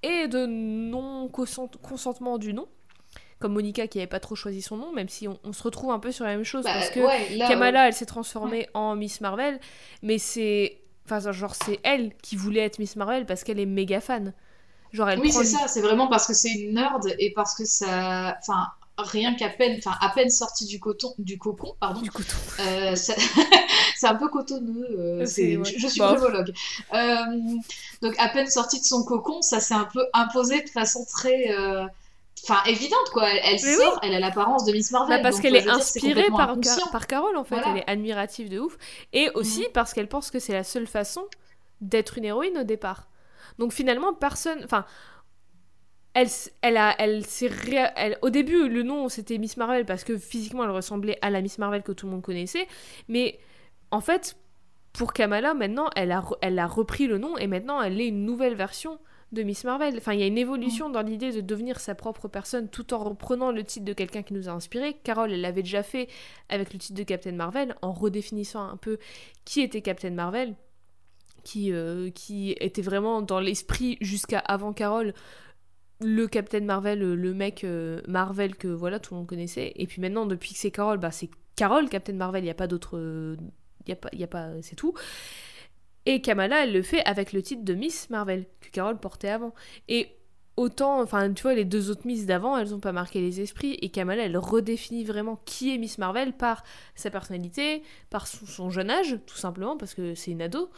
et 0.03 0.27
de 0.27 0.45
non-consentement 0.45 2.37
du 2.37 2.53
nom. 2.53 2.67
Comme 3.39 3.53
Monica 3.53 3.87
qui 3.87 3.97
n'avait 3.97 4.07
pas 4.07 4.19
trop 4.19 4.35
choisi 4.35 4.61
son 4.61 4.77
nom, 4.77 4.93
même 4.93 5.09
si 5.09 5.27
on, 5.27 5.53
se 5.53 5.63
retrouve 5.63 5.89
un 5.89 5.99
peu 5.99 6.11
sur 6.11 6.23
la 6.23 6.31
même 6.31 6.45
chose, 6.45 6.63
bah, 6.63 6.73
parce 6.73 6.91
que 6.91 7.47
Kamala, 7.47 7.87
elle 7.87 7.93
s'est 7.93 8.05
transformée 8.05 8.69
en 8.73 8.95
Miss 8.95 9.19
Marvel, 9.21 9.59
mais 10.03 10.19
c'est. 10.19 10.81
Enfin, 11.05 11.31
genre, 11.31 11.53
c'est 11.53 11.79
elle 11.83 12.15
qui 12.17 12.35
voulait 12.35 12.61
être 12.61 12.79
Miss 12.79 12.95
Marvel 12.95 13.25
parce 13.25 13.43
qu'elle 13.43 13.59
est 13.59 13.65
méga 13.65 13.99
fan. 13.99 14.33
Genre, 14.91 15.09
elle 15.09 15.19
oui, 15.19 15.31
c'est 15.31 15.43
ça, 15.43 15.67
c'est 15.67 15.81
vraiment 15.81 16.07
parce 16.07 16.25
que 16.27 16.33
c'est 16.33 16.51
une 16.51 16.75
nerd 16.75 17.05
et 17.19 17.33
parce 17.33 17.55
que 17.55 17.65
ça. 17.65 18.37
Enfin, 18.39 18.69
rien 18.97 19.35
qu'à 19.35 19.49
peine, 19.49 19.75
enfin 19.77 19.95
à 20.01 20.09
peine 20.09 20.29
sorti 20.29 20.65
du 20.65 20.79
coton, 20.79 21.13
du 21.17 21.37
cocon, 21.37 21.75
pardon. 21.79 22.01
Du 22.01 22.11
coton. 22.11 22.37
Euh, 22.59 22.95
c'est 22.95 24.07
un 24.07 24.15
peu 24.15 24.29
cotonneux. 24.29 24.87
Euh, 24.97 25.25
je, 25.25 25.87
suis 25.87 25.99
prévologue. 25.99 26.53
Euh, 26.93 27.17
donc 28.01 28.15
à 28.17 28.29
peine 28.29 28.47
sorti 28.47 28.79
de 28.79 28.85
son 28.85 29.03
cocon, 29.03 29.41
ça 29.41 29.59
s'est 29.59 29.73
un 29.73 29.87
peu 29.91 30.05
imposé 30.13 30.61
de 30.61 30.69
façon 30.69 31.05
très, 31.05 31.53
enfin 32.43 32.63
évidente 32.67 33.09
quoi. 33.11 33.27
Elle, 33.29 33.59
sort, 33.59 33.99
elle 34.01 34.13
a 34.13 34.19
l'apparence 34.19 34.65
de 34.65 34.71
Miss 34.71 34.91
Marvel. 34.91 35.17
Bah, 35.17 35.23
parce 35.23 35.41
qu'elle 35.41 35.55
est 35.55 35.67
inspirée 35.67 36.29
par, 36.29 36.55
par 36.91 37.07
Carole 37.07 37.35
en 37.35 37.43
fait. 37.43 37.57
Elle 37.65 37.77
est 37.77 37.89
admirative 37.89 38.49
de 38.49 38.59
ouf, 38.59 38.77
et 39.13 39.29
aussi 39.35 39.61
mhm. 39.61 39.71
parce 39.73 39.93
qu'elle 39.93 40.07
pense 40.07 40.31
que 40.31 40.39
c'est 40.39 40.53
la 40.53 40.63
seule 40.63 40.87
façon 40.87 41.25
d'être 41.81 42.17
une 42.17 42.25
héroïne 42.25 42.57
au 42.59 42.63
départ. 42.63 43.09
Donc 43.59 43.73
finalement 43.73 44.13
personne, 44.13 44.61
enfin 44.63 44.85
elle, 46.15 46.29
elle 46.61 46.77
a, 46.77 46.95
elle 46.97 47.25
s'est 47.25 47.51
au 48.21 48.29
début, 48.29 48.67
le 48.69 48.81
nom 48.83 49.09
c'était 49.09 49.37
Miss 49.37 49.57
Marvel 49.57 49.85
parce 49.85 50.03
que 50.03 50.17
physiquement 50.17 50.63
elle 50.63 50.71
ressemblait 50.71 51.19
à 51.21 51.29
la 51.29 51.41
Miss 51.41 51.59
Marvel 51.59 51.83
que 51.83 51.91
tout 51.91 52.07
le 52.07 52.13
monde 52.13 52.21
connaissait, 52.23 52.67
mais 53.09 53.37
en 53.91 54.01
fait, 54.01 54.37
pour 54.93 55.13
Kamala, 55.13 55.53
maintenant, 55.53 55.89
elle 55.95 56.11
a, 56.11 56.23
elle 56.41 56.57
a 56.57 56.67
repris 56.67 57.07
le 57.07 57.17
nom 57.17 57.37
et 57.37 57.47
maintenant 57.47 57.81
elle 57.81 57.99
est 57.99 58.07
une 58.07 58.25
nouvelle 58.25 58.55
version 58.55 58.97
de 59.33 59.43
Miss 59.43 59.65
Marvel. 59.65 59.95
Enfin, 59.97 60.13
il 60.13 60.21
y 60.21 60.23
a 60.23 60.27
une 60.27 60.37
évolution 60.37 60.89
dans 60.89 61.01
l'idée 61.01 61.33
de 61.33 61.41
devenir 61.41 61.81
sa 61.81 61.95
propre 61.95 62.29
personne 62.29 62.69
tout 62.69 62.93
en 62.93 62.99
reprenant 62.99 63.51
le 63.51 63.65
titre 63.65 63.83
de 63.83 63.91
quelqu'un 63.91 64.23
qui 64.23 64.33
nous 64.33 64.47
a 64.47 64.53
inspiré. 64.53 64.93
Carole, 65.03 65.33
elle 65.33 65.41
l'avait 65.41 65.63
déjà 65.63 65.83
fait 65.83 66.07
avec 66.47 66.71
le 66.71 66.79
titre 66.79 66.97
de 66.97 67.03
Captain 67.03 67.33
Marvel, 67.33 67.75
en 67.81 67.91
redéfinissant 67.91 68.63
un 68.63 68.77
peu 68.77 68.97
qui 69.43 69.59
était 69.59 69.81
Captain 69.81 70.11
Marvel, 70.11 70.55
qui, 71.43 71.73
euh, 71.73 72.09
qui 72.11 72.55
était 72.61 72.81
vraiment 72.81 73.21
dans 73.21 73.41
l'esprit 73.41 73.97
jusqu'à 73.99 74.39
avant 74.39 74.71
Carole 74.71 75.13
le 76.01 76.27
Captain 76.27 76.61
Marvel, 76.61 76.99
le 76.99 77.33
mec 77.33 77.63
euh, 77.63 78.01
Marvel 78.07 78.55
que 78.55 78.67
voilà 78.67 78.99
tout 78.99 79.13
le 79.13 79.19
monde 79.19 79.27
connaissait. 79.27 79.73
Et 79.75 79.87
puis 79.87 80.01
maintenant, 80.01 80.25
depuis 80.25 80.53
que 80.53 80.59
c'est 80.59 80.71
Carole, 80.71 80.97
bah 80.97 81.11
c'est 81.11 81.29
Carole 81.55 81.89
Captain 81.89 82.13
Marvel. 82.13 82.43
Il 82.43 82.45
n'y 82.45 82.51
a 82.51 82.55
pas 82.55 82.67
d'autre, 82.67 82.99
il 83.85 83.89
y 83.89 83.93
a 83.93 83.95
pas, 83.95 84.09
pas, 84.27 84.61
c'est 84.61 84.75
tout. 84.75 84.93
Et 86.05 86.21
Kamala, 86.21 86.63
elle 86.63 86.73
le 86.73 86.83
fait 86.83 87.03
avec 87.05 87.33
le 87.33 87.41
titre 87.41 87.63
de 87.63 87.73
Miss 87.73 88.09
Marvel, 88.09 88.45
que 88.61 88.69
Carole 88.69 88.99
portait 88.99 89.29
avant. 89.29 89.53
Et 89.87 90.09
autant, 90.55 91.01
enfin, 91.01 91.33
tu 91.33 91.41
vois, 91.43 91.55
les 91.55 91.65
deux 91.65 91.89
autres 91.89 92.05
Miss 92.05 92.27
d'avant, 92.27 92.57
elles 92.57 92.69
n'ont 92.69 92.79
pas 92.79 92.91
marqué 92.91 93.21
les 93.21 93.41
esprits. 93.41 93.73
Et 93.81 93.89
Kamala, 93.89 94.23
elle 94.23 94.37
redéfinit 94.37 95.03
vraiment 95.03 95.41
qui 95.45 95.73
est 95.73 95.79
Miss 95.79 95.97
Marvel 95.97 96.33
par 96.33 96.63
sa 96.93 97.09
personnalité, 97.09 97.81
par 98.11 98.27
son 98.27 98.69
jeune 98.69 98.91
âge, 98.91 99.17
tout 99.25 99.37
simplement, 99.37 99.77
parce 99.77 99.95
que 99.95 100.13
c'est 100.13 100.31
une 100.31 100.43
ado 100.43 100.69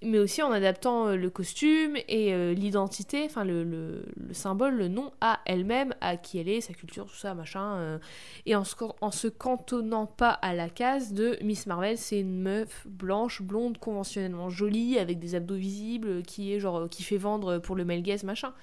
mais 0.00 0.18
aussi 0.18 0.42
en 0.42 0.52
adaptant 0.52 1.08
euh, 1.08 1.16
le 1.16 1.28
costume 1.28 1.96
et 2.08 2.32
euh, 2.32 2.54
l'identité, 2.54 3.24
enfin 3.24 3.44
le, 3.44 3.64
le, 3.64 4.04
symbole, 4.32 4.76
le 4.76 4.88
nom 4.88 5.12
à 5.20 5.40
elle-même, 5.44 5.94
à 6.00 6.16
qui 6.16 6.38
elle 6.38 6.48
est, 6.48 6.60
sa 6.60 6.72
culture, 6.72 7.06
tout 7.06 7.16
ça, 7.16 7.34
machin. 7.34 7.76
Euh, 7.76 7.98
et 8.46 8.54
en 8.54 8.64
se, 8.64 9.28
cantonnant 9.28 10.06
pas 10.06 10.30
à 10.30 10.54
la 10.54 10.68
case 10.68 11.12
de 11.12 11.36
Miss 11.42 11.66
Marvel, 11.66 11.98
c'est 11.98 12.20
une 12.20 12.40
meuf 12.40 12.86
blanche, 12.86 13.42
blonde, 13.42 13.78
conventionnellement 13.78 14.50
jolie, 14.50 14.98
avec 14.98 15.18
des 15.18 15.34
abdos 15.34 15.56
visibles, 15.56 16.22
qui 16.22 16.52
est 16.52 16.60
genre 16.60 16.88
qui 16.88 17.02
fait 17.02 17.16
vendre 17.16 17.58
pour 17.58 17.74
le 17.74 17.84
male 17.84 18.02
machin. 18.22 18.54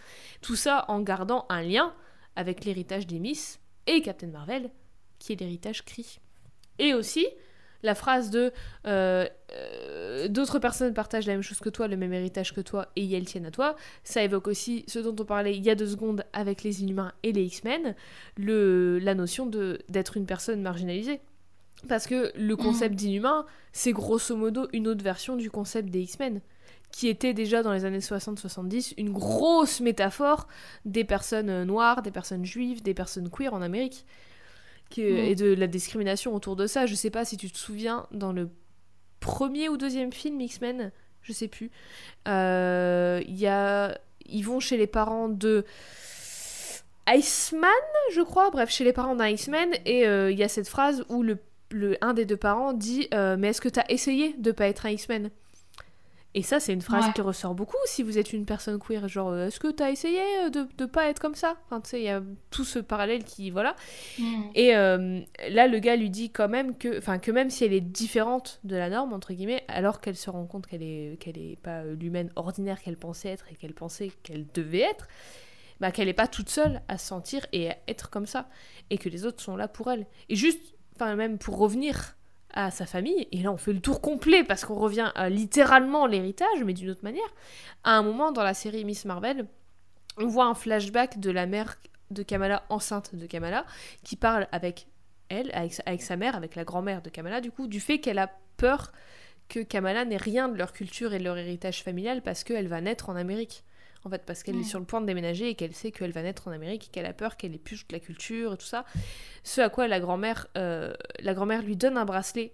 Tout 0.41 0.55
ça 0.55 0.85
en 0.87 1.01
gardant 1.01 1.45
un 1.49 1.61
lien 1.61 1.93
avec 2.37 2.63
l'héritage 2.63 3.07
des 3.07 3.19
Miss 3.19 3.59
et 3.87 4.01
Captain 4.01 4.27
Marvel, 4.27 4.69
qui 5.19 5.33
est 5.33 5.35
l'héritage 5.35 5.83
Cree. 5.83 6.19
Et 6.79 6.93
aussi, 6.93 7.27
la 7.85 7.95
phrase 7.95 8.29
de 8.29 8.51
euh, 8.85 9.25
euh, 9.53 10.27
d'autres 10.27 10.59
personnes 10.59 10.93
partagent 10.93 11.27
la 11.27 11.33
même 11.33 11.41
chose 11.41 11.59
que 11.59 11.69
toi, 11.69 11.87
le 11.87 11.95
même 11.95 12.11
héritage 12.11 12.53
que 12.53 12.61
toi, 12.61 12.87
et 12.95 13.09
elles 13.13 13.25
tiennent 13.25 13.45
à 13.45 13.51
toi, 13.51 13.75
ça 14.03 14.23
évoque 14.23 14.47
aussi 14.47 14.83
ce 14.87 14.99
dont 14.99 15.15
on 15.17 15.25
parlait 15.25 15.55
il 15.55 15.63
y 15.63 15.69
a 15.69 15.75
deux 15.75 15.87
secondes 15.87 16.25
avec 16.33 16.63
les 16.63 16.81
Inhumains 16.81 17.13
et 17.23 17.31
les 17.31 17.43
X-Men, 17.43 17.95
la 18.37 19.15
notion 19.15 19.45
d'être 19.45 20.17
une 20.17 20.25
personne 20.25 20.61
marginalisée. 20.61 21.21
Parce 21.87 22.07
que 22.07 22.31
le 22.35 22.55
concept 22.55 22.95
d'inhumain, 22.95 23.45
c'est 23.71 23.91
grosso 23.91 24.35
modo 24.35 24.67
une 24.73 24.87
autre 24.87 25.03
version 25.03 25.35
du 25.35 25.51
concept 25.51 25.89
des 25.89 26.01
X-Men 26.01 26.41
qui 26.91 27.09
était 27.09 27.33
déjà 27.33 27.61
dans 27.61 27.73
les 27.73 27.83
années 27.83 27.99
60-70 27.99 28.93
une 28.97 29.11
grosse 29.11 29.81
métaphore 29.81 30.47
des 30.85 31.03
personnes 31.03 31.63
noires, 31.65 32.01
des 32.01 32.11
personnes 32.11 32.45
juives, 32.45 32.81
des 32.81 32.93
personnes 32.93 33.29
queer 33.29 33.53
en 33.53 33.61
Amérique. 33.61 34.05
Mm. 34.97 35.01
et 35.01 35.35
de 35.35 35.53
la 35.53 35.67
discrimination 35.67 36.33
autour 36.33 36.55
de 36.55 36.67
ça. 36.67 36.85
Je 36.85 36.95
sais 36.95 37.09
pas 37.09 37.25
si 37.25 37.37
tu 37.37 37.51
te 37.51 37.57
souviens, 37.57 38.07
dans 38.11 38.31
le 38.31 38.49
premier 39.19 39.69
ou 39.69 39.77
deuxième 39.77 40.11
film 40.11 40.39
X-Men, 40.41 40.91
je 41.21 41.33
sais 41.33 41.47
plus, 41.47 41.71
euh, 42.27 43.21
y 43.27 43.47
a... 43.47 43.97
ils 44.25 44.43
vont 44.43 44.59
chez 44.59 44.77
les 44.77 44.87
parents 44.87 45.29
de 45.29 45.65
Iceman, 47.07 47.69
je 48.13 48.21
crois, 48.21 48.49
bref, 48.49 48.69
chez 48.69 48.83
les 48.83 48.93
parents 48.93 49.15
d'Iceman, 49.15 49.69
et 49.85 50.07
euh, 50.07 50.31
il 50.31 50.37
y 50.37 50.43
a 50.43 50.47
cette 50.47 50.67
phrase 50.67 51.05
où 51.09 51.21
le, 51.21 51.37
le, 51.69 51.97
un 52.01 52.13
des 52.13 52.25
deux 52.25 52.37
parents 52.37 52.73
dit 52.73 53.07
euh, 53.13 53.37
Mais 53.37 53.49
est-ce 53.49 53.61
que 53.61 53.69
tu 53.69 53.79
as 53.79 53.91
essayé 53.91 54.33
de 54.37 54.51
pas 54.51 54.67
être 54.67 54.85
un 54.85 54.89
X-Men 54.89 55.29
et 56.37 56.41
ça, 56.41 56.59
c'est 56.59 56.73
une 56.73 56.81
phrase 56.81 57.13
qui 57.13 57.21
ressort 57.21 57.55
beaucoup 57.55 57.77
si 57.85 58.03
vous 58.03 58.17
êtes 58.17 58.33
une 58.33 58.45
personne 58.45 58.77
queer. 58.77 59.07
Genre, 59.07 59.29
euh, 59.29 59.47
est-ce 59.47 59.57
que 59.57 59.71
t'as 59.71 59.89
essayé 59.89 60.19
euh, 60.43 60.49
de 60.49 60.67
ne 60.81 60.85
pas 60.85 61.07
être 61.07 61.21
comme 61.21 61.33
ça? 61.33 61.55
Enfin, 61.65 61.79
tu 61.79 61.91
sais, 61.91 62.01
il 62.01 62.03
y 62.03 62.09
a 62.09 62.21
tout 62.51 62.65
ce 62.65 62.77
parallèle 62.77 63.23
qui. 63.23 63.51
Voilà. 63.51 63.77
Mm. 64.19 64.41
Et 64.53 64.75
euh, 64.75 65.21
là, 65.49 65.69
le 65.69 65.79
gars 65.79 65.95
lui 65.95 66.09
dit 66.09 66.31
quand 66.31 66.49
même 66.49 66.77
que, 66.77 66.97
enfin, 66.97 67.19
que 67.19 67.31
même 67.31 67.49
si 67.49 67.63
elle 67.63 67.71
est 67.71 67.79
différente 67.79 68.59
de 68.65 68.75
la 68.75 68.89
norme, 68.89 69.13
entre 69.13 69.31
guillemets, 69.31 69.63
alors 69.69 70.01
qu'elle 70.01 70.17
se 70.17 70.29
rend 70.29 70.45
compte 70.45 70.67
qu'elle 70.67 70.83
est, 70.83 71.17
qu'elle 71.21 71.37
est 71.37 71.55
pas 71.55 71.85
l'humaine 71.85 72.29
ordinaire 72.35 72.81
qu'elle 72.81 72.97
pensait 72.97 73.29
être 73.29 73.45
et 73.49 73.55
qu'elle 73.55 73.73
pensait 73.73 74.11
qu'elle 74.21 74.45
devait 74.53 74.81
être, 74.81 75.07
bah, 75.79 75.91
qu'elle 75.91 76.07
n'est 76.07 76.13
pas 76.13 76.27
toute 76.27 76.49
seule 76.49 76.81
à 76.89 76.97
se 76.97 77.07
sentir 77.07 77.47
et 77.53 77.71
à 77.71 77.77
être 77.87 78.09
comme 78.09 78.25
ça. 78.25 78.49
Et 78.89 78.97
que 78.97 79.07
les 79.07 79.25
autres 79.25 79.41
sont 79.41 79.55
là 79.55 79.69
pour 79.69 79.89
elle. 79.89 80.05
Et 80.27 80.35
juste, 80.35 80.75
enfin, 80.95 81.15
même 81.15 81.37
pour 81.37 81.57
revenir 81.57 82.17
à 82.55 82.71
sa 82.71 82.85
famille, 82.85 83.27
et 83.31 83.43
là 83.43 83.51
on 83.51 83.57
fait 83.57 83.73
le 83.73 83.81
tour 83.81 84.01
complet 84.01 84.43
parce 84.43 84.65
qu'on 84.65 84.75
revient 84.75 85.11
à 85.15 85.29
littéralement 85.29 86.07
l'héritage, 86.07 86.63
mais 86.65 86.73
d'une 86.73 86.89
autre 86.89 87.03
manière. 87.03 87.33
À 87.83 87.91
un 87.97 88.01
moment 88.01 88.31
dans 88.31 88.43
la 88.43 88.53
série 88.53 88.85
Miss 88.85 89.05
Marvel, 89.05 89.45
on 90.17 90.27
voit 90.27 90.45
un 90.45 90.55
flashback 90.55 91.19
de 91.19 91.31
la 91.31 91.45
mère 91.45 91.77
de 92.11 92.23
Kamala, 92.23 92.63
enceinte 92.69 93.15
de 93.15 93.25
Kamala, 93.25 93.65
qui 94.03 94.15
parle 94.15 94.47
avec 94.51 94.87
elle, 95.29 95.51
avec, 95.53 95.81
avec 95.85 96.01
sa 96.01 96.15
mère, 96.15 96.35
avec 96.35 96.55
la 96.55 96.63
grand-mère 96.63 97.01
de 97.01 97.09
Kamala, 97.09 97.41
du 97.41 97.51
coup, 97.51 97.67
du 97.67 97.79
fait 97.79 97.99
qu'elle 97.99 98.19
a 98.19 98.31
peur 98.57 98.91
que 99.49 99.59
Kamala 99.59 100.05
n'ait 100.05 100.17
rien 100.17 100.47
de 100.47 100.57
leur 100.57 100.73
culture 100.73 101.13
et 101.13 101.19
de 101.19 101.23
leur 101.23 101.37
héritage 101.37 101.83
familial 101.83 102.21
parce 102.21 102.43
qu'elle 102.43 102.67
va 102.67 102.81
naître 102.81 103.09
en 103.09 103.15
Amérique 103.15 103.63
en 104.05 104.09
fait, 104.09 104.23
parce 104.25 104.43
qu'elle 104.43 104.57
est 104.57 104.63
sur 104.63 104.79
le 104.79 104.85
point 104.85 105.01
de 105.01 105.07
déménager 105.07 105.49
et 105.49 105.55
qu'elle 105.55 105.73
sait 105.73 105.91
qu'elle 105.91 106.11
va 106.11 106.21
naître 106.21 106.47
en 106.47 106.51
Amérique 106.51 106.87
et 106.87 106.89
qu'elle 106.91 107.07
a 107.07 107.13
peur 107.13 107.37
qu'elle 107.37 107.55
ait 107.55 107.59
plus 107.59 107.87
de 107.87 107.93
la 107.93 107.99
culture 107.99 108.53
et 108.53 108.57
tout 108.57 108.65
ça. 108.65 108.85
Ce 109.43 109.61
à 109.61 109.69
quoi 109.69 109.87
la 109.87 109.99
grand-mère, 109.99 110.47
euh, 110.57 110.93
la 111.19 111.33
grand-mère 111.33 111.63
lui 111.63 111.75
donne 111.75 111.97
un 111.97 112.05
bracelet 112.05 112.53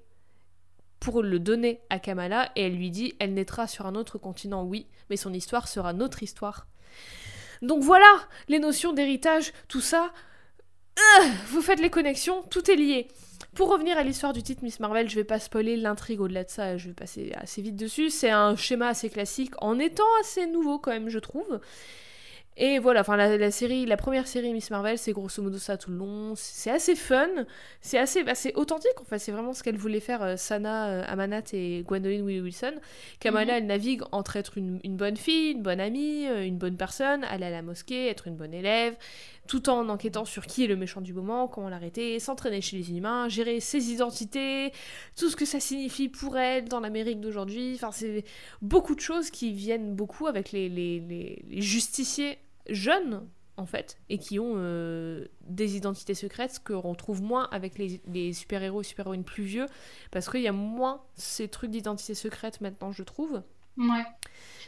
pour 1.01 1.23
le 1.23 1.39
donner 1.39 1.81
à 1.89 1.99
Kamala 1.99 2.51
et 2.55 2.67
elle 2.67 2.75
lui 2.75 2.89
dit 2.89 3.13
elle 3.19 3.33
naîtra 3.33 3.67
sur 3.67 3.85
un 3.85 3.95
autre 3.95 4.17
continent, 4.17 4.63
oui, 4.63 4.87
mais 5.09 5.17
son 5.17 5.33
histoire 5.33 5.67
sera 5.67 5.91
notre 5.91 6.23
histoire. 6.23 6.67
Donc 7.61 7.83
voilà, 7.83 8.11
les 8.47 8.59
notions 8.59 8.93
d'héritage, 8.93 9.51
tout 9.67 9.81
ça, 9.81 10.13
euh, 10.97 11.25
vous 11.47 11.61
faites 11.61 11.81
les 11.81 11.89
connexions, 11.89 12.43
tout 12.43 12.71
est 12.71 12.75
lié. 12.75 13.07
Pour 13.55 13.69
revenir 13.69 13.97
à 13.97 14.03
l'histoire 14.03 14.31
du 14.31 14.43
titre 14.43 14.63
Miss 14.63 14.79
Marvel, 14.79 15.09
je 15.09 15.15
vais 15.15 15.25
pas 15.25 15.39
spoiler 15.39 15.75
l'intrigue 15.75 16.21
au-delà 16.21 16.45
de 16.45 16.49
ça, 16.49 16.77
je 16.77 16.87
vais 16.87 16.93
passer 16.93 17.33
assez 17.35 17.61
vite 17.61 17.75
dessus. 17.75 18.09
C'est 18.09 18.29
un 18.29 18.55
schéma 18.55 18.87
assez 18.87 19.09
classique, 19.09 19.53
en 19.61 19.77
étant 19.77 20.03
assez 20.21 20.47
nouveau 20.47 20.79
quand 20.79 20.91
même, 20.91 21.09
je 21.09 21.19
trouve. 21.19 21.59
Et 22.57 22.79
voilà, 22.79 22.99
enfin 22.99 23.15
la, 23.15 23.49
série, 23.49 23.85
la 23.85 23.95
première 23.95 24.27
série 24.27 24.53
Miss 24.53 24.71
Marvel, 24.71 24.97
c'est 24.97 25.13
grosso 25.13 25.41
modo 25.41 25.57
ça 25.57 25.77
tout 25.77 25.89
le 25.89 25.97
long. 25.97 26.33
C'est 26.35 26.69
assez 26.69 26.95
fun, 26.95 27.29
c'est 27.79 27.97
assez, 27.97 28.21
assez 28.27 28.51
authentique 28.55 28.99
en 28.99 29.05
fait. 29.05 29.19
C'est 29.19 29.31
vraiment 29.31 29.53
ce 29.53 29.63
qu'elle 29.63 29.77
voulait 29.77 30.01
faire 30.01 30.21
euh, 30.21 30.35
Sana 30.35 30.89
euh, 30.89 31.03
Amanat 31.07 31.43
et 31.53 31.83
Gwendoline 31.87 32.23
Wilson. 32.23 32.73
Kamala, 33.19 33.53
mhm. 33.53 33.57
elle 33.57 33.65
navigue 33.67 34.01
entre 34.11 34.35
être 34.35 34.57
une, 34.57 34.79
bonne 34.83 35.15
fille, 35.15 35.51
une 35.51 35.61
bonne 35.61 35.79
amie, 35.79 36.27
euh, 36.27 36.45
une 36.45 36.57
bonne 36.57 36.75
personne, 36.75 37.23
aller 37.23 37.45
à 37.45 37.51
la 37.51 37.61
mosquée, 37.61 38.09
être 38.09 38.27
une 38.27 38.35
bonne 38.35 38.53
élève, 38.53 38.95
tout 39.51 39.67
en 39.67 39.89
enquêtant 39.89 40.23
sur 40.23 40.45
qui 40.45 40.63
est 40.63 40.67
le 40.67 40.77
méchant 40.77 41.01
du 41.01 41.13
moment, 41.13 41.49
comment 41.49 41.67
l'arrêter, 41.67 42.17
s'entraîner 42.21 42.61
chez 42.61 42.77
les 42.77 42.89
inhumains, 42.89 43.27
gérer 43.27 43.59
ses 43.59 43.91
identités, 43.91 44.71
tout 45.17 45.29
ce 45.29 45.35
que 45.35 45.43
ça 45.43 45.59
signifie 45.59 46.07
pour 46.07 46.37
elle 46.37 46.69
dans 46.69 46.79
l'Amérique 46.79 47.19
d'aujourd'hui. 47.19 47.73
Enfin, 47.75 47.91
c'est 47.91 48.23
beaucoup 48.61 48.95
de 48.95 49.01
choses 49.01 49.29
qui 49.29 49.51
viennent 49.51 49.93
beaucoup 49.93 50.27
avec 50.27 50.53
les 50.53 51.43
justiciers 51.49 52.37
jeunes 52.69 53.27
en 53.57 53.65
fait, 53.65 53.97
et 54.09 54.17
qui 54.17 54.39
ont 54.39 54.53
euh, 54.55 55.27
des 55.41 55.75
identités 55.75 56.15
secrètes, 56.15 56.55
ce 56.55 56.59
qu'on 56.59 56.95
trouve 56.95 57.21
moins 57.21 57.47
avec 57.51 57.77
les, 57.77 58.33
super-héros 58.33 58.81
et 58.81 58.83
super-héroïnes 58.83 59.23
plus 59.23 59.43
vieux, 59.43 59.67
parce 60.09 60.29
qu'il 60.29 60.41
y 60.41 60.47
a 60.47 60.53
moins 60.53 61.03
ces 61.15 61.47
trucs 61.47 61.71
d'identité 61.71 62.13
secrète 62.13 62.61
maintenant, 62.61 62.91
je 62.91 63.03
trouve. 63.03 63.41
Ouais. 63.89 64.05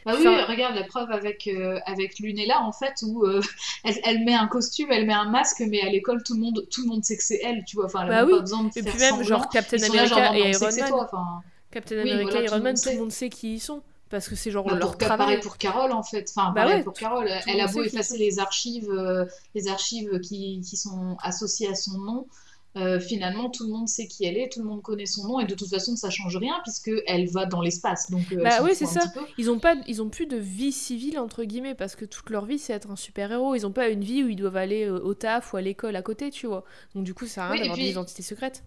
Bah 0.06 0.14
oui, 0.18 0.26
regarde 0.26 0.76
la 0.76 0.84
preuve 0.84 1.12
avec, 1.12 1.48
euh, 1.48 1.80
avec 1.86 2.20
Lunella, 2.20 2.62
en 2.62 2.74
fait, 2.74 2.94
où 3.04 3.26
euh, 3.26 3.42
elle, 4.04 4.24
met 4.26 4.34
un 4.34 4.48
costume, 4.48 4.92
elle 4.92 5.06
met 5.06 5.14
un 5.14 5.30
masque, 5.30 5.64
mais 5.68 5.82
à 5.82 5.90
l'école, 5.90 6.24
tout 6.24 6.34
le 6.34 6.42
monde, 6.42 6.68
tout 6.70 6.82
le 6.82 6.88
monde 6.88 7.04
sait 7.06 7.16
que 7.16 7.24
c'est 7.24 7.40
elle, 7.42 7.64
tu 7.64 7.78
vois. 7.78 7.86
Enfin, 7.86 8.02
elle 8.04 8.10
bah 8.10 8.26
oui. 8.26 8.34
pas 8.34 8.42
besoin 8.42 8.64
de 8.64 8.70
et 8.76 8.84
puis 8.84 9.00
même, 9.00 9.24
genre 9.24 9.48
Captain 9.50 9.82
America 9.82 10.36
et 10.36 10.52
Iron 10.52 10.66
Man. 10.66 11.42
Captain 11.72 12.00
America 12.00 12.42
et 12.42 12.46
Iron 12.46 12.60
Man, 12.60 12.76
tout 12.76 12.90
le 12.90 12.98
monde 12.98 13.12
sait 13.12 13.30
qui 13.30 13.54
ils 13.54 13.60
sont 13.60 13.82
parce 14.10 14.30
que 14.30 14.36
c'est 14.36 14.52
genre 14.52 14.66
bah, 14.66 14.76
leur 14.76 14.96
travail. 14.96 15.40
pour 15.40 15.58
Carole 15.58 15.92
en 15.92 16.04
fait. 16.04 16.32
Enfin, 16.36 16.52
bah 16.52 16.68
ouais, 16.68 16.84
pour 16.84 16.94
Carole, 16.94 17.28
elle 17.48 17.60
a 17.60 17.68
beau 17.68 17.82
effacer 17.82 18.18
les 18.18 18.38
archives, 18.40 18.92
euh, 18.92 19.26
les 19.56 19.68
archives 19.68 20.20
qui, 20.20 20.62
qui, 20.62 20.78
sont 20.78 21.18
associées 21.24 21.68
à 21.68 21.76
son 21.76 21.98
nom. 21.98 22.28
Euh, 22.76 23.00
finalement, 23.00 23.50
tout 23.50 23.66
le 23.66 23.72
monde 23.72 23.88
sait 23.88 24.08
qui 24.08 24.26
elle 24.26 24.38
est, 24.38 24.52
tout 24.52 24.60
le 24.60 24.66
monde 24.66 24.82
connaît 24.82 25.06
son 25.06 25.28
nom, 25.28 25.40
et 25.40 25.46
de 25.46 25.54
toute 25.54 25.70
façon, 25.70 25.96
ça 25.96 26.10
change 26.10 26.36
rien 26.38 26.56
puisque 26.64 26.92
elle 27.06 27.30
va 27.30 27.46
dans 27.46 27.62
l'espace. 27.62 28.10
Donc, 28.10 28.32
euh, 28.32 28.44
bah 28.44 28.64
oui, 28.64 28.72
c'est 28.74 28.88
ça. 28.88 29.02
Ils 29.38 29.52
ont 29.52 29.60
pas, 29.60 29.76
ils 29.88 30.02
ont 30.02 30.10
plus 30.10 30.26
de 30.26 30.38
vie 30.38 30.72
civile 30.72 31.20
entre 31.20 31.44
guillemets 31.44 31.76
parce 31.76 31.96
que 31.96 32.06
toute 32.06 32.30
leur 32.30 32.46
vie 32.46 32.58
c'est 32.58 32.74
être 32.74 32.90
un 32.90 32.96
super 32.96 33.32
héros. 33.32 33.56
Ils 33.56 33.66
ont 33.68 33.72
pas 33.72 33.90
une 33.90 34.04
vie 34.04 34.24
où 34.24 34.30
ils 34.30 34.36
doivent 34.36 34.58
aller 34.58 34.90
au 34.90 35.14
taf 35.14 35.54
ou 35.54 35.58
à 35.58 35.62
l'école 35.62 35.96
à 35.96 36.02
côté, 36.02 36.32
tu 36.32 36.48
vois. 36.48 36.64
Donc 36.96 37.04
du 37.04 37.14
coup, 37.14 37.28
ça 37.28 37.46
a 37.46 37.50
rien 37.52 37.62
d'avoir 37.62 37.78
des 37.78 37.90
identités 37.90 38.24
secrètes. 38.24 38.64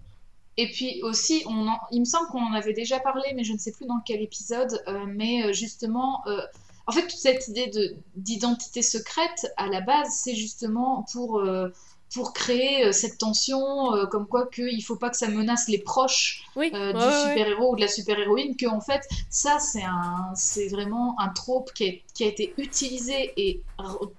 Et 0.58 0.70
puis 0.70 1.00
aussi, 1.02 1.44
il 1.90 2.00
me 2.00 2.04
semble 2.04 2.28
qu'on 2.28 2.42
en 2.42 2.52
avait 2.52 2.72
déjà 2.72 2.98
parlé, 2.98 3.24
mais 3.34 3.44
je 3.44 3.52
ne 3.52 3.58
sais 3.58 3.72
plus 3.72 3.86
dans 3.86 4.00
quel 4.04 4.22
épisode, 4.22 4.82
euh, 4.88 5.04
mais 5.06 5.44
euh, 5.44 5.52
justement, 5.52 6.26
euh, 6.26 6.40
en 6.86 6.92
fait, 6.92 7.02
toute 7.02 7.18
cette 7.18 7.46
idée 7.48 7.70
d'identité 8.14 8.80
secrète, 8.80 9.52
à 9.58 9.66
la 9.66 9.82
base, 9.82 10.08
c'est 10.22 10.34
justement 10.34 11.04
pour 11.12 11.44
pour 12.14 12.32
créer 12.32 12.84
euh, 12.84 12.92
cette 12.92 13.18
tension, 13.18 13.94
euh, 13.94 14.06
comme 14.06 14.26
quoi 14.26 14.46
qu'il 14.46 14.76
ne 14.76 14.82
faut 14.82 14.96
pas 14.96 15.10
que 15.10 15.16
ça 15.16 15.28
menace 15.28 15.68
les 15.68 15.78
proches 15.78 16.44
euh, 16.56 16.92
du 16.92 17.00
super-héros 17.00 17.72
ou 17.72 17.76
de 17.76 17.80
la 17.80 17.88
super-héroïne, 17.88 18.56
que 18.56 18.66
en 18.66 18.80
fait, 18.80 19.02
ça, 19.28 19.58
c'est 19.58 19.82
un, 19.82 20.32
c'est 20.34 20.68
vraiment 20.68 21.18
un 21.20 21.28
trope 21.28 21.72
qui 21.72 21.88
a, 21.88 21.92
qui 22.14 22.24
a, 22.24 22.28
été 22.28 22.54
utilisé 22.58 23.32
et 23.36 23.62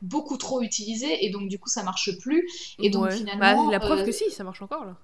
beaucoup 0.02 0.38
trop 0.38 0.62
utilisé, 0.62 1.26
et 1.26 1.30
donc 1.30 1.48
du 1.50 1.60
coup, 1.60 1.70
ça 1.70 1.84
marche 1.84 2.18
plus. 2.20 2.48
Et 2.80 2.90
donc 2.90 3.12
finalement. 3.12 3.66
Bah, 3.66 3.72
la 3.72 3.80
preuve 3.80 4.06
que 4.06 4.12
si, 4.12 4.30
ça 4.32 4.44
marche 4.44 4.62
encore 4.62 4.86
là. 4.86 4.96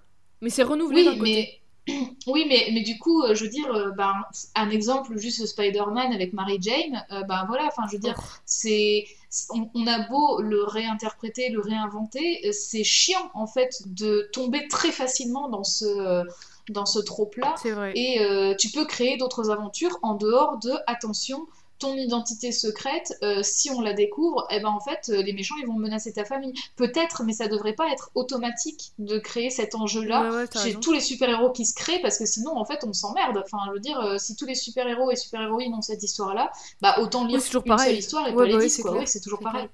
Mais 0.41 0.49
c'est 0.49 0.63
renouvelé 0.63 1.03
d'un 1.03 1.17
côté. 1.17 1.59
Oui, 2.27 2.45
mais, 2.47 2.69
mais 2.71 2.81
du 2.81 2.97
coup, 2.97 3.25
je 3.33 3.43
veux 3.43 3.49
dire, 3.49 3.91
ben, 3.97 4.13
un 4.55 4.69
exemple, 4.69 5.17
juste 5.17 5.45
Spider-Man 5.45 6.13
avec 6.13 6.31
Mary 6.31 6.57
Jane, 6.61 7.05
ben 7.09 7.43
voilà, 7.45 7.65
enfin, 7.65 7.83
je 7.89 7.97
veux 7.97 7.99
dire, 7.99 8.15
oh. 8.17 8.37
c'est 8.45 9.03
on, 9.49 9.87
a 9.87 10.07
beau 10.07 10.41
le 10.41 10.63
réinterpréter, 10.63 11.49
le 11.49 11.59
réinventer, 11.59 12.51
c'est 12.51 12.83
chiant 12.83 13.31
en 13.33 13.47
fait 13.47 13.81
de 13.85 14.29
tomber 14.31 14.67
très 14.67 14.91
facilement 14.91 15.49
dans 15.49 15.63
ce 15.63 16.23
dans 16.69 16.85
ce 16.85 16.99
trope-là. 16.99 17.55
Et 17.95 18.21
euh, 18.21 18.55
tu 18.55 18.69
peux 18.69 18.85
créer 18.85 19.17
d'autres 19.17 19.49
aventures 19.49 19.99
en 20.01 20.15
dehors 20.15 20.57
de 20.59 20.71
attention 20.87 21.47
ton 21.79 21.95
identité 21.95 22.51
secrète, 22.51 23.13
euh, 23.23 23.41
si 23.43 23.69
on 23.69 23.81
la 23.81 23.93
découvre, 23.93 24.47
eh 24.51 24.59
ben 24.59 24.69
en 24.69 24.79
fait, 24.79 25.09
euh, 25.09 25.21
les 25.21 25.33
méchants 25.33 25.55
ils 25.59 25.67
vont 25.67 25.73
menacer 25.73 26.13
ta 26.13 26.23
famille. 26.23 26.53
Peut-être, 26.75 27.23
mais 27.23 27.33
ça 27.33 27.47
devrait 27.47 27.73
pas 27.73 27.89
être 27.91 28.09
automatique 28.15 28.93
de 28.99 29.19
créer 29.19 29.49
cet 29.49 29.75
enjeu-là 29.75 30.45
chez 30.63 30.75
tous 30.75 30.93
les 30.93 31.01
super-héros 31.01 31.51
qui 31.51 31.65
se 31.65 31.75
créent, 31.75 31.99
parce 32.01 32.17
que 32.17 32.25
sinon, 32.25 32.57
en 32.57 32.65
fait, 32.65 32.83
on 32.87 32.93
s'emmerde. 32.93 33.41
Enfin, 33.43 33.57
je 33.67 33.71
veux 33.73 33.79
dire, 33.79 33.99
euh, 33.99 34.17
si 34.17 34.35
tous 34.35 34.45
les 34.45 34.55
super-héros 34.55 35.11
et 35.11 35.15
super-héroïnes 35.15 35.73
ont 35.73 35.81
cette 35.81 36.03
histoire-là, 36.03 36.51
bah 36.81 36.95
autant 36.99 37.25
lire 37.25 37.41
une 37.53 37.61
pareil. 37.63 37.89
seule 37.89 37.99
histoire 37.99 38.27
et 38.27 38.33
pas 38.33 38.45
les 38.45 38.57
dix, 38.57 38.81
quoi. 38.81 39.05
c'est 39.05 39.21
toujours 39.21 39.39
pareil. 39.39 39.67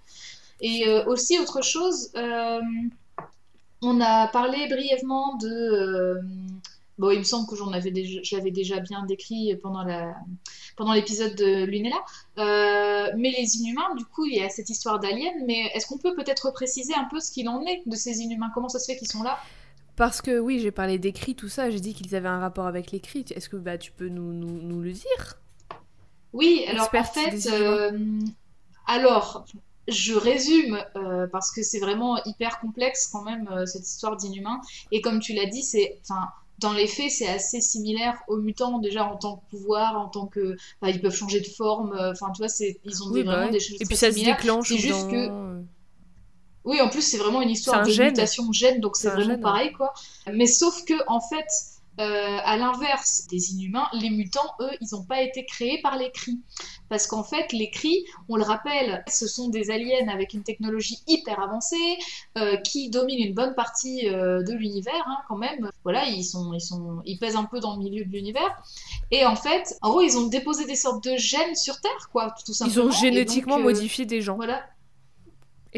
Et 0.62 0.88
aussi, 1.08 1.40
autre 1.40 1.64
chose, 1.64 2.12
on 3.82 4.02
a 4.02 4.28
parlé 4.28 4.68
brièvement 4.68 5.36
de 5.38 6.20
Bon, 7.00 7.12
il 7.12 7.20
me 7.20 7.24
semble 7.24 7.48
que 7.48 7.56
j'en 7.56 7.72
avais 7.72 7.92
déjà, 7.92 8.20
je 8.22 8.36
l'avais 8.36 8.52
déjà 8.52 8.82
bien 8.82 9.06
décrit 9.06 9.56
pendant 9.64 9.84
la, 9.84 10.14
pendant 10.76 10.92
l'épisode 10.92 11.34
de 11.34 11.64
Lunella. 11.64 11.96
Euh, 12.38 13.10
mais 13.18 13.32
les 13.32 13.56
Inhumains, 13.56 13.96
du 13.96 14.04
coup, 14.04 14.26
il 14.26 14.36
y 14.36 14.42
a 14.42 14.50
cette 14.50 14.70
histoire 14.70 15.00
d'aliens. 15.00 15.32
Mais 15.46 15.72
est-ce 15.74 15.88
qu'on 15.88 15.98
peut 15.98 16.14
peut-être 16.14 16.52
préciser 16.52 16.94
un 16.94 17.06
peu 17.06 17.22
ce 17.22 17.32
qu'il 17.32 17.48
en 17.48 17.62
est 17.62 17.84
de 17.86 17.96
ces 17.96 18.20
Inhumains? 18.20 18.52
Comment 18.54 18.68
ça 18.68 18.80
se 18.80 18.92
fait 18.92 18.98
qu'ils 18.98 19.08
sont 19.08 19.24
là? 19.24 19.40
Parce 19.96 20.22
que 20.22 20.40
oui, 20.40 20.60
j'ai 20.60 20.72
parlé 20.72 21.00
d'écrit, 21.00 21.36
tout 21.36 21.48
ça, 21.48 21.70
j'ai 21.70 21.80
dit 21.80 21.94
qu'ils 21.94 22.16
avaient 22.16 22.28
un 22.28 22.40
rapport 22.40 22.68
avec 22.68 22.92
l'écrit. 22.92 23.24
Est-ce 23.34 23.48
que 23.48 23.56
bah, 23.56 23.78
tu 23.78 23.94
peux 23.94 24.10
nous, 24.10 24.34
nous, 24.34 24.62
nous 24.62 24.82
le 24.82 24.92
dire? 24.92 25.40
Oui, 26.34 26.66
alors 26.68 26.90
en 26.94 27.04
fait, 27.04 27.48
euh, 27.50 28.20
alors 28.88 29.46
je 29.88 30.14
résume 30.14 30.78
euh, 30.96 31.28
parce 31.28 31.52
que 31.52 31.64
c'est 31.64 31.80
vraiment 31.80 32.22
hyper 32.26 32.60
complexe 32.60 33.08
quand 33.08 33.24
même 33.24 33.50
cette 33.66 33.88
histoire 33.88 34.18
d'inhumains. 34.18 34.60
Et 34.92 35.02
comme 35.02 35.20
tu 35.20 35.34
l'as 35.34 35.48
dit, 35.48 35.64
c'est, 35.64 36.00
enfin, 36.02 36.28
dans 36.60 36.74
les 36.74 36.88
faits, 36.88 37.12
c'est 37.12 37.28
assez 37.28 37.62
similaire 37.62 38.22
aux 38.28 38.38
mutants, 38.38 38.80
déjà 38.80 39.06
en 39.06 39.18
tant 39.18 39.38
que 39.38 39.50
pouvoir, 39.50 39.98
en 39.98 40.10
tant 40.10 40.28
que. 40.28 40.56
Bah, 40.82 40.90
ils 40.90 41.02
peuvent 41.02 41.16
changer 41.16 41.40
de 41.40 41.48
forme, 41.48 41.94
euh, 41.94 42.12
enfin, 42.12 42.32
tu 42.32 42.42
vois, 42.42 42.52
ils 42.60 43.04
ont 43.04 43.12
bah 43.12 43.24
vraiment 43.24 43.52
des 43.52 43.60
choses 43.60 43.78
Et 43.80 43.86
puis 43.86 43.96
ça 43.96 44.12
se 44.12 44.24
déclenche. 44.24 44.70
C'est 44.70 44.78
juste 44.78 45.10
que. 45.10 45.62
Oui, 46.66 46.82
en 46.82 46.90
plus, 46.90 47.02
c'est 47.02 47.18
vraiment 47.18 47.42
une 47.42 47.50
histoire 47.50 47.84
de 47.84 48.04
mutation 48.04 48.52
gène, 48.52 48.82
donc 48.82 48.98
c'est 48.98 49.10
vraiment 49.10 49.40
pareil, 49.40 49.72
quoi. 49.72 49.94
Mais 50.32 50.46
sauf 50.46 50.84
que, 50.86 50.94
en 51.08 51.22
fait, 51.22 51.48
euh, 52.00 52.38
à 52.44 52.56
l'inverse 52.58 53.28
des 53.30 53.52
inhumains, 53.52 53.88
les 53.94 54.10
mutants, 54.10 54.54
eux, 54.62 54.72
ils 54.80 54.88
n'ont 54.94 55.04
pas 55.04 55.22
été 55.22 55.46
créés 55.46 55.82
par 55.82 55.98
les 55.98 56.12
cris. 56.12 56.40
Parce 56.88 57.08
qu'en 57.08 57.24
fait, 57.24 57.52
les 57.52 57.70
cris, 57.70 58.06
on 58.30 58.38
le 58.38 58.44
rappelle, 58.44 59.04
ce 59.08 59.28
sont 59.28 59.50
des 59.50 59.70
aliens 59.70 60.08
avec 60.08 60.34
une 60.34 60.44
technologie 60.44 61.00
hyper 61.08 61.40
avancée, 61.40 61.98
euh, 62.38 62.58
qui 62.58 62.90
dominent 62.90 63.28
une 63.28 63.34
bonne 63.34 63.54
partie 63.54 64.10
euh, 64.10 64.42
de 64.44 64.54
l'univers, 64.54 65.06
hein, 65.08 65.18
quand 65.28 65.38
même. 65.38 65.70
Voilà, 65.84 66.06
ils, 66.06 66.24
sont, 66.24 66.54
ils, 66.54 66.62
sont, 66.62 67.02
ils 67.06 67.20
pèsent 67.20 67.36
un 67.36 67.46
peu 67.46 67.60
dans 67.60 67.76
le 67.76 67.84
milieu 67.84 68.06
de 68.06 68.10
l'univers. 68.10 68.64
Et 69.12 69.26
en 69.26 69.36
fait, 69.36 69.78
en 69.82 69.90
gros, 69.90 70.02
ils 70.02 70.18
ont 70.18 70.28
déposé 70.28 70.66
des 70.66 70.76
sortes 70.76 71.04
de 71.04 71.18
gènes 71.18 71.56
sur 71.56 71.82
Terre, 71.82 72.10
quoi, 72.12 72.34
tout 72.46 72.54
simplement. 72.54 72.84
Ils 72.84 72.88
ont 72.88 72.92
génétiquement 72.92 73.60
modifié 73.60 74.06
des 74.06 74.22
gens. 74.22 74.36
Voilà 74.36 74.64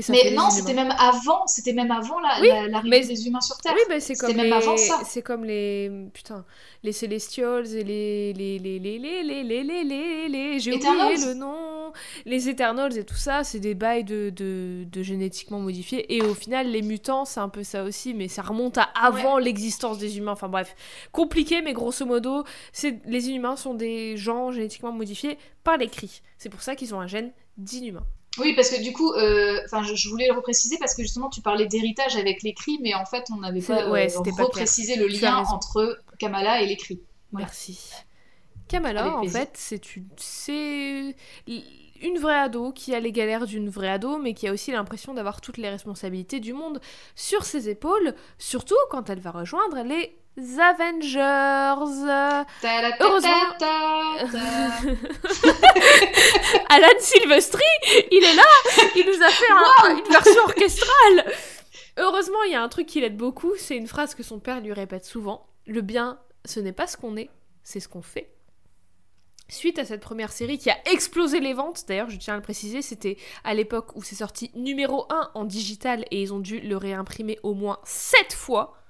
mais 0.09 0.31
non, 0.31 0.49
c'était 0.49 0.73
même 0.73 0.93
avant, 0.97 1.45
c'était 1.47 1.73
même 1.73 1.91
avant 1.91 2.19
l'arrivée 2.19 3.05
des 3.05 3.27
humains 3.27 3.41
sur 3.41 3.57
Terre. 3.57 3.73
Oui, 3.75 3.81
bah, 3.89 3.99
c'est 3.99 4.15
comme 4.15 4.35
même 4.35 4.53
avant 4.53 4.77
ça. 4.77 5.01
C'est 5.05 5.21
comme 5.21 5.43
les 5.43 5.91
putain, 6.13 6.45
les 6.83 6.93
Celestials 6.93 7.67
et 7.75 7.83
les 7.83 8.33
les 8.33 8.59
les 8.59 8.79
les 8.79 8.99
les 8.99 9.23
les 9.23 9.43
les 9.43 9.63
les 9.63 9.83
les, 9.83 10.29
les... 10.29 10.59
j'ai 10.59 10.73
oublié 10.73 11.17
le 11.25 11.33
nom, 11.33 11.91
les 12.25 12.47
Eternals 12.47 12.97
et 12.97 13.03
tout 13.03 13.15
ça, 13.15 13.43
c'est 13.43 13.59
des 13.59 13.75
bails 13.75 14.05
de, 14.05 14.29
de, 14.29 14.85
de 14.89 15.03
génétiquement 15.03 15.59
modifiés 15.59 16.15
et 16.15 16.21
au 16.21 16.33
final 16.33 16.67
les 16.71 16.81
mutants, 16.81 17.25
c'est 17.25 17.41
un 17.41 17.49
peu 17.49 17.63
ça 17.63 17.83
aussi 17.83 18.13
mais 18.13 18.27
ça 18.29 18.41
remonte 18.41 18.77
à 18.77 18.83
avant 18.95 19.37
l'existence 19.37 19.97
des 19.97 20.17
humains. 20.17 20.31
Enfin 20.31 20.47
bref, 20.47 20.73
compliqué 21.11 21.61
mais 21.61 21.73
grosso 21.73 22.05
modo, 22.05 22.45
c'est 22.71 23.01
les 23.05 23.29
inhumains 23.29 23.57
sont 23.57 23.73
des 23.73 24.15
gens 24.15 24.51
génétiquement 24.51 24.93
modifiés 24.93 25.37
par 25.63 25.77
les 25.77 25.89
cris. 25.89 26.21
C'est 26.37 26.49
pour 26.49 26.61
ça 26.61 26.75
qu'ils 26.75 26.95
ont 26.95 27.01
un 27.01 27.07
gène 27.07 27.31
d'inhumain. 27.57 28.05
Oui, 28.38 28.53
parce 28.55 28.69
que 28.69 28.82
du 28.82 28.93
coup, 28.93 29.11
euh, 29.13 29.59
enfin, 29.65 29.84
je, 29.84 30.09
voulais 30.09 30.27
le 30.27 30.34
repréciser 30.34 30.77
parce 30.77 30.95
que 30.95 31.01
justement, 31.01 31.29
tu 31.29 31.41
parlais 31.41 31.65
d'héritage 31.65 32.15
avec 32.15 32.43
l'écrit, 32.43 32.79
mais 32.82 32.93
en 32.93 33.05
fait, 33.05 33.25
on 33.32 33.38
n'avait 33.38 33.61
pas, 33.61 33.84
euh, 33.84 34.07
reprécisé 34.39 34.95
le 34.95 35.07
lien 35.07 35.43
entre 35.49 35.99
Kamala 36.17 36.61
et 36.61 36.65
l'écrit. 36.65 37.01
Merci. 37.34 37.91
Kamala, 38.69 39.17
en 39.17 39.27
fait, 39.27 39.51
c'est 39.55 39.97
une, 39.97 40.07
c'est 40.15 41.15
une 42.01 42.17
vraie 42.19 42.39
ado 42.39 42.71
qui 42.71 42.95
a 42.95 43.01
les 43.01 43.11
galères 43.11 43.45
d'une 43.45 43.69
vraie 43.69 43.89
ado, 43.89 44.17
mais 44.17 44.34
qui 44.34 44.47
a 44.47 44.53
aussi 44.53 44.71
l'impression 44.71 45.13
d'avoir 45.13 45.41
toutes 45.41 45.57
les 45.57 45.69
responsabilités 45.69 46.39
du 46.39 46.53
monde 46.53 46.79
sur 47.15 47.43
ses 47.43 47.67
épaules, 47.67 48.15
surtout 48.38 48.75
quand 48.89 49.09
elle 49.09 49.19
va 49.19 49.32
rejoindre 49.32 49.84
les 49.84 50.15
Avengers. 50.38 51.17
Heureusement. 52.99 53.32
Alan 56.69 56.88
Silvestri, 56.99 57.63
il 58.11 58.23
est 58.23 58.36
là, 58.36 58.43
il 58.95 59.05
nous 59.05 59.21
a 59.23 59.29
fait 59.29 59.45
une 59.99 60.11
version 60.11 60.41
orchestrale. 60.45 61.34
Heureusement, 61.97 62.41
il 62.43 62.53
y 62.53 62.55
a 62.55 62.63
un 62.63 62.69
truc 62.69 62.88
qui 62.88 63.01
l'aide 63.01 63.17
beaucoup, 63.17 63.53
c'est 63.57 63.75
une 63.75 63.88
phrase 63.88 64.15
que 64.15 64.23
son 64.23 64.39
père 64.39 64.61
lui 64.61 64.73
répète 64.73 65.05
souvent. 65.05 65.47
Le 65.67 65.82
bien, 65.82 66.19
ce 66.45 66.59
n'est 66.59 66.71
pas 66.71 66.88
ce 66.88 66.97
qu'on 66.97 67.17
est, 67.17 67.29
c'est 67.63 67.79
ce 67.79 67.88
qu'on 67.89 68.01
fait. 68.01 68.32
Suite 69.49 69.77
à 69.79 69.86
cette 69.86 69.99
première 69.99 70.32
série 70.32 70.57
qui 70.57 70.69
a 70.69 70.77
explosé 70.86 71.41
les 71.41 71.53
ventes, 71.53 71.84
d'ailleurs 71.86 72.09
je 72.09 72.15
tiens 72.17 72.36
à 72.36 72.38
le 72.38 72.41
préciser, 72.41 72.82
c'était 72.82 73.17
à 73.43 73.53
l'époque 73.53 73.93
où 73.97 74.01
c'est 74.01 74.15
sorti 74.15 74.49
numéro 74.55 75.05
1 75.09 75.32
en 75.34 75.43
digital 75.43 76.05
et 76.09 76.21
ils 76.21 76.34
ont 76.34 76.39
dû 76.39 76.61
le 76.61 76.77
réimprimer 76.77 77.38
au 77.43 77.53
moins 77.53 77.79
7 77.84 78.32
fois. 78.32 78.80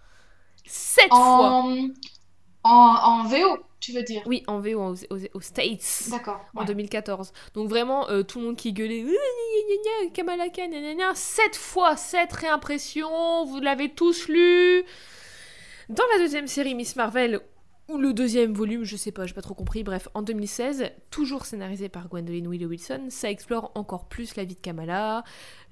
7 0.71 1.09
fois 1.09 1.65
en, 2.63 3.23
VO, 3.23 3.57
tu 3.79 3.91
veux 3.91 4.03
dire? 4.03 4.21
Oui, 4.25 4.43
en 4.47 4.59
VO 4.59 4.95
aux, 5.09 5.41
States. 5.41 6.09
D'accord. 6.09 6.39
En 6.55 6.63
2014. 6.63 7.33
Donc 7.55 7.67
vraiment, 7.67 8.09
euh, 8.09 8.23
tout 8.23 8.39
le 8.39 8.45
monde 8.45 8.55
qui 8.55 8.71
gueulait 8.71 9.03
Kamala 10.13 10.49
Khan, 10.49 10.69
7 11.13 11.55
fois, 11.55 11.97
7 11.97 12.31
réimpressions, 12.31 13.45
vous 13.45 13.59
l'avez 13.59 13.89
tous 13.89 14.27
lu. 14.27 14.85
Dans 15.89 16.03
la 16.13 16.19
deuxième 16.19 16.47
série 16.47 16.75
Miss 16.75 16.95
Marvel, 16.95 17.41
le 17.97 18.13
deuxième 18.13 18.53
volume, 18.53 18.83
je 18.83 18.95
sais 18.95 19.11
pas, 19.11 19.25
j'ai 19.25 19.33
pas 19.33 19.41
trop 19.41 19.53
compris. 19.53 19.83
Bref, 19.83 20.07
en 20.13 20.21
2016, 20.21 20.91
toujours 21.09 21.45
scénarisé 21.45 21.89
par 21.89 22.07
Gwendolyn 22.09 22.49
Willow 22.49 22.69
Wilson, 22.69 23.07
ça 23.09 23.29
explore 23.29 23.71
encore 23.75 24.07
plus 24.07 24.35
la 24.35 24.43
vie 24.43 24.55
de 24.55 24.59
Kamala, 24.59 25.23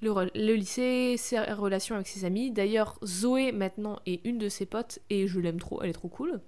le, 0.02 0.54
lycée, 0.54 1.16
ses 1.18 1.38
relations 1.38 1.94
avec 1.94 2.06
ses 2.06 2.24
amis. 2.24 2.50
D'ailleurs, 2.50 2.98
Zoé 3.04 3.52
maintenant 3.52 3.98
est 4.06 4.24
une 4.24 4.38
de 4.38 4.48
ses 4.48 4.66
potes 4.66 4.98
et 5.10 5.26
je 5.26 5.40
l'aime 5.40 5.60
trop, 5.60 5.82
elle 5.82 5.90
est 5.90 5.94
trop 5.94 6.08
cool. 6.08 6.40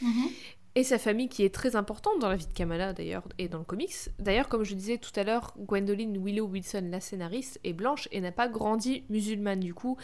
Mhm 0.00 0.28
et 0.74 0.84
sa 0.84 0.98
famille 0.98 1.28
qui 1.28 1.44
est 1.44 1.54
très 1.54 1.76
importante 1.76 2.18
dans 2.18 2.28
la 2.28 2.36
vie 2.36 2.46
de 2.46 2.52
Kamala 2.52 2.92
d'ailleurs 2.92 3.24
et 3.38 3.48
dans 3.48 3.58
le 3.58 3.64
comics. 3.64 3.94
D'ailleurs, 4.18 4.48
comme 4.48 4.64
je 4.64 4.74
disais 4.74 4.98
tout 4.98 5.12
à 5.16 5.22
l'heure, 5.22 5.54
Gwendolyn 5.58 6.14
Willow 6.18 6.46
Wilson, 6.46 6.88
la 6.90 7.00
scénariste, 7.00 7.60
est 7.62 7.74
blanche 7.74 8.08
et 8.10 8.20
n'a 8.20 8.32
pas 8.32 8.48
grandi 8.48 9.04
musulmane 9.10 9.60
du 9.60 9.74
coup. 9.74 9.98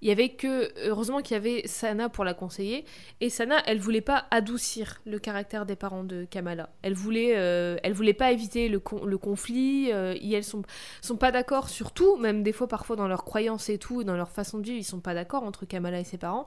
Il 0.00 0.08
y 0.08 0.10
avait 0.10 0.30
que 0.30 0.72
heureusement 0.86 1.20
qu'il 1.20 1.34
y 1.34 1.36
avait 1.36 1.62
Sana 1.66 2.08
pour 2.08 2.24
la 2.24 2.34
conseiller 2.34 2.84
et 3.20 3.28
Sana, 3.28 3.62
elle 3.66 3.78
voulait 3.78 4.00
pas 4.00 4.26
adoucir 4.30 5.00
le 5.04 5.18
caractère 5.18 5.66
des 5.66 5.76
parents 5.76 6.04
de 6.04 6.24
Kamala. 6.24 6.70
Elle 6.82 6.94
voulait, 6.94 7.36
euh, 7.36 7.76
elle 7.82 7.92
voulait 7.92 8.14
pas 8.14 8.32
éviter 8.32 8.68
le, 8.68 8.80
le 9.04 9.18
conflit. 9.18 9.92
Euh, 9.92 10.14
et 10.20 10.32
elles 10.32 10.44
sont 10.44 10.62
sont 11.02 11.16
pas 11.16 11.30
d'accord 11.30 11.68
sur 11.68 11.92
tout, 11.92 12.16
même 12.16 12.42
des 12.42 12.52
fois 12.52 12.68
parfois 12.68 12.96
dans 12.96 13.08
leurs 13.08 13.24
croyances 13.24 13.68
et 13.68 13.78
tout, 13.78 14.04
dans 14.04 14.16
leur 14.16 14.30
façon 14.30 14.58
de 14.58 14.64
vivre, 14.64 14.78
ils 14.78 14.84
sont 14.84 15.00
pas 15.00 15.14
d'accord 15.14 15.42
entre 15.42 15.66
Kamala 15.66 16.00
et 16.00 16.04
ses 16.04 16.18
parents. 16.18 16.46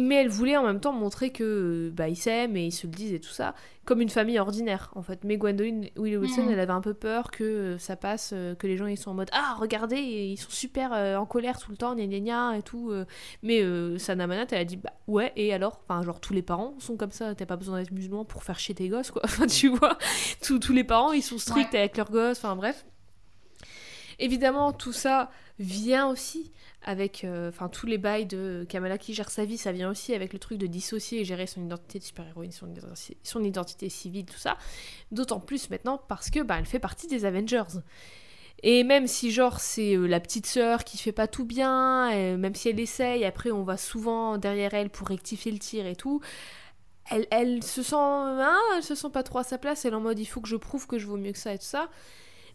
Mais 0.00 0.16
elle 0.16 0.28
voulait 0.28 0.56
en 0.56 0.64
même 0.64 0.80
temps 0.80 0.92
montrer 0.92 1.30
que 1.30 1.90
bah, 1.94 2.08
ils 2.08 2.16
s'aiment 2.16 2.56
et 2.56 2.66
ils 2.66 2.72
se 2.72 2.86
le 2.86 2.92
disent 2.92 3.12
et 3.12 3.20
tout 3.20 3.30
ça, 3.30 3.54
comme 3.84 4.00
une 4.00 4.08
famille 4.10 4.38
ordinaire 4.38 4.90
en 4.94 5.02
fait. 5.02 5.24
Mais 5.24 5.36
Gwendoline 5.38 5.88
Willow 5.96 6.20
Wilson, 6.20 6.42
Mhm. 6.44 6.50
elle 6.52 6.60
avait 6.60 6.72
un 6.72 6.80
peu 6.80 6.94
peur 6.94 7.30
que 7.30 7.44
euh, 7.44 7.78
ça 7.78 7.96
passe, 7.96 8.30
euh, 8.34 8.54
que 8.54 8.66
les 8.66 8.76
gens 8.76 8.86
ils 8.86 8.96
sont 8.98 9.10
en 9.10 9.14
mode 9.14 9.30
ah 9.32 9.56
regardez, 9.58 9.96
ils 9.98 10.36
sont 10.36 10.50
super 10.50 10.92
euh, 10.92 11.16
en 11.16 11.24
colère 11.26 11.58
tout 11.58 11.70
le 11.70 11.76
temps, 11.76 11.94
gna 11.94 12.06
gna 12.06 12.20
gna 12.20 12.56
et 12.58 12.62
tout. 12.62 12.90
euh. 12.90 13.06
Mais 13.42 13.62
euh, 13.62 13.96
Sana 13.98 14.26
Manat, 14.26 14.46
elle 14.50 14.58
a 14.58 14.64
dit 14.64 14.76
bah 14.76 14.92
ouais 15.06 15.32
et 15.36 15.52
alors, 15.54 15.80
enfin 15.88 16.02
genre 16.02 16.20
tous 16.20 16.34
les 16.34 16.42
parents 16.42 16.74
sont 16.78 16.96
comme 16.96 17.12
ça, 17.12 17.34
t'as 17.34 17.46
pas 17.46 17.56
besoin 17.56 17.78
d'être 17.78 17.92
musulman 17.92 18.24
pour 18.24 18.42
faire 18.44 18.58
chier 18.58 18.74
tes 18.74 18.88
gosses 18.88 19.10
quoi. 19.10 19.22
Enfin 19.24 19.46
tu 19.46 19.68
vois, 19.68 19.96
tous, 20.42 20.58
tous 20.58 20.72
les 20.72 20.84
parents 20.84 21.12
ils 21.12 21.22
sont 21.22 21.38
stricts 21.38 21.74
avec 21.74 21.96
leurs 21.96 22.10
gosses, 22.10 22.38
enfin 22.38 22.56
bref. 22.56 22.84
Évidemment, 24.20 24.72
tout 24.72 24.92
ça 24.92 25.30
vient 25.58 26.08
aussi 26.08 26.52
avec. 26.82 27.24
euh, 27.24 27.48
Enfin, 27.48 27.68
tous 27.68 27.86
les 27.86 27.98
bails 27.98 28.26
de 28.26 28.66
Kamala 28.68 28.98
qui 28.98 29.14
gère 29.14 29.30
sa 29.30 29.44
vie, 29.44 29.58
ça 29.58 29.72
vient 29.72 29.90
aussi 29.90 30.14
avec 30.14 30.32
le 30.32 30.38
truc 30.38 30.58
de 30.58 30.66
dissocier 30.66 31.20
et 31.20 31.24
gérer 31.24 31.46
son 31.46 31.64
identité 31.64 31.98
de 31.98 32.04
super-héroïne, 32.04 32.52
son, 32.52 32.66
identi- 32.68 33.16
son 33.22 33.42
identité 33.44 33.88
civile, 33.88 34.26
tout 34.26 34.38
ça. 34.38 34.56
D'autant 35.12 35.40
plus 35.40 35.70
maintenant 35.70 36.00
parce 36.08 36.30
que 36.30 36.40
bah, 36.40 36.56
elle 36.58 36.66
fait 36.66 36.78
partie 36.78 37.06
des 37.06 37.24
Avengers. 37.24 37.80
Et 38.64 38.82
même 38.82 39.06
si, 39.06 39.30
genre, 39.30 39.60
c'est 39.60 39.94
euh, 39.96 40.06
la 40.06 40.18
petite 40.20 40.46
sœur 40.46 40.82
qui 40.84 40.98
fait 40.98 41.12
pas 41.12 41.28
tout 41.28 41.44
bien, 41.44 42.10
même 42.36 42.54
si 42.56 42.68
elle 42.68 42.80
essaye, 42.80 43.24
après 43.24 43.52
on 43.52 43.62
va 43.62 43.76
souvent 43.76 44.36
derrière 44.36 44.74
elle 44.74 44.90
pour 44.90 45.06
rectifier 45.08 45.52
le 45.52 45.58
tir 45.60 45.86
et 45.86 45.94
tout, 45.94 46.20
elle, 47.10 47.26
elle 47.30 47.62
se 47.62 47.82
sent. 47.82 47.94
hein, 47.96 48.58
elle 48.76 48.82
se 48.82 48.94
sent 48.94 49.10
pas 49.12 49.22
trop 49.22 49.38
à 49.38 49.44
sa 49.44 49.58
place, 49.58 49.84
elle 49.84 49.92
est 49.92 49.96
en 49.96 50.00
mode 50.00 50.18
il 50.18 50.26
faut 50.26 50.40
que 50.40 50.48
je 50.48 50.56
prouve 50.56 50.86
que 50.86 50.98
je 50.98 51.06
vaux 51.06 51.16
mieux 51.16 51.32
que 51.32 51.38
ça 51.38 51.54
et 51.54 51.58
tout 51.58 51.64
ça. 51.64 51.88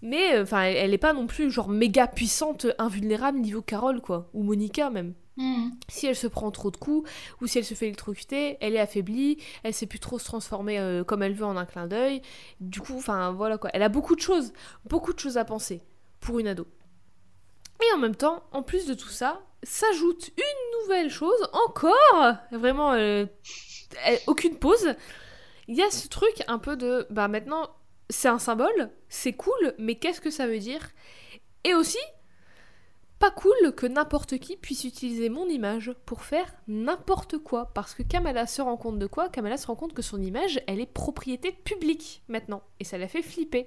Mais 0.03 0.35
euh, 0.35 0.43
enfin, 0.43 0.63
elle, 0.63 0.75
elle 0.75 0.93
est 0.93 0.99
pas 0.99 1.13
non 1.13 1.25
plus 1.25 1.49
genre 1.49 1.69
méga 1.69 2.07
puissante, 2.07 2.67
invulnérable 2.77 3.39
niveau 3.39 3.61
Carole 3.61 4.01
quoi, 4.01 4.29
ou 4.33 4.43
Monica 4.43 4.91
même. 4.91 5.13
Mhm. 5.37 5.71
Si 5.87 6.05
elle 6.05 6.15
se 6.15 6.27
prend 6.27 6.51
trop 6.51 6.69
de 6.69 6.77
coups 6.77 7.09
ou 7.41 7.47
si 7.47 7.57
elle 7.57 7.65
se 7.65 7.73
fait 7.73 7.87
électrocuter, 7.87 8.57
elle 8.61 8.75
est 8.75 8.79
affaiblie, 8.79 9.37
elle 9.63 9.73
sait 9.73 9.87
plus 9.87 9.99
trop 9.99 10.19
se 10.19 10.25
transformer 10.25 10.79
euh, 10.79 11.03
comme 11.03 11.23
elle 11.23 11.33
veut 11.33 11.45
en 11.45 11.57
un 11.57 11.65
clin 11.65 11.87
d'œil. 11.87 12.21
Du 12.59 12.81
coup, 12.81 12.97
enfin 12.97 13.31
voilà 13.31 13.57
quoi, 13.57 13.69
elle 13.73 13.81
a 13.81 13.89
beaucoup 13.89 14.15
de 14.15 14.21
choses, 14.21 14.53
beaucoup 14.85 15.13
de 15.13 15.19
choses 15.19 15.37
à 15.37 15.45
penser 15.45 15.81
pour 16.19 16.37
une 16.39 16.47
ado. 16.47 16.67
Et 17.81 17.95
en 17.95 17.97
même 17.97 18.15
temps, 18.15 18.43
en 18.51 18.61
plus 18.61 18.85
de 18.85 18.93
tout 18.93 19.09
ça, 19.09 19.41
s'ajoute 19.63 20.31
une 20.37 20.81
nouvelle 20.81 21.09
chose 21.09 21.49
encore, 21.53 22.35
vraiment 22.51 22.93
euh, 22.93 23.25
euh, 24.07 24.17
aucune 24.27 24.57
pause. 24.57 24.95
Il 25.67 25.75
y 25.75 25.81
a 25.81 25.89
ce 25.89 26.07
truc 26.09 26.43
un 26.47 26.59
peu 26.59 26.75
de 26.75 27.07
bah 27.09 27.29
maintenant 27.29 27.69
c'est 28.13 28.29
un 28.29 28.39
symbole, 28.39 28.91
c'est 29.09 29.33
cool, 29.33 29.73
mais 29.77 29.95
qu'est-ce 29.95 30.21
que 30.21 30.29
ça 30.29 30.47
veut 30.47 30.59
dire? 30.59 30.91
Et 31.63 31.73
aussi 31.73 31.97
pas 33.19 33.31
cool 33.31 33.73
que 33.75 33.85
n'importe 33.85 34.37
qui 34.37 34.57
puisse 34.57 34.83
utiliser 34.83 35.29
mon 35.29 35.47
image 35.47 35.93
pour 36.05 36.23
faire 36.23 36.53
n'importe 36.67 37.37
quoi. 37.37 37.71
Parce 37.73 37.93
que 37.93 38.03
Kamala 38.03 38.47
se 38.47 38.61
rend 38.61 38.75
compte 38.75 38.99
de 38.99 39.07
quoi? 39.07 39.29
Kamala 39.29 39.55
se 39.55 39.65
rend 39.67 39.75
compte 39.75 39.93
que 39.93 40.01
son 40.01 40.21
image, 40.21 40.61
elle 40.67 40.81
est 40.81 40.85
propriété 40.85 41.53
publique 41.53 42.21
maintenant. 42.27 42.63
Et 42.81 42.83
ça 42.83 42.97
la 42.97 43.07
fait 43.07 43.21
flipper. 43.21 43.65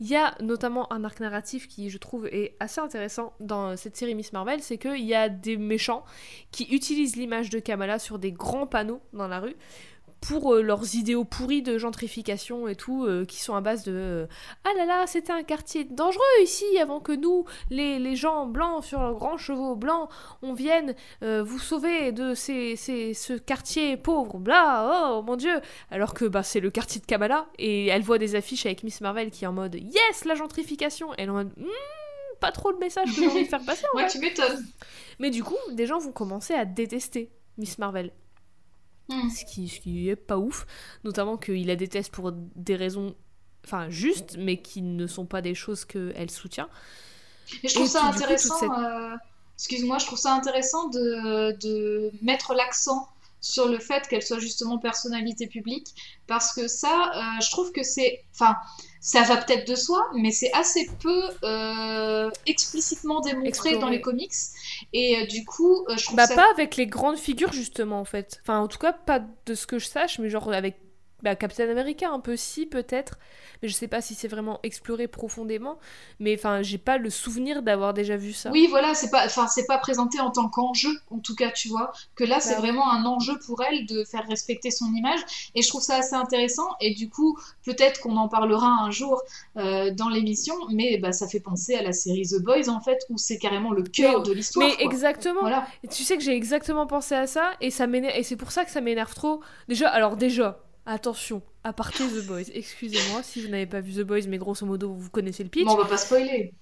Il 0.00 0.08
y 0.08 0.16
a 0.16 0.34
notamment 0.40 0.90
un 0.90 1.04
arc 1.04 1.20
narratif 1.20 1.68
qui, 1.68 1.90
je 1.90 1.98
trouve, 1.98 2.28
est 2.28 2.56
assez 2.60 2.80
intéressant 2.80 3.34
dans 3.40 3.76
cette 3.76 3.96
série 3.96 4.14
Miss 4.14 4.32
Marvel, 4.32 4.62
c'est 4.62 4.78
qu'il 4.78 5.04
y 5.04 5.14
a 5.14 5.28
des 5.28 5.58
méchants 5.58 6.04
qui 6.50 6.64
utilisent 6.74 7.16
l'image 7.16 7.50
de 7.50 7.58
Kamala 7.58 7.98
sur 7.98 8.18
des 8.18 8.32
grands 8.32 8.66
panneaux 8.66 9.02
dans 9.12 9.28
la 9.28 9.40
rue 9.40 9.56
pour 10.20 10.54
euh, 10.54 10.62
leurs 10.62 10.94
idéaux 10.94 11.24
pourris 11.24 11.62
de 11.62 11.78
gentrification 11.78 12.66
et 12.68 12.74
tout, 12.76 13.04
euh, 13.04 13.24
qui 13.24 13.40
sont 13.40 13.54
à 13.54 13.60
base 13.60 13.84
de 13.84 13.92
euh, 13.94 14.26
Ah 14.64 14.70
là 14.76 14.84
là, 14.84 15.06
c'était 15.06 15.32
un 15.32 15.42
quartier 15.42 15.84
dangereux 15.84 16.22
ici, 16.42 16.64
avant 16.80 17.00
que 17.00 17.12
nous, 17.12 17.44
les, 17.70 17.98
les 17.98 18.16
gens 18.16 18.46
blancs 18.46 18.84
sur 18.84 19.00
leurs 19.00 19.14
grands 19.14 19.38
chevaux 19.38 19.76
blancs, 19.76 20.08
on 20.42 20.52
vienne 20.54 20.94
vous 21.22 21.58
sauver 21.58 22.12
de 22.12 22.34
ces, 22.34 22.76
ces- 22.76 23.14
ce 23.14 23.32
quartier 23.34 23.96
pauvre, 23.96 24.38
bla, 24.38 25.12
oh 25.16 25.22
mon 25.22 25.36
dieu. 25.36 25.60
Alors 25.90 26.14
que 26.14 26.24
bah, 26.24 26.42
c'est 26.42 26.60
le 26.60 26.70
quartier 26.70 27.00
de 27.00 27.06
Kamala, 27.06 27.46
et 27.58 27.86
elle 27.86 28.02
voit 28.02 28.18
des 28.18 28.34
affiches 28.34 28.66
avec 28.66 28.82
Miss 28.82 29.00
Marvel 29.00 29.30
qui 29.30 29.44
est 29.44 29.48
en 29.48 29.52
mode 29.52 29.74
Yes, 29.74 30.24
la 30.24 30.34
gentrification. 30.34 31.12
Et 31.14 31.22
elle 31.22 31.26
est 31.26 31.30
en 31.30 31.34
mode 31.34 31.52
Hmm, 31.56 31.66
Pas 32.40 32.52
trop 32.52 32.70
le 32.70 32.78
message 32.78 33.08
que 33.14 33.20
j'ai 33.20 33.28
envie 33.28 33.44
de 33.44 33.48
faire 33.48 33.64
passer 33.64 33.84
en 33.94 33.96
Ouais, 33.98 34.08
tu 34.08 34.18
m'étonnes. 34.18 34.64
Mais 35.18 35.30
du 35.30 35.42
coup, 35.42 35.56
des 35.72 35.86
gens 35.86 35.98
vont 35.98 36.12
commencer 36.12 36.54
à 36.54 36.64
détester 36.64 37.30
Miss 37.56 37.78
Marvel 37.78 38.12
Mhm. 39.08 39.30
ce 39.30 39.44
qui, 39.44 39.68
ce 39.68 39.80
qui 39.80 40.08
est 40.08 40.16
pas 40.16 40.38
ouf, 40.38 40.66
notamment 41.04 41.36
qu'il 41.36 41.66
la 41.66 41.76
déteste 41.76 42.12
pour 42.12 42.32
des 42.32 42.76
raisons 42.76 43.14
enfin 43.64 43.90
justes, 43.90 44.36
mais 44.38 44.62
qui 44.62 44.82
ne 44.82 45.06
sont 45.06 45.26
pas 45.26 45.42
des 45.42 45.54
choses 45.54 45.84
qu'elle 45.84 46.30
soutient. 46.30 46.68
Et 47.62 47.68
je 47.68 47.74
trouve 47.74 47.86
Et 47.86 47.88
ça 47.88 48.04
intéressant, 48.04 48.58
cette- 48.58 48.70
euh, 48.70 49.16
excuse-moi, 49.56 49.98
je 49.98 50.06
trouve 50.06 50.18
ça 50.18 50.34
intéressant 50.34 50.88
de, 50.88 51.52
de 51.58 52.12
mettre 52.22 52.54
l'accent 52.54 53.08
sur 53.40 53.68
le 53.68 53.78
fait 53.78 54.06
qu'elle 54.08 54.22
soit 54.22 54.40
justement 54.40 54.78
personnalité 54.78 55.46
publique, 55.46 55.94
parce 56.26 56.52
que 56.52 56.66
ça, 56.68 57.12
euh, 57.14 57.40
je 57.40 57.50
trouve 57.50 57.70
que 57.72 57.82
c'est, 57.84 58.24
enfin, 58.34 58.56
ça 59.00 59.22
va 59.22 59.36
peut-être 59.36 59.66
de 59.68 59.76
soi, 59.76 60.04
mais 60.14 60.32
c'est 60.32 60.52
assez 60.52 60.90
peu 61.00 61.22
euh, 61.44 62.30
explicitement 62.46 63.20
démontré 63.20 63.48
Exploré. 63.48 63.78
dans 63.78 63.88
les 63.88 64.00
comics, 64.00 64.32
et 64.92 65.18
euh, 65.22 65.26
du 65.26 65.44
coup, 65.44 65.84
euh, 65.88 65.96
je 65.96 66.04
trouve 66.04 66.16
Bah 66.16 66.26
ça... 66.26 66.34
pas 66.34 66.50
avec 66.52 66.76
les 66.76 66.86
grandes 66.86 67.18
figures 67.18 67.52
justement 67.52 68.00
en 68.00 68.04
fait. 68.04 68.38
Enfin 68.42 68.60
en 68.60 68.68
tout 68.68 68.78
cas 68.78 68.92
pas 68.92 69.20
de 69.46 69.54
ce 69.54 69.66
que 69.66 69.78
je 69.78 69.86
sache, 69.86 70.18
mais 70.18 70.28
genre 70.30 70.52
avec 70.52 70.76
bah, 71.22 71.34
Captain 71.36 71.68
America 71.68 72.08
un 72.08 72.20
peu 72.20 72.36
si 72.36 72.66
peut-être, 72.66 73.18
mais 73.62 73.68
je 73.68 73.74
sais 73.74 73.88
pas 73.88 74.00
si 74.00 74.14
c'est 74.14 74.28
vraiment 74.28 74.60
exploré 74.62 75.08
profondément. 75.08 75.78
Mais 76.20 76.34
enfin 76.34 76.62
j'ai 76.62 76.78
pas 76.78 76.98
le 76.98 77.10
souvenir 77.10 77.62
d'avoir 77.62 77.94
déjà 77.94 78.16
vu 78.16 78.32
ça. 78.32 78.50
Oui, 78.50 78.66
voilà, 78.68 78.94
c'est 78.94 79.10
pas, 79.10 79.24
enfin, 79.26 79.46
c'est 79.48 79.66
pas 79.66 79.78
présenté 79.78 80.20
en 80.20 80.30
tant 80.30 80.48
qu'enjeu, 80.48 80.90
en 81.10 81.18
tout 81.18 81.34
cas, 81.34 81.50
tu 81.50 81.68
vois, 81.68 81.92
que 82.14 82.24
là, 82.24 82.40
c'est 82.40 82.54
Bah 82.54 82.60
vraiment 82.60 82.90
un 82.90 83.04
enjeu 83.04 83.38
pour 83.46 83.62
elle 83.62 83.86
de 83.86 84.04
faire 84.04 84.26
respecter 84.28 84.70
son 84.70 84.92
image, 84.94 85.20
et 85.54 85.62
je 85.62 85.68
trouve 85.68 85.82
ça 85.82 85.96
assez 85.96 86.14
intéressant, 86.14 86.68
et 86.80 86.94
du 86.94 87.08
coup, 87.08 87.38
peut-être 87.64 88.00
qu'on 88.00 88.16
en 88.16 88.28
parlera 88.28 88.68
un 88.68 88.90
jour 88.90 89.22
euh, 89.56 89.90
dans 89.92 90.08
l'émission, 90.08 90.54
mais 90.72 90.98
bah, 90.98 91.12
ça 91.12 91.28
fait 91.28 91.40
penser 91.40 91.74
à 91.74 91.82
la 91.82 91.92
série 91.92 92.22
The 92.28 92.42
Boys, 92.42 92.68
en 92.68 92.80
fait, 92.80 92.98
où 93.10 93.18
c'est 93.18 93.38
carrément 93.38 93.72
le 93.72 93.82
cœur 93.82 94.22
de 94.22 94.32
l'histoire, 94.32 94.66
Mais 94.66 94.74
quoi. 94.76 94.84
exactement. 94.84 95.40
Voilà. 95.40 95.66
Tu 95.90 96.04
sais 96.04 96.16
que 96.16 96.22
j'ai 96.22 96.34
exactement 96.36 96.86
pensé 96.86 97.14
à 97.14 97.26
ça 97.26 97.52
et 97.60 97.70
ça 97.70 97.86
m'énerve 97.86 98.14
et 98.16 98.22
c'est 98.22 98.36
pour 98.36 98.50
ça 98.52 98.64
que 98.64 98.70
ça 98.70 98.80
m'énerve 98.80 99.14
trop. 99.14 99.40
Déjà, 99.68 99.88
alors 99.88 100.16
déjà, 100.16 100.60
attention, 100.88 101.42
à 101.64 101.72
partir 101.72 102.06
The 102.06 102.26
Boys. 102.26 102.50
Excusez-moi 102.52 103.22
si 103.22 103.42
vous 103.42 103.48
n'avez 103.48 103.66
pas 103.66 103.80
vu 103.80 103.92
The 103.92 104.06
Boys, 104.06 104.26
mais 104.28 104.38
grosso 104.38 104.66
modo 104.66 104.92
vous 104.92 105.10
connaissez 105.10 105.44
le 105.44 105.50
pitch. 105.50 105.66
Bon, 105.66 105.74
on 105.74 105.76
va 105.76 105.84
pas 105.84 105.96
spoiler. 105.96 106.54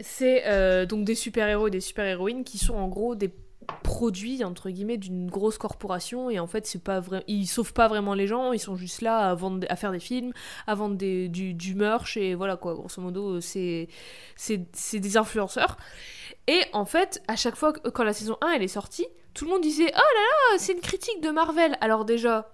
C'est 0.00 0.46
euh, 0.46 0.86
donc 0.86 1.04
des 1.04 1.14
super-héros 1.14 1.68
et 1.68 1.70
des 1.70 1.80
super-héroïnes 1.80 2.42
qui 2.44 2.58
sont 2.58 2.74
en 2.74 2.88
gros 2.88 3.14
des 3.14 3.32
produits 3.82 4.44
entre 4.44 4.68
guillemets 4.68 4.98
d'une 4.98 5.30
grosse 5.30 5.56
corporation 5.56 6.28
et 6.28 6.38
en 6.38 6.46
fait 6.46 6.66
c'est 6.66 6.82
pas 6.82 7.00
vrai 7.00 7.24
ils 7.28 7.46
sauvent 7.46 7.72
pas 7.72 7.88
vraiment 7.88 8.12
les 8.12 8.26
gens 8.26 8.52
ils 8.52 8.58
sont 8.58 8.76
juste 8.76 9.00
là 9.00 9.30
à 9.30 9.34
vendre 9.34 9.66
à 9.70 9.76
faire 9.76 9.90
des 9.90 10.00
films 10.00 10.34
à 10.66 10.74
vendre 10.74 10.96
des, 10.96 11.30
du, 11.30 11.54
du 11.54 11.74
merch 11.74 12.18
et 12.18 12.34
voilà 12.34 12.58
quoi 12.58 12.74
grosso 12.74 13.00
modo 13.00 13.40
c'est 13.40 13.88
c'est 14.36 15.00
des 15.00 15.16
influenceurs 15.16 15.78
et 16.46 16.60
en 16.74 16.84
fait 16.84 17.22
à 17.26 17.36
chaque 17.36 17.56
fois 17.56 17.72
quand 17.72 18.04
la 18.04 18.12
saison 18.12 18.36
1 18.42 18.52
elle 18.52 18.62
est 18.62 18.68
sortie 18.68 19.06
tout 19.32 19.46
le 19.46 19.52
monde 19.52 19.62
disait 19.62 19.90
oh 19.94 19.96
là 19.96 20.52
là 20.52 20.58
c'est 20.58 20.74
une 20.74 20.80
critique 20.80 21.22
de 21.22 21.30
Marvel 21.30 21.78
alors 21.80 22.04
déjà 22.04 22.53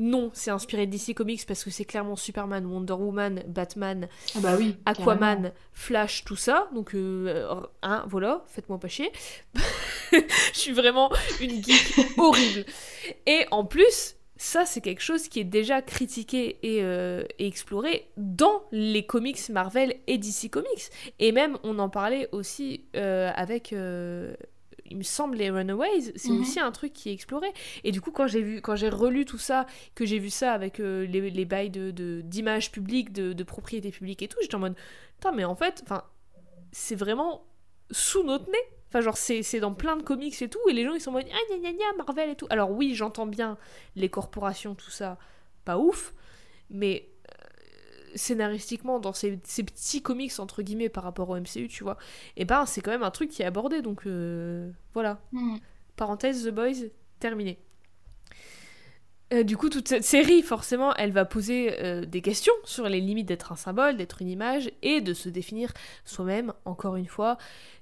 non 0.00 0.30
c'est 0.32 0.50
inspiré 0.50 0.86
de 0.86 0.92
DC 0.92 1.14
Comics 1.14 1.46
parce 1.46 1.62
que 1.62 1.70
c'est 1.70 1.84
clairement 1.84 2.16
Superman 2.16 2.64
Wonder 2.66 2.94
Woman 2.94 3.42
Batman 3.46 4.08
Ah 4.34 4.40
bah 4.40 4.56
oui, 4.58 4.76
carrément. 4.84 5.12
Aquaman, 5.12 5.52
Flash, 5.72 6.24
tout 6.24 6.36
ça. 6.36 6.68
Donc, 6.74 6.94
euh, 6.94 7.48
hein, 7.82 8.04
voilà, 8.08 8.44
faites-moi 8.46 8.78
pas 8.78 8.88
chier. 8.88 9.12
Je 10.12 10.18
suis 10.58 10.72
vraiment 10.72 11.10
une 11.40 11.62
geek 11.62 12.18
horrible. 12.18 12.64
Et 13.26 13.46
en 13.50 13.64
plus, 13.64 14.16
ça, 14.36 14.64
c'est 14.64 14.80
quelque 14.80 15.02
chose 15.02 15.28
qui 15.28 15.40
est 15.40 15.44
déjà 15.44 15.82
critiqué 15.82 16.58
et, 16.62 16.82
euh, 16.82 17.24
et 17.38 17.46
exploré 17.46 18.08
dans 18.16 18.62
les 18.72 19.04
comics 19.04 19.48
Marvel 19.50 19.94
et 20.06 20.18
DC 20.18 20.50
Comics. 20.50 20.90
Et 21.18 21.32
même, 21.32 21.58
on 21.62 21.78
en 21.78 21.88
parlait 21.88 22.28
aussi 22.32 22.84
euh, 22.96 23.30
avec. 23.34 23.74
Il 24.90 24.96
me 24.98 25.02
semble 25.02 25.36
les 25.36 25.50
Runaways, 25.50 26.12
c'est 26.16 26.32
Mhm. 26.32 26.40
aussi 26.40 26.60
un 26.60 26.72
truc 26.72 26.92
qui 26.92 27.08
est 27.10 27.12
exploré. 27.12 27.48
Et 27.84 27.92
du 27.92 28.00
coup, 28.00 28.10
quand 28.10 28.26
j'ai 28.26 28.42
vu, 28.42 28.60
quand 28.60 28.76
j'ai 28.76 28.88
relu 28.88 29.24
tout 29.24 29.38
ça, 29.38 29.66
que 29.94 30.04
j'ai 30.04 30.18
vu 30.18 30.30
ça 30.30 30.52
avec 30.52 30.80
euh, 30.80 31.06
les, 31.06 31.30
les 31.30 31.44
bails 31.44 31.70
de 31.70 32.20
d'images 32.22 32.70
publiques, 32.72 33.12
de, 33.12 33.32
de 33.32 33.42
propriété 33.44 33.90
publique 33.90 34.22
et 34.22 34.28
tout, 34.28 34.38
j'étais 34.42 34.54
en 34.56 34.58
mode, 34.60 34.76
putain, 35.16 35.32
mais 35.32 35.44
en 35.44 35.54
fait, 35.54 35.80
enfin, 35.84 36.02
c'est 36.72 36.96
vraiment 36.96 37.44
sous 37.90 38.22
notre 38.22 38.46
nez. 38.50 38.58
Enfin, 38.88 39.00
genre, 39.02 39.16
c'est 39.16 39.60
dans 39.60 39.72
plein 39.72 39.96
de 39.96 40.02
comics 40.02 40.42
et 40.42 40.48
tout, 40.48 40.58
et 40.68 40.72
les 40.72 40.84
gens 40.84 40.94
ils 40.94 41.00
sont 41.00 41.10
en 41.10 41.14
mode, 41.14 41.26
ah, 41.32 41.38
gna 41.48 41.58
gna 41.58 41.72
gna, 41.72 41.84
Marvel 41.96 42.30
et 42.30 42.34
tout. 42.34 42.48
Alors, 42.50 42.72
oui, 42.72 42.94
j'entends 42.96 43.26
bien 43.26 43.56
les 43.94 44.08
corporations, 44.08 44.74
tout 44.74 44.90
ça, 44.90 45.16
pas 45.64 45.78
ouf, 45.78 46.12
mais 46.70 47.08
scénaristiquement, 48.14 48.98
dans 49.00 49.12
ces, 49.12 49.38
ces 49.44 49.62
petits 49.62 50.02
comics, 50.02 50.38
entre 50.38 50.62
guillemets, 50.62 50.88
par 50.88 51.04
rapport 51.04 51.28
au 51.30 51.36
MCU, 51.38 51.68
tu 51.68 51.84
vois, 51.84 51.96
et 52.36 52.44
ben, 52.44 52.66
c'est 52.66 52.80
quand 52.80 52.90
même 52.90 53.02
un 53.02 53.10
truc 53.10 53.30
qui 53.30 53.42
est 53.42 53.46
abordé, 53.46 53.82
donc 53.82 54.06
euh, 54.06 54.70
voilà. 54.94 55.20
Hmm. 55.32 55.56
Parenthèse, 55.96 56.44
The 56.44 56.50
Boys, 56.50 56.88
terminé. 57.18 57.58
Euh, 59.32 59.44
du 59.44 59.56
coup, 59.56 59.68
toute 59.68 59.86
cette 59.86 60.02
série, 60.02 60.42
forcément, 60.42 60.92
elle 60.96 61.12
va 61.12 61.24
poser 61.24 61.80
euh, 61.84 62.04
des 62.04 62.20
questions 62.20 62.52
sur 62.64 62.88
les 62.88 63.00
limites 63.00 63.28
d'être 63.28 63.52
un 63.52 63.56
symbole, 63.56 63.96
d'être 63.96 64.22
une 64.22 64.28
image, 64.28 64.72
et 64.82 65.00
de 65.00 65.14
se 65.14 65.28
définir 65.28 65.72
soi-même, 66.04 66.52
encore 66.64 66.96
une 66.96 67.06
fois, 67.06 67.38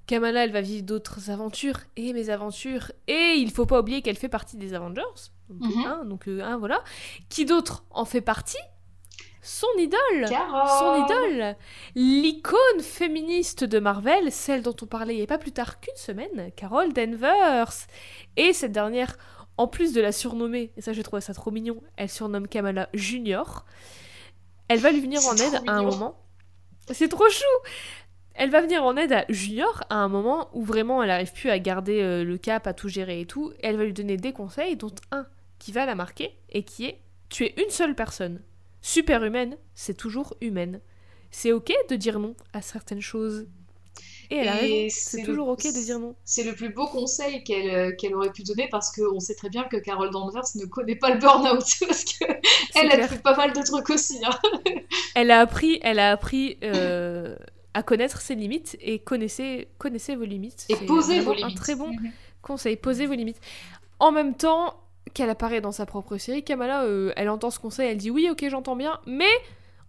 Kamala, 0.06 0.44
elle 0.44 0.52
va 0.52 0.60
vivre 0.60 0.84
d'autres 0.84 1.30
aventures 1.30 1.80
et 1.96 2.12
mes 2.12 2.28
aventures. 2.28 2.92
Et 3.06 3.34
il 3.38 3.50
faut 3.50 3.64
pas 3.66 3.80
oublier 3.80 4.02
qu'elle 4.02 4.16
fait 4.16 4.28
partie 4.28 4.56
des 4.58 4.74
Avengers. 4.74 5.02
Donc, 5.48 5.74
Mhm. 5.74 5.84
hein, 5.86 6.04
donc 6.04 6.28
euh, 6.28 6.42
hein, 6.42 6.58
voilà. 6.58 6.82
Qui 7.30 7.46
d'autre 7.46 7.84
en 7.90 8.04
fait 8.04 8.20
partie? 8.20 8.58
Son 9.48 9.66
idole 9.78 10.28
Carole. 10.28 10.68
Son 10.78 11.04
idole 11.06 11.56
L'icône 11.94 12.80
féministe 12.82 13.64
de 13.64 13.78
Marvel, 13.78 14.30
celle 14.30 14.60
dont 14.60 14.76
on 14.82 14.84
parlait 14.84 15.14
il 15.14 15.16
n'y 15.16 15.22
a 15.22 15.26
pas 15.26 15.38
plus 15.38 15.52
tard 15.52 15.80
qu'une 15.80 15.96
semaine, 15.96 16.52
Carol 16.54 16.92
Danvers. 16.92 17.72
Et 18.36 18.52
cette 18.52 18.72
dernière, 18.72 19.16
en 19.56 19.66
plus 19.66 19.94
de 19.94 20.02
la 20.02 20.12
surnommer, 20.12 20.70
et 20.76 20.82
ça 20.82 20.92
j'ai 20.92 21.02
trouvé 21.02 21.22
ça 21.22 21.32
trop 21.32 21.50
mignon, 21.50 21.82
elle 21.96 22.10
surnomme 22.10 22.46
Kamala 22.46 22.90
Junior. 22.92 23.64
Elle 24.68 24.80
va 24.80 24.90
lui 24.90 25.00
venir 25.00 25.20
en 25.26 25.34
aide 25.34 25.62
à 25.66 25.72
un 25.72 25.82
moment. 25.82 26.22
C'est 26.90 27.08
trop 27.08 27.30
chou 27.30 27.70
Elle 28.34 28.50
va 28.50 28.60
venir 28.60 28.84
en 28.84 28.98
aide 28.98 29.14
à 29.14 29.24
Junior 29.30 29.82
à 29.88 29.94
un 29.94 30.08
moment 30.08 30.50
où 30.52 30.62
vraiment 30.62 31.02
elle 31.02 31.08
n'arrive 31.08 31.32
plus 31.32 31.48
à 31.48 31.58
garder 31.58 32.02
euh, 32.02 32.22
le 32.22 32.36
cap, 32.36 32.66
à 32.66 32.74
tout 32.74 32.90
gérer 32.90 33.22
et 33.22 33.26
tout. 33.26 33.54
Elle 33.62 33.78
va 33.78 33.84
lui 33.84 33.94
donner 33.94 34.18
des 34.18 34.34
conseils, 34.34 34.76
dont 34.76 34.94
un 35.10 35.26
qui 35.58 35.72
va 35.72 35.86
la 35.86 35.94
marquer 35.94 36.38
et 36.50 36.64
qui 36.64 36.84
est 36.84 37.00
Tu 37.30 37.44
es 37.44 37.54
une 37.56 37.70
seule 37.70 37.94
personne. 37.94 38.42
Super 38.80 39.24
humaine, 39.24 39.56
c'est 39.74 39.96
toujours 39.96 40.34
humaine. 40.40 40.80
C'est 41.30 41.52
ok 41.52 41.72
de 41.90 41.96
dire 41.96 42.18
non 42.18 42.34
à 42.52 42.62
certaines 42.62 43.00
choses. 43.02 43.46
Et 44.30 44.36
elle 44.36 44.48
a 44.48 44.62
Et 44.62 44.84
raison, 44.84 44.94
c'est 44.96 45.18
le- 45.20 45.24
toujours 45.24 45.48
ok 45.48 45.62
de 45.64 45.84
dire 45.84 45.98
non. 45.98 46.14
C'est 46.24 46.44
le 46.44 46.54
plus 46.54 46.68
beau 46.68 46.86
conseil 46.86 47.42
qu'elle 47.44 47.70
euh, 47.70 47.92
qu'elle 47.96 48.14
aurait 48.14 48.30
pu 48.32 48.42
donner 48.42 48.68
parce 48.70 48.94
qu'on 48.94 49.20
sait 49.20 49.34
très 49.34 49.48
bien 49.48 49.64
que 49.64 49.76
Carol 49.78 50.10
Danvers 50.10 50.44
ne 50.54 50.66
connaît 50.66 50.96
pas 50.96 51.10
le 51.14 51.18
burn-out 51.18 51.64
parce 51.86 52.04
que 52.04 52.24
C'est 52.72 52.86
elle 52.86 53.00
a 53.00 53.08
fait 53.08 53.22
pas 53.22 53.36
mal 53.36 53.52
de 53.52 53.62
trucs 53.62 53.88
aussi. 53.90 54.18
hein. 54.24 54.38
Elle 55.14 55.30
a 55.30 55.40
appris, 55.40 55.78
elle 55.82 55.98
a 55.98 56.12
appris 56.12 56.58
euh, 56.62 57.36
à 57.74 57.82
connaître 57.82 58.20
ses 58.20 58.34
limites 58.34 58.76
et 58.80 58.98
connaissez, 58.98 59.68
connaissez 59.78 60.14
vos 60.14 60.24
limites. 60.24 60.66
Et 60.68 60.76
posez 60.76 61.20
vos 61.20 61.32
limites. 61.32 61.56
Un 61.56 61.60
très 61.60 61.74
bon 61.74 61.88
Mhm. 61.88 62.12
conseil, 62.42 62.76
posez 62.76 63.06
vos 63.06 63.14
limites. 63.14 63.40
En 63.98 64.12
même 64.12 64.34
temps 64.36 64.78
qu'elle 65.14 65.30
apparaît 65.30 65.60
dans 65.60 65.72
sa 65.72 65.86
propre 65.86 66.16
série, 66.16 66.44
Kamala, 66.44 66.84
euh, 66.84 67.12
elle 67.16 67.28
entend 67.28 67.50
ce 67.50 67.58
conseil, 67.58 67.90
elle 67.90 67.96
dit 67.96 68.10
oui, 68.10 68.28
ok, 68.30 68.44
j'entends 68.48 68.76
bien, 68.76 69.00
mais 69.06 69.30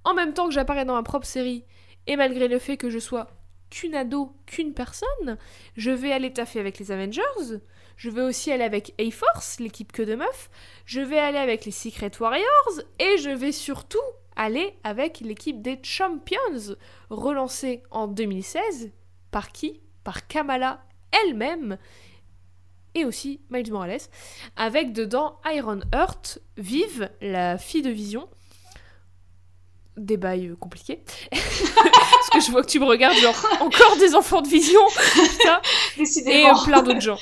en 0.03 0.13
même 0.13 0.33
temps 0.33 0.47
que 0.47 0.53
j'apparais 0.53 0.85
dans 0.85 0.95
ma 0.95 1.03
propre 1.03 1.25
série, 1.25 1.65
et 2.07 2.15
malgré 2.15 2.47
le 2.47 2.59
fait 2.59 2.77
que 2.77 2.89
je 2.89 2.99
sois 2.99 3.27
qu'une 3.69 3.95
ado, 3.95 4.33
qu'une 4.45 4.73
personne, 4.73 5.37
je 5.75 5.91
vais 5.91 6.11
aller 6.11 6.33
taffer 6.33 6.59
avec 6.59 6.79
les 6.79 6.91
Avengers, 6.91 7.59
je 7.97 8.09
vais 8.09 8.21
aussi 8.21 8.51
aller 8.51 8.63
avec 8.63 8.93
A-Force, 8.99 9.59
l'équipe 9.59 9.91
que 9.91 10.01
de 10.01 10.15
meufs, 10.15 10.49
je 10.85 11.01
vais 11.01 11.19
aller 11.19 11.37
avec 11.37 11.65
les 11.65 11.71
Secret 11.71 12.11
Warriors, 12.19 12.81
et 12.99 13.17
je 13.17 13.29
vais 13.29 13.51
surtout 13.51 13.99
aller 14.35 14.73
avec 14.83 15.19
l'équipe 15.19 15.61
des 15.61 15.79
Champions, 15.83 16.75
relancée 17.09 17.83
en 17.91 18.07
2016, 18.07 18.91
par 19.31 19.51
qui? 19.51 19.81
Par 20.03 20.27
Kamala 20.27 20.81
elle-même, 21.11 21.77
et 22.99 23.05
aussi 23.05 23.41
Miles 23.49 23.71
Morales, 23.71 23.99
avec 24.55 24.93
dedans 24.93 25.39
Iron 25.53 25.79
Heart, 25.93 26.39
Vive, 26.57 27.09
la 27.21 27.57
fille 27.57 27.81
de 27.81 27.89
Vision. 27.89 28.27
Des 29.97 30.17
bails 30.17 30.47
euh, 30.49 30.55
compliqués. 30.55 31.03
Parce 31.31 32.29
que 32.31 32.39
je 32.39 32.51
vois 32.51 32.61
que 32.63 32.69
tu 32.69 32.79
me 32.79 32.85
regardes, 32.85 33.17
genre, 33.17 33.35
encore 33.59 33.97
des 33.97 34.15
enfants 34.15 34.41
de 34.41 34.47
Vision 34.47 34.79
putain. 35.13 35.61
Et 35.97 36.45
euh, 36.45 36.53
plein 36.65 36.81
d'autres 36.83 37.01
gens. 37.01 37.17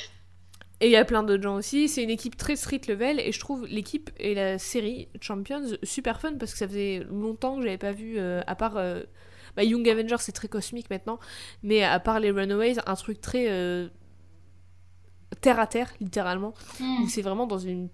Et 0.80 0.86
il 0.86 0.92
y 0.92 0.96
a 0.96 1.04
plein 1.04 1.24
d'autres 1.24 1.42
gens 1.42 1.56
aussi. 1.56 1.88
C'est 1.88 2.04
une 2.04 2.10
équipe 2.10 2.36
très 2.36 2.54
street 2.54 2.82
level 2.86 3.18
et 3.18 3.32
je 3.32 3.40
trouve 3.40 3.66
l'équipe 3.66 4.10
et 4.18 4.34
la 4.34 4.58
série 4.58 5.08
Champions 5.20 5.62
super 5.82 6.20
fun 6.20 6.34
parce 6.38 6.52
que 6.52 6.58
ça 6.58 6.68
faisait 6.68 7.04
longtemps 7.10 7.56
que 7.56 7.62
j'avais 7.64 7.78
pas 7.78 7.92
vu, 7.92 8.14
euh, 8.18 8.42
à 8.46 8.54
part. 8.54 8.76
euh, 8.76 9.02
bah, 9.56 9.64
Young 9.64 9.88
Avengers, 9.88 10.18
c'est 10.20 10.30
très 10.30 10.46
cosmique 10.46 10.88
maintenant, 10.88 11.18
mais 11.64 11.82
à 11.82 11.98
part 11.98 12.20
les 12.20 12.30
Runaways, 12.30 12.76
un 12.86 12.94
truc 12.94 13.20
très 13.20 13.46
euh, 13.48 13.88
terre 15.40 15.60
à 15.60 15.66
terre, 15.66 15.92
littéralement. 16.00 16.54
Mm. 16.80 17.02
où 17.02 17.08
c'est 17.08 17.22
vraiment 17.22 17.46
dans 17.46 17.58
une 17.58 17.88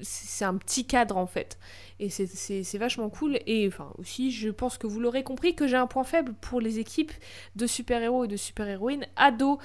c'est 0.00 0.44
un 0.46 0.56
petit 0.56 0.86
cadre 0.86 1.18
en 1.18 1.26
fait 1.26 1.58
et 2.00 2.08
c'est- 2.08 2.26
c'est 2.26 2.62
c'est 2.64 2.78
vachement 2.78 3.10
cool 3.10 3.38
et 3.46 3.68
enfin 3.68 3.92
aussi 3.98 4.30
je 4.32 4.48
pense 4.48 4.78
que 4.78 4.86
vous 4.86 5.00
l'aurez 5.00 5.22
compris 5.22 5.54
que 5.54 5.66
j'ai 5.68 5.76
un 5.76 5.86
point 5.86 6.02
faible 6.02 6.32
pour 6.40 6.60
les 6.62 6.78
équipes 6.78 7.12
de 7.56 7.66
super-héros 7.66 8.24
et 8.24 8.28
de 8.28 8.36
super-héroïnes 8.36 9.06
ados 9.16 9.58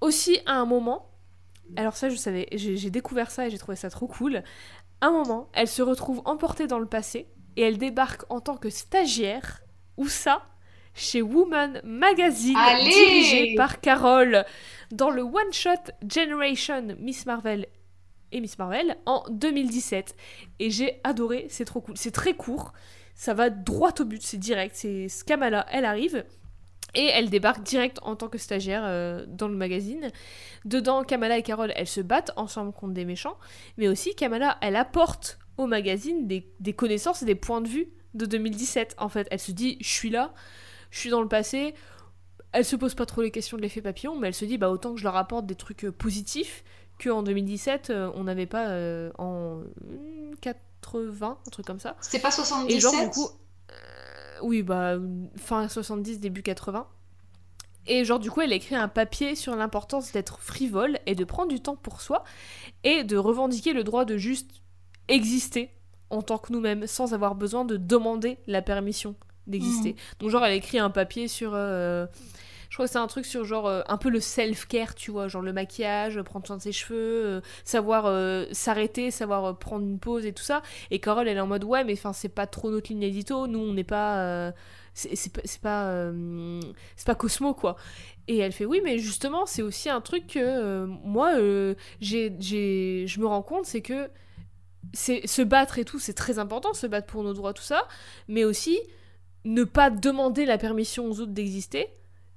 aussi 0.00 0.38
à 0.46 0.54
un 0.54 0.64
moment 0.64 1.10
alors 1.76 1.94
ça 1.96 2.08
je 2.08 2.16
savais 2.16 2.48
j'ai 2.52 2.90
découvert 2.90 3.30
ça 3.30 3.46
et 3.46 3.50
j'ai 3.50 3.58
trouvé 3.58 3.76
ça 3.76 3.90
trop 3.90 4.06
cool 4.06 4.42
un 5.02 5.10
moment 5.10 5.48
elle 5.52 5.68
se 5.68 5.82
retrouve 5.82 6.22
emportée 6.24 6.66
dans 6.66 6.78
le 6.78 6.86
passé 6.86 7.26
et 7.56 7.62
elle 7.62 7.76
débarque 7.78 8.22
en 8.30 8.40
tant 8.40 8.56
que 8.56 8.70
stagiaire 8.70 9.60
où 9.98 10.08
ça 10.08 10.42
chez 10.94 11.22
Woman 11.22 11.80
Magazine 11.84 12.56
Allez 12.56 12.90
dirigé 12.90 13.54
par 13.56 13.80
Carole 13.80 14.44
dans 14.90 15.10
le 15.10 15.22
one 15.22 15.52
shot 15.52 15.92
Generation 16.08 16.96
Miss 16.98 17.26
Marvel 17.26 17.66
et 18.32 18.40
Miss 18.40 18.58
Marvel 18.58 18.96
en 19.06 19.24
2017 19.30 20.14
et 20.58 20.70
j'ai 20.70 21.00
adoré 21.04 21.46
c'est 21.48 21.64
trop 21.64 21.80
cool 21.80 21.96
c'est 21.96 22.10
très 22.10 22.34
court 22.34 22.72
ça 23.14 23.34
va 23.34 23.50
droit 23.50 23.92
au 24.00 24.04
but 24.04 24.22
c'est 24.22 24.38
direct 24.38 24.74
c'est 24.76 25.08
Kamala 25.26 25.66
elle 25.70 25.84
arrive 25.84 26.24
et 26.94 27.06
elle 27.06 27.28
débarque 27.30 27.62
direct 27.62 27.98
en 28.02 28.16
tant 28.16 28.28
que 28.28 28.38
stagiaire 28.38 28.82
euh, 28.84 29.24
dans 29.28 29.48
le 29.48 29.56
magazine. 29.56 30.10
Dedans, 30.64 31.04
Kamala 31.04 31.38
et 31.38 31.42
Carol, 31.42 31.72
elles 31.76 31.86
se 31.86 32.00
battent 32.00 32.32
ensemble 32.36 32.72
contre 32.72 32.94
des 32.94 33.04
méchants. 33.04 33.36
Mais 33.76 33.88
aussi, 33.88 34.14
Kamala, 34.14 34.56
elle 34.62 34.76
apporte 34.76 35.38
au 35.58 35.66
magazine 35.66 36.26
des, 36.26 36.50
des 36.60 36.72
connaissances 36.72 37.22
et 37.22 37.26
des 37.26 37.34
points 37.34 37.60
de 37.60 37.68
vue 37.68 37.88
de 38.14 38.26
2017. 38.26 38.94
En 38.98 39.08
fait, 39.08 39.28
elle 39.30 39.38
se 39.38 39.52
dit, 39.52 39.76
je 39.80 39.88
suis 39.88 40.10
là, 40.10 40.32
je 40.90 40.98
suis 40.98 41.10
dans 41.10 41.20
le 41.20 41.28
passé. 41.28 41.74
Elle 42.52 42.64
se 42.64 42.76
pose 42.76 42.94
pas 42.94 43.06
trop 43.06 43.22
les 43.22 43.30
questions 43.30 43.56
de 43.56 43.62
l'effet 43.62 43.82
papillon, 43.82 44.16
mais 44.16 44.28
elle 44.28 44.34
se 44.34 44.44
dit, 44.44 44.58
bah 44.58 44.70
autant 44.70 44.92
que 44.94 44.98
je 44.98 45.04
leur 45.04 45.16
apporte 45.16 45.46
des 45.46 45.54
trucs 45.54 45.84
euh, 45.84 45.92
positifs 45.92 46.64
qu'en 47.02 47.22
2017, 47.22 47.90
euh, 47.90 48.10
on 48.14 48.24
n'avait 48.24 48.46
pas 48.46 48.68
euh, 48.68 49.10
en 49.18 49.58
hmm, 49.82 50.34
80, 50.40 51.38
un 51.46 51.50
truc 51.50 51.66
comme 51.66 51.80
ça. 51.80 51.96
C'était 52.00 52.18
pas 52.20 52.30
77 52.30 52.76
Et 52.76 52.80
genre, 52.80 52.92
du 52.92 53.10
coup. 53.10 53.28
euh, 53.70 53.74
oui, 54.42 54.62
bah, 54.62 54.96
fin 55.36 55.68
70, 55.68 56.20
début 56.20 56.42
80. 56.42 56.86
Et 57.86 58.04
genre, 58.04 58.18
du 58.18 58.30
coup, 58.30 58.40
elle 58.42 58.52
écrit 58.52 58.74
un 58.74 58.88
papier 58.88 59.34
sur 59.34 59.56
l'importance 59.56 60.12
d'être 60.12 60.40
frivole 60.40 60.98
et 61.06 61.14
de 61.14 61.24
prendre 61.24 61.48
du 61.48 61.60
temps 61.60 61.76
pour 61.76 62.00
soi 62.02 62.22
et 62.84 63.02
de 63.04 63.16
revendiquer 63.16 63.72
le 63.72 63.82
droit 63.82 64.04
de 64.04 64.16
juste 64.18 64.50
exister 65.08 65.70
en 66.10 66.20
tant 66.22 66.38
que 66.38 66.52
nous-mêmes 66.52 66.86
sans 66.86 67.14
avoir 67.14 67.34
besoin 67.34 67.64
de 67.64 67.76
demander 67.76 68.38
la 68.46 68.60
permission 68.60 69.14
d'exister. 69.48 69.96
Donc, 70.20 70.30
genre, 70.30 70.44
elle 70.44 70.52
a 70.52 70.54
écrit 70.54 70.78
un 70.78 70.90
papier 70.90 71.28
sur. 71.28 71.52
euh, 71.54 72.06
je 72.70 72.76
crois 72.76 72.86
que 72.86 72.92
c'est 72.92 72.98
un 72.98 73.06
truc 73.06 73.24
sur 73.24 73.44
genre 73.44 73.66
euh, 73.66 73.80
un 73.88 73.96
peu 73.96 74.10
le 74.10 74.20
self-care, 74.20 74.94
tu 74.94 75.10
vois, 75.10 75.28
genre 75.28 75.42
le 75.42 75.52
maquillage, 75.52 76.20
prendre 76.22 76.46
soin 76.46 76.56
de 76.56 76.62
ses 76.62 76.72
cheveux, 76.72 77.24
euh, 77.26 77.40
savoir 77.64 78.06
euh, 78.06 78.44
s'arrêter, 78.52 79.10
savoir 79.10 79.58
prendre 79.58 79.86
une 79.86 79.98
pause 79.98 80.26
et 80.26 80.32
tout 80.32 80.42
ça. 80.42 80.62
Et 80.90 80.98
Carole, 81.00 81.28
elle 81.28 81.38
est 81.38 81.40
en 81.40 81.46
mode 81.46 81.64
ouais, 81.64 81.84
mais 81.84 81.94
enfin, 81.94 82.12
c'est 82.12 82.28
pas 82.28 82.46
trop 82.46 82.70
notre 82.70 82.90
ligne 82.92 83.02
édito. 83.02 83.46
Nous, 83.46 83.58
on 83.58 83.72
n'est 83.72 83.84
pas. 83.84 84.52
c'est 84.94 85.32
pas. 85.32 85.40
C'est 85.44 85.60
pas, 85.60 86.02
c'est 86.96 87.06
pas 87.06 87.14
Cosmo, 87.14 87.54
quoi. 87.54 87.76
Et 88.28 88.38
elle 88.38 88.52
fait 88.52 88.66
oui, 88.66 88.82
mais 88.84 88.98
justement, 88.98 89.46
c'est 89.46 89.62
aussi 89.62 89.88
un 89.88 90.02
truc 90.02 90.26
que 90.26 90.84
moi, 90.84 91.32
j'ai, 92.00 92.34
j'ai, 92.38 93.06
je 93.06 93.20
me 93.20 93.26
rends 93.26 93.42
compte, 93.42 93.64
c'est 93.64 93.80
que 93.80 94.10
c'est 94.92 95.26
se 95.26 95.42
battre 95.42 95.78
et 95.78 95.84
tout, 95.84 95.98
c'est 95.98 96.12
très 96.12 96.38
important, 96.38 96.74
se 96.74 96.86
battre 96.86 97.06
pour 97.06 97.22
nos 97.22 97.32
droits, 97.32 97.54
tout 97.54 97.62
ça, 97.62 97.88
mais 98.28 98.44
aussi 98.44 98.78
ne 99.44 99.64
pas 99.64 99.90
demander 99.90 100.44
la 100.46 100.58
permission 100.58 101.06
aux 101.06 101.20
autres 101.20 101.32
d'exister, 101.32 101.88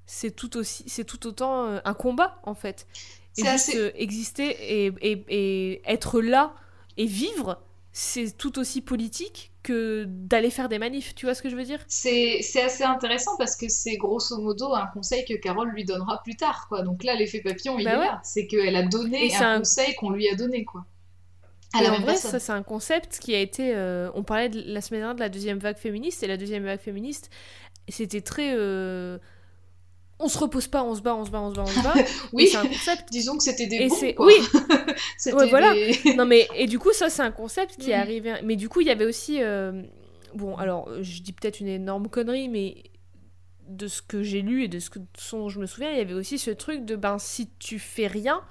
c'est 0.06 0.32
tout 0.36 0.58
aussi, 0.58 0.84
c'est 0.88 1.06
tout 1.06 1.26
autant 1.28 1.66
euh, 1.68 1.80
un 1.86 1.94
combat 1.94 2.40
en 2.44 2.54
fait. 2.56 2.88
Et 3.38 3.44
juste 3.44 3.70
assez- 3.70 3.78
euh, 3.78 3.92
exister 3.96 4.86
et, 4.86 4.94
et- 5.02 5.26
et 5.30 5.82
être 5.86 6.22
là 6.22 6.54
et 6.98 7.06
vivre, 7.06 7.62
c'est 7.94 8.36
tout 8.38 8.60
aussi 8.60 8.82
politique 8.82 9.52
que 9.64 10.06
d'aller 10.08 10.50
faire 10.50 10.70
des 10.70 10.80
manifs. 10.80 11.16
Tu 11.16 11.26
vois 11.26 11.36
ce 11.36 11.42
que 11.42 11.50
je 11.50 11.56
veux 11.56 11.64
dire? 11.64 11.80
C'est 11.88 12.40
assez 12.64 12.84
intéressant 12.84 13.32
parce 13.38 13.56
que 13.56 13.68
c'est 13.70 13.98
grosso 13.98 14.38
modo 14.40 14.74
un 14.74 14.88
conseil 14.88 15.24
que 15.26 15.34
Carole 15.36 15.70
lui 15.70 15.86
donnera 15.86 16.22
plus 16.24 16.36
tard, 16.36 16.68
quoi. 16.70 16.82
Donc 16.84 17.04
là, 17.04 17.16
l'effet 17.16 17.42
papillon, 17.42 17.78
il 17.80 17.86
Bah 17.86 17.92
est 17.92 17.98
ouais. 17.98 18.06
là. 18.06 18.20
C'est 18.24 18.48
qu'elle 18.48 18.76
a 18.76 18.84
donné 18.84 19.28
Et 19.28 19.36
un 19.36 19.56
un- 19.56 19.60
conseil 19.60 19.94
qu'on 19.96 20.10
lui 20.12 20.28
a 20.30 20.36
donné, 20.36 20.66
quoi. 20.66 20.86
Et 21.80 21.84
la 21.84 21.94
en 21.94 21.96
vrai, 22.02 22.06
personne. 22.14 22.32
ça 22.32 22.40
c'est 22.40 22.52
un 22.52 22.64
concept 22.64 23.20
qui 23.20 23.34
a 23.36 23.40
été. 23.40 23.74
euh, 23.76 24.10
on 24.16 24.24
parlait 24.24 24.50
de, 24.50 24.62
la 24.66 24.82
semaine 24.82 25.02
dernière 25.02 25.16
de 25.16 25.20
la 25.22 25.30
deuxième 25.30 25.60
vague 25.60 25.78
féministe 25.78 26.22
et 26.24 26.28
la 26.28 26.38
deuxième 26.38 26.64
vague 26.66 26.80
féministe, 26.80 27.30
c'était 27.88 28.22
très. 28.22 28.54
euh, 28.56 29.18
on 30.20 30.28
se 30.28 30.38
repose 30.38 30.68
pas, 30.68 30.84
on 30.84 30.94
se 30.94 31.02
bat, 31.02 31.16
on 31.16 31.26
se 31.26 31.32
bat, 31.32 31.40
on 31.42 31.50
se 31.52 31.56
bat, 31.56 31.64
on 31.64 31.68
se 31.68 31.84
bat. 31.84 31.94
Oui, 32.34 32.48
c'est 32.48 32.58
un 32.58 32.68
concept. 32.68 33.10
disons 33.12 33.38
que 33.38 33.44
c'était 33.44 33.66
des 33.68 33.78
Et 34.06 34.14
quoi. 34.14 34.28
oui, 34.28 34.34
C'était 35.18 35.36
Ouais, 35.36 35.48
voilà. 35.50 35.74
des- 35.74 36.14
non 36.16 36.26
mais 36.26 36.48
et 36.56 36.68
du 36.68 36.78
coup 36.78 36.94
ça 36.94 37.10
c'est 37.10 37.24
un 37.24 37.32
concept 37.32 37.78
qui 37.78 37.92
est 37.92 37.96
Mhm. 37.96 38.02
arrivé. 38.02 38.34
Mais 38.44 38.56
du 38.56 38.70
coup 38.70 38.82
il 38.82 38.88
y 38.88 38.92
avait 38.92 39.06
aussi 39.06 39.42
euh, 39.42 39.82
bon 40.36 40.56
alors 40.58 40.90
je 41.02 41.22
dis 41.22 41.34
peut-être 41.34 41.60
une 41.60 41.68
énorme 41.70 42.08
connerie 42.10 42.50
mais 42.50 42.84
de 43.68 43.88
ce 43.88 44.02
que 44.02 44.22
j'ai 44.22 44.42
lu 44.42 44.64
et 44.64 44.68
de 44.68 44.80
ce 44.80 44.90
que 44.90 45.00
dont 45.32 45.50
je 45.50 45.60
me 45.60 45.66
souviens 45.66 45.92
il 45.92 45.98
y 45.98 46.02
avait 46.02 46.14
aussi 46.14 46.38
ce 46.38 46.52
truc 46.52 46.86
de 46.86 46.96
ben 46.96 47.18
si 47.18 47.50
tu 47.58 47.80
fais 47.80 48.06
rien 48.08 48.42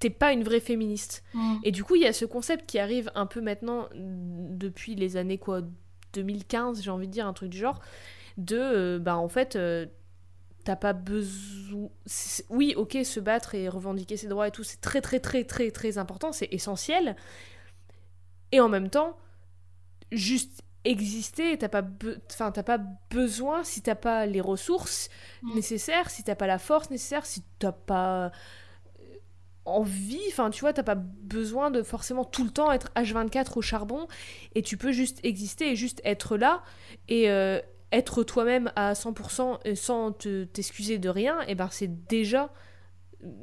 t'es 0.00 0.10
pas 0.10 0.32
une 0.32 0.42
vraie 0.42 0.60
féministe. 0.60 1.22
Mm. 1.34 1.56
Et 1.62 1.70
du 1.72 1.84
coup, 1.84 1.94
il 1.96 2.02
y 2.02 2.06
a 2.06 2.12
ce 2.12 2.24
concept 2.24 2.66
qui 2.66 2.78
arrive 2.80 3.10
un 3.14 3.26
peu 3.26 3.40
maintenant, 3.40 3.88
depuis 3.94 4.96
les 4.96 5.16
années 5.16 5.38
quoi, 5.38 5.62
2015, 6.14 6.82
j'ai 6.82 6.90
envie 6.90 7.06
de 7.06 7.12
dire, 7.12 7.26
un 7.26 7.32
truc 7.34 7.50
du 7.50 7.58
genre, 7.58 7.80
de, 8.38 8.56
euh, 8.58 8.98
bah 8.98 9.16
en 9.16 9.28
fait, 9.28 9.56
euh, 9.56 9.86
t'as 10.64 10.76
pas 10.76 10.92
besoin. 10.94 11.90
Oui, 12.50 12.74
ok, 12.76 12.98
se 13.04 13.20
battre 13.20 13.54
et 13.54 13.68
revendiquer 13.68 14.16
ses 14.16 14.28
droits 14.28 14.48
et 14.48 14.50
tout, 14.52 14.64
c'est 14.64 14.80
très 14.80 15.00
très 15.00 15.20
très 15.20 15.44
très 15.44 15.70
très 15.70 15.98
important, 15.98 16.32
c'est 16.32 16.48
essentiel. 16.52 17.16
Et 18.52 18.60
en 18.60 18.68
même 18.68 18.90
temps, 18.90 19.16
juste 20.12 20.62
exister, 20.84 21.58
t'as 21.58 21.68
pas, 21.68 21.82
be- 21.82 22.18
enfin, 22.32 22.50
t'as 22.52 22.62
pas 22.62 22.78
besoin 23.10 23.64
si 23.64 23.82
t'as 23.82 23.94
pas 23.94 24.26
les 24.26 24.40
ressources 24.40 25.10
Mm. 25.42 25.54
nécessaires, 25.56 26.10
si 26.10 26.24
t'as 26.24 26.34
pas 26.34 26.46
la 26.46 26.58
force 26.58 26.90
nécessaire, 26.90 27.26
si 27.26 27.42
t'as 27.58 27.72
pas 27.72 28.32
euh, 29.70 29.80
envie, 29.80 30.20
enfin 30.28 30.50
tu 30.50 30.60
vois, 30.60 30.72
t'as 30.72 30.82
pas 30.82 30.94
besoin 30.96 31.70
de 31.70 31.82
forcément 31.82 32.24
tout 32.24 32.44
le 32.44 32.50
temps 32.50 32.72
être 32.72 32.90
H24 32.96 33.58
au 33.58 33.62
charbon. 33.62 34.06
Et 34.54 34.62
tu 34.62 34.76
peux 34.76 34.92
juste 34.92 35.18
exister 35.24 35.70
et 35.72 35.76
juste 35.76 36.00
être 36.04 36.36
là 36.36 36.62
et 37.08 37.30
euh, 37.30 37.60
être 37.92 38.22
toi-même 38.22 38.70
à 38.76 38.94
100% 38.94 39.58
et 39.64 39.74
sans 39.74 40.12
te- 40.12 40.44
t'excuser 40.44 40.98
de 40.98 41.08
rien, 41.08 41.40
et 41.48 41.54
ben 41.54 41.68
c'est 41.70 42.06
déjà 42.06 42.50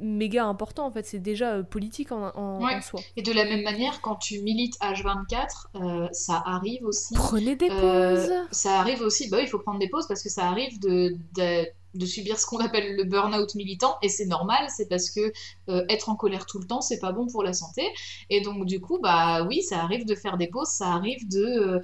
méga 0.00 0.44
important 0.44 0.86
en 0.86 0.90
fait, 0.90 1.04
c'est 1.06 1.18
déjà 1.20 1.54
euh, 1.54 1.62
politique 1.62 2.10
en, 2.12 2.30
en- 2.34 2.64
Ouais. 2.64 2.74
en 2.76 2.80
soi. 2.80 3.00
Et 3.16 3.22
de 3.22 3.32
la 3.32 3.44
même 3.44 3.62
manière, 3.62 4.00
quand 4.00 4.16
tu 4.16 4.40
milites 4.42 4.76
H24, 4.80 5.66
euh, 5.76 6.08
ça 6.12 6.42
arrive 6.46 6.84
aussi. 6.84 7.14
Prenez 7.14 7.56
des 7.56 7.70
euh, 7.70 8.16
pauses. 8.16 8.32
ça 8.50 8.78
arrive 8.80 9.00
aussi, 9.02 9.28
bah 9.30 9.40
il 9.40 9.46
faut 9.48 9.58
prendre 9.58 9.78
des 9.78 9.88
pauses 9.88 10.06
parce 10.08 10.22
que 10.22 10.28
ça 10.28 10.46
arrive 10.48 10.78
de, 10.80 11.16
de, 11.36 11.66
de 11.94 12.06
subir 12.06 12.38
ce 12.38 12.46
qu'on 12.46 12.58
appelle 12.58 12.96
le 12.96 13.04
burn-out 13.04 13.54
militant 13.54 13.96
et 14.02 14.08
c'est 14.08 14.26
normal, 14.26 14.66
c'est 14.68 14.88
parce 14.88 15.10
que 15.10 15.32
euh, 15.68 15.84
être 15.88 16.08
en 16.08 16.16
colère 16.16 16.46
tout 16.46 16.58
le 16.58 16.66
temps, 16.66 16.80
c'est 16.80 16.98
pas 16.98 17.12
bon 17.12 17.26
pour 17.28 17.42
la 17.42 17.52
santé. 17.52 17.82
Et 18.30 18.40
donc, 18.40 18.66
du 18.66 18.80
coup, 18.80 18.98
bah 19.02 19.44
oui, 19.44 19.62
ça 19.62 19.80
arrive 19.82 20.04
de 20.06 20.14
faire 20.14 20.36
des 20.38 20.48
pauses, 20.48 20.68
ça 20.68 20.88
arrive 20.88 21.28
de. 21.28 21.80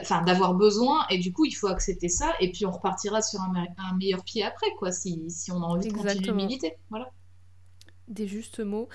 Enfin, 0.00 0.22
d'avoir 0.22 0.54
besoin, 0.54 1.06
et 1.10 1.18
du 1.18 1.32
coup, 1.32 1.44
il 1.44 1.52
faut 1.52 1.68
accepter 1.68 2.08
ça, 2.08 2.32
et 2.40 2.50
puis 2.50 2.66
on 2.66 2.72
repartira 2.72 3.22
sur 3.22 3.40
un, 3.40 3.52
me- 3.52 3.68
un 3.88 3.96
meilleur 3.96 4.24
pied 4.24 4.42
après, 4.42 4.66
quoi, 4.80 4.90
si, 4.90 5.22
si 5.30 5.52
on 5.52 5.58
a 5.62 5.64
envie 5.64 5.86
de 5.86 5.92
continuer 5.92 6.14
de 6.26 6.32
militer. 6.32 6.74
Voilà. 6.90 7.08
Des 8.08 8.26
justes 8.26 8.60
mots 8.60 8.88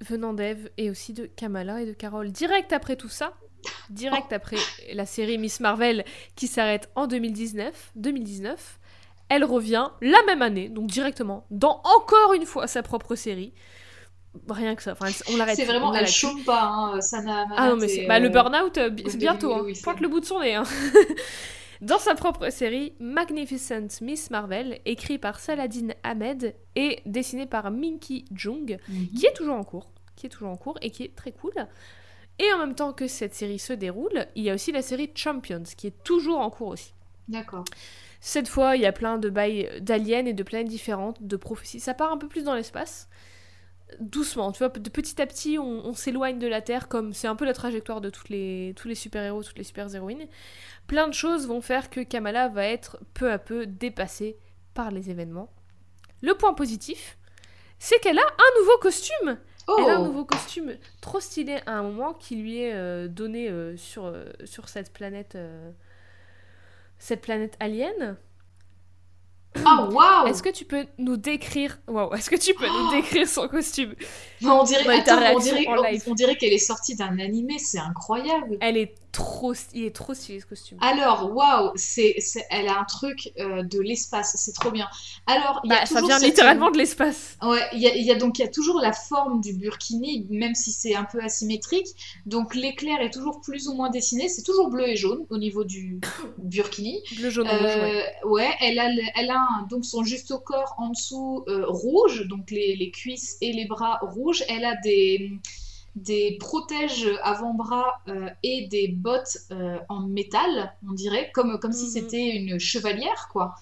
venant 0.00 0.32
d'Eve 0.34 0.70
et 0.76 0.90
aussi 0.90 1.12
de 1.12 1.26
Kamala 1.26 1.82
et 1.82 1.86
de 1.86 1.92
Carole. 1.92 2.30
Direct 2.30 2.72
après 2.72 2.96
tout 2.96 3.08
ça, 3.08 3.34
direct 3.90 4.32
après 4.32 4.56
la 4.92 5.06
série 5.06 5.38
Miss 5.38 5.60
Marvel 5.60 6.04
qui 6.36 6.46
s'arrête 6.46 6.90
en 6.94 7.06
2019, 7.06 7.92
2019, 7.96 8.78
elle 9.28 9.44
revient 9.44 9.88
la 10.02 10.22
même 10.26 10.42
année, 10.42 10.68
donc 10.68 10.88
directement, 10.88 11.46
dans 11.50 11.80
encore 11.84 12.34
une 12.34 12.44
fois 12.46 12.66
sa 12.66 12.82
propre 12.82 13.14
série. 13.14 13.52
Rien 14.48 14.74
que 14.74 14.82
ça, 14.82 14.92
enfin, 14.92 15.06
on 15.32 15.36
l'arrête. 15.36 15.54
C'est 15.56 15.64
vraiment, 15.64 15.94
elle 15.94 16.08
chôme 16.08 16.42
pas, 16.42 16.62
hein, 16.64 17.00
Sana 17.00 17.46
Ah 17.56 17.68
non, 17.68 17.76
mais 17.76 17.86
c'est 17.86 18.06
bah, 18.06 18.18
le 18.18 18.28
burn-out, 18.30 18.76
euh, 18.78 18.90
c'est 19.06 19.12
oui, 19.12 19.16
bientôt. 19.16 19.54
oui, 19.54 19.60
hein. 19.60 19.62
oui, 19.66 19.80
Pointe 19.82 20.00
le 20.00 20.08
bout 20.08 20.18
de 20.20 20.24
son 20.24 20.40
nez. 20.40 20.54
hein. 20.56 20.64
Dans 21.84 21.98
sa 21.98 22.14
propre 22.14 22.48
série, 22.48 22.94
Magnificent 22.98 24.00
Miss 24.00 24.30
Marvel, 24.30 24.80
écrit 24.86 25.18
par 25.18 25.38
Saladin 25.38 25.88
Ahmed 26.02 26.54
et 26.76 27.00
dessiné 27.04 27.44
par 27.44 27.70
Minky 27.70 28.24
Jung, 28.34 28.78
Mhm. 28.88 29.08
qui 29.14 29.26
est 29.26 29.34
toujours 29.34 29.56
en 29.56 29.64
cours, 29.64 29.90
qui 30.16 30.24
est 30.24 30.30
toujours 30.30 30.48
en 30.48 30.56
cours 30.56 30.78
et 30.80 30.88
qui 30.90 31.02
est 31.02 31.14
très 31.14 31.32
cool. 31.32 31.52
Et 32.38 32.50
en 32.54 32.58
même 32.58 32.74
temps 32.74 32.94
que 32.94 33.06
cette 33.06 33.34
série 33.34 33.58
se 33.58 33.74
déroule, 33.74 34.26
il 34.34 34.44
y 34.44 34.50
a 34.50 34.54
aussi 34.54 34.72
la 34.72 34.80
série 34.80 35.10
Champions, 35.14 35.62
qui 35.76 35.88
est 35.88 36.02
toujours 36.04 36.38
en 36.38 36.48
cours 36.48 36.68
aussi. 36.68 36.94
D'accord. 37.28 37.64
Cette 38.18 38.48
fois, 38.48 38.76
il 38.76 38.82
y 38.82 38.86
a 38.86 38.92
plein 38.92 39.18
de 39.18 39.28
bails 39.28 39.68
d'aliens 39.82 40.24
et 40.24 40.32
de 40.32 40.42
planètes 40.42 40.68
différentes, 40.68 41.22
de 41.22 41.36
prophéties. 41.36 41.80
Ça 41.80 41.92
part 41.92 42.10
un 42.12 42.16
peu 42.16 42.28
plus 42.28 42.44
dans 42.44 42.54
l'espace. 42.54 43.10
Doucement, 44.00 44.52
tu 44.52 44.58
vois, 44.58 44.68
de 44.68 44.90
petit 44.90 45.20
à 45.20 45.26
petit, 45.26 45.58
on, 45.58 45.86
on 45.86 45.94
s'éloigne 45.94 46.38
de 46.38 46.46
la 46.46 46.60
Terre, 46.60 46.88
comme 46.88 47.12
c'est 47.12 47.28
un 47.28 47.36
peu 47.36 47.44
la 47.44 47.54
trajectoire 47.54 48.00
de 48.00 48.10
toutes 48.10 48.28
les, 48.28 48.74
tous 48.76 48.88
les 48.88 48.94
super-héros, 48.94 49.42
toutes 49.42 49.58
les 49.58 49.64
super-héroïnes. 49.64 50.26
Plein 50.86 51.08
de 51.08 51.14
choses 51.14 51.46
vont 51.46 51.60
faire 51.60 51.90
que 51.90 52.00
Kamala 52.00 52.48
va 52.48 52.66
être 52.66 52.98
peu 53.14 53.30
à 53.30 53.38
peu 53.38 53.66
dépassée 53.66 54.36
par 54.74 54.90
les 54.90 55.10
événements. 55.10 55.50
Le 56.22 56.34
point 56.34 56.54
positif, 56.54 57.18
c'est 57.78 57.98
qu'elle 58.00 58.18
a 58.18 58.22
un 58.26 58.60
nouveau 58.60 58.78
costume 58.78 59.38
Oh 59.66 59.76
elle 59.78 59.90
a 59.90 59.96
un 59.96 60.04
nouveau 60.04 60.24
costume 60.24 60.74
trop 61.00 61.20
stylé 61.20 61.58
à 61.64 61.72
un 61.78 61.82
moment 61.82 62.12
qui 62.12 62.36
lui 62.36 62.60
est 62.60 62.74
euh, 62.74 63.08
donné 63.08 63.48
euh, 63.48 63.76
sur, 63.76 64.04
euh, 64.04 64.24
sur 64.44 64.68
cette 64.68 64.92
planète 64.92 65.38
cette 66.98 67.22
planète 67.22 67.56
alien. 67.60 68.16
Ah, 69.64 69.88
waouh. 69.90 70.26
Est-ce 70.26 70.42
que 70.42 70.48
tu 70.50 70.64
peux 70.64 70.84
nous 70.98 71.16
décrire 71.16 71.78
Waouh, 71.86 72.14
est-ce 72.14 72.28
que 72.30 72.36
tu 72.36 72.54
peux 72.54 72.66
nous 72.66 72.88
Oh 72.88 72.90
décrire 72.94 73.28
son 73.28 73.48
costume? 73.48 73.94
On 74.52 74.64
dirait, 74.64 74.84
Bah, 74.84 74.92
attends, 74.98 75.18
on 75.34 75.38
dirait, 75.38 75.66
on 75.68 76.14
qu'elle 76.36 76.52
est 76.52 76.58
sortie 76.58 76.96
d'un 76.96 77.18
animé, 77.18 77.58
c'est 77.58 77.78
incroyable. 77.78 78.58
Elle 78.60 78.76
est 78.76 78.94
trop 79.12 79.54
il 79.74 79.84
est 79.84 79.94
trop 79.94 80.12
stylé 80.12 80.40
ce 80.40 80.46
costume. 80.46 80.76
Alors, 80.80 81.32
waouh, 81.36 81.70
c'est, 81.76 82.16
elle 82.50 82.66
a 82.66 82.80
un 82.80 82.84
truc 82.84 83.32
euh, 83.38 83.62
de 83.62 83.78
l'espace, 83.78 84.34
c'est 84.36 84.52
trop 84.52 84.72
bien. 84.72 84.88
Alors, 85.28 85.60
il 85.62 85.70
y 85.70 85.72
a 85.72 85.80
Bah, 85.80 85.86
ça 85.86 86.00
vient 86.00 86.18
cette- 86.18 86.26
littéralement 86.30 86.72
de 86.72 86.78
l'espace. 86.78 87.36
Ouais, 87.40 87.60
il 87.74 87.78
y 87.78 87.86
a, 87.86 87.94
il 87.94 88.04
y 88.04 88.10
a 88.10 88.16
donc 88.16 88.38
il 88.40 88.42
y 88.42 88.44
a 88.44 88.48
toujours 88.48 88.80
la 88.80 88.92
forme 88.92 89.40
du 89.40 89.52
burkini, 89.52 90.26
même 90.30 90.56
si 90.56 90.72
c'est 90.72 90.96
un 90.96 91.04
peu 91.04 91.20
asymétrique. 91.22 91.86
Donc 92.26 92.56
l'éclair 92.56 93.00
est 93.02 93.10
toujours 93.10 93.40
plus 93.40 93.68
ou 93.68 93.74
moins 93.74 93.88
dessiné. 93.88 94.28
C'est 94.28 94.42
toujours 94.42 94.68
bleu 94.68 94.88
et 94.88 94.96
jaune 94.96 95.24
au 95.30 95.38
niveau 95.38 95.62
du 95.62 96.00
burkini. 96.38 97.00
Bleu 97.16 97.30
jaune 97.30 97.46
rouge. 97.48 97.60
ouais. 97.60 98.04
Euh, 98.24 98.28
ouais, 98.28 98.50
elle 98.60 98.80
a, 98.80 98.88
le- 98.88 99.02
elle 99.14 99.30
a 99.30 99.36
un- 99.38 99.66
donc 99.70 99.84
son 99.84 100.02
juste 100.02 100.32
au 100.32 100.38
corps 100.40 100.74
en 100.78 100.88
dessous 100.88 101.44
euh, 101.46 101.64
rouge, 101.68 102.26
donc 102.26 102.50
les, 102.50 102.74
les 102.74 102.90
cuisses 102.90 103.36
et 103.40 103.52
les 103.52 103.66
bras 103.66 104.00
rouges. 104.02 104.33
Elle 104.48 104.64
a 104.64 104.74
des, 104.82 105.30
des 105.96 106.36
protèges 106.40 107.08
avant-bras 107.22 108.00
euh, 108.08 108.28
et 108.42 108.66
des 108.68 108.88
bottes 108.88 109.38
euh, 109.50 109.78
en 109.88 110.00
métal, 110.00 110.74
on 110.88 110.92
dirait, 110.92 111.30
comme, 111.32 111.58
comme 111.60 111.72
si 111.72 111.84
Mhm. 111.86 111.90
c'était 111.90 112.28
une 112.36 112.58
chevalière, 112.58 113.28
quoi. 113.32 113.54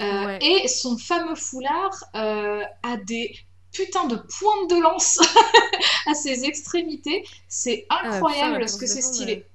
Euh, 0.00 0.26
Ouais. 0.26 0.38
Et 0.42 0.68
son 0.68 0.96
fameux 0.98 1.34
foulard 1.34 2.04
a 2.14 2.96
des 3.06 3.34
putains 3.72 4.06
de 4.06 4.16
pointes 4.16 4.70
de 4.70 4.80
lance 4.82 5.18
à 6.06 6.14
ses 6.14 6.44
extrémités. 6.44 7.24
C'est 7.48 7.86
Ah, 7.88 7.98
putain, 8.02 8.14
incroyable 8.16 8.58
la 8.60 8.68
ce 8.68 8.78
que 8.78 8.86
c'est 8.86 9.00
stylé. 9.02 9.46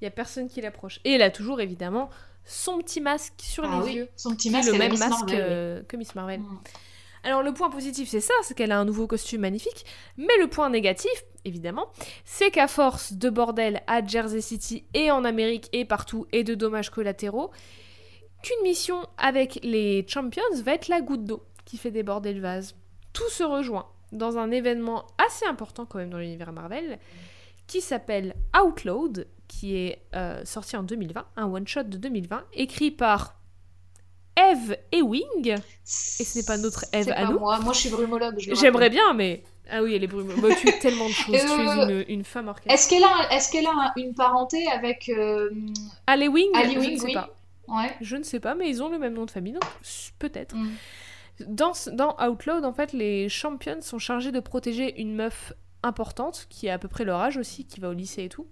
Il 0.00 0.04
y 0.04 0.06
a 0.08 0.10
personne 0.10 0.48
qui 0.48 0.60
l'approche. 0.60 1.00
Et 1.04 1.12
elle 1.12 1.22
a 1.22 1.30
toujours 1.30 1.60
évidemment 1.60 2.10
son 2.44 2.78
petit 2.78 3.00
masque 3.00 3.34
sur 3.38 3.64
Ah 3.64 3.78
les 3.80 3.84
oui, 3.86 3.94
yeux. 3.96 4.08
son 4.16 4.34
petit 4.34 4.50
masque 4.50 4.70
le 4.72 4.78
même 4.78 4.96
masque 4.98 5.10
Marvel, 5.10 5.78
oui. 5.80 5.86
que 5.88 5.96
Miss 5.96 6.14
Marvel. 6.14 6.40
Mm. 6.40 6.58
Alors 7.26 7.42
le 7.42 7.52
point 7.52 7.70
positif 7.70 8.08
c'est 8.08 8.20
ça, 8.20 8.34
c'est 8.44 8.56
qu'elle 8.56 8.70
a 8.70 8.78
un 8.78 8.84
nouveau 8.84 9.08
costume 9.08 9.40
magnifique, 9.40 9.84
mais 10.16 10.38
le 10.38 10.46
point 10.46 10.70
négatif, 10.70 11.24
évidemment, 11.44 11.88
c'est 12.24 12.52
qu'à 12.52 12.68
force 12.68 13.14
de 13.14 13.28
bordel 13.30 13.82
à 13.88 14.06
Jersey 14.06 14.40
City 14.40 14.84
et 14.94 15.10
en 15.10 15.24
Amérique 15.24 15.68
et 15.72 15.84
partout 15.84 16.28
et 16.30 16.44
de 16.44 16.54
dommages 16.54 16.90
collatéraux, 16.90 17.50
qu'une 18.44 18.62
mission 18.62 19.08
avec 19.18 19.58
les 19.64 20.06
Champions 20.06 20.42
va 20.62 20.74
être 20.74 20.86
la 20.86 21.00
goutte 21.00 21.24
d'eau 21.24 21.42
qui 21.64 21.78
fait 21.78 21.90
déborder 21.90 22.32
le 22.32 22.40
vase. 22.40 22.76
Tout 23.12 23.28
se 23.28 23.42
rejoint 23.42 23.86
dans 24.12 24.38
un 24.38 24.52
événement 24.52 25.04
assez 25.18 25.46
important 25.46 25.84
quand 25.84 25.98
même 25.98 26.10
dans 26.10 26.18
l'univers 26.18 26.52
Marvel, 26.52 27.00
qui 27.66 27.80
s'appelle 27.80 28.36
Outlawed, 28.56 29.26
qui 29.48 29.74
est 29.74 29.98
euh, 30.14 30.44
sorti 30.44 30.76
en 30.76 30.84
2020, 30.84 31.26
un 31.34 31.46
one-shot 31.46 31.82
de 31.82 31.98
2020, 31.98 32.44
écrit 32.52 32.92
par 32.92 33.36
Eve 34.36 34.76
Ewing, 34.92 35.48
Et 35.48 36.24
ce 36.24 36.38
n'est 36.38 36.44
pas 36.44 36.56
notre 36.58 36.84
C'est 36.92 37.10
à 37.10 37.26
pas 37.26 37.32
nous. 37.32 37.38
moi. 37.38 37.58
Moi, 37.60 37.72
je 37.72 37.78
suis 37.80 37.88
brumologue. 37.90 38.36
J'aimerais 38.38 38.90
bien, 38.90 39.12
mais. 39.14 39.42
Ah 39.70 39.82
oui, 39.82 39.94
elle 39.94 40.04
est 40.04 40.08
brumeuse. 40.08 40.40
Bah, 40.40 40.48
tu 40.60 40.68
es 40.68 40.78
tellement 40.78 41.06
de 41.06 41.12
choses. 41.12 41.34
Tu 41.34 41.40
es 41.40 41.50
Euh, 41.50 42.04
une, 42.08 42.18
une 42.18 42.24
femme 42.24 42.48
orchestre. 42.48 42.72
Est-ce 42.72 42.88
qu'elle 42.88 43.02
a, 43.02 43.38
qu'elle 43.50 43.66
a 43.66 43.70
un- 43.70 43.92
une 43.96 44.14
parenté 44.14 44.66
avec 44.68 45.08
euh, 45.08 45.50
Ali 46.06 46.28
Wing 46.28 46.50
Ali 46.54 46.74
Je 46.74 46.78
ne 46.78 46.84
Wing, 46.84 46.98
sais 46.98 47.06
oui. 47.06 47.14
pas. 47.14 47.30
Ouais. 47.68 47.92
Je 48.00 48.16
ne 48.16 48.22
sais 48.22 48.38
pas, 48.38 48.54
mais 48.54 48.68
ils 48.68 48.80
ont 48.82 48.88
le 48.88 48.98
même 48.98 49.14
nom 49.14 49.24
de 49.24 49.30
famille, 49.30 49.54
donc 49.54 49.64
peut-être. 50.20 50.54
Mm. 50.54 50.68
Dans, 51.48 51.72
dans 51.92 52.16
Outlawed, 52.24 52.64
en 52.64 52.72
fait, 52.72 52.92
les 52.92 53.28
champions 53.28 53.80
sont 53.80 53.98
chargés 53.98 54.30
de 54.32 54.38
protéger 54.40 55.00
une 55.00 55.14
meuf 55.16 55.52
importante, 55.82 56.46
qui 56.48 56.68
a 56.68 56.74
à 56.74 56.78
peu 56.78 56.86
près 56.88 57.04
leur 57.04 57.20
âge 57.20 57.36
aussi, 57.36 57.64
qui 57.66 57.80
va 57.80 57.88
au 57.88 57.92
lycée 57.92 58.22
et 58.24 58.28
tout. 58.28 58.46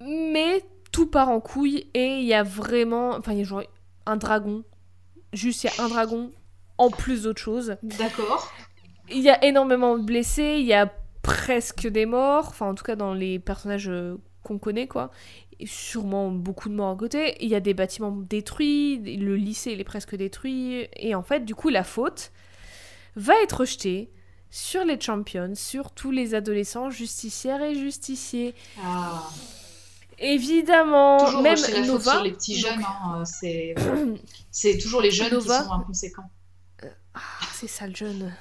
Mais 0.00 0.62
tout 0.92 1.06
part 1.06 1.28
en 1.28 1.40
couille 1.40 1.86
et 1.94 2.18
il 2.18 2.24
y 2.24 2.34
a 2.34 2.42
vraiment. 2.42 3.10
Enfin, 3.10 3.32
il 3.32 3.38
y 3.38 3.42
a 3.42 3.44
genre 3.44 3.62
un 4.06 4.16
dragon. 4.16 4.64
Juste, 5.32 5.64
il 5.64 5.66
y 5.68 5.80
a 5.80 5.84
un 5.84 5.88
dragon 5.88 6.32
en 6.78 6.90
plus 6.90 7.22
d'autres 7.22 7.40
choses. 7.40 7.76
D'accord. 7.82 8.52
Il 9.10 9.20
y 9.20 9.30
a 9.30 9.44
énormément 9.44 9.98
de 9.98 10.02
blessés, 10.02 10.56
il 10.60 10.66
y 10.66 10.72
a 10.72 10.92
presque 11.22 11.86
des 11.86 12.06
morts, 12.06 12.48
enfin 12.48 12.68
en 12.68 12.74
tout 12.74 12.84
cas 12.84 12.96
dans 12.96 13.12
les 13.12 13.38
personnages 13.38 13.88
euh, 13.88 14.16
qu'on 14.42 14.58
connaît 14.58 14.86
quoi. 14.86 15.10
Et 15.58 15.66
sûrement 15.66 16.30
beaucoup 16.30 16.68
de 16.70 16.74
morts 16.74 16.90
à 16.90 16.96
côté. 16.96 17.36
Il 17.40 17.50
y 17.50 17.54
a 17.54 17.60
des 17.60 17.74
bâtiments 17.74 18.12
détruits, 18.12 18.98
le 19.18 19.36
lycée 19.36 19.72
il 19.72 19.80
est 19.80 19.84
presque 19.84 20.14
détruit. 20.14 20.88
Et 20.96 21.14
en 21.14 21.22
fait, 21.22 21.44
du 21.44 21.54
coup, 21.54 21.68
la 21.68 21.84
faute 21.84 22.32
va 23.16 23.34
être 23.42 23.66
jetée 23.66 24.10
sur 24.50 24.84
les 24.84 24.98
champions, 24.98 25.54
sur 25.54 25.92
tous 25.92 26.10
les 26.10 26.34
adolescents, 26.34 26.88
justicières 26.88 27.62
et 27.62 27.74
justiciers. 27.74 28.54
Ah. 28.82 29.28
Évidemment, 30.20 31.18
Toujours 31.24 31.42
même 31.42 31.58
la 31.72 31.80
Nova. 31.86 32.12
sur 32.12 32.22
les 32.22 32.32
petits 32.32 32.58
jeunes. 32.58 32.82
hein, 32.84 33.24
C'est, 33.24 33.74
c'est 34.50 34.78
toujours 34.78 35.00
les 35.00 35.10
jeunes 35.10 35.32
Nova. 35.32 35.58
qui 35.60 35.64
sont 35.64 35.72
inconséquents. 35.72 36.30
Ah, 37.14 37.20
c'est 37.54 37.66
ça 37.66 37.86
le 37.86 37.94
jeune. 37.94 38.32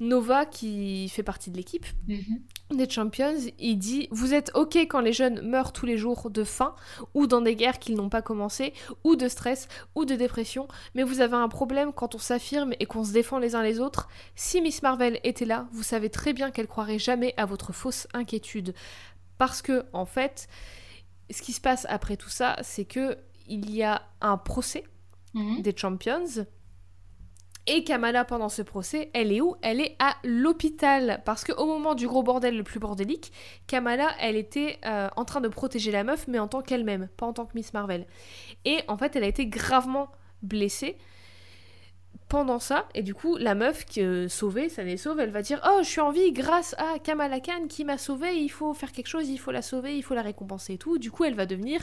Nova, 0.00 0.44
qui 0.44 1.08
fait 1.08 1.22
partie 1.22 1.50
de 1.50 1.56
l'équipe 1.56 1.86
Mhm. 2.06 2.40
des 2.76 2.88
Champions, 2.90 3.34
il 3.58 3.78
dit 3.78 4.08
Vous 4.10 4.34
êtes 4.34 4.50
OK 4.54 4.76
quand 4.76 5.00
les 5.00 5.12
jeunes 5.14 5.40
meurent 5.40 5.72
tous 5.72 5.86
les 5.86 5.96
jours 5.96 6.28
de 6.28 6.44
faim, 6.44 6.74
ou 7.14 7.26
dans 7.26 7.40
des 7.40 7.56
guerres 7.56 7.78
qu'ils 7.78 7.94
n'ont 7.96 8.10
pas 8.10 8.20
commencé, 8.20 8.74
ou 9.04 9.16
de 9.16 9.26
stress, 9.28 9.68
ou 9.94 10.04
de 10.04 10.14
dépression, 10.14 10.68
mais 10.94 11.02
vous 11.02 11.20
avez 11.20 11.36
un 11.36 11.48
problème 11.48 11.92
quand 11.94 12.14
on 12.14 12.18
s'affirme 12.18 12.74
et 12.78 12.84
qu'on 12.86 13.04
se 13.04 13.12
défend 13.12 13.38
les 13.38 13.54
uns 13.54 13.62
les 13.62 13.80
autres. 13.80 14.08
Si 14.34 14.60
Miss 14.60 14.82
Marvel 14.82 15.18
était 15.24 15.46
là, 15.46 15.66
vous 15.72 15.82
savez 15.82 16.10
très 16.10 16.34
bien 16.34 16.50
qu'elle 16.50 16.66
croirait 16.68 16.98
jamais 16.98 17.32
à 17.38 17.46
votre 17.46 17.72
fausse 17.72 18.06
inquiétude. 18.12 18.74
Parce 19.38 19.62
que, 19.62 19.84
en 19.94 20.04
fait, 20.06 20.48
ce 21.30 21.42
qui 21.42 21.52
se 21.52 21.60
passe 21.60 21.86
après 21.88 22.16
tout 22.16 22.28
ça, 22.28 22.56
c'est 22.62 22.84
que 22.84 23.18
il 23.48 23.70
y 23.70 23.82
a 23.82 24.02
un 24.20 24.36
procès 24.38 24.84
Mhm. 25.34 25.60
des 25.62 25.74
Champions. 25.76 26.46
Et 27.68 27.82
Kamala, 27.82 28.24
pendant 28.24 28.48
ce 28.48 28.62
procès, 28.62 29.10
elle 29.12 29.32
est 29.32 29.40
où? 29.40 29.56
Elle 29.60 29.80
est 29.80 29.96
à 29.98 30.14
l'hôpital. 30.22 31.20
Parce 31.24 31.42
qu'au 31.44 31.66
moment 31.66 31.94
du 31.96 32.06
gros 32.06 32.22
bordel 32.22 32.56
le 32.56 32.62
plus 32.62 32.78
bordélique, 32.78 33.32
Kamala, 33.66 34.14
elle 34.20 34.36
était 34.36 34.78
euh, 34.86 35.08
en 35.16 35.24
train 35.24 35.40
de 35.40 35.48
protéger 35.48 35.90
la 35.90 36.04
meuf, 36.04 36.28
mais 36.28 36.38
en 36.38 36.46
tant 36.46 36.62
qu'elle-même, 36.62 37.08
pas 37.16 37.26
en 37.26 37.32
tant 37.32 37.44
que 37.44 37.52
Miss 37.56 37.72
Marvel. 37.74 38.06
Et 38.64 38.78
en 38.86 38.96
fait, 38.96 39.16
elle 39.16 39.24
a 39.24 39.26
été 39.26 39.46
gravement 39.46 40.08
blessée 40.42 40.96
pendant 42.28 42.58
ça. 42.58 42.88
Et 42.94 43.02
du 43.02 43.14
coup, 43.14 43.36
la 43.36 43.54
meuf 43.54 43.84
qui 43.84 44.02
euh, 44.02 44.28
sauvée, 44.28 44.68
ça 44.68 44.82
les 44.82 44.96
sauve, 44.96 45.20
elle 45.20 45.30
va 45.30 45.42
dire 45.42 45.60
Oh, 45.66 45.78
je 45.82 45.88
suis 45.88 46.00
en 46.00 46.10
vie 46.10 46.32
grâce 46.32 46.74
à 46.78 46.98
Kamala 46.98 47.40
Khan 47.40 47.66
qui 47.68 47.84
m'a 47.84 47.98
sauvée, 47.98 48.36
il 48.36 48.48
faut 48.48 48.74
faire 48.74 48.92
quelque 48.92 49.08
chose, 49.08 49.28
il 49.28 49.38
faut 49.38 49.52
la 49.52 49.62
sauver, 49.62 49.96
il 49.96 50.02
faut 50.02 50.14
la 50.14 50.22
récompenser 50.22 50.74
et 50.74 50.78
tout. 50.78 50.98
Du 50.98 51.10
coup, 51.10 51.24
elle 51.24 51.34
va 51.34 51.46
devenir 51.46 51.80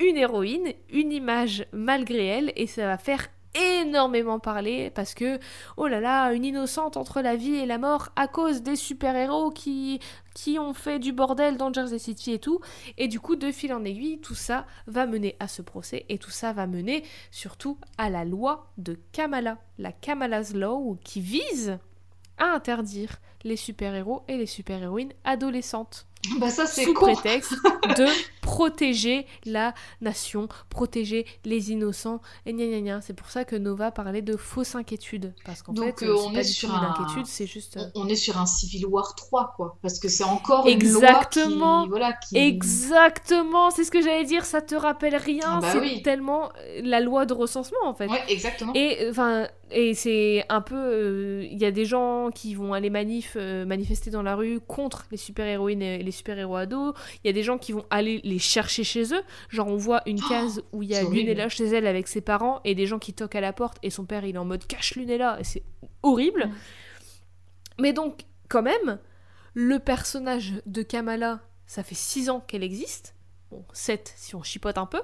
une 0.00 0.16
héroïne, 0.16 0.72
une 0.90 1.12
image 1.12 1.66
malgré 1.72 2.26
elle, 2.26 2.52
et 2.56 2.66
ça 2.66 2.86
va 2.86 2.98
faire 2.98 3.28
énormément 3.54 4.38
parler 4.38 4.90
parce 4.90 5.14
que 5.14 5.38
oh 5.76 5.86
là 5.86 6.00
là 6.00 6.32
une 6.32 6.44
innocente 6.44 6.96
entre 6.96 7.20
la 7.20 7.36
vie 7.36 7.56
et 7.56 7.66
la 7.66 7.78
mort 7.78 8.10
à 8.16 8.28
cause 8.28 8.62
des 8.62 8.76
super 8.76 9.16
héros 9.16 9.50
qui 9.50 10.00
qui 10.34 10.58
ont 10.58 10.74
fait 10.74 10.98
du 10.98 11.12
bordel 11.12 11.56
dans 11.56 11.72
Jersey 11.72 11.98
City 11.98 12.32
et 12.32 12.38
tout. 12.38 12.60
Et 12.96 13.08
du 13.08 13.18
coup 13.18 13.36
de 13.36 13.50
fil 13.50 13.72
en 13.72 13.84
aiguille 13.84 14.20
tout 14.20 14.34
ça 14.34 14.66
va 14.86 15.06
mener 15.06 15.36
à 15.40 15.48
ce 15.48 15.62
procès 15.62 16.06
et 16.08 16.18
tout 16.18 16.30
ça 16.30 16.52
va 16.52 16.66
mener 16.66 17.02
surtout 17.30 17.78
à 17.98 18.10
la 18.10 18.24
loi 18.24 18.70
de 18.78 18.98
Kamala. 19.12 19.58
La 19.78 19.92
Kamala's 19.92 20.54
Law 20.54 20.98
qui 21.02 21.20
vise 21.20 21.78
à 22.38 22.46
interdire 22.54 23.16
les 23.44 23.56
super 23.56 23.94
héros 23.94 24.22
et 24.28 24.36
les 24.36 24.46
super 24.46 24.82
héroïnes 24.82 25.12
adolescentes. 25.24 26.06
Bah 26.38 26.50
ça 26.50 26.66
c'est 26.66 26.84
sous 26.84 26.94
prétexte 26.94 27.52
de 27.52 28.06
protéger 28.50 29.26
la 29.46 29.74
nation, 30.00 30.48
protéger 30.70 31.24
les 31.44 31.70
innocents, 31.70 32.20
et 32.46 32.52
gna 32.52 32.66
gna 32.66 32.80
gna. 32.80 33.00
C'est 33.00 33.14
pour 33.14 33.30
ça 33.30 33.44
que 33.44 33.54
Nova 33.56 33.90
parlait 33.92 34.22
de 34.22 34.36
fausse 34.36 34.74
inquiétude. 34.74 35.32
Parce 35.44 35.62
qu'en 35.62 35.74
fait, 35.74 36.02
euh, 36.02 36.08
euh, 36.08 36.16
on 36.26 36.34
est 36.34 36.42
sur 36.42 36.68
une 36.68 36.74
un- 36.74 36.90
inquiétude, 36.90 37.26
c'est 37.26 37.46
juste... 37.46 37.76
euh, 37.76 37.84
On- 37.94 38.02
On 38.02 38.08
est 38.08 38.16
sur 38.16 38.38
un 38.38 38.46
Civil 38.46 38.86
War 38.86 39.14
3 39.14 39.52
quoi, 39.56 39.76
parce 39.82 39.98
que 40.00 40.08
c'est 40.08 40.24
encore 40.24 40.66
une 40.66 40.72
Exactement. 40.72 41.80
loi 41.80 41.84
qui 41.84 41.88
voilà 41.90 42.12
qui 42.14 42.36
Exactement, 42.38 43.70
c'est 43.70 43.84
ce 43.84 43.90
que 43.90 44.00
j'allais 44.02 44.24
dire, 44.24 44.44
ça 44.44 44.60
te 44.60 44.74
rappelle 44.74 45.14
rien, 45.16 45.42
Ah 45.46 45.58
bah 45.60 45.68
c'est 45.72 45.78
oui. 45.80 46.02
tellement 46.02 46.50
euh, 46.58 46.80
la 46.82 47.00
loi 47.00 47.24
de 47.26 47.34
recensement 47.34 47.78
en 47.84 47.94
fait. 47.94 48.06
Ouais, 48.08 48.22
exactement. 48.28 48.72
Et 48.74 49.06
enfin, 49.10 49.46
et 49.70 49.94
c'est 49.94 50.44
un 50.48 50.60
peu, 50.60 50.74
euh, 50.76 51.46
il 51.48 51.58
y 51.58 51.64
a 51.64 51.70
des 51.70 51.84
gens 51.84 52.30
qui 52.34 52.54
vont 52.54 52.72
aller 52.72 52.90
manif, 52.90 53.34
euh, 53.36 53.64
manifester 53.64 54.10
dans 54.10 54.22
la 54.22 54.34
rue 54.34 54.58
contre 54.60 55.04
les 55.12 55.16
super 55.16 55.46
héroïnes 55.46 55.82
et 55.82 56.02
les 56.02 56.10
super 56.10 56.36
héros 56.38 56.56
ados. 56.56 56.94
Il 57.22 57.28
y 57.28 57.30
a 57.30 57.32
des 57.32 57.44
gens 57.44 57.56
qui 57.58 57.70
vont 57.72 57.84
aller 57.90 58.20
les 58.24 58.39
chercher 58.40 58.84
chez 58.84 59.14
eux. 59.14 59.22
Genre 59.48 59.68
on 59.68 59.76
voit 59.76 60.02
une 60.06 60.20
case 60.20 60.62
où 60.72 60.82
il 60.82 60.90
y 60.90 60.96
a. 60.96 61.02
Lunella 61.02 61.48
chez 61.48 61.66
elle 61.66 61.86
avec 61.86 62.08
ses 62.08 62.20
parents 62.20 62.60
et 62.64 62.74
des 62.74 62.86
gens 62.86 62.98
qui 62.98 63.14
toquent 63.14 63.36
à 63.36 63.40
la 63.40 63.52
porte 63.52 63.78
et 63.82 63.90
son 63.90 64.04
père 64.04 64.24
il 64.24 64.34
est 64.34 64.38
en 64.38 64.44
mode 64.44 64.66
cache 64.66 64.94
Lunella 64.94 65.38
et 65.40 65.44
c'est 65.44 65.62
horrible. 66.02 66.46
Mm. 66.46 66.54
Mais 67.80 67.92
donc 67.92 68.22
quand 68.48 68.62
même, 68.62 68.98
le 69.54 69.78
personnage 69.78 70.54
de 70.66 70.82
Kamala, 70.82 71.40
ça 71.66 71.82
fait 71.82 71.94
6 71.94 72.30
ans 72.30 72.40
qu'elle 72.40 72.62
existe. 72.62 73.14
Bon, 73.50 73.64
7 73.72 74.12
si 74.16 74.34
on 74.34 74.42
chipote 74.42 74.78
un 74.78 74.86
peu 74.86 75.00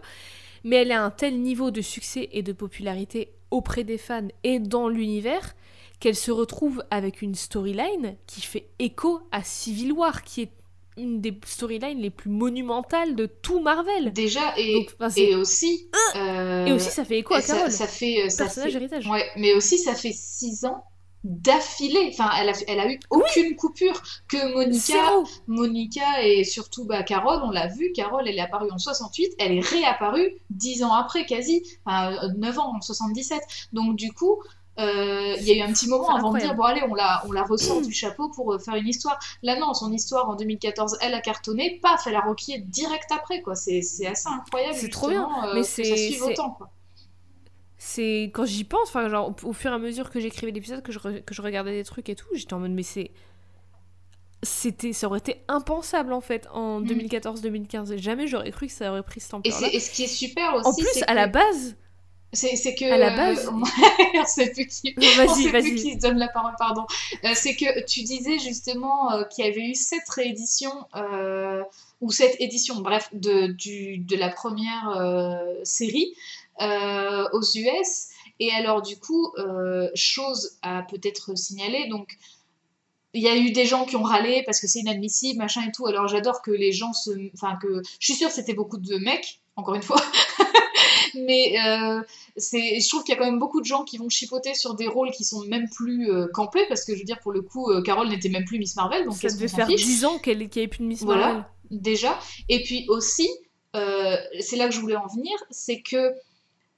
mais 0.66 0.76
elle 0.76 0.92
a 0.92 1.04
un 1.04 1.10
tel 1.10 1.40
niveau 1.40 1.70
de 1.70 1.80
succès 1.80 2.28
et 2.32 2.42
de 2.42 2.52
popularité 2.52 3.32
auprès 3.52 3.84
des 3.84 3.98
fans 3.98 4.26
et 4.42 4.58
dans 4.58 4.88
l'univers 4.88 5.54
qu'elle 6.00 6.16
se 6.16 6.32
retrouve 6.32 6.82
avec 6.90 7.22
une 7.22 7.36
storyline 7.36 8.16
qui 8.26 8.40
fait 8.40 8.68
écho 8.80 9.20
à 9.30 9.44
Civil 9.44 9.92
War, 9.92 10.24
qui 10.24 10.42
est 10.42 10.50
une 10.96 11.20
des 11.20 11.38
storylines 11.44 11.98
les 12.00 12.10
plus 12.10 12.30
monumentales 12.30 13.14
de 13.16 13.26
tout 13.26 13.60
Marvel. 13.60 14.12
Déjà 14.12 14.54
et 14.58 14.74
Donc, 14.74 14.94
et 15.16 15.34
aussi 15.34 15.88
euh, 16.16 16.66
et 16.66 16.72
aussi, 16.72 16.90
ça 16.90 17.04
fait 17.04 17.18
écho 17.18 17.34
à 17.34 17.40
ça, 17.40 17.56
Carol, 17.56 17.70
ça 17.70 17.86
fait 17.86 18.28
ça 18.30 18.44
personnage 18.44 18.72
fait- 18.72 18.76
héritage. 18.78 19.06
Ouais, 19.08 19.24
mais 19.36 19.54
aussi 19.54 19.78
ça 19.78 19.94
fait 19.94 20.12
six 20.14 20.64
ans 20.64 20.82
d'affilée. 21.24 22.08
Enfin, 22.12 22.30
elle 22.40 22.48
a, 22.48 22.52
elle 22.68 22.80
a 22.80 22.90
eu 22.90 23.00
aucune 23.10 23.56
coupure 23.56 24.00
que 24.28 24.54
Monica. 24.54 24.94
Monica 25.46 26.22
et 26.24 26.44
surtout 26.44 26.84
bah, 26.86 27.02
Carole, 27.02 27.40
on 27.44 27.50
l'a 27.50 27.66
vu, 27.66 27.92
Carole, 27.92 28.28
elle 28.28 28.36
est 28.36 28.40
apparue 28.40 28.70
en 28.70 28.78
68, 28.78 29.34
elle 29.38 29.52
est 29.52 29.60
réapparue 29.66 30.36
dix 30.50 30.82
ans 30.84 30.92
après, 30.94 31.26
quasi, 31.26 31.62
enfin, 31.84 32.12
euh, 32.22 32.28
9 32.36 32.58
ans, 32.58 32.76
en 32.76 32.80
77. 32.80 33.40
Donc 33.72 33.96
du 33.96 34.12
coup, 34.12 34.36
euh, 34.40 34.46
il 34.78 35.42
y 35.44 35.52
a 35.52 35.56
eu 35.56 35.60
un 35.68 35.72
petit 35.72 35.88
moment 35.88 36.14
avant 36.14 36.32
de 36.32 36.38
dire, 36.38 36.54
bon 36.54 36.64
allez, 36.64 36.82
on 36.88 36.94
la, 36.94 37.22
on 37.26 37.32
la 37.32 37.42
ressort 37.44 37.80
du 37.82 37.92
chapeau 37.92 38.28
pour 38.30 38.52
euh, 38.54 38.58
faire 38.58 38.74
une 38.74 38.88
histoire. 38.88 39.18
Là 39.42 39.58
non, 39.58 39.72
son 39.74 39.90
histoire 39.92 40.28
en 40.28 40.36
2014, 40.36 40.98
elle 41.00 41.14
a 41.14 41.20
cartonné, 41.20 41.78
paf, 41.82 42.06
elle 42.06 42.16
a 42.16 42.20
roquillé 42.20 42.58
direct 42.58 43.10
après, 43.10 43.40
quoi. 43.42 43.54
C'est 43.54 43.82
c'est 43.82 44.06
assez 44.06 44.28
incroyable, 44.28 44.74
C'est 44.76 44.88
trop 44.90 45.08
bien, 45.08 45.28
euh, 45.46 45.54
mais 45.54 45.62
c'est- 45.62 46.20
autant, 46.20 46.50
quoi. 46.50 46.70
C'est 47.78 48.30
quand 48.34 48.46
j'y 48.46 48.64
pense, 48.64 48.88
enfin 48.88 49.08
genre 49.08 49.34
au, 49.44 49.52
fur 49.52 49.70
et 49.70 49.74
à 49.74 49.78
mesure 49.78 50.10
que 50.10 50.18
j'écrivais 50.18 50.50
l'épisode, 50.52 50.82
que 50.82 50.92
je, 50.92 50.98
re- 50.98 51.22
que 51.22 51.34
je 51.34 51.42
regardais 51.42 51.72
des 51.72 51.84
trucs 51.84 52.08
et 52.08 52.14
tout, 52.14 52.26
j'étais 52.34 52.54
en 52.54 52.58
mode 52.58 52.70
mais 52.72 52.82
c'est 52.82 53.10
c'était 54.42 54.92
ça 54.92 55.06
aurait 55.08 55.18
été 55.18 55.42
impensable 55.48 56.12
en 56.12 56.20
fait 56.20 56.46
en 56.52 56.80
Mm. 56.80 56.86
2014-2015 56.86 57.96
jamais 57.96 58.26
j'aurais 58.26 58.50
cru 58.50 58.66
que 58.66 58.72
ça 58.72 58.90
aurait 58.90 59.02
pris 59.02 59.20
cette 59.20 59.32
Et, 59.32 59.36
ampleur 59.36 59.54
c'est- 59.54 59.74
et 59.74 59.80
ce 59.80 59.90
qui 59.90 60.04
est 60.04 60.08
super 60.08 60.54
aussi, 60.54 60.68
en 60.68 60.74
plus 60.74 61.02
à 61.06 61.14
la 61.14 61.26
base 61.26 61.76
c'est 62.32 62.74
que 62.74 62.84
à 62.90 62.98
la 62.98 63.16
base- 63.16 63.46
euh, 63.46 63.50
on 64.20 64.24
sait 64.26 64.50
plus 64.50 64.66
qui, 64.66 64.94
on 64.96 65.00
vas-y 65.00 65.28
sait 65.28 65.42
plus 65.48 65.52
vas-y 65.52 65.74
qui 65.74 65.92
se 65.94 65.98
donne 65.98 66.18
la 66.18 66.28
parole, 66.28 66.52
pardon. 66.58 66.84
Euh, 67.24 67.30
c'est 67.34 67.56
que 67.56 67.84
tu 67.84 68.02
disais 68.02 68.38
justement 68.38 69.12
euh, 69.12 69.24
qu'il 69.24 69.44
y 69.44 69.48
avait 69.48 69.66
eu 69.68 69.74
sept 69.74 70.08
rééditions 70.08 70.86
euh, 70.96 71.62
ou 72.00 72.10
sept 72.10 72.36
éditions, 72.40 72.80
bref, 72.80 73.08
de, 73.12 73.46
du, 73.46 73.98
de 73.98 74.16
la 74.16 74.28
première 74.28 74.98
série 75.62 76.14
aux 76.60 77.42
US. 77.54 78.08
Et 78.38 78.52
alors 78.52 78.82
du 78.82 78.98
coup, 78.98 79.32
chose 79.94 80.58
à 80.62 80.82
peut-être 80.82 81.36
signaler, 81.38 81.88
donc 81.88 82.18
il 83.14 83.22
y 83.22 83.28
a 83.28 83.36
eu 83.36 83.50
des 83.50 83.64
gens 83.64 83.86
qui 83.86 83.96
ont 83.96 84.02
râlé 84.02 84.42
parce 84.44 84.60
que 84.60 84.66
c'est 84.66 84.80
inadmissible, 84.80 85.38
machin 85.38 85.62
et 85.66 85.72
tout. 85.72 85.86
Alors 85.86 86.06
j'adore 86.06 86.42
que 86.42 86.50
les 86.50 86.72
gens 86.72 86.92
se... 86.92 87.10
Enfin 87.32 87.56
que... 87.62 87.80
Je 87.98 88.04
suis 88.04 88.14
sûre 88.14 88.28
que 88.28 88.34
c'était 88.34 88.52
beaucoup 88.52 88.76
de 88.76 88.98
mecs, 88.98 89.40
encore 89.56 89.74
une 89.74 89.82
fois. 89.82 89.96
Mais 91.16 91.56
euh, 91.58 92.02
je 92.36 92.88
trouve 92.88 93.02
qu'il 93.04 93.14
y 93.14 93.16
a 93.16 93.18
quand 93.18 93.26
même 93.26 93.38
beaucoup 93.38 93.60
de 93.60 93.66
gens 93.66 93.84
qui 93.84 93.98
vont 93.98 94.08
chipoter 94.08 94.54
sur 94.54 94.74
des 94.74 94.86
rôles 94.86 95.10
qui 95.10 95.24
sont 95.24 95.44
même 95.44 95.68
plus 95.68 96.10
euh, 96.10 96.26
campés, 96.32 96.64
parce 96.68 96.84
que 96.84 96.94
je 96.94 96.98
veux 96.98 97.04
dire, 97.04 97.20
pour 97.20 97.32
le 97.32 97.42
coup, 97.42 97.70
euh, 97.70 97.82
Carole 97.82 98.08
n'était 98.08 98.28
même 98.28 98.44
plus 98.44 98.58
Miss 98.58 98.76
Marvel, 98.76 99.04
donc 99.04 99.16
ça 99.16 99.28
devait 99.28 99.48
faire 99.48 99.66
fiche 99.66 99.84
10 99.84 100.04
ans 100.04 100.18
qu'elle 100.18 100.48
qu'il 100.48 100.60
n'y 100.60 100.66
avait 100.66 100.68
plus 100.68 100.82
de 100.82 100.88
Miss 100.88 101.02
Voilà. 101.02 101.26
Marvel 101.26 101.44
déjà. 101.70 102.18
Et 102.48 102.62
puis 102.62 102.86
aussi, 102.88 103.28
c'est 103.74 104.56
là 104.56 104.68
que 104.68 104.74
je 104.74 104.80
voulais 104.80 104.96
en 104.96 105.06
venir, 105.06 105.36
c'est 105.50 105.82
que 105.82 106.14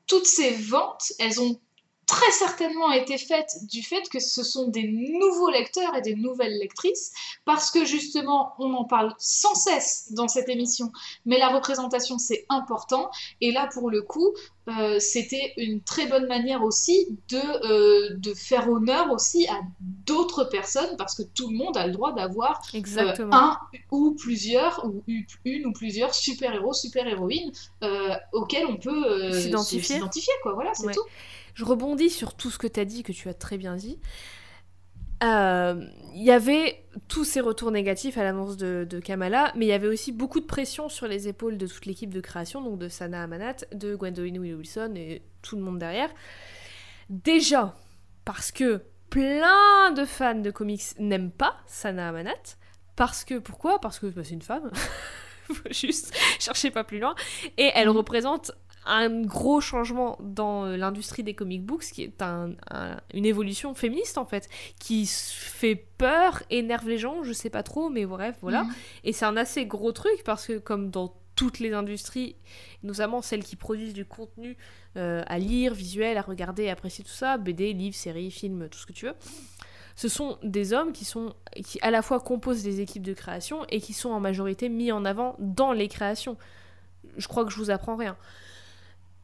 toutes 0.06 0.26
ces 0.26 0.50
ventes, 0.50 1.12
elles 1.18 1.40
ont 1.40 1.60
très 2.08 2.30
certainement 2.32 2.90
été 2.90 3.18
faites 3.18 3.52
du 3.70 3.82
fait 3.82 4.08
que 4.08 4.18
ce 4.18 4.42
sont 4.42 4.66
des 4.68 4.88
nouveaux 4.88 5.50
lecteurs 5.50 5.94
et 5.94 6.00
des 6.00 6.14
nouvelles 6.14 6.58
lectrices, 6.58 7.12
parce 7.44 7.70
que 7.70 7.84
justement, 7.84 8.54
on 8.58 8.72
en 8.72 8.84
parle 8.84 9.14
sans 9.18 9.54
cesse 9.54 10.08
dans 10.12 10.26
cette 10.26 10.48
émission, 10.48 10.90
mais 11.26 11.38
la 11.38 11.48
représentation, 11.48 12.18
c'est 12.18 12.46
important. 12.48 13.10
Et 13.42 13.52
là, 13.52 13.68
pour 13.72 13.90
le 13.90 14.00
coup, 14.00 14.32
euh, 14.68 14.98
c'était 14.98 15.52
une 15.58 15.82
très 15.82 16.06
bonne 16.06 16.26
manière 16.26 16.62
aussi 16.64 17.08
de, 17.28 17.36
euh, 17.38 18.16
de 18.16 18.32
faire 18.32 18.70
honneur 18.70 19.12
aussi 19.12 19.46
à 19.48 19.60
d'autres 20.06 20.44
personnes, 20.44 20.96
parce 20.96 21.14
que 21.14 21.22
tout 21.22 21.50
le 21.50 21.56
monde 21.58 21.76
a 21.76 21.86
le 21.86 21.92
droit 21.92 22.12
d'avoir 22.12 22.62
euh, 22.74 23.12
un 23.32 23.58
ou 23.90 24.12
plusieurs, 24.12 24.82
ou 24.86 25.02
une 25.44 25.66
ou 25.66 25.72
plusieurs 25.72 26.14
super-héros, 26.14 26.72
super-héroïnes 26.72 27.52
auxquels 28.32 28.66
on 28.66 28.76
peut 28.76 29.32
S'identifier. 29.32 30.00
Voilà, 30.44 30.72
c'est 30.74 30.86
Ouais. 30.86 30.94
tout. 30.94 31.04
Je 31.58 31.64
rebondis 31.64 32.08
sur 32.08 32.34
tout 32.36 32.50
ce 32.50 32.58
que 32.58 32.68
tu 32.68 32.78
as 32.78 32.84
dit, 32.84 33.02
que 33.02 33.10
tu 33.10 33.28
as 33.28 33.34
très 33.34 33.58
bien 33.58 33.74
dit. 33.74 33.98
Euh, 35.24 35.84
Il 36.14 36.22
y 36.22 36.30
avait 36.30 36.84
tous 37.08 37.24
ces 37.24 37.40
retours 37.40 37.72
négatifs 37.72 38.16
à 38.16 38.22
l'annonce 38.22 38.56
de, 38.56 38.86
de 38.88 39.00
Kamala, 39.00 39.52
mais 39.56 39.66
il 39.66 39.68
y 39.68 39.72
avait 39.72 39.88
aussi 39.88 40.12
beaucoup 40.12 40.38
de 40.38 40.44
pression 40.46 40.88
sur 40.88 41.08
les 41.08 41.26
épaules 41.26 41.58
de 41.58 41.66
toute 41.66 41.86
l'équipe 41.86 42.14
de 42.14 42.20
création, 42.20 42.62
donc 42.62 42.78
de 42.78 42.88
Sana 42.88 43.24
Amanat, 43.24 43.56
de 43.72 43.96
Gwendoline 43.96 44.38
Wilson 44.38 44.92
et 44.94 45.22
tout 45.42 45.56
le 45.56 45.62
monde 45.62 45.80
derrière. 45.80 46.10
Déjà, 47.10 47.74
parce 48.24 48.52
que 48.52 48.82
plein 49.10 49.90
de 49.90 50.04
fans 50.04 50.36
de 50.36 50.52
comics 50.52 50.82
n'aiment 51.00 51.32
pas 51.32 51.56
Sana 51.66 52.10
Amanat. 52.10 52.56
Parce 52.94 53.24
que, 53.24 53.38
pourquoi? 53.38 53.80
Parce 53.80 53.98
que 53.98 54.06
bah, 54.06 54.22
c'est 54.24 54.34
une 54.34 54.42
femme. 54.42 54.70
Faut 55.48 55.54
juste 55.72 56.14
chercher 56.38 56.70
pas 56.70 56.84
plus 56.84 57.00
loin. 57.00 57.16
Et 57.56 57.70
elle 57.74 57.88
Mhm. 57.88 57.96
représente 57.96 58.52
un 58.88 59.22
gros 59.22 59.60
changement 59.60 60.18
dans 60.20 60.64
euh, 60.64 60.76
l'industrie 60.76 61.22
des 61.22 61.34
comic 61.34 61.64
books, 61.64 61.84
qui 61.92 62.02
est 62.02 62.22
une 62.22 63.24
évolution 63.24 63.74
féministe 63.74 64.18
en 64.18 64.24
fait, 64.24 64.48
qui 64.78 65.06
fait 65.06 65.76
peur, 65.98 66.42
énerve 66.50 66.88
les 66.88 66.98
gens, 66.98 67.22
je 67.22 67.32
sais 67.32 67.50
pas 67.50 67.62
trop, 67.62 67.90
mais 67.90 68.06
bref, 68.06 68.36
voilà. 68.40 68.64
Mhm. 68.64 68.74
Et 69.04 69.12
c'est 69.12 69.24
un 69.24 69.36
assez 69.36 69.66
gros 69.66 69.92
truc 69.92 70.22
parce 70.24 70.46
que 70.46 70.58
comme 70.58 70.90
dans 70.90 71.14
toutes 71.38 71.60
les 71.60 71.72
industries, 71.72 72.34
notamment 72.82 73.22
celles 73.22 73.44
qui 73.44 73.54
produisent 73.54 73.94
du 73.94 74.04
contenu 74.04 74.56
euh, 74.96 75.22
à 75.28 75.38
lire, 75.38 75.72
visuel, 75.72 76.18
à 76.18 76.22
regarder, 76.22 76.68
à 76.68 76.72
apprécier 76.72 77.04
tout 77.04 77.12
ça, 77.12 77.38
BD, 77.38 77.72
livres, 77.72 77.94
séries, 77.94 78.32
films, 78.32 78.68
tout 78.68 78.78
ce 78.78 78.86
que 78.86 78.92
tu 78.92 79.06
veux. 79.06 79.14
Ce 79.94 80.08
sont 80.08 80.38
des 80.42 80.72
hommes 80.72 80.92
qui 80.92 81.04
sont 81.04 81.34
qui 81.64 81.78
à 81.82 81.92
la 81.92 82.02
fois 82.02 82.18
composent 82.18 82.64
des 82.64 82.80
équipes 82.80 83.04
de 83.04 83.12
création 83.12 83.64
et 83.68 83.80
qui 83.80 83.92
sont 83.92 84.10
en 84.10 84.18
majorité 84.18 84.68
mis 84.68 84.90
en 84.90 85.04
avant 85.04 85.36
dans 85.38 85.72
les 85.72 85.86
créations. 85.86 86.36
Je 87.16 87.28
crois 87.28 87.44
que 87.44 87.50
je 87.50 87.56
vous 87.56 87.70
apprends 87.70 87.96
rien. 87.96 88.16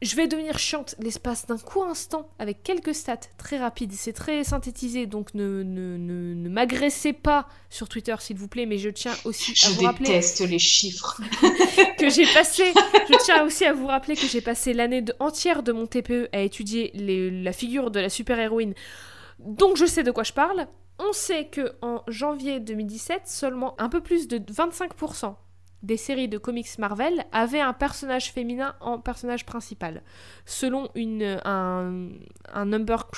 Je 0.01 0.15
vais 0.17 0.27
devenir 0.27 0.59
chiante 0.59 0.95
l'espace 0.99 1.45
d'un 1.47 1.57
court 1.57 1.85
instant 1.85 2.29
avec 2.37 2.63
quelques 2.63 2.93
stats 2.93 3.15
très 3.37 3.57
rapides. 3.57 3.93
C'est 3.93 4.13
très 4.13 4.43
synthétisé, 4.43 5.05
donc 5.05 5.33
ne, 5.33 5.63
ne, 5.63 5.97
ne, 5.97 6.49
m'agressez 6.49 7.13
pas 7.13 7.47
sur 7.69 7.87
Twitter, 7.87 8.13
s'il 8.19 8.37
vous 8.37 8.49
plaît, 8.49 8.65
mais 8.65 8.77
je 8.77 8.89
tiens 8.89 9.13
aussi 9.23 9.53
à 9.65 9.69
vous 9.69 9.83
rappeler. 9.83 10.05
Je 10.05 10.11
déteste 10.11 10.41
les 10.41 10.59
chiffres. 10.59 11.21
que 11.97 12.09
j'ai 12.09 12.25
passé. 12.33 12.73
Je 13.09 13.23
tiens 13.23 13.43
aussi 13.45 13.63
à 13.63 13.71
vous 13.71 13.87
rappeler 13.87 14.15
que 14.15 14.27
j'ai 14.27 14.41
passé 14.41 14.73
l'année 14.73 15.03
entière 15.19 15.63
de 15.63 15.71
mon 15.71 15.87
TPE 15.87 16.27
à 16.33 16.41
étudier 16.41 16.91
la 16.93 17.53
figure 17.53 17.89
de 17.89 18.01
la 18.01 18.09
super-héroïne. 18.09 18.73
Donc 19.39 19.77
je 19.77 19.85
sais 19.85 20.03
de 20.03 20.11
quoi 20.11 20.23
je 20.23 20.33
parle. 20.33 20.67
On 20.99 21.13
sait 21.13 21.47
que 21.47 21.73
en 21.81 22.03
janvier 22.07 22.59
2017, 22.59 23.21
seulement 23.25 23.79
un 23.79 23.89
peu 23.89 24.01
plus 24.01 24.27
de 24.27 24.39
25% 24.39 25.35
des 25.85 25.97
séries 25.97 26.27
de 26.27 26.37
comics 26.37 26.79
Marvel 26.79 27.25
avaient 27.31 27.61
un 27.61 27.73
personnage 27.73 28.31
féminin 28.31 28.75
en 28.81 28.99
personnage 28.99 29.45
principal. 29.45 30.01
Selon 30.45 30.89
une, 30.95 31.39
un, 31.45 32.65
number 32.65 33.09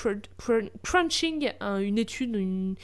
crunching, 0.83 1.51
une 1.61 1.97
étude, 1.97 2.75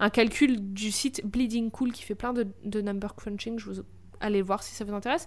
un 0.00 0.10
calcul 0.10 0.72
du 0.72 0.90
site 0.90 1.24
Bleeding 1.24 1.70
Cool 1.70 1.92
qui 1.92 2.02
fait 2.02 2.14
plein 2.14 2.32
de, 2.32 2.80
number 2.80 3.14
crunching, 3.14 3.58
je 3.58 3.70
vous 3.70 3.82
allez 4.20 4.42
voir 4.42 4.62
si 4.62 4.74
ça 4.74 4.84
vous 4.84 4.94
intéresse. 4.94 5.26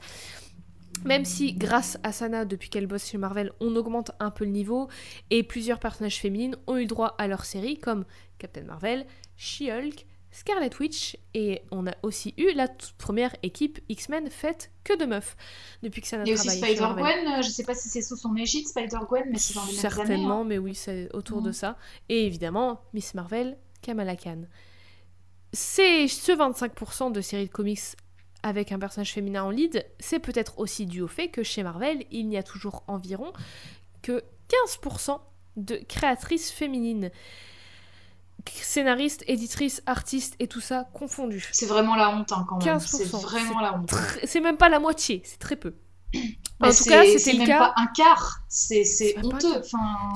Même 1.06 1.23
si, 1.23 1.53
grâce 1.53 1.98
à 2.03 2.11
Sana, 2.11 2.44
depuis 2.44 2.69
qu'elle 2.69 2.88
bosse 2.88 3.06
chez 3.07 3.18
Marvel, 3.18 3.53
on 3.61 3.76
augmente 3.76 4.11
un 4.19 4.31
peu 4.31 4.44
le 4.44 4.52
niveau, 4.52 4.90
et 5.30 5.44
plusieurs 5.44 5.80
personnages 5.80 6.19
féminines 6.19 6.57
ont 6.68 6.76
eu 6.76 6.88
droit 6.88 7.15
à 7.18 7.27
leur 7.27 7.45
série, 7.45 7.77
comme 7.77 8.03
Captain 8.38 8.64
Marvel, 8.64 9.06
She-Hulk, 9.38 10.06
Scarlet 10.31 10.69
Witch 10.80 11.18
et 11.34 11.64
on 11.72 11.88
a 11.88 11.93
aussi 12.03 12.34
eu 12.38 12.51
la 12.53 12.68
toute 12.68 12.93
première 12.93 13.35
équipe 13.41 13.80
X-Men 13.89 14.30
faite 14.30 14.72
que 14.84 14.95
de 14.95 15.06
meufs 15.06 15.35
depuis 15.81 16.01
que 16.01 16.07
ça 16.07 16.18
n'a 16.18 16.23
Il 16.23 16.30
y 16.30 16.31
a 16.31 16.35
aussi 16.35 16.49
Spider-Gwen, 16.49 17.27
euh, 17.27 17.41
je 17.41 17.49
sais 17.49 17.64
pas 17.64 17.73
si 17.73 17.89
c'est 17.89 18.01
sous 18.01 18.15
son 18.15 18.35
égide 18.35 18.68
Spider-Gwen, 18.68 19.26
mais 19.31 19.39
c'est 19.39 19.56
dans 19.56 19.65
les 19.65 19.72
mêmes 19.72 19.81
Certainement, 19.81 20.41
hein. 20.41 20.45
mais 20.45 20.57
oui, 20.57 20.76
c'est 20.76 21.10
autour 21.14 21.41
de 21.41 21.51
ça. 21.51 21.77
Et 22.10 22.26
évidemment, 22.26 22.81
Miss 22.93 23.15
Marvel, 23.15 23.57
Kamala 23.81 24.15
Khan. 24.15 24.43
C'est 25.51 26.07
ce 26.07 26.31
25% 26.31 27.11
de 27.11 27.22
séries 27.22 27.47
de 27.47 27.51
comics 27.51 27.80
avec 28.43 28.72
un 28.72 28.80
personnage 28.80 29.14
féminin 29.14 29.43
en 29.43 29.49
lead, 29.49 29.85
c'est 29.99 30.19
peut-être 30.19 30.60
aussi 30.60 30.85
dû 30.85 31.01
au 31.01 31.07
fait 31.07 31.27
que 31.27 31.43
chez 31.43 31.64
Marvel, 31.64 32.06
il 32.11 32.27
n'y 32.27 32.38
a 32.38 32.43
toujours 32.43 32.84
environ 32.88 33.34
que 34.01 34.23
15% 34.84 35.19
de 35.57 35.76
créatrices 35.88 36.51
féminines 36.51 37.11
scénariste, 38.61 39.23
éditrice, 39.27 39.81
artiste 39.85 40.35
et 40.39 40.47
tout 40.47 40.61
ça 40.61 40.87
confondu. 40.93 41.49
C'est 41.51 41.65
vraiment 41.65 41.95
la 41.95 42.09
honte 42.09 42.31
hein, 42.31 42.45
quand 42.47 42.63
même. 42.63 42.79
C'est 42.79 43.11
vraiment 43.11 43.59
la 43.59 43.75
honte. 43.75 43.93
C'est 44.23 44.41
même 44.41 44.57
pas 44.57 44.69
la 44.69 44.79
moitié, 44.79 45.21
c'est 45.25 45.39
très 45.39 45.55
peu. 45.55 45.73
en 46.59 46.71
tout 46.71 46.85
cas, 46.85 47.03
c'était 47.05 47.37
le 47.37 47.45
cas. 47.45 47.59
pas 47.59 47.73
un 47.77 47.87
quart, 47.87 48.41
c'est 48.47 49.15
honteux. 49.23 49.61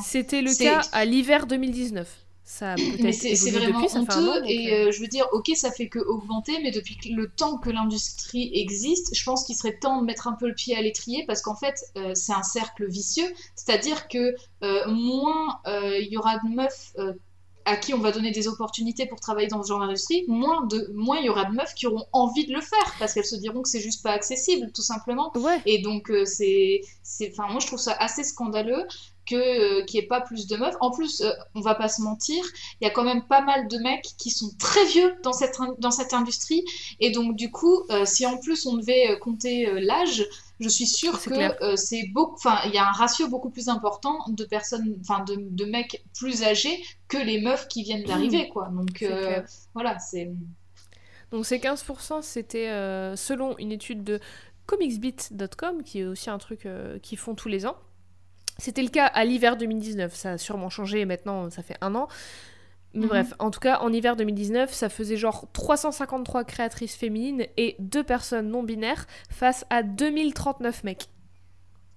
C'était 0.03 0.41
le 0.41 0.55
cas 0.55 0.81
à 0.91 1.05
l'hiver 1.05 1.45
2019. 1.47 2.07
Ça 2.45 2.75
mais 2.99 3.13
c'est 3.13 3.51
vraiment 3.51 3.81
depuis, 3.81 3.97
honteux 3.97 4.43
et 4.45 4.73
euh, 4.73 4.87
euh, 4.87 4.91
je 4.91 4.99
veux 4.99 5.07
dire, 5.07 5.25
ok, 5.31 5.49
ça 5.55 5.71
fait 5.71 5.87
que 5.87 5.99
augmenter, 5.99 6.59
mais 6.61 6.71
depuis 6.71 6.97
le 7.09 7.29
temps 7.29 7.57
que 7.57 7.69
l'industrie 7.69 8.51
existe, 8.53 9.15
je 9.15 9.23
pense 9.23 9.45
qu'il 9.45 9.55
serait 9.55 9.77
temps 9.77 10.01
de 10.01 10.05
mettre 10.05 10.27
un 10.27 10.33
peu 10.33 10.47
le 10.47 10.53
pied 10.53 10.75
à 10.75 10.81
l'étrier 10.81 11.23
parce 11.25 11.41
qu'en 11.41 11.55
fait, 11.55 11.75
euh, 11.95 12.11
c'est 12.15 12.33
un 12.33 12.43
cercle 12.43 12.85
vicieux, 12.85 13.31
c'est-à-dire 13.55 14.07
que 14.07 14.35
moins 14.87 15.61
il 15.65 16.07
y 16.11 16.17
aura 16.17 16.37
de 16.39 16.49
meufs 16.49 16.93
à 17.65 17.77
qui 17.77 17.93
on 17.93 17.99
va 17.99 18.11
donner 18.11 18.31
des 18.31 18.47
opportunités 18.47 19.05
pour 19.05 19.19
travailler 19.19 19.47
dans 19.47 19.63
ce 19.63 19.69
genre 19.69 19.79
d'industrie, 19.79 20.25
moins 20.27 20.65
de 20.65 20.89
moins 20.93 21.17
il 21.17 21.25
y 21.25 21.29
aura 21.29 21.45
de 21.45 21.53
meufs 21.53 21.73
qui 21.75 21.87
auront 21.87 22.05
envie 22.11 22.45
de 22.45 22.53
le 22.53 22.61
faire 22.61 22.95
parce 22.99 23.13
qu'elles 23.13 23.25
se 23.25 23.35
diront 23.35 23.61
que 23.61 23.69
c'est 23.69 23.79
juste 23.79 24.03
pas 24.03 24.11
accessible 24.11 24.71
tout 24.73 24.81
simplement. 24.81 25.31
Et 25.65 25.81
donc 25.81 26.09
euh, 26.09 26.25
c'est 26.25 26.81
c'est 27.03 27.31
enfin 27.31 27.49
moi 27.51 27.59
je 27.59 27.67
trouve 27.67 27.79
ça 27.79 27.93
assez 27.93 28.23
scandaleux 28.23 28.85
que 29.25 29.35
euh, 29.35 29.85
qu'il 29.85 29.99
n'y 29.99 30.05
ait 30.05 30.07
pas 30.07 30.21
plus 30.21 30.47
de 30.47 30.57
meufs. 30.57 30.75
En 30.79 30.91
plus, 30.91 31.21
euh, 31.21 31.31
on 31.55 31.61
va 31.61 31.75
pas 31.75 31.87
se 31.87 32.01
mentir, 32.01 32.43
il 32.81 32.85
y 32.85 32.87
a 32.87 32.91
quand 32.91 33.03
même 33.03 33.25
pas 33.27 33.41
mal 33.41 33.67
de 33.67 33.77
mecs 33.77 34.07
qui 34.17 34.29
sont 34.29 34.51
très 34.59 34.85
vieux 34.85 35.15
dans 35.23 35.33
cette 35.33 35.57
dans 35.79 35.91
cette 35.91 36.13
industrie 36.13 36.63
et 36.99 37.11
donc 37.11 37.35
du 37.35 37.51
coup, 37.51 37.83
si 38.05 38.25
en 38.25 38.37
plus 38.37 38.65
on 38.65 38.77
devait 38.77 39.17
compter 39.19 39.79
l'âge, 39.81 40.27
je 40.63 40.69
suis 40.69 40.87
sûre 40.87 41.21
que 41.21 41.63
euh, 41.63 41.75
c'est 41.75 42.07
beaucoup, 42.07 42.35
enfin, 42.35 42.59
il 42.65 42.73
y 42.73 42.77
a 42.77 42.87
un 42.87 42.91
ratio 42.91 43.27
beaucoup 43.27 43.49
plus 43.49 43.69
important 43.69 44.17
de 44.29 44.43
personnes, 44.45 44.95
enfin, 45.01 45.23
de, 45.23 45.35
de, 45.37 45.65
mecs 45.65 46.03
plus 46.17 46.43
âgés 46.43 46.83
que 47.07 47.17
les 47.17 47.41
meufs 47.41 47.67
qui 47.67 47.83
viennent 47.83 48.03
d'arriver, 48.03 48.49
quoi. 48.49 48.69
Donc 48.69 49.03
euh, 49.03 49.41
voilà, 49.73 49.99
c'est. 49.99 50.31
Donc 51.31 51.45
ces 51.45 51.57
15%, 51.57 52.21
c'était 52.21 52.69
euh, 52.69 53.15
selon 53.15 53.57
une 53.57 53.71
étude 53.71 54.03
de 54.03 54.19
comicsbeat.com, 54.65 55.83
qui 55.83 55.99
est 55.99 56.05
aussi 56.05 56.29
un 56.29 56.37
truc 56.37 56.67
qu'ils 57.01 57.17
font 57.17 57.35
tous 57.35 57.49
les 57.49 57.65
ans. 57.65 57.77
C'était 58.57 58.83
le 58.83 58.89
cas 58.89 59.05
à 59.05 59.25
l'hiver 59.25 59.57
2019, 59.57 60.13
ça 60.13 60.31
a 60.33 60.37
sûrement 60.37 60.69
changé 60.69 61.05
maintenant, 61.05 61.49
ça 61.49 61.63
fait 61.63 61.77
un 61.81 61.95
an. 61.95 62.07
Mais 62.93 63.01
mhm. 63.01 63.07
bref, 63.07 63.33
en 63.39 63.49
tout 63.49 63.59
cas, 63.59 63.79
en 63.79 63.91
hiver 63.91 64.15
2019, 64.15 64.71
ça 64.71 64.89
faisait 64.89 65.17
genre 65.17 65.47
353 65.53 66.43
créatrices 66.43 66.95
féminines 66.95 67.47
et 67.57 67.75
deux 67.79 68.03
personnes 68.03 68.49
non 68.49 68.63
binaires 68.63 69.07
face 69.29 69.65
à 69.69 69.81
2039 69.81 70.83
mecs. 70.83 71.07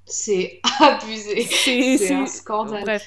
C'est 0.07 0.61
abusé. 0.81 1.43
C'est 1.43 2.15
un 2.15 2.27
scandale. 2.27 2.83
Bref. 2.83 3.05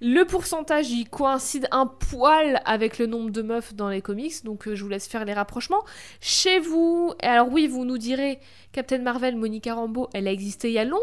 Le 0.00 0.24
pourcentage, 0.24 0.90
il 0.90 1.08
coïncide 1.08 1.68
un 1.70 1.86
poil 1.86 2.60
avec 2.66 2.98
le 2.98 3.06
nombre 3.06 3.30
de 3.30 3.40
meufs 3.40 3.74
dans 3.74 3.88
les 3.88 4.02
comics, 4.02 4.44
donc 4.44 4.68
euh, 4.68 4.74
je 4.74 4.82
vous 4.82 4.90
laisse 4.90 5.06
faire 5.06 5.24
les 5.24 5.32
rapprochements. 5.32 5.84
Chez 6.20 6.58
vous, 6.58 7.14
alors 7.22 7.48
oui, 7.50 7.66
vous 7.66 7.86
nous 7.86 7.96
direz, 7.96 8.38
Captain 8.72 8.98
Marvel, 8.98 9.36
Monica 9.36 9.74
Rambeau, 9.74 10.10
elle 10.12 10.28
a 10.28 10.32
existé 10.32 10.68
il 10.68 10.74
y 10.74 10.78
a 10.78 10.84
longtemps. 10.84 11.00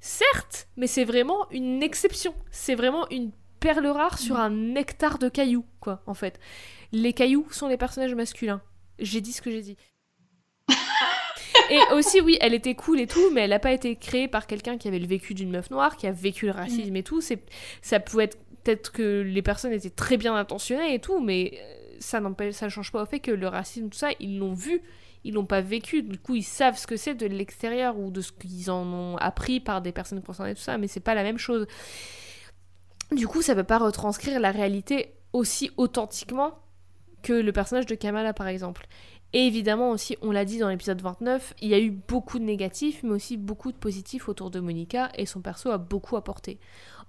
Certes, 0.00 0.68
mais 0.76 0.86
c'est 0.86 1.04
vraiment 1.04 1.50
une 1.50 1.82
exception. 1.82 2.34
C'est 2.50 2.74
vraiment 2.74 3.08
une 3.10 3.32
perle 3.60 3.86
rare 3.86 4.18
sur 4.18 4.36
un 4.36 4.50
nectar 4.50 5.18
de 5.18 5.28
cailloux, 5.28 5.64
quoi, 5.80 6.02
en 6.06 6.14
fait. 6.14 6.38
Les 6.92 7.12
cailloux 7.12 7.46
sont 7.50 7.68
les 7.68 7.76
personnages 7.76 8.14
masculins. 8.14 8.62
J'ai 8.98 9.20
dit 9.20 9.32
ce 9.32 9.42
que 9.42 9.50
j'ai 9.50 9.62
dit. 9.62 9.76
et 11.70 11.80
aussi, 11.92 12.20
oui, 12.20 12.38
elle 12.40 12.54
était 12.54 12.74
cool 12.74 13.00
et 13.00 13.06
tout, 13.06 13.30
mais 13.32 13.42
elle 13.42 13.50
n'a 13.50 13.58
pas 13.58 13.72
été 13.72 13.96
créée 13.96 14.28
par 14.28 14.46
quelqu'un 14.46 14.78
qui 14.78 14.88
avait 14.88 14.98
le 14.98 15.06
vécu 15.06 15.34
d'une 15.34 15.50
meuf 15.50 15.70
noire, 15.70 15.96
qui 15.96 16.06
a 16.06 16.12
vécu 16.12 16.46
le 16.46 16.52
racisme 16.52 16.94
et 16.96 17.02
tout. 17.02 17.20
C'est, 17.20 17.42
ça 17.82 18.00
pouvait 18.00 18.24
être 18.24 18.38
peut-être 18.66 18.92
que 18.92 19.22
les 19.22 19.42
personnes 19.42 19.72
étaient 19.72 19.90
très 19.90 20.16
bien 20.16 20.34
intentionnées 20.34 20.94
et 20.94 20.98
tout, 20.98 21.20
mais 21.20 21.52
euh, 21.54 21.96
ça 22.00 22.20
n'empêche, 22.20 22.54
ça 22.54 22.68
change 22.68 22.90
pas 22.90 23.02
au 23.02 23.06
fait 23.06 23.20
que 23.20 23.30
le 23.30 23.46
racisme, 23.46 23.88
tout 23.88 23.98
ça, 23.98 24.08
ils 24.18 24.38
l'ont 24.38 24.54
vu, 24.54 24.82
ils 25.26 25.34
l'ont 25.34 25.46
pas 25.46 25.60
vécu. 25.60 26.02
Du 26.02 26.18
coup, 26.18 26.36
ils 26.36 26.42
savent 26.42 26.78
ce 26.78 26.86
que 26.86 26.96
c'est 26.96 27.14
de 27.14 27.26
l'extérieur 27.26 27.98
ou 27.98 28.10
de 28.10 28.20
ce 28.20 28.32
qu'ils 28.32 28.70
en 28.70 28.86
ont 28.86 29.16
appris 29.16 29.60
par 29.60 29.82
des 29.82 29.92
personnes 29.92 30.22
concernées, 30.22 30.54
tout 30.54 30.60
ça, 30.60 30.78
mais 30.78 30.86
c'est 30.86 31.00
pas 31.00 31.14
la 31.14 31.22
même 31.22 31.38
chose. 31.38 31.66
Du 33.12 33.26
coup, 33.26 33.42
ça 33.42 33.54
peut 33.54 33.64
pas 33.64 33.78
retranscrire 33.78 34.40
la 34.40 34.50
réalité 34.50 35.14
aussi 35.32 35.70
authentiquement 35.76 36.52
que 37.22 37.32
le 37.32 37.52
personnage 37.52 37.86
de 37.86 37.94
Kamala, 37.94 38.32
par 38.32 38.46
exemple. 38.46 38.86
Et 39.32 39.46
évidemment 39.46 39.90
aussi, 39.90 40.16
on 40.22 40.30
l'a 40.30 40.44
dit 40.44 40.58
dans 40.58 40.68
l'épisode 40.68 41.02
29, 41.02 41.54
il 41.60 41.68
y 41.68 41.74
a 41.74 41.80
eu 41.80 41.90
beaucoup 41.90 42.38
de 42.38 42.44
négatifs, 42.44 43.02
mais 43.02 43.10
aussi 43.10 43.36
beaucoup 43.36 43.72
de 43.72 43.76
positifs 43.76 44.28
autour 44.28 44.50
de 44.50 44.60
Monica, 44.60 45.10
et 45.16 45.26
son 45.26 45.40
perso 45.40 45.70
a 45.70 45.78
beaucoup 45.78 46.16
apporté. 46.16 46.60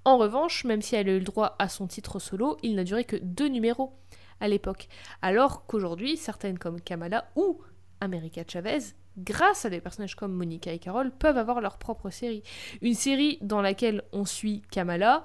En 0.06 0.18
revanche, 0.18 0.64
même 0.64 0.82
si 0.82 0.96
elle 0.96 1.10
a 1.10 1.14
eu 1.14 1.20
le 1.20 1.26
droit 1.26 1.56
à 1.60 1.70
son 1.70 1.86
titre 1.86 2.20
solo, 2.20 2.58
il 2.64 2.76
n'a 2.76 2.84
duré 2.84 3.04
que 3.04 3.18
deux 3.18 3.48
numéros 3.48 3.94
à 4.40 4.48
l'époque. 4.48 4.88
Alors 5.22 5.66
qu'aujourd'hui, 5.66 6.18
certaines 6.18 6.58
comme 6.58 6.82
Kamala 6.82 7.30
ou 7.36 7.62
America 8.02 8.44
Chavez, 8.48 8.80
grâce 9.18 9.66
à 9.66 9.70
des 9.70 9.82
personnages 9.82 10.16
comme 10.16 10.34
Monica 10.34 10.72
et 10.72 10.80
Carol, 10.80 11.12
peuvent 11.12 11.38
avoir 11.38 11.62
leur 11.62 11.78
propre 11.78 12.10
série. 12.10 12.44
Une 12.82 12.94
série 12.94 13.38
dans 13.42 13.62
laquelle 13.62 14.04
on 14.14 14.26
suit 14.26 14.62
Kamala, 14.72 15.24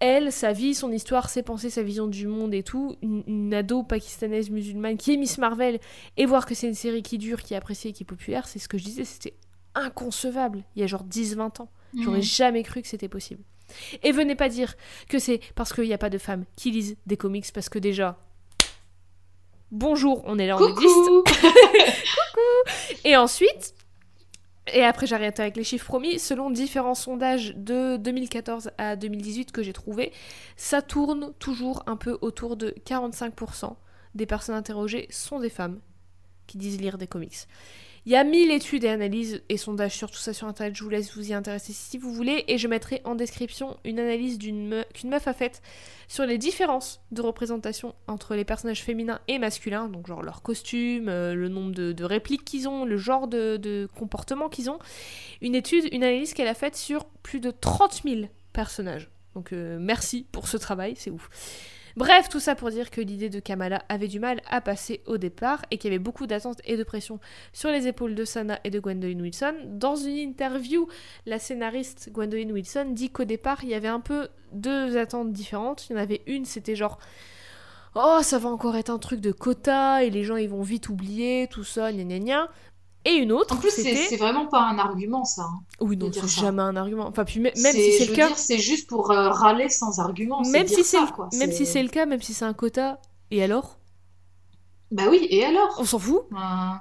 elle, 0.00 0.32
sa 0.32 0.52
vie, 0.52 0.74
son 0.74 0.90
histoire, 0.90 1.30
ses 1.30 1.44
pensées, 1.44 1.70
sa 1.70 1.84
vision 1.84 2.08
du 2.08 2.26
monde 2.26 2.54
et 2.54 2.64
tout, 2.64 2.96
une, 3.02 3.54
ado 3.54 3.84
pakistanaise 3.84 4.50
musulmane 4.50 4.96
qui 4.96 5.14
est 5.14 5.16
Miss 5.16 5.38
Marvel, 5.38 5.78
et 6.16 6.26
voir 6.26 6.44
que 6.44 6.56
c'est 6.56 6.66
une 6.66 6.74
série 6.74 7.02
qui 7.02 7.18
dure, 7.18 7.42
qui 7.42 7.54
est 7.54 7.56
appréciée, 7.56 7.92
qui 7.92 8.02
est 8.02 8.06
populaire, 8.06 8.48
c'est 8.48 8.58
ce 8.58 8.68
que 8.68 8.78
je 8.78 8.84
disais, 8.84 9.04
c'était 9.04 9.36
inconcevable 9.76 10.64
il 10.74 10.80
y 10.80 10.82
a 10.82 10.88
genre 10.88 11.04
10-20 11.04 11.62
ans. 11.62 11.70
J'aurais 11.94 12.22
jamais 12.22 12.62
cru 12.62 12.82
que 12.82 12.88
c'était 12.88 13.08
possible. 13.08 13.42
Et 14.02 14.12
venez 14.12 14.34
pas 14.34 14.48
dire 14.48 14.74
que 15.08 15.18
c'est 15.18 15.40
parce 15.54 15.72
qu'il 15.72 15.84
n'y 15.84 15.92
a 15.92 15.98
pas 15.98 16.10
de 16.10 16.18
femmes 16.18 16.46
qui 16.56 16.70
lisent 16.70 16.96
des 17.06 17.16
comics, 17.16 17.46
parce 17.52 17.68
que 17.68 17.78
déjà, 17.78 18.18
bonjour, 19.72 20.22
on 20.26 20.38
est 20.38 20.46
là, 20.46 20.56
on 20.56 20.68
existe. 20.68 20.94
Coucou 20.94 21.26
Et 23.04 23.16
ensuite, 23.16 23.74
et 24.72 24.84
après 24.84 25.06
j'arrête 25.06 25.40
avec 25.40 25.56
les 25.56 25.64
chiffres 25.64 25.86
promis, 25.86 26.20
selon 26.20 26.50
différents 26.50 26.94
sondages 26.94 27.54
de 27.56 27.96
2014 27.96 28.70
à 28.78 28.94
2018 28.94 29.50
que 29.50 29.62
j'ai 29.62 29.72
trouvés, 29.72 30.12
ça 30.56 30.82
tourne 30.82 31.32
toujours 31.40 31.82
un 31.86 31.96
peu 31.96 32.18
autour 32.20 32.56
de 32.56 32.74
45% 32.86 33.74
des 34.14 34.26
personnes 34.26 34.54
interrogées 34.54 35.06
sont 35.10 35.40
des 35.40 35.48
femmes 35.48 35.80
qui 36.46 36.58
disent 36.58 36.80
lire 36.80 36.98
des 36.98 37.06
comics. 37.06 37.48
Il 38.04 38.10
y 38.10 38.16
a 38.16 38.24
mille 38.24 38.50
études 38.50 38.82
et 38.82 38.88
analyses 38.88 39.42
et 39.48 39.56
sondages 39.56 39.94
sur 39.94 40.10
tout 40.10 40.18
ça 40.18 40.32
sur 40.32 40.48
internet, 40.48 40.74
je 40.74 40.82
vous 40.82 40.90
laisse 40.90 41.16
vous 41.16 41.30
y 41.30 41.34
intéresser 41.34 41.72
si 41.72 41.98
vous 41.98 42.12
voulez, 42.12 42.44
et 42.48 42.58
je 42.58 42.66
mettrai 42.66 43.00
en 43.04 43.14
description 43.14 43.76
une 43.84 44.00
analyse 44.00 44.38
qu'une 44.38 44.84
meuf 45.08 45.28
a 45.28 45.32
faite 45.32 45.62
sur 46.08 46.26
les 46.26 46.36
différences 46.36 47.00
de 47.12 47.22
représentation 47.22 47.94
entre 48.08 48.34
les 48.34 48.44
personnages 48.44 48.82
féminins 48.82 49.20
et 49.28 49.38
masculins, 49.38 49.88
donc 49.88 50.08
genre 50.08 50.22
leur 50.22 50.42
costume, 50.42 51.08
euh, 51.08 51.34
le 51.34 51.48
nombre 51.48 51.70
de, 51.70 52.04
répliques 52.04 52.44
qu'ils 52.44 52.68
ont, 52.68 52.84
le 52.84 52.96
genre 52.96 53.28
de, 53.28 53.88
comportement 53.96 54.48
qu'ils 54.48 54.68
ont. 54.68 54.80
Une 55.40 55.54
étude, 55.54 55.84
une 55.92 56.02
analyse 56.02 56.34
qu'elle 56.34 56.48
a 56.48 56.54
faite 56.54 56.74
sur 56.74 57.04
plus 57.04 57.38
de 57.38 57.52
30 57.52 58.02
000 58.02 58.22
personnages. 58.52 59.10
Donc 59.36 59.52
euh, 59.52 59.78
merci 59.80 60.26
pour 60.32 60.48
ce 60.48 60.56
travail, 60.56 60.94
c'est 60.96 61.10
ouf. 61.10 61.30
Bref, 61.96 62.28
tout 62.28 62.40
ça 62.40 62.54
pour 62.54 62.70
dire 62.70 62.90
que 62.90 63.00
l'idée 63.00 63.28
de 63.28 63.40
Kamala 63.40 63.82
avait 63.88 64.08
du 64.08 64.18
mal 64.18 64.40
à 64.48 64.60
passer 64.60 65.02
au 65.06 65.18
départ 65.18 65.62
et 65.70 65.78
qu'il 65.78 65.90
y 65.90 65.94
avait 65.94 66.02
beaucoup 66.02 66.26
d'attentes 66.26 66.60
et 66.64 66.76
de 66.76 66.84
pression 66.84 67.20
sur 67.52 67.70
les 67.70 67.86
épaules 67.86 68.14
de 68.14 68.24
Sana 68.24 68.58
et 68.64 68.70
de 68.70 68.80
Gwendolyn 68.80 69.20
Wilson. 69.20 69.54
Dans 69.66 69.96
une 69.96 70.16
interview, 70.16 70.88
la 71.26 71.38
scénariste 71.38 72.10
Gwendolyn 72.12 72.50
Wilson 72.50 72.86
dit 72.90 73.10
qu'au 73.10 73.24
départ, 73.24 73.64
il 73.64 73.70
y 73.70 73.74
avait 73.74 73.88
un 73.88 74.00
peu 74.00 74.28
deux 74.52 74.96
attentes 74.96 75.32
différentes. 75.32 75.88
Il 75.88 75.92
y 75.92 75.96
en 75.96 75.98
avait 76.02 76.22
une, 76.26 76.44
c'était 76.44 76.76
genre 76.76 76.98
Oh, 77.94 78.20
ça 78.22 78.38
va 78.38 78.48
encore 78.48 78.76
être 78.76 78.88
un 78.88 78.98
truc 78.98 79.20
de 79.20 79.32
quota 79.32 80.02
et 80.02 80.08
les 80.08 80.24
gens 80.24 80.36
ils 80.36 80.48
vont 80.48 80.62
vite 80.62 80.88
oublier 80.88 81.46
tout 81.50 81.64
ça, 81.64 81.92
gna 81.92 82.04
gna 82.04 82.18
gna. 82.20 82.48
Et 83.04 83.14
une 83.14 83.32
autre. 83.32 83.54
En 83.54 83.58
plus, 83.58 83.70
c'est 83.70 84.16
vraiment 84.16 84.46
pas 84.46 84.60
un 84.60 84.78
argument, 84.78 85.24
ça. 85.24 85.42
Hein, 85.42 85.60
oui, 85.80 85.96
non, 85.96 86.10
c'est 86.12 86.28
jamais 86.28 86.62
un 86.62 86.76
argument. 86.76 87.06
Enfin, 87.08 87.24
puis 87.24 87.40
même 87.40 87.54
si 87.54 87.92
c'est 87.98 88.06
le 88.06 88.14
cas. 88.14 88.30
C'est 88.36 88.58
juste 88.58 88.88
pour 88.88 89.10
euh, 89.10 89.30
râler 89.30 89.68
sans 89.68 89.98
argument. 89.98 90.42
Même 90.42 90.68
si 90.68 90.84
c'est 90.84 90.98
même 91.32 91.52
si 91.52 91.66
c'est 91.66 91.82
le 91.82 91.88
cas, 91.88 92.06
même 92.06 92.22
si 92.22 92.34
c'est 92.34 92.44
un 92.44 92.54
quota. 92.54 92.98
Et 93.30 93.42
alors? 93.42 93.78
Bah 94.90 95.04
oui, 95.08 95.26
et 95.30 95.44
alors? 95.44 95.74
On 95.78 95.84
s'en 95.84 95.98
fout. 95.98 96.22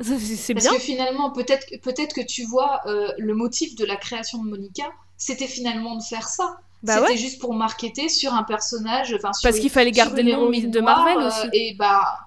C'est 0.01 0.53
bien. 0.53 0.63
Parce 0.63 0.75
que 0.75 0.81
finalement, 0.81 1.31
peut-être 1.31 1.65
peut 1.81 1.93
que 1.93 2.25
tu 2.25 2.43
vois 2.43 2.81
euh, 2.85 3.07
le 3.17 3.33
motif 3.33 3.75
de 3.75 3.85
la 3.85 3.95
création 3.95 4.43
de 4.43 4.49
Monica, 4.49 4.83
c'était 5.17 5.47
finalement 5.47 5.95
de 5.95 6.03
faire 6.03 6.27
ça. 6.27 6.57
Bah 6.83 6.97
c'était 6.99 7.17
juste 7.17 7.39
pour 7.39 7.53
marketer 7.53 8.09
sur 8.09 8.33
un 8.33 8.43
personnage. 8.43 9.15
Parce 9.21 9.59
qu'il 9.59 9.69
fallait 9.69 9.91
garder 9.91 10.23
le 10.23 10.33
nom 10.33 10.49
de 10.49 10.79
Marvel 10.81 11.17
euh, 11.19 11.27
aussi. 11.27 11.47
et 11.53 11.75
bah 11.75 12.17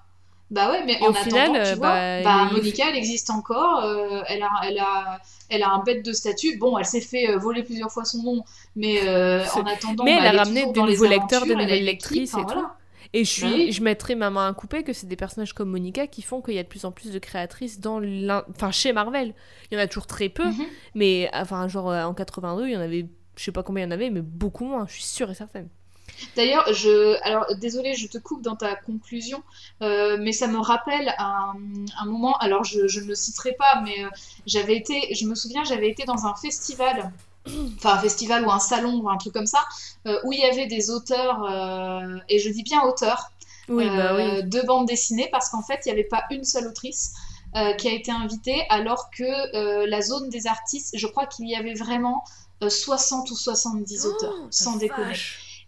bah 0.51 0.71
ouais, 0.71 0.85
mais 0.85 1.01
en 1.01 1.09
attendant, 1.09 1.23
final, 1.23 1.51
tu 1.53 1.57
euh, 1.57 1.75
vois, 1.75 1.89
bah, 1.89 2.21
bah 2.21 2.49
Monica, 2.51 2.85
elle 2.89 2.95
existe 2.95 3.31
encore, 3.31 3.83
euh, 3.83 4.21
elle, 4.27 4.43
a, 4.43 4.49
elle, 4.63 4.77
a, 4.77 5.19
elle 5.49 5.63
a 5.63 5.71
un 5.71 5.83
bête 5.83 6.05
de 6.05 6.13
statut. 6.13 6.57
Bon, 6.57 6.77
elle 6.77 6.85
s'est 6.85 7.01
fait 7.01 7.31
euh, 7.31 7.37
voler 7.37 7.63
plusieurs 7.63 7.91
fois 7.91 8.05
son 8.05 8.21
nom, 8.21 8.43
mais 8.75 9.01
en 9.55 9.65
attendant. 9.65 10.03
Mais 10.03 10.17
bah, 10.17 10.25
elle, 10.25 10.37
a 10.37 10.43
ramené 10.43 10.71
de 10.71 10.79
nouveaux 10.79 11.07
lecteurs, 11.07 11.45
de 11.45 11.53
nouvelles 11.53 11.83
lectrices 11.83 12.35
et 12.35 12.45
tout. 12.45 12.65
Et 13.13 13.23
je, 13.23 13.31
suis, 13.31 13.71
je 13.71 13.81
mettrai 13.81 14.13
ma 14.13 14.29
main 14.29 14.49
à 14.49 14.53
couper 14.53 14.83
que 14.83 14.91
c'est 14.91 15.07
des 15.07 15.15
personnages 15.15 15.53
comme 15.53 15.69
Monica 15.69 16.05
qui 16.05 16.21
font 16.21 16.41
qu'il 16.41 16.55
y 16.55 16.59
a 16.59 16.63
de 16.63 16.67
plus 16.67 16.83
en 16.83 16.91
plus 16.91 17.11
de 17.11 17.19
créatrices 17.19 17.79
dans 17.79 18.01
enfin, 18.49 18.71
chez 18.71 18.91
Marvel. 18.91 19.33
Il 19.71 19.77
y 19.77 19.81
en 19.81 19.83
a 19.83 19.87
toujours 19.87 20.05
très 20.05 20.27
peu, 20.27 20.45
mhm. 20.45 20.65
mais 20.95 21.29
enfin, 21.33 21.67
genre 21.69 21.87
en 21.87 22.13
82, 22.13 22.67
il 22.67 22.73
y 22.73 22.77
en 22.77 22.81
avait, 22.81 23.07
je 23.37 23.43
sais 23.43 23.53
pas 23.53 23.63
combien 23.63 23.83
il 23.83 23.87
y 23.87 23.89
en 23.89 23.91
avait, 23.91 24.09
mais 24.09 24.21
beaucoup 24.21 24.65
moins, 24.65 24.85
je 24.87 24.93
suis 24.93 25.03
sûre 25.03 25.31
et 25.31 25.35
certaine. 25.35 25.69
D'ailleurs, 26.35 26.73
je, 26.73 27.17
alors 27.23 27.45
désolé, 27.57 27.95
je 27.95 28.07
te 28.07 28.17
coupe 28.17 28.41
dans 28.41 28.55
ta 28.55 28.75
conclusion, 28.75 29.43
euh, 29.81 30.17
mais 30.19 30.31
ça 30.31 30.47
me 30.47 30.59
rappelle 30.59 31.13
un, 31.17 31.53
un 31.99 32.05
moment. 32.05 32.37
Alors, 32.37 32.63
je, 32.63 32.87
je, 32.87 32.99
ne 32.99 33.07
le 33.07 33.15
citerai 33.15 33.53
pas, 33.53 33.81
mais 33.81 34.03
euh, 34.03 34.09
j'avais 34.45 34.75
été, 34.75 35.13
je 35.13 35.25
me 35.25 35.35
souviens, 35.35 35.63
j'avais 35.63 35.89
été 35.89 36.03
dans 36.03 36.25
un 36.25 36.35
festival, 36.35 37.11
enfin 37.77 37.93
un 37.93 37.99
festival 37.99 38.45
ou 38.45 38.51
un 38.51 38.59
salon 38.59 38.99
ou 39.01 39.09
un 39.09 39.17
truc 39.17 39.33
comme 39.33 39.45
ça, 39.45 39.63
euh, 40.07 40.19
où 40.23 40.33
il 40.33 40.39
y 40.39 40.45
avait 40.45 40.67
des 40.67 40.89
auteurs, 40.89 41.45
et 42.29 42.39
je 42.39 42.49
dis 42.49 42.63
bien 42.63 42.83
auteurs, 42.83 43.31
bah 43.67 44.41
de 44.41 44.65
bande 44.65 44.87
dessinée, 44.87 45.27
parce 45.31 45.49
qu'en 45.49 45.63
fait, 45.63 45.81
il 45.85 45.89
n'y 45.89 45.93
avait 45.93 46.07
pas 46.07 46.23
une 46.31 46.43
seule 46.43 46.67
autrice. 46.67 47.13
qui 47.77 47.87
a 47.87 47.93
été 47.93 48.11
invitée 48.11 48.63
alors 48.69 49.09
que 49.11 49.85
la 49.85 50.01
zone 50.01 50.29
des 50.29 50.45
artistes, 50.45 50.91
je 50.97 51.07
crois 51.07 51.25
qu'il 51.25 51.47
y 51.47 51.55
avait 51.55 51.73
vraiment 51.73 52.23
60 52.67 53.31
ou 53.31 53.35
70 53.35 54.05
auteurs, 54.05 54.35
sans 54.49 54.75
déconner 54.75 55.15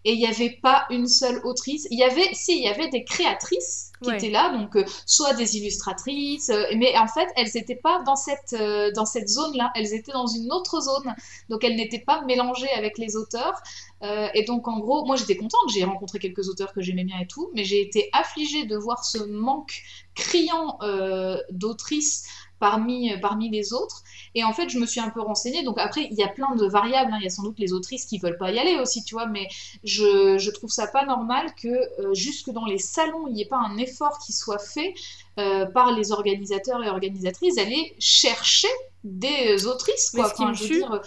et 0.08 0.14
il 0.14 0.20
n'y 0.20 0.26
avait 0.26 0.58
pas 0.62 0.86
une 0.90 1.06
seule 1.06 1.42
autrice. 1.44 1.86
Il 1.92 2.00
y 2.00 2.04
avait, 2.04 2.30
si, 2.32 2.58
il 2.58 2.64
y 2.64 2.70
avait 2.70 2.88
des 2.88 3.04
créatrices 3.04 3.92
qui 4.02 4.10
étaient 4.10 4.30
là, 4.30 4.58
donc 4.58 4.78
euh, 4.78 4.86
soit 5.06 5.34
des 5.34 5.58
illustratrices, 5.58 6.50
euh, 6.50 6.64
mais 6.78 6.98
en 6.98 7.08
fait, 7.08 7.28
elles 7.36 7.50
n'étaient 7.54 7.76
pas 7.76 8.02
dans 8.04 8.16
cette, 8.16 8.54
euh, 8.54 8.90
dans 8.94 9.04
cette 9.04 9.28
zone-là, 9.28 9.70
elles 9.76 9.94
étaient 9.94 10.14
dans 10.14 10.28
une 10.28 10.50
autre 10.54 10.80
zone, 10.80 11.14
donc 11.50 11.66
elles 11.66 11.76
n'étaient 11.76 12.00
pas 12.00 12.22
mélangées 12.22 12.72
avec 12.72 12.98
les 12.98 13.18
auteurs. 13.18 13.62
et 14.34 14.44
donc, 14.44 14.70
en 14.70 14.80
gros, 14.80 15.06
moi 15.06 15.18
j'étais 15.18 15.36
contente, 15.36 15.70
j'ai 15.74 15.84
rencontré 15.84 16.20
quelques 16.20 16.48
auteurs 16.48 16.72
que 16.72 16.82
j'aimais 16.82 17.04
bien 17.04 17.20
et 17.20 17.28
tout, 17.28 17.50
mais 17.54 17.66
j'ai 17.66 17.82
été 17.82 18.10
affligée 18.14 18.66
de 18.66 18.78
voir 18.78 19.04
ce 19.04 19.18
manque 19.18 19.82
criant 20.16 20.78
d'autrices 21.50 22.28
parmi, 22.60 23.12
parmi 23.22 23.50
les 23.50 23.74
autres. 23.74 24.04
Et 24.36 24.44
en 24.44 24.54
fait, 24.54 24.70
je 24.70 24.80
me 24.80 24.86
suis 24.86 25.00
un 25.00 25.10
peu 25.10 25.22
renseignée. 25.22 25.64
Donc 25.64 25.80
après, 25.80 26.08
il 26.12 26.18
y 26.18 26.24
a 26.24 26.28
plein 26.28 26.56
de 26.56 26.66
variables. 26.66 27.12
Hein. 27.14 27.18
Il 27.20 27.24
y 27.24 27.28
a 27.28 27.30
sans 27.30 27.44
doute 27.44 27.60
les 27.60 27.74
autrices 27.74 28.06
qui 28.06 28.20
veulent 28.20 28.38
pas 28.38 28.52
y 28.52 28.60
aller 28.60 28.78
aussi, 28.80 29.04
tu 29.04 29.16
vois. 29.16 29.28
Mais 29.28 29.48
je, 29.84 30.38
je 30.38 30.52
trouve 30.52 30.70
ça 30.70 30.88
pas 30.88 31.06
normal 31.06 31.54
que 31.62 31.68
euh, 31.68 32.14
jusque 32.14 32.50
dans 32.50 32.66
les 32.66 32.78
salons, 32.78 33.28
il 33.28 33.34
n'y 33.34 33.42
ait 33.42 33.48
pas 33.48 33.58
un 33.58 33.78
effort 33.78 34.20
qui 34.20 34.34
soit 34.34 34.60
fait 34.60 34.94
euh, 35.40 35.66
par 35.66 35.92
les 35.92 36.12
organisateurs 36.12 36.84
et 36.84 36.90
organisatrices 36.90 37.56
d'aller 37.56 37.96
chercher 38.00 38.68
des 39.04 39.66
autrices, 39.68 40.12
quoi. 40.12 40.26
Enfin, 40.26 40.54
je 40.54 40.64
veux 40.64 40.70
dire, 40.70 41.02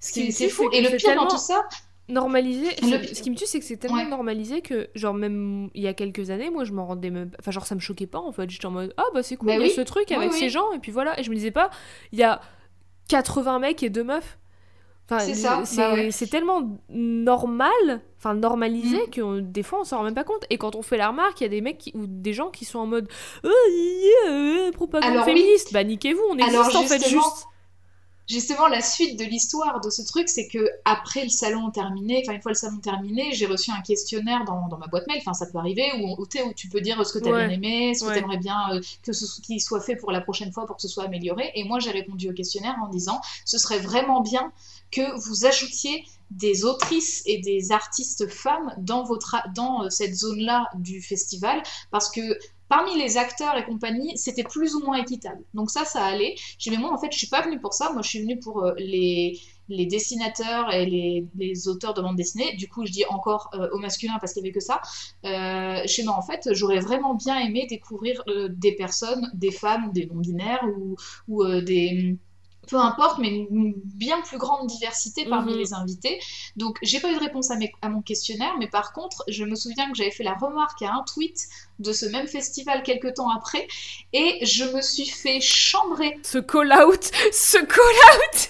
c'est 0.00 0.48
fou. 0.48 0.68
Et 0.72 0.80
le 0.80 0.96
pire 0.96 1.16
dans 1.16 1.26
tout 1.26 1.38
ça, 1.38 1.66
normalisé. 2.08 2.68
Ce 3.12 3.22
qui 3.22 3.30
me 3.30 3.36
tue, 3.36 3.46
c'est 3.46 3.58
que 3.58 3.64
c'est 3.64 3.76
tellement 3.76 4.06
normalisé 4.06 4.60
que, 4.60 4.88
genre, 4.94 5.14
même 5.14 5.70
il 5.74 5.82
y 5.82 5.88
a 5.88 5.94
quelques 5.94 6.30
années, 6.30 6.50
moi, 6.50 6.64
je 6.64 6.72
m'en 6.72 6.86
rendais 6.86 7.10
même. 7.10 7.30
Enfin, 7.38 7.50
genre, 7.50 7.66
ça 7.66 7.74
me 7.74 7.80
choquait 7.80 8.06
pas 8.06 8.18
en 8.18 8.32
fait. 8.32 8.48
J'étais 8.50 8.66
en 8.66 8.70
mode, 8.70 8.94
ah 8.96 9.04
bah 9.14 9.22
c'est 9.22 9.36
cool, 9.36 9.48
bah 9.48 9.56
il 9.56 9.66
y 9.66 9.70
a 9.70 9.74
ce 9.74 9.80
truc 9.80 10.10
avec 10.12 10.32
ces 10.32 10.48
gens, 10.48 10.72
et 10.72 10.78
puis 10.78 10.92
voilà. 10.92 11.18
Et 11.18 11.22
je 11.22 11.30
me 11.30 11.34
disais 11.34 11.50
pas, 11.50 11.70
il 12.12 12.18
y 12.18 12.22
a 12.22 12.40
80 13.08 13.58
mecs 13.58 13.82
et 13.82 13.90
deux 13.90 14.04
meufs. 14.04 14.38
Enfin, 15.08 15.20
c'est 15.64 16.24
bah 16.24 16.30
tellement 16.30 16.80
normal, 16.88 18.00
enfin 18.18 18.34
normalisé, 18.34 18.98
mm. 19.06 19.10
que 19.10 19.40
des 19.40 19.62
fois 19.62 19.82
on 19.82 19.84
s'en 19.84 19.98
rend 19.98 20.02
même 20.02 20.14
pas 20.14 20.24
compte. 20.24 20.44
Et 20.50 20.58
quand 20.58 20.74
on 20.74 20.82
fait 20.82 20.96
la 20.96 21.08
remarque, 21.08 21.40
il 21.40 21.44
y 21.44 21.46
a 21.46 21.50
des 21.50 21.60
mecs 21.60 21.92
ou 21.94 22.06
des 22.08 22.32
gens 22.32 22.50
qui 22.50 22.64
sont 22.64 22.80
en 22.80 22.86
mode 22.86 23.08
oh, 23.44 23.48
yeah, 23.70 24.72
propagande 24.72 25.24
féministe, 25.24 25.72
bah 25.72 25.84
niquez-vous, 25.84 26.22
on 26.28 26.38
existe 26.38 26.74
en 26.74 26.82
fait 26.82 27.08
juste 27.08 27.46
justement 28.26 28.66
la 28.66 28.80
suite 28.80 29.18
de 29.18 29.24
l'histoire 29.24 29.80
de 29.80 29.90
ce 29.90 30.02
truc, 30.02 30.28
c'est 30.28 30.48
que 30.48 30.68
après 30.84 31.22
le 31.22 31.28
salon 31.28 31.70
terminé, 31.70 32.22
enfin 32.24 32.34
une 32.34 32.42
fois 32.42 32.52
le 32.52 32.56
salon 32.56 32.78
terminé, 32.78 33.32
j'ai 33.32 33.46
reçu 33.46 33.70
un 33.70 33.80
questionnaire 33.80 34.44
dans, 34.44 34.68
dans, 34.68 34.78
ma 34.78 34.86
boîte 34.86 35.06
mail, 35.06 35.18
enfin 35.20 35.34
ça 35.34 35.46
peut 35.46 35.58
arriver, 35.58 35.90
où, 36.00 36.20
où, 36.20 36.22
où 36.22 36.52
tu 36.54 36.68
peux 36.68 36.80
dire 36.80 37.04
ce 37.06 37.12
que 37.12 37.22
tu 37.22 37.32
as 37.32 37.46
bien 37.46 37.50
aimé, 37.50 37.94
ce 37.94 38.04
que 38.04 38.12
tu 38.12 38.18
aimerais 38.18 38.38
bien 38.38 38.74
euh, 38.74 38.80
que 39.02 39.12
ce 39.12 39.40
qu'il 39.40 39.60
soit 39.60 39.80
fait 39.80 39.96
pour 39.96 40.10
la 40.10 40.20
prochaine 40.20 40.52
fois 40.52 40.66
pour 40.66 40.76
que 40.76 40.82
ce 40.82 40.88
soit 40.88 41.04
amélioré. 41.04 41.52
Et 41.54 41.64
moi 41.64 41.78
j'ai 41.78 41.90
répondu 41.90 42.28
au 42.30 42.32
questionnaire 42.32 42.76
en 42.82 42.88
disant 42.88 43.20
ce 43.44 43.58
serait 43.58 43.78
vraiment 43.78 44.20
bien 44.20 44.52
que 44.90 45.18
vous 45.20 45.46
ajoutiez 45.46 46.04
des 46.30 46.64
autrices 46.64 47.22
et 47.26 47.38
des 47.38 47.72
artistes 47.72 48.28
femmes 48.28 48.74
dans, 48.78 49.04
votre, 49.04 49.36
dans 49.54 49.84
euh, 49.84 49.90
cette 49.90 50.14
zone-là 50.14 50.68
du 50.74 51.00
festival, 51.00 51.62
parce 51.90 52.10
que 52.10 52.20
parmi 52.68 52.96
les 52.98 53.16
acteurs 53.16 53.56
et 53.56 53.64
compagnie, 53.64 54.16
c'était 54.16 54.42
plus 54.44 54.74
ou 54.74 54.80
moins 54.80 54.98
équitable. 54.98 55.42
Donc 55.54 55.70
ça, 55.70 55.84
ça 55.84 56.04
allait. 56.04 56.34
J'ai 56.58 56.70
dit, 56.70 56.76
mais 56.76 56.82
moi, 56.82 56.92
en 56.92 56.98
fait, 56.98 57.12
je 57.12 57.18
suis 57.18 57.28
pas 57.28 57.42
venue 57.42 57.60
pour 57.60 57.74
ça. 57.74 57.92
Moi, 57.92 58.02
je 58.02 58.08
suis 58.08 58.20
venue 58.20 58.38
pour 58.38 58.64
euh, 58.64 58.74
les, 58.78 59.38
les 59.68 59.86
dessinateurs 59.86 60.72
et 60.72 60.86
les, 60.86 61.26
les, 61.36 61.68
auteurs 61.68 61.94
de 61.94 62.02
bande 62.02 62.16
dessinée. 62.16 62.54
Du 62.56 62.68
coup, 62.68 62.84
je 62.86 62.92
dis 62.92 63.04
encore 63.08 63.50
euh, 63.54 63.68
au 63.72 63.78
masculin 63.78 64.14
parce 64.20 64.32
qu'il 64.32 64.42
n'y 64.42 64.48
avait 64.48 64.54
que 64.54 64.60
ça. 64.60 64.80
Euh, 65.24 65.82
chez 65.86 66.04
moi, 66.04 66.14
en 66.16 66.22
fait, 66.22 66.48
j'aurais 66.52 66.80
vraiment 66.80 67.14
bien 67.14 67.38
aimé 67.38 67.66
découvrir 67.68 68.22
des 68.48 68.72
personnes, 68.72 69.30
des 69.34 69.50
femmes, 69.50 69.92
des 69.92 70.06
non-binaires 70.06 70.64
ou, 70.76 70.96
ou 71.28 71.44
des 71.60 72.16
peu 72.66 72.76
importe, 72.76 73.18
mais 73.18 73.28
une 73.28 73.74
bien 73.76 74.20
plus 74.22 74.38
grande 74.38 74.66
diversité 74.66 75.24
parmi 75.24 75.52
mhm. 75.52 75.58
les 75.58 75.74
invités. 75.74 76.20
Donc, 76.56 76.78
j'ai 76.82 77.00
pas 77.00 77.10
eu 77.10 77.14
de 77.14 77.20
réponse 77.20 77.50
à, 77.50 77.56
mes, 77.56 77.72
à, 77.82 77.88
mon 77.88 78.02
questionnaire, 78.02 78.54
mais 78.58 78.68
par 78.68 78.92
contre, 78.92 79.22
je 79.28 79.44
me 79.44 79.54
souviens 79.54 79.90
que 79.90 79.96
j'avais 79.96 80.10
fait 80.10 80.24
la 80.24 80.34
remarque 80.34 80.82
à 80.82 80.92
un 80.92 81.04
tweet 81.12 81.46
de 81.78 81.92
ce 81.92 82.06
même 82.06 82.26
festival 82.26 82.82
quelques 82.82 83.14
temps 83.14 83.30
après, 83.30 83.66
et 84.12 84.44
je 84.44 84.64
me 84.64 84.80
suis 84.80 85.06
fait 85.06 85.40
chambrer. 85.40 86.18
Ce 86.22 86.38
call-out 86.38 87.10
Ce 87.32 87.58
call-out 87.58 88.48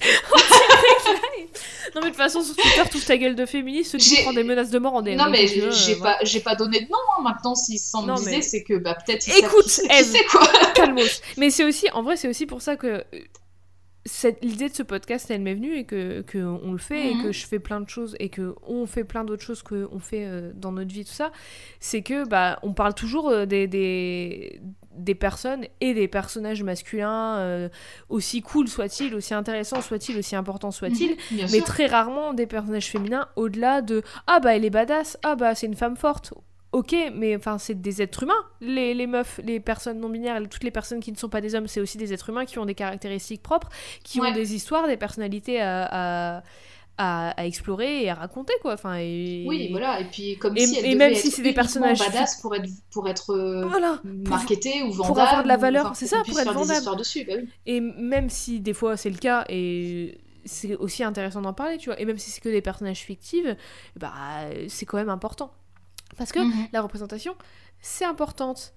Non, 1.94 2.02
mais 2.02 2.10
de 2.10 2.14
toute 2.14 2.16
façon, 2.16 2.43
sur 2.43 2.55
Twitter, 2.55 2.82
toute 2.90 3.06
ta 3.06 3.16
gueule 3.16 3.34
de 3.34 3.47
féministe, 3.47 3.93
ceux 3.93 3.98
qui 3.98 4.34
des 4.34 4.44
menaces 4.44 4.70
de 4.70 4.78
mort 4.78 4.94
en 4.94 5.02
Non, 5.02 5.30
mais 5.30 5.47
j'ai 5.47 5.97
pas, 5.97 6.18
pas 6.44 6.55
donné 6.55 6.80
de 6.80 6.90
nom, 6.90 6.98
hein. 7.16 7.22
maintenant, 7.22 7.55
s'ils 7.55 7.78
s'en 7.78 8.02
me 8.02 8.14
disaient, 8.16 8.43
c'est 8.43 8.62
que 8.62 8.74
bah, 8.74 8.94
peut-être. 8.94 9.28
Écoute, 9.36 9.80
Eve, 9.90 10.14
quoi. 10.30 10.47
calmos. 10.74 11.22
Mais 11.36 11.51
c'est 11.51 11.64
aussi, 11.64 11.90
en 11.93 12.02
vrai, 12.02 12.16
c'est 12.16 12.28
aussi 12.28 12.47
pour 12.47 12.60
ça 12.60 12.76
que 12.76 13.05
l'idée 14.43 14.69
de 14.69 14.74
ce 14.74 14.83
podcast, 14.83 15.31
elle 15.31 15.41
m'est 15.43 15.55
venue 15.55 15.77
et 15.77 15.85
que, 15.85 16.23
que 16.23 16.39
on 16.39 16.73
le 16.73 16.78
fait 16.78 17.11
et 17.11 17.15
Mhm. 17.15 17.23
que 17.23 17.33
je 17.33 17.47
fais 17.47 17.59
plein 17.59 17.81
de 17.81 17.89
choses 17.89 18.16
et 18.20 18.28
que 18.28 18.55
on 18.66 18.87
fait 18.87 19.05
plein 19.05 19.24
d'autres 19.24 19.43
choses 19.43 19.62
qu'on 19.62 19.99
fait 19.99 20.24
euh, 20.27 20.53
dans 20.55 20.73
notre 20.73 20.93
vie, 20.93 21.05
tout 21.05 21.12
ça, 21.12 21.33
c'est 21.81 22.03
que 22.03 22.27
bah 22.27 22.59
on 22.62 22.73
parle 22.73 22.95
toujours 22.95 23.28
euh, 23.28 23.47
des, 23.47 23.66
des, 23.66 24.61
des 24.97 25.15
personnes 25.15 25.65
et 25.81 25.93
des 25.95 26.09
personnages 26.09 26.62
masculins, 26.62 27.37
euh, 27.39 27.69
aussi 28.09 28.43
cool 28.43 28.69
soit-il, 28.69 29.15
aussi 29.15 29.35
intéressant 29.35 29.81
soit-il, 29.81 30.16
aussi 30.19 30.37
important 30.37 30.70
soit-il, 30.70 31.11
Mhm, 31.11 31.16
mais 31.41 31.49
sûr. 31.49 31.65
très 31.65 31.87
rarement 31.87 32.33
des 32.35 32.47
personnages 32.47 32.87
féminins 32.89 33.28
au-delà 33.37 33.83
de 33.83 34.03
ah 34.27 34.41
bah 34.41 34.57
elle 34.57 34.65
est 34.65 34.70
badass, 34.70 35.19
ah 35.23 35.37
bah 35.37 35.55
c'est 35.55 35.66
une 35.66 35.77
femme 35.77 35.97
forte. 35.97 36.33
Ok, 36.72 36.94
mais 37.14 37.34
enfin 37.36 37.59
c'est 37.59 37.80
des 37.80 38.02
êtres 38.02 38.24
humains, 38.24 38.34
les, 38.60 38.93
les 38.93 39.06
meufs, 39.06 39.40
les 39.43 39.60
personnes 39.60 39.98
non 40.01 40.09
binaires, 40.10 40.40
toutes 40.51 40.64
les 40.64 40.70
personnes 40.70 41.01
qui 41.01 41.10
ne 41.12 41.16
sont 41.16 41.28
pas 41.28 41.40
des 41.40 41.55
hommes, 41.55 41.68
c'est 41.68 41.80
aussi 41.80 41.97
des 41.97 42.12
êtres 42.12 42.28
humains 42.28 42.44
qui 42.44 42.59
ont 42.59 42.66
des 42.66 42.74
caractéristiques 42.74 43.43
propres, 43.43 43.68
qui 44.05 44.20
Ouais. 44.20 44.28
ont 44.28 44.32
des 44.34 44.55
histoires, 44.55 44.86
des 44.86 44.97
personnalités 44.98 45.60
à, 45.62 45.84
à, 46.38 46.43
à- 46.98 47.30
à 47.30 47.47
explorer 47.47 48.02
et 48.02 48.10
à 48.10 48.14
raconter 48.14 48.52
quoi. 48.60 48.74
Enfin, 48.74 48.97
et... 48.98 49.44
Oui, 49.47 49.68
voilà. 49.70 50.01
Et 50.01 50.06
puis, 50.06 50.36
comme 50.38 50.56
Et- 50.56 50.66
si 50.66 50.78
elle 50.78 50.86
et 50.86 50.94
même 50.97 51.14
si 51.14 51.30
c'est 51.30 51.43
des 51.43 51.52
personnages 51.55 51.98
badass 51.98 52.40
pour 52.43 52.55
être, 52.55 52.68
pour 52.90 53.09
être 53.09 53.30
euh, 53.30 53.64
Voilà. 53.66 54.01
marketé 54.05 54.82
ou 54.82 54.90
vendable. 54.93 55.06
pour 55.14 55.18
avoir 55.20 55.43
de 55.44 55.48
la 55.48 55.56
valeur, 55.56 55.93
c'est 55.94 56.06
ça, 56.06 56.18
pour 56.26 56.38
être 56.38 56.52
vendable. 56.52 56.98
dessus, 56.98 57.24
bah 57.24 57.34
oui. 57.38 57.48
Et 57.64 57.80
même 57.80 58.28
si 58.28 58.60
des 58.60 58.74
fois 58.74 58.97
c'est 58.98 59.10
le 59.10 59.18
cas, 59.18 59.44
et 59.48 60.18
c'est 60.44 60.74
aussi 60.76 61.02
intéressant 61.05 61.40
d'en 61.43 61.52
parler, 61.55 61.78
tu 61.78 61.90
vois, 61.90 61.98
et 62.01 62.05
même 62.05 62.18
si 62.18 62.30
c'est 62.30 62.40
que 62.40 62.48
des 62.51 62.60
personnages 62.62 63.01
fictifs, 63.01 63.47
bah 63.97 64.12
c'est 64.68 64.84
quand 64.84 64.97
même 64.98 65.09
important. 65.10 65.52
Parce 66.16 66.32
que 66.32 66.38
Mhm. 66.40 66.68
la 66.72 66.82
représentation, 66.82 67.34
c'est 67.80 68.05
importante. 68.05 68.74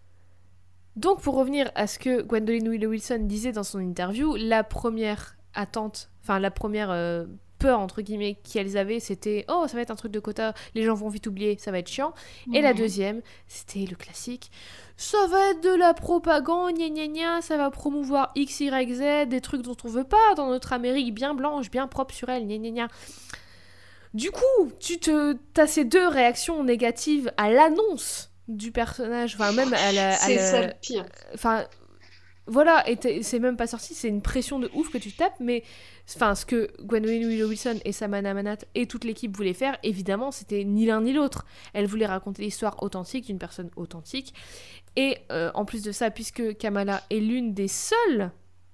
Donc 0.95 1.21
pour 1.21 1.35
revenir 1.35 1.71
à 1.75 1.87
ce 1.87 1.97
que 1.99 2.21
Gwendoline 2.21 2.67
Wilson 2.85 3.19
disait 3.21 3.51
dans 3.51 3.63
son 3.63 3.79
interview, 3.79 4.35
la 4.35 4.63
première 4.63 5.37
attente, 5.53 6.09
enfin 6.21 6.39
la 6.39 6.51
première 6.51 6.89
euh, 6.91 7.25
peur 7.59 7.79
entre 7.79 8.01
guillemets 8.01 8.35
qu'elles 8.35 8.77
avaient, 8.77 8.99
c'était 8.99 9.45
oh 9.49 9.65
ça 9.67 9.75
va 9.75 9.81
être 9.81 9.91
un 9.91 9.95
truc 9.95 10.11
de 10.11 10.19
quota, 10.19 10.53
les 10.75 10.83
gens 10.83 10.93
vont 10.95 11.09
vite 11.09 11.27
oublier, 11.27 11.57
ça 11.59 11.71
va 11.71 11.79
être 11.79 11.89
chiant. 11.89 12.13
Et 12.53 12.61
la 12.61 12.73
deuxième, 12.73 13.21
c'était 13.47 13.85
le 13.89 13.95
classique. 13.95 14.49
Ça 14.97 15.17
va 15.27 15.51
être 15.51 15.61
de 15.63 15.73
la 15.75 15.93
propagande, 15.93 16.73
gna 16.77 16.89
gna 16.89 17.07
gna, 17.07 17.41
ça 17.41 17.55
va 17.57 17.69
promouvoir 17.71 18.31
X, 18.35 18.59
Y, 18.61 18.93
Z, 18.93 19.29
des 19.29 19.41
trucs 19.41 19.61
dont 19.61 19.77
on 19.83 19.87
veut 19.89 20.03
pas 20.03 20.35
dans 20.35 20.47
notre 20.47 20.73
Amérique 20.73 21.13
bien 21.13 21.33
blanche, 21.33 21.69
bien 21.71 21.87
propre 21.87 22.13
sur 22.13 22.27
elle, 22.29 22.45
gna 22.47 22.57
gna 22.57 22.69
gna. 22.71 22.87
Du 24.13 24.31
coup, 24.31 24.71
tu 24.79 24.99
te, 24.99 25.35
as 25.57 25.67
ces 25.67 25.85
deux 25.85 26.07
réactions 26.07 26.63
négatives 26.63 27.31
à 27.37 27.51
l'annonce 27.51 28.31
du 28.47 28.71
personnage, 28.71 29.35
enfin 29.35 29.51
même 29.51 29.73
à 29.73 29.91
la, 29.91 30.09
à 30.09 30.13
C'est 30.13 30.35
la- 30.35 30.41
ça 30.51 30.61
le 30.67 30.73
pire. 30.81 31.05
enfin 31.35 31.67
voilà 32.51 32.83
et 32.89 33.21
c'est 33.21 33.37
même 33.37 33.57
pas 33.57 33.67
sorti 33.67 33.93
c'est 33.93 34.07
une 34.07 34.23
pression 34.23 34.57
de 34.57 34.71
ouf 34.73 34.89
que 34.91 34.97
tu 34.97 35.11
tapes 35.11 35.35
mais 35.39 35.61
enfin 36.15 36.33
ce 36.33 36.47
que 36.47 36.71
Gwendoline 36.81 37.27
Willow 37.27 37.47
Wilson 37.47 37.77
et 37.85 37.91
Samana 37.91 38.33
Manat 38.33 38.57
et 38.73 38.87
toute 38.87 39.03
l'équipe 39.03 39.37
voulaient 39.37 39.53
faire 39.53 39.77
évidemment 39.83 40.31
c'était 40.31 40.63
ni 40.63 40.87
l'un 40.87 41.01
ni 41.01 41.13
l'autre 41.13 41.45
elle 41.73 41.85
voulait 41.85 42.07
raconter 42.07 42.41
l'histoire 42.41 42.81
authentique 42.81 43.25
d'une 43.27 43.37
personne 43.37 43.69
authentique 43.75 44.33
et 44.95 45.17
euh, 45.31 45.51
en 45.53 45.63
plus 45.63 45.83
de 45.83 45.91
ça 45.91 46.09
puisque 46.09 46.57
Kamala 46.57 47.03
est 47.11 47.19
l'une 47.19 47.53
des 47.53 47.67
seules 47.67 48.31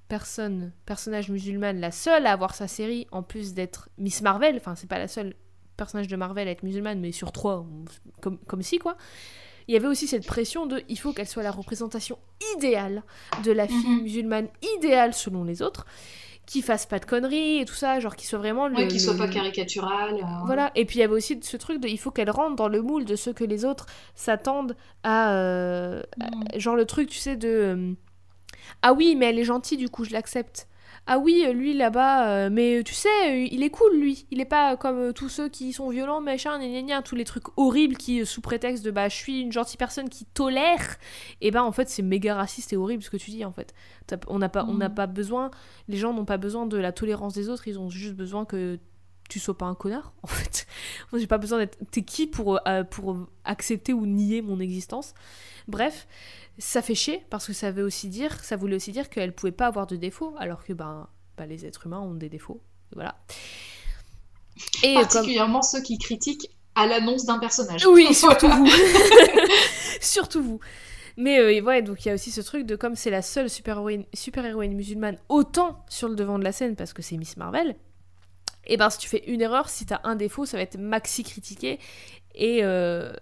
personnes 0.07 0.72
personnages 0.86 1.30
musulmanes 1.30 1.80
la 1.80 1.91
seule 1.91 2.26
à 2.27 2.32
avoir 2.32 2.53
sa 2.56 2.68
série 2.68 3.07
en 3.11 3.23
plus 3.23 3.53
d'être 3.53 3.90
Miss 3.98 4.22
Marvel 4.22 4.56
enfin 4.57 4.76
c'est 4.76 4.88
pas 4.90 4.99
la 4.99 5.07
seule 5.07 5.34
personnage 5.77 6.07
de 6.07 6.15
Marvel 6.15 6.48
à 6.48 6.52
être 6.52 6.64
musulmane 6.64 6.99
mais 6.99 7.11
sur 7.11 7.32
trois 7.32 7.65
comme, 8.22 8.38
comme 8.40 8.61
si 8.61 8.77
quoi 8.77 8.98
il 9.68 9.73
y 9.73 9.77
avait 9.77 9.88
aussi 9.88 10.06
cette 10.06 10.27
pression 10.27 10.68
de 10.68 10.84
il 10.90 10.99
faut 10.99 11.11
qu'elle 11.11 11.27
soit 11.27 11.41
la 11.41 11.49
représentation 11.52 12.19
idéale 12.56 13.02
de 13.44 13.52
la 13.52 13.68
fille 13.68 13.77
Mhm. 13.95 14.02
musulmane 14.03 14.48
idéale 14.77 15.11
selon 15.15 15.44
les 15.44 15.64
autres, 15.64 15.88
qui 16.45 16.61
fasse 16.61 16.86
pas 16.86 16.99
de 16.99 17.06
conneries 17.06 17.61
et 17.61 17.65
tout 17.65 17.73
ça, 17.73 17.99
genre 17.99 18.15
qui 18.15 18.27
soit 18.27 18.38
vraiment 18.38 18.68
le. 18.68 18.76
Ouais, 18.76 18.88
qu'il 18.88 19.02
soit 19.02 19.18
pas 19.18 19.27
caricatural. 19.27 20.14
euh, 20.14 20.45
Voilà, 20.45 20.72
et 20.76 20.86
puis 20.86 20.98
il 20.98 21.02
y 21.02 21.03
avait 21.03 21.15
aussi 21.15 21.40
ce 21.41 21.57
truc 21.57 21.82
de 21.82 21.88
il 21.88 21.98
faut 21.98 22.11
qu'elle 22.11 22.30
rentre 22.30 22.56
dans 22.56 22.68
le 22.68 22.84
moule 22.84 23.06
de 23.06 23.15
ce 23.15 23.32
que 23.32 23.44
les 23.44 23.65
autres 23.65 23.88
s'attendent 24.14 24.76
à, 25.02 25.34
euh, 25.34 26.03
Mhm. 26.19 26.60
Genre 26.60 26.76
le 26.76 26.86
truc, 26.86 27.10
tu 27.10 27.18
sais, 27.18 27.36
de. 27.36 27.95
Ah 28.81 28.93
oui, 28.93 29.15
mais 29.15 29.27
elle 29.27 29.39
est 29.39 29.43
gentille, 29.45 29.77
du 29.77 29.89
coup, 29.89 30.03
je 30.05 30.11
l'accepte. 30.13 30.67
Ah 31.07 31.19
oui, 31.19 31.45
lui 31.53 31.73
là-bas, 31.75 32.29
euh, 32.29 32.49
mais 32.51 32.81
tu 32.83 32.95
sais, 32.95 33.47
il 33.51 33.61
est 33.61 33.69
cool, 33.69 33.95
lui. 33.95 34.25
Il 34.31 34.41
est 34.41 34.45
pas 34.45 34.75
comme 34.75 34.97
euh, 34.97 35.11
tous 35.11 35.29
ceux 35.29 35.49
qui 35.49 35.71
sont 35.71 35.89
violents, 35.89 36.19
machin, 36.19 36.57
gna 36.57 36.67
gna 36.67 36.81
gna, 36.81 37.01
tous 37.03 37.15
les 37.15 37.25
trucs 37.25 37.43
horribles 37.57 37.95
qui, 37.95 38.21
euh, 38.21 38.25
sous 38.25 38.41
prétexte 38.41 38.83
de 38.83 38.89
bah, 38.89 39.07
je 39.07 39.15
suis 39.15 39.41
une 39.41 39.51
gentille 39.51 39.77
personne 39.77 40.09
qui 40.09 40.25
tolère, 40.25 40.95
et 41.41 41.51
ben 41.51 41.61
en 41.61 41.71
fait, 41.71 41.89
c'est 41.89 42.01
méga 42.01 42.33
raciste 42.33 42.73
et 42.73 42.77
horrible 42.77 43.03
ce 43.03 43.11
que 43.11 43.17
tu 43.17 43.29
dis, 43.29 43.45
en 43.45 43.51
fait. 43.51 43.75
On 44.27 44.39
n'a 44.39 44.49
pas, 44.49 44.65
on 44.67 44.73
n'a 44.73 44.89
Mhm. 44.89 44.95
pas 44.95 45.05
besoin, 45.05 45.51
les 45.87 45.97
gens 45.97 46.11
n'ont 46.11 46.25
pas 46.25 46.37
besoin 46.37 46.65
de 46.65 46.77
la 46.77 46.91
tolérance 46.91 47.35
des 47.35 47.49
autres, 47.49 47.67
ils 47.67 47.77
ont 47.77 47.89
juste 47.91 48.15
besoin 48.15 48.45
que 48.45 48.79
tu 49.29 49.39
sois 49.39 49.57
pas 49.57 49.65
un 49.65 49.75
connard, 49.75 50.13
en 50.23 50.27
fait. 50.27 50.65
Moi, 51.11 51.19
j'ai 51.19 51.27
pas 51.27 51.37
besoin 51.37 51.59
d'être. 51.59 51.77
T'es 51.91 52.01
qui 52.03 52.25
pour, 52.25 52.59
euh, 52.67 52.83
pour 52.83 53.15
accepter 53.43 53.93
ou 53.93 54.07
nier 54.07 54.41
mon 54.41 54.59
existence? 54.59 55.13
Bref, 55.67 56.07
ça 56.57 56.82
fait 56.82 56.95
chier 56.95 57.23
parce 57.30 57.48
que 57.48 57.53
ça 57.53 57.72
veut 57.72 57.84
aussi 57.84 58.07
dire, 58.07 58.44
ça 58.44 58.56
voulait 58.56 58.76
aussi 58.76 58.91
dire 58.91 59.10
qu'elle 59.10 59.34
pouvait 59.34 59.52
pas 59.52 59.68
avoir 59.68 59.88
de 59.88 59.95
défauts, 59.95 60.36
alors 60.38 60.64
que 60.64 60.73
ben, 60.73 61.07
ben, 61.38 61.45
les 61.45 61.65
êtres 61.65 61.86
humains 61.86 61.99
ont 61.99 62.14
des 62.14 62.30
défauts. 62.30 62.61
Voilà. 62.94 63.15
Et 64.84 64.94
comme... 64.94 65.03
Particulièrement 65.03 65.61
ceux 65.61 65.82
qui 65.82 65.98
critiquent 65.98 66.49
à 66.76 66.88
l'annonce 66.88 67.26
d'un 67.26 67.40
personnage. 67.40 67.86
Oui, 67.86 68.14
surtout 68.14 68.49
vous. 68.49 68.68
surtout 70.02 70.44
vous. 70.44 70.60
Mais 71.18 71.40
euh, 71.40 71.61
ouais, 71.61 71.82
donc 71.82 72.03
il 72.03 72.10
y 72.10 72.11
a 72.11 72.14
aussi 72.14 72.32
ce 72.32 72.41
truc 72.41 72.65
de 72.65 72.76
comme 72.76 72.95
c'est 72.95 73.10
la 73.10 73.22
seule 73.22 73.49
super-héroïne 73.49 74.03
super 74.14 74.44
-héroïne 74.44 74.73
musulmane 74.73 75.18
autant 75.30 75.86
sur 75.88 76.10
le 76.10 76.15
devant 76.15 76.38
de 76.38 76.44
la 76.44 76.52
scène 76.52 76.76
parce 76.76 76.91
que 76.91 77.02
c'est 77.02 77.15
Miss 77.15 77.38
Marvel, 77.38 77.76
et 78.67 78.77
ben 78.77 78.89
si 78.89 78.97
tu 78.97 79.07
fais 79.07 79.23
une 79.27 79.41
erreur, 79.41 79.69
si 79.69 79.85
t'as 79.85 80.01
un 80.03 80.15
défaut, 80.15 80.45
ça 80.45 80.57
va 80.57 80.63
être 80.63 80.77
maxi 80.77 81.23
critiqué. 81.23 81.79
Et 82.37 82.59
euh, 82.63 83.13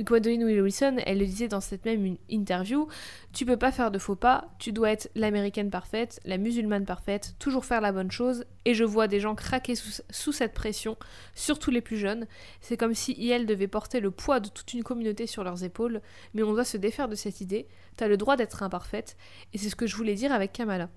Gwendoline 0.00 0.42
Wilson, 0.42 0.96
elle 1.06 1.18
le 1.18 1.26
disait 1.26 1.46
dans 1.46 1.60
cette 1.60 1.84
même 1.84 2.16
interview, 2.28 2.88
tu 3.32 3.46
peux 3.46 3.56
pas 3.56 3.70
faire 3.70 3.92
de 3.92 3.98
faux 3.98 4.16
pas, 4.16 4.48
tu 4.58 4.72
dois 4.72 4.90
être 4.90 5.08
l'américaine 5.14 5.70
parfaite, 5.70 6.20
la 6.24 6.36
musulmane 6.36 6.84
parfaite, 6.84 7.36
toujours 7.38 7.64
faire 7.64 7.80
la 7.80 7.92
bonne 7.92 8.10
chose. 8.10 8.44
Et 8.64 8.74
je 8.74 8.82
vois 8.82 9.06
des 9.06 9.20
gens 9.20 9.36
craquer 9.36 9.76
sous, 9.76 10.32
cette 10.32 10.52
pression, 10.52 10.96
surtout 11.36 11.70
les 11.70 11.80
plus 11.80 11.96
jeunes. 11.96 12.26
C'est 12.60 12.76
comme 12.76 12.94
si 12.94 13.30
elles 13.30 13.46
devaient 13.46 13.68
porter 13.68 14.00
le 14.00 14.10
poids 14.10 14.40
de 14.40 14.48
toute 14.48 14.74
une 14.74 14.82
communauté 14.82 15.28
sur 15.28 15.44
leurs 15.44 15.62
épaules, 15.62 16.00
mais 16.34 16.42
on 16.42 16.52
doit 16.52 16.64
se 16.64 16.76
défaire 16.76 17.08
de 17.08 17.14
cette 17.14 17.40
idée. 17.40 17.68
T'as 17.96 18.08
le 18.08 18.16
droit 18.16 18.36
d'être 18.36 18.64
imparfaite, 18.64 19.16
et 19.52 19.58
c'est 19.58 19.70
ce 19.70 19.76
que 19.76 19.86
je 19.86 19.94
voulais 19.94 20.14
dire 20.14 20.32
avec 20.32 20.52
Kamala. 20.52 20.88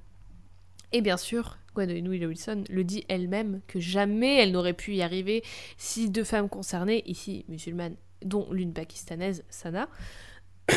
Et 0.92 1.02
bien 1.02 1.18
sûr, 1.18 1.58
Gwendoline 1.76 2.08
Wilson 2.08 2.64
le 2.70 2.84
dit 2.84 3.06
elle-même 3.10 3.62
que 3.68 3.80
jamais 3.80 4.38
elle 4.42 4.52
n'aurait 4.52 4.74
pu 4.74 4.96
y 4.96 5.02
arriver 5.02 5.44
si 5.78 6.10
deux 6.10 6.24
femmes 6.24 6.50
concernées, 6.50 7.04
ici 7.06 7.46
musulmanes, 7.48 7.96
dont 8.24 8.48
l'une 8.52 8.74
pakistanaise, 8.74 9.44
Sana, 9.50 9.88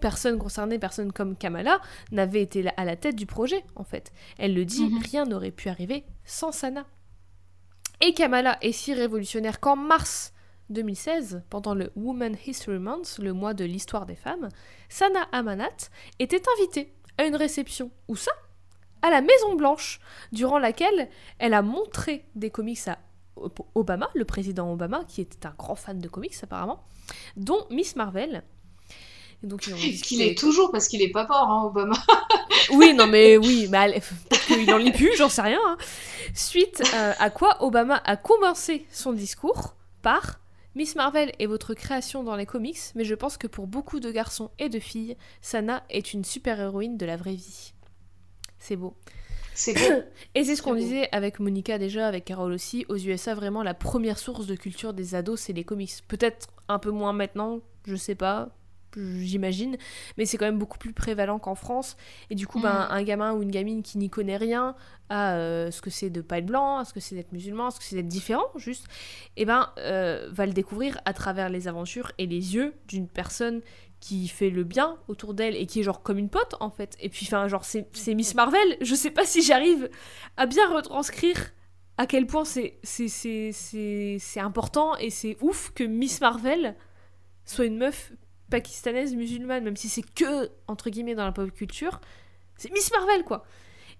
personne 0.00 0.38
concernée, 0.38 0.78
personne 0.78 1.12
comme 1.12 1.36
Kamala, 1.36 1.80
n'avait 2.12 2.42
été 2.42 2.64
à 2.76 2.84
la 2.84 2.96
tête 2.96 3.16
du 3.16 3.26
projet, 3.26 3.64
en 3.74 3.84
fait. 3.84 4.12
Elle 4.38 4.54
le 4.54 4.64
dit, 4.64 4.84
Mhm. 4.88 4.98
rien 5.02 5.24
n'aurait 5.24 5.50
pu 5.50 5.68
arriver 5.68 6.04
sans 6.24 6.52
Sana. 6.52 6.86
Et 8.00 8.12
Kamala 8.12 8.58
est 8.60 8.72
si 8.72 8.94
révolutionnaire 8.94 9.58
qu'en 9.58 9.74
mars 9.76 10.32
2016, 10.70 11.42
pendant 11.50 11.74
le 11.74 11.90
Women 11.96 12.36
History 12.46 12.78
Month, 12.78 13.18
le 13.18 13.32
mois 13.32 13.54
de 13.54 13.64
l'histoire 13.64 14.06
des 14.06 14.16
femmes, 14.16 14.48
Sana 14.88 15.22
Amanat 15.32 15.88
était 16.18 16.42
invitée 16.58 16.92
à 17.18 17.24
une 17.24 17.36
réception. 17.36 17.90
Où 18.08 18.16
ça? 18.16 18.32
À 19.02 19.10
la 19.10 19.20
Maison 19.20 19.54
Blanche, 19.54 20.00
durant 20.32 20.58
laquelle 20.58 21.08
elle 21.38 21.54
a 21.54 21.62
montré 21.62 22.24
des 22.34 22.50
comics 22.50 22.88
à 22.88 22.98
Obama, 23.74 24.08
le 24.14 24.24
président 24.24 24.72
Obama, 24.72 25.04
qui 25.06 25.20
était 25.20 25.46
un 25.46 25.54
grand 25.56 25.74
fan 25.74 25.98
de 25.98 26.08
comics 26.08 26.34
apparemment, 26.42 26.84
dont 27.36 27.66
Miss 27.70 27.96
Marvel. 27.96 28.42
Et 29.42 29.46
donc 29.46 29.60
Qu'il 29.60 30.22
est 30.22 30.36
toujours 30.38 30.72
parce 30.72 30.88
qu'il 30.88 31.02
est 31.02 31.10
pas 31.10 31.26
mort, 31.26 31.50
hein, 31.50 31.64
Obama. 31.66 31.94
oui, 32.72 32.94
non, 32.94 33.06
mais 33.06 33.36
oui, 33.36 33.68
peut-être 33.70 34.46
qu'il 34.46 34.72
en 34.72 34.78
lit 34.78 34.92
plus, 34.92 35.14
j'en 35.16 35.28
sais 35.28 35.42
rien. 35.42 35.60
hein. 35.66 35.76
Suite 36.34 36.82
euh, 36.94 37.12
à 37.18 37.30
quoi 37.30 37.62
Obama 37.62 38.00
a 38.04 38.16
commencé 38.16 38.86
son 38.90 39.12
discours 39.12 39.74
par 40.02 40.40
Miss 40.74 40.94
Marvel 40.94 41.32
est 41.38 41.46
votre 41.46 41.72
création 41.74 42.22
dans 42.22 42.36
les 42.36 42.44
comics, 42.44 42.78
mais 42.94 43.04
je 43.04 43.14
pense 43.14 43.38
que 43.38 43.46
pour 43.46 43.66
beaucoup 43.66 43.98
de 43.98 44.10
garçons 44.10 44.50
et 44.58 44.68
de 44.68 44.78
filles, 44.78 45.16
Sana 45.40 45.82
est 45.88 46.12
une 46.12 46.24
super-héroïne 46.24 46.98
de 46.98 47.06
la 47.06 47.16
vraie 47.16 47.34
vie. 47.34 47.72
C'est 48.58 48.76
beau. 48.76 48.96
C'est 49.54 49.72
beau. 49.74 50.02
Et 50.34 50.44
c'est 50.44 50.56
ce 50.56 50.62
qu'on 50.62 50.74
disait 50.74 51.08
avec 51.12 51.40
Monica 51.40 51.78
déjà, 51.78 52.06
avec 52.08 52.24
Carole 52.24 52.52
aussi. 52.52 52.84
Aux 52.88 52.96
USA, 52.96 53.34
vraiment, 53.34 53.62
la 53.62 53.74
première 53.74 54.18
source 54.18 54.46
de 54.46 54.54
culture 54.54 54.92
des 54.92 55.14
ados, 55.14 55.40
c'est 55.40 55.52
les 55.52 55.64
comics. 55.64 55.92
Peut-être 56.08 56.48
un 56.68 56.78
peu 56.78 56.90
moins 56.90 57.12
maintenant, 57.12 57.60
je 57.86 57.96
sais 57.96 58.14
pas. 58.14 58.50
j'imagine, 58.98 59.76
mais 60.16 60.24
c'est 60.24 60.38
quand 60.38 60.46
même 60.46 60.58
beaucoup 60.58 60.78
plus 60.78 60.94
prévalent 60.94 61.38
qu'en 61.38 61.54
France. 61.54 61.98
Et 62.30 62.34
du 62.34 62.46
coup, 62.46 62.60
ben, 62.60 62.86
Mm. 62.88 62.92
un 62.92 63.02
gamin 63.02 63.32
ou 63.34 63.42
une 63.42 63.50
gamine 63.50 63.82
qui 63.82 63.98
n'y 63.98 64.08
connaît 64.08 64.38
rien 64.38 64.74
à 65.10 65.34
euh, 65.34 65.70
ce 65.70 65.82
que 65.82 65.90
c'est 65.90 66.08
de 66.08 66.22
pas 66.22 66.38
être 66.38 66.46
blanc, 66.46 66.78
à 66.78 66.86
ce 66.86 66.94
que 66.94 67.00
c'est 67.00 67.14
d'être 67.14 67.32
musulman, 67.32 67.66
à 67.66 67.70
ce 67.72 67.78
que 67.78 67.84
c'est 67.84 67.96
d'être 67.96 68.08
différent, 68.08 68.46
juste, 68.56 68.86
et 69.36 69.44
ben, 69.44 69.68
euh, 69.78 70.30
va 70.32 70.46
le 70.46 70.54
découvrir 70.54 70.98
à 71.04 71.12
travers 71.12 71.50
les 71.50 71.68
aventures 71.68 72.10
et 72.16 72.26
les 72.26 72.54
yeux 72.54 72.72
d'une 72.88 73.06
personne 73.06 73.60
qui 74.06 74.28
fait 74.28 74.50
le 74.50 74.62
bien 74.62 74.98
autour 75.08 75.34
d'elle 75.34 75.56
et 75.56 75.66
qui 75.66 75.80
est 75.80 75.82
genre 75.82 76.02
comme 76.02 76.18
une 76.18 76.28
pote 76.28 76.54
en 76.60 76.70
fait. 76.70 76.96
Et 77.00 77.08
puis, 77.08 77.26
enfin, 77.26 77.48
genre, 77.48 77.64
c'est 77.64 78.14
Miss 78.14 78.34
Marvel. 78.34 78.76
Je 78.80 78.94
sais 78.94 79.10
pas 79.10 79.24
si 79.24 79.42
j'arrive 79.42 79.90
à 80.36 80.46
bien 80.46 80.72
retranscrire 80.72 81.50
à 81.98 82.06
quel 82.06 82.26
point 82.26 82.44
c'est 82.44 82.78
c'est- 82.82 83.08
c'est 83.08 83.50
c'est- 83.52 84.18
c'est 84.20 84.40
important 84.40 84.96
et 84.96 85.10
c'est 85.10 85.36
ouf 85.40 85.72
que 85.74 85.82
Miss 85.84 86.20
Marvel 86.20 86.76
soit 87.44 87.64
une 87.64 87.78
meuf 87.78 88.12
pakistanaise 88.50 89.14
musulmane, 89.16 89.64
même 89.64 89.76
si 89.76 89.88
c'est 89.88 90.02
que, 90.14 90.50
entre 90.68 90.88
guillemets, 90.90 91.14
dans 91.16 91.24
la 91.24 91.32
pop 91.32 91.50
culture. 91.50 92.00
C'est 92.56 92.70
Miss 92.72 92.90
Marvel, 92.92 93.24
quoi. 93.24 93.44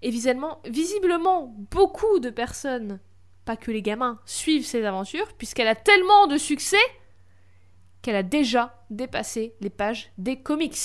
Et 0.03 0.11
visiblement, 0.11 0.61
visiblement, 0.67 1.53
beaucoup 1.71 2.21
de 2.21 2.31
personnes, 2.31 3.01
pas 3.45 3.57
que 3.57 3.71
les 3.73 3.83
gamins, 3.83 4.21
suivent 4.25 4.65
ses 4.67 4.85
aventures, 4.85 5.33
puisqu'elle 5.39 5.67
a 5.69 5.75
tellement 5.75 6.27
de 6.29 6.37
succès 6.39 6.77
qu'elle 8.07 8.15
a 8.15 8.23
déjà 8.23 8.85
dépassé 8.89 9.55
les 9.61 9.69
pages 9.69 10.13
des 10.17 10.37
comics. 10.37 10.79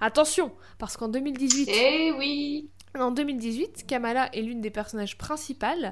Attention, 0.00 0.52
parce 0.78 0.96
qu'en 0.96 1.08
2018, 1.08 1.68
Eh 1.68 2.12
oui 2.12 2.70
en 2.96 3.10
2018, 3.10 3.86
Kamala 3.88 4.32
est 4.32 4.42
l'une 4.42 4.60
des 4.60 4.70
personnages 4.70 5.18
principales 5.18 5.90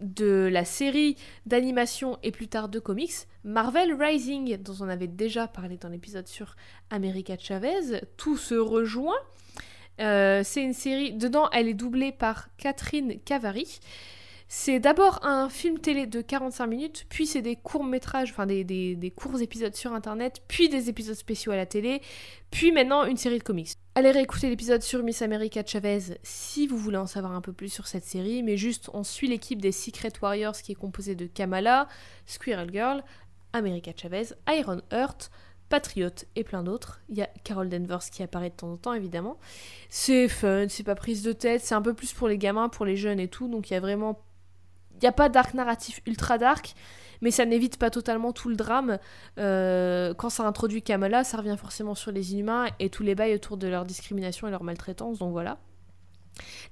de 0.00 0.48
la 0.50 0.64
série 0.64 1.16
d'animation 1.44 2.18
et 2.22 2.30
plus 2.30 2.46
tard 2.46 2.68
de 2.68 2.78
comics 2.78 3.26
Marvel 3.42 4.00
Rising, 4.00 4.58
dont 4.58 4.76
on 4.80 4.88
avait 4.88 5.08
déjà 5.08 5.48
parlé 5.48 5.76
dans 5.76 5.88
l'épisode 5.88 6.28
sur 6.28 6.54
America 6.90 7.36
Chavez. 7.36 8.00
Tout 8.16 8.36
se 8.36 8.54
rejoint. 8.54 9.18
Euh, 10.00 10.42
c'est 10.44 10.62
une 10.62 10.72
série, 10.72 11.14
dedans 11.14 11.50
elle 11.50 11.66
est 11.66 11.74
doublée 11.74 12.12
par 12.12 12.48
Catherine 12.58 13.18
Cavary. 13.24 13.80
C'est 14.50 14.80
d'abord 14.80 15.20
un 15.26 15.50
film 15.50 15.78
télé 15.78 16.06
de 16.06 16.22
45 16.22 16.66
minutes, 16.66 17.06
puis 17.10 17.26
c'est 17.26 17.42
des 17.42 17.54
courts-métrages, 17.54 18.30
enfin 18.30 18.46
des, 18.46 18.64
des, 18.64 19.10
courts 19.10 19.42
épisodes 19.42 19.74
sur 19.74 19.92
internet, 19.92 20.42
puis 20.48 20.70
des 20.70 20.88
épisodes 20.88 21.14
spéciaux 21.14 21.52
à 21.52 21.56
la 21.56 21.66
télé, 21.66 22.00
puis 22.50 22.72
maintenant 22.72 23.04
une 23.04 23.18
série 23.18 23.38
de 23.38 23.42
comics. 23.42 23.72
Allez 23.94 24.10
réécouter 24.10 24.48
l'épisode 24.48 24.80
sur 24.80 25.02
Miss 25.02 25.20
America 25.20 25.62
Chavez 25.66 26.18
si 26.22 26.66
vous 26.66 26.78
voulez 26.78 26.96
en 26.96 27.06
savoir 27.06 27.32
un 27.32 27.42
peu 27.42 27.52
plus 27.52 27.68
sur 27.68 27.86
cette 27.86 28.04
série, 28.04 28.42
mais 28.42 28.56
juste 28.56 28.88
on 28.94 29.04
suit 29.04 29.28
l'équipe 29.28 29.60
des 29.60 29.72
Secret 29.72 30.12
Warriors 30.22 30.56
qui 30.56 30.72
est 30.72 30.76
composée 30.76 31.14
de 31.14 31.26
Kamala, 31.26 31.86
Squirrel 32.24 32.70
Girl, 32.72 33.04
America 33.52 33.92
Chavez, 33.94 34.28
Iron 34.48 34.80
Heart, 34.90 35.30
Patriot 35.68 36.24
et 36.36 36.44
plein 36.44 36.62
d'autres. 36.62 37.02
Il 37.10 37.18
y 37.18 37.22
a 37.22 37.28
Carol 37.44 37.68
Danvers 37.68 38.08
qui 38.10 38.22
apparaît 38.22 38.48
de 38.48 38.54
temps 38.54 38.72
en 38.72 38.76
temps 38.78 38.94
évidemment. 38.94 39.36
C'est 39.90 40.28
fun, 40.28 40.66
c'est 40.70 40.84
pas 40.84 40.94
prise 40.94 41.22
de 41.22 41.32
tête, 41.32 41.60
c'est 41.62 41.74
un 41.74 41.82
peu 41.82 41.92
plus 41.92 42.14
pour 42.14 42.28
les 42.28 42.38
gamins, 42.38 42.70
pour 42.70 42.86
les 42.86 42.96
jeunes 42.96 43.20
et 43.20 43.28
tout, 43.28 43.48
donc 43.48 43.68
il 43.70 43.74
y 43.74 43.76
a 43.76 43.80
vraiment... 43.80 44.24
Il 44.98 45.04
n'y 45.04 45.08
a 45.08 45.12
pas 45.12 45.28
d'arc 45.28 45.54
narratif 45.54 46.00
ultra 46.06 46.38
dark, 46.38 46.74
mais 47.20 47.30
ça 47.30 47.44
n'évite 47.44 47.78
pas 47.78 47.90
totalement 47.90 48.32
tout 48.32 48.48
le 48.48 48.56
drame. 48.56 48.98
Euh, 49.38 50.14
quand 50.14 50.30
ça 50.30 50.44
introduit 50.44 50.82
Kamala, 50.82 51.24
ça 51.24 51.36
revient 51.36 51.56
forcément 51.58 51.94
sur 51.94 52.12
les 52.12 52.32
inhumains 52.32 52.66
et 52.78 52.90
tous 52.90 53.02
les 53.02 53.14
bails 53.14 53.34
autour 53.34 53.56
de 53.56 53.68
leur 53.68 53.84
discrimination 53.84 54.48
et 54.48 54.50
leur 54.50 54.64
maltraitance, 54.64 55.18
donc 55.18 55.32
voilà. 55.32 55.58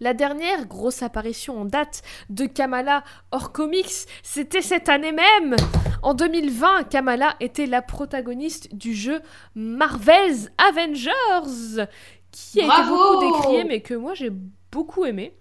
La 0.00 0.14
dernière 0.14 0.66
grosse 0.66 1.02
apparition 1.02 1.60
en 1.60 1.64
date 1.64 2.02
de 2.30 2.46
Kamala 2.46 3.02
hors 3.30 3.52
comics, 3.52 4.06
c'était 4.22 4.62
cette 4.62 4.88
année 4.88 5.12
même 5.12 5.56
En 6.02 6.14
2020, 6.14 6.84
Kamala 6.84 7.34
était 7.40 7.66
la 7.66 7.82
protagoniste 7.82 8.74
du 8.74 8.94
jeu 8.94 9.20
Marvel's 9.54 10.50
Avengers, 10.58 11.86
qui 12.30 12.60
a 12.60 12.64
été 12.64 12.88
beaucoup 12.88 13.20
décrié, 13.20 13.64
mais 13.64 13.80
que 13.80 13.94
moi 13.94 14.14
j'ai 14.14 14.30
beaucoup 14.70 15.04
aimé. 15.04 15.36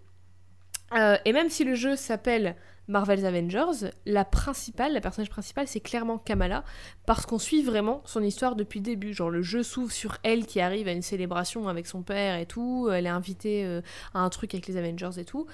Euh, 0.94 1.18
et 1.26 1.34
même 1.34 1.50
si 1.50 1.64
le 1.64 1.76
jeu 1.76 1.96
s'appelle 1.96 2.56
Marvel's 2.88 3.24
Avengers, 3.24 3.90
la 4.06 4.26
principale, 4.26 4.94
la 4.94 5.02
personnage 5.02 5.30
principale, 5.30 5.68
c'est 5.68 5.80
clairement 5.80 6.18
Kamala, 6.20 6.64
parce 7.06 7.26
qu'on 7.26 7.40
suit 7.40 7.64
vraiment 7.64 8.02
son 8.06 8.22
histoire 8.22 8.56
depuis 8.56 8.80
le 8.80 8.86
début. 8.86 9.14
Genre 9.14 9.30
le 9.30 9.42
jeu 9.42 9.64
s'ouvre 9.64 9.92
sur 9.92 10.18
elle 10.24 10.46
qui 10.46 10.60
arrive 10.62 10.88
à 10.88 10.92
une 10.92 11.02
célébration 11.02 11.68
avec 11.68 11.88
son 11.88 12.04
père 12.04 12.38
et 12.40 12.46
tout, 12.46 12.90
elle 12.92 13.06
est 13.08 13.10
invitée 13.10 13.66
euh, 13.66 13.82
à 14.14 14.20
un 14.20 14.30
truc 14.30 14.54
avec 14.54 14.68
les 14.68 14.78
Avengers 14.78 15.18
et 15.20 15.26
tout, 15.26 15.48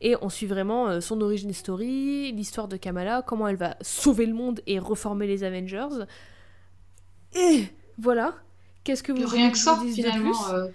et 0.00 0.14
on 0.22 0.28
suit 0.28 0.46
vraiment 0.46 0.88
euh, 0.88 1.00
son 1.00 1.20
origin 1.20 1.52
story, 1.52 2.30
l'histoire 2.32 2.68
de 2.68 2.76
Kamala, 2.76 3.22
comment 3.26 3.48
elle 3.48 3.56
va 3.56 3.76
sauver 3.80 4.26
le 4.26 4.34
monde 4.34 4.60
et 4.66 4.78
reformer 4.78 5.26
les 5.26 5.42
Avengers. 5.44 6.04
Et 7.34 7.64
voilà. 7.98 8.34
Qu'est-ce 8.84 9.02
que 9.02 9.12
vous 9.12 9.26
Rien 9.26 9.50
que 9.50 9.58
ça, 9.58 9.78
dise 9.82 9.96
de 9.96 10.02
finalement. 10.02 10.30
plus? 10.30 10.54
euh, 10.54 10.68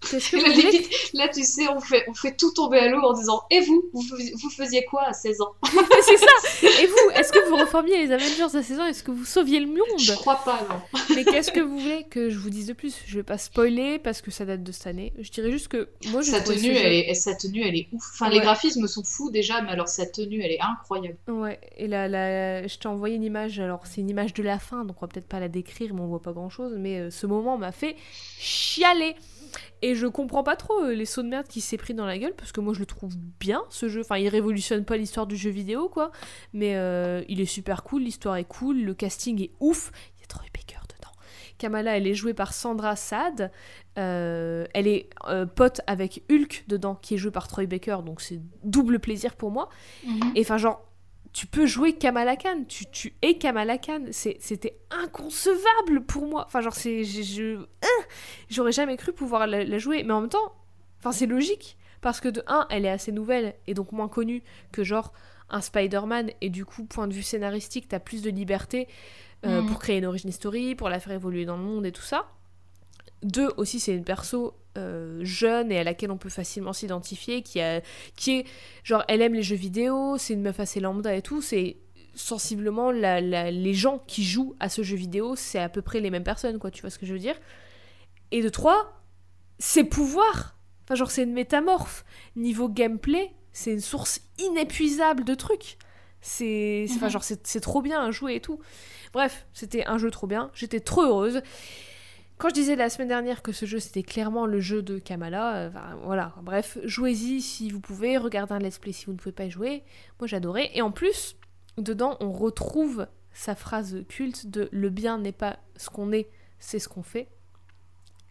que 0.00 0.36
limite, 0.36 0.88
là, 1.14 1.28
tu 1.28 1.42
sais, 1.42 1.68
on 1.68 1.80
fait, 1.80 2.04
on 2.08 2.14
fait 2.14 2.36
tout 2.36 2.52
tomber 2.52 2.78
à 2.78 2.88
l'eau 2.88 3.00
en 3.02 3.12
disant 3.12 3.42
Et 3.50 3.60
vous, 3.60 3.84
vous, 3.92 4.02
faisiez- 4.02 4.34
vous 4.40 4.50
faisiez 4.50 4.84
quoi 4.84 5.02
à 5.04 5.12
16 5.12 5.40
ans? 5.40 5.52
C'est 6.02 6.16
ça 6.16 6.82
Et 6.82 6.86
vous, 6.86 7.10
est-ce 7.14 7.32
que 7.32 7.48
vous 7.48 7.56
reformiez 7.56 8.06
les 8.06 8.12
Avengers 8.12 8.56
à 8.56 8.62
16 8.62 8.80
ans? 8.80 8.86
Est-ce 8.86 9.02
que 9.02 9.10
vous 9.10 9.24
sauviez 9.24 9.60
le 9.60 9.66
Je 9.66 9.70
monde 10.12 10.18
crois 10.20 10.40
pas, 10.44 10.60
non. 10.70 11.00
Mais 11.16 11.24
qu'est-ce 11.24 11.50
que 11.50 11.60
vous 11.60 11.78
voulez 11.78 12.04
que 12.10 12.30
je 12.30 12.38
vous 12.38 12.50
dise 12.50 12.66
de 12.66 12.72
plus? 12.72 12.96
Je 13.06 13.16
vais 13.16 13.22
pas 13.22 13.38
spoiler 13.38 13.98
parce 13.98 14.20
que 14.22 14.30
ça 14.30 14.44
date 14.44 14.62
de 14.62 14.72
cette 14.72 14.86
année. 14.86 15.12
Je 15.18 15.30
dirais 15.30 15.50
juste 15.50 15.68
que 15.68 15.88
moi, 16.08 16.22
je 16.22 16.30
Sa 16.30 16.40
tenue, 16.40 16.70
elle 16.76 16.92
est, 16.92 17.14
sa 17.14 17.34
tenue, 17.34 17.62
elle 17.62 17.76
est 17.76 17.88
ouf. 17.92 18.04
Enfin, 18.14 18.28
les 18.28 18.40
graphismes 18.40 18.86
sont 18.86 19.02
fous 19.04 19.30
déjà, 19.30 19.62
mais 19.62 19.70
alors 19.70 19.88
sa 19.88 20.06
tenue, 20.06 20.40
elle 20.42 20.52
est 20.52 20.60
incroyable. 20.60 21.16
Ouais, 21.28 21.58
et 21.76 21.86
là, 21.88 22.08
là, 22.08 22.66
je 22.66 22.76
t'ai 22.78 22.88
envoyé 22.88 23.16
une 23.16 23.24
image, 23.24 23.58
alors 23.58 23.86
c'est 23.86 24.00
une 24.00 24.10
image 24.10 24.34
de 24.34 24.42
la 24.42 24.58
fin, 24.58 24.84
donc 24.84 24.96
on 25.02 25.06
va 25.06 25.08
peut-être 25.08 25.28
pas 25.28 25.40
la 25.40 25.48
décrire, 25.48 25.94
mais 25.94 26.00
on 26.00 26.06
voit 26.06 26.22
pas 26.22 26.32
grand 26.32 26.50
chose, 26.50 26.74
mais 26.76 26.98
euh, 26.98 27.10
ce 27.10 27.26
moment 27.26 27.56
m'a 27.58 27.72
fait 27.72 27.96
chialer. 28.38 29.14
Et 29.82 29.94
je 29.94 30.06
comprends 30.06 30.42
pas 30.42 30.56
trop 30.56 30.82
euh, 30.84 30.94
les 30.94 31.04
sauts 31.06 31.22
de 31.22 31.28
merde 31.28 31.46
qui 31.46 31.60
s'est 31.60 31.76
pris 31.76 31.94
dans 31.94 32.06
la 32.06 32.18
gueule, 32.18 32.34
parce 32.36 32.52
que 32.52 32.60
moi 32.60 32.74
je 32.74 32.80
le 32.80 32.86
trouve 32.86 33.14
bien 33.40 33.62
ce 33.70 33.88
jeu. 33.88 34.00
Enfin, 34.00 34.16
il 34.18 34.28
révolutionne 34.28 34.84
pas 34.84 34.96
l'histoire 34.96 35.26
du 35.26 35.36
jeu 35.36 35.50
vidéo, 35.50 35.88
quoi, 35.88 36.10
mais 36.52 36.76
euh, 36.76 37.22
il 37.28 37.40
est 37.40 37.46
super 37.46 37.82
cool, 37.84 38.02
l'histoire 38.02 38.36
est 38.36 38.44
cool, 38.44 38.80
le 38.82 38.94
casting 38.94 39.40
est 39.42 39.50
ouf. 39.60 39.90
Il 40.16 40.20
y 40.20 40.24
a 40.24 40.26
Troy 40.26 40.44
Baker 40.54 40.80
dedans. 40.96 41.12
Kamala, 41.58 41.96
elle 41.96 42.06
est 42.06 42.14
jouée 42.14 42.34
par 42.34 42.52
Sandra 42.52 42.96
Saad. 42.96 43.50
Euh, 43.98 44.66
elle 44.74 44.86
est 44.86 45.08
euh, 45.28 45.46
pote 45.46 45.80
avec 45.86 46.22
Hulk 46.30 46.64
dedans, 46.68 46.96
qui 46.96 47.14
est 47.14 47.16
joué 47.18 47.30
par 47.30 47.48
Troy 47.48 47.64
Baker, 47.66 47.98
donc 48.04 48.20
c'est 48.20 48.40
double 48.62 48.98
plaisir 48.98 49.36
pour 49.36 49.50
moi. 49.50 49.70
Et 50.34 50.40
enfin, 50.42 50.58
genre, 50.58 50.82
tu 51.32 51.46
peux 51.46 51.64
jouer 51.66 51.94
Kamala 51.94 52.36
Khan, 52.36 52.64
tu, 52.68 52.86
tu 52.90 53.14
es 53.22 53.34
Kamala 53.38 53.78
Khan. 53.78 54.02
C'était 54.10 54.78
inconcevable 54.90 56.04
pour 56.06 56.26
moi. 56.26 56.44
Enfin, 56.46 56.60
genre, 56.60 56.74
c'est. 56.74 57.04
je- 57.04 57.22
je- 57.22 57.66
J'aurais 58.50 58.72
jamais 58.72 58.96
cru 58.96 59.12
pouvoir 59.12 59.46
la, 59.46 59.64
la 59.64 59.78
jouer, 59.78 60.02
mais 60.02 60.12
en 60.12 60.20
même 60.22 60.30
temps, 60.30 60.52
enfin, 60.98 61.12
c'est 61.12 61.26
logique. 61.26 61.76
Parce 62.00 62.20
que 62.20 62.28
de 62.28 62.42
1, 62.46 62.66
elle 62.70 62.84
est 62.84 62.90
assez 62.90 63.10
nouvelle 63.10 63.54
et 63.66 63.74
donc 63.74 63.90
moins 63.92 64.08
connue 64.08 64.42
que 64.70 64.84
genre 64.84 65.12
un 65.48 65.60
Spider-Man, 65.60 66.30
et 66.40 66.50
du 66.50 66.64
coup, 66.64 66.84
point 66.84 67.06
de 67.08 67.14
vue 67.14 67.22
scénaristique, 67.22 67.88
t'as 67.88 68.00
plus 68.00 68.22
de 68.22 68.30
liberté 68.30 68.86
euh, 69.44 69.60
Mhm. 69.60 69.66
pour 69.66 69.78
créer 69.78 69.98
une 69.98 70.06
origin 70.06 70.30
story, 70.32 70.74
pour 70.74 70.88
la 70.88 70.98
faire 71.00 71.12
évoluer 71.12 71.44
dans 71.44 71.56
le 71.56 71.62
monde 71.62 71.86
et 71.86 71.92
tout 71.92 72.02
ça. 72.02 72.26
Deux, 73.22 73.48
aussi, 73.56 73.80
c'est 73.80 73.94
une 73.94 74.04
perso 74.04 74.54
euh, 74.76 75.20
jeune 75.24 75.72
et 75.72 75.78
à 75.78 75.84
laquelle 75.84 76.10
on 76.10 76.18
peut 76.18 76.28
facilement 76.28 76.72
s'identifier, 76.72 77.42
qui, 77.42 77.60
a, 77.60 77.80
qui 78.14 78.38
est 78.40 78.44
genre, 78.84 79.04
elle 79.08 79.22
aime 79.22 79.34
les 79.34 79.42
jeux 79.42 79.56
vidéo, 79.56 80.16
c'est 80.18 80.34
une 80.34 80.42
meuf 80.42 80.60
assez 80.60 80.80
lambda 80.80 81.14
et 81.14 81.22
tout, 81.22 81.40
c'est 81.40 81.76
sensiblement 82.14 82.90
la, 82.90 83.20
la- 83.20 83.50
les 83.50 83.74
gens 83.74 84.02
qui 84.06 84.22
jouent 84.24 84.54
à 84.60 84.68
ce 84.68 84.82
jeu 84.82 84.96
vidéo, 84.96 85.34
c'est 85.36 85.58
à 85.58 85.68
peu 85.68 85.80
près 85.82 86.00
les 86.00 86.10
mêmes 86.10 86.24
personnes, 86.24 86.58
quoi, 86.58 86.70
tu 86.70 86.82
vois 86.82 86.90
ce 86.90 86.98
que 86.98 87.06
je 87.06 87.12
veux 87.14 87.18
dire? 87.18 87.36
Et 88.30 88.42
de 88.42 88.48
trois, 88.48 89.02
ses 89.58 89.84
pouvoirs, 89.84 90.56
enfin, 90.84 90.94
genre, 90.94 91.10
c'est 91.10 91.22
une 91.22 91.32
métamorphe. 91.32 92.04
Niveau 92.36 92.68
gameplay, 92.68 93.32
c'est 93.52 93.72
une 93.72 93.80
source 93.80 94.20
inépuisable 94.38 95.24
de 95.24 95.34
trucs. 95.34 95.78
C'est, 96.20 96.86
c'est- 96.88 96.94
enfin, 96.96 97.06
Mhm. 97.06 97.12
genre, 97.12 97.24
c'est, 97.24 97.46
c'est 97.46 97.60
trop 97.60 97.82
bien 97.82 98.02
à 98.04 98.10
jouer 98.10 98.34
et 98.36 98.40
tout. 98.40 98.58
Bref, 99.12 99.46
c'était 99.52 99.84
un 99.86 99.98
jeu 99.98 100.10
trop 100.10 100.26
bien, 100.26 100.50
j'étais 100.54 100.80
trop 100.80 101.02
heureuse. 101.02 101.40
Quand 102.38 102.50
je 102.50 102.54
disais 102.54 102.76
la 102.76 102.90
semaine 102.90 103.08
dernière 103.08 103.40
que 103.42 103.50
ce 103.52 103.64
jeu 103.64 103.78
c'était 103.78 104.02
clairement 104.02 104.44
le 104.44 104.60
jeu 104.60 104.82
de 104.82 104.98
Kamala, 104.98 105.56
euh, 105.56 105.68
enfin, 105.68 105.96
voilà, 106.04 106.34
bref, 106.42 106.76
jouez-y 106.84 107.40
si 107.40 107.70
vous 107.70 107.80
pouvez, 107.80 108.18
regardez 108.18 108.52
un 108.52 108.58
let's 108.58 108.78
play 108.78 108.92
si 108.92 109.06
vous 109.06 109.12
ne 109.12 109.16
pouvez 109.16 109.32
pas 109.32 109.44
y 109.44 109.50
jouer. 109.50 109.84
Moi 110.20 110.26
j'adorais. 110.26 110.70
Et 110.74 110.82
en 110.82 110.90
plus, 110.90 111.36
dedans 111.78 112.18
on 112.20 112.30
retrouve 112.32 113.06
sa 113.32 113.54
phrase 113.54 114.04
culte 114.08 114.48
de 114.50 114.68
le 114.70 114.90
bien 114.90 115.16
n'est 115.16 115.32
pas 115.32 115.58
ce 115.76 115.88
qu'on 115.88 116.12
est, 116.12 116.28
c'est 116.58 116.78
ce 116.78 116.88
qu'on 116.90 117.02
fait. 117.02 117.28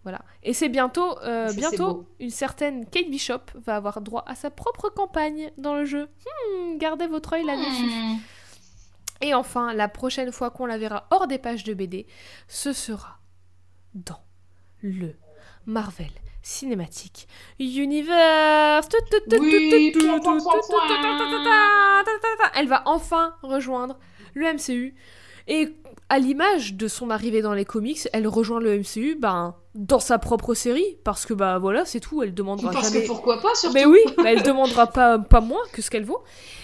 Voilà. 0.05 0.21
Et 0.43 0.53
c'est 0.53 0.69
bientôt, 0.69 1.17
euh, 1.23 1.51
bientôt, 1.53 2.05
une 2.19 2.29
certaine 2.29 2.85
Kate 2.85 3.09
Bishop 3.09 3.41
va 3.55 3.75
avoir 3.75 4.01
droit 4.01 4.23
à 4.27 4.35
sa 4.35 4.51
propre 4.51 4.89
campagne 4.89 5.51
dans 5.57 5.73
le 5.73 5.83
jeu. 5.85 6.07
Hmm, 6.23 6.77
gardez 6.77 7.07
votre 7.07 7.33
œil 7.33 7.43
là-dessus. 7.43 7.87
Hmm. 7.87 8.17
Et 9.21 9.33
enfin, 9.33 9.73
la 9.73 9.87
prochaine 9.87 10.31
fois 10.31 10.51
qu'on 10.51 10.67
la 10.67 10.77
verra 10.77 11.07
hors 11.09 11.25
des 11.25 11.39
pages 11.39 11.63
de 11.63 11.73
BD, 11.73 12.05
ce 12.47 12.71
sera 12.71 13.17
dans 13.95 14.21
le 14.83 15.15
Marvel 15.65 16.11
Cinematic 16.43 17.27
Universe. 17.57 18.87
Oui. 19.39 19.91
Elle 22.53 22.67
va 22.67 22.83
enfin 22.85 23.35
rejoindre 23.41 23.97
le 24.35 24.53
MCU. 24.53 24.93
Et 25.47 25.75
à 26.09 26.19
l'image 26.19 26.75
de 26.75 26.87
son 26.87 27.09
arrivée 27.09 27.41
dans 27.41 27.53
les 27.53 27.65
comics, 27.65 28.07
elle 28.13 28.27
rejoint 28.27 28.59
le 28.59 28.79
MCU 28.79 29.15
ben, 29.19 29.55
dans 29.73 29.99
sa 29.99 30.19
propre 30.19 30.53
série, 30.53 30.97
parce 31.03 31.25
que 31.25 31.33
bah 31.33 31.57
voilà, 31.57 31.85
c'est 31.85 31.99
tout, 31.99 32.21
elle 32.21 32.33
demandera 32.33 32.71
Parce 32.71 32.91
jamais... 32.91 33.03
que 33.03 33.07
pourquoi 33.07 33.41
pas, 33.41 33.53
surtout. 33.55 33.73
Mais 33.73 33.85
oui, 33.85 33.99
bah, 34.17 34.23
elle 34.27 34.43
demandera 34.43 34.87
pas, 34.87 35.17
pas 35.17 35.41
moins 35.41 35.63
que 35.73 35.81
ce 35.81 35.89
qu'elle 35.89 36.05
vaut. 36.05 36.23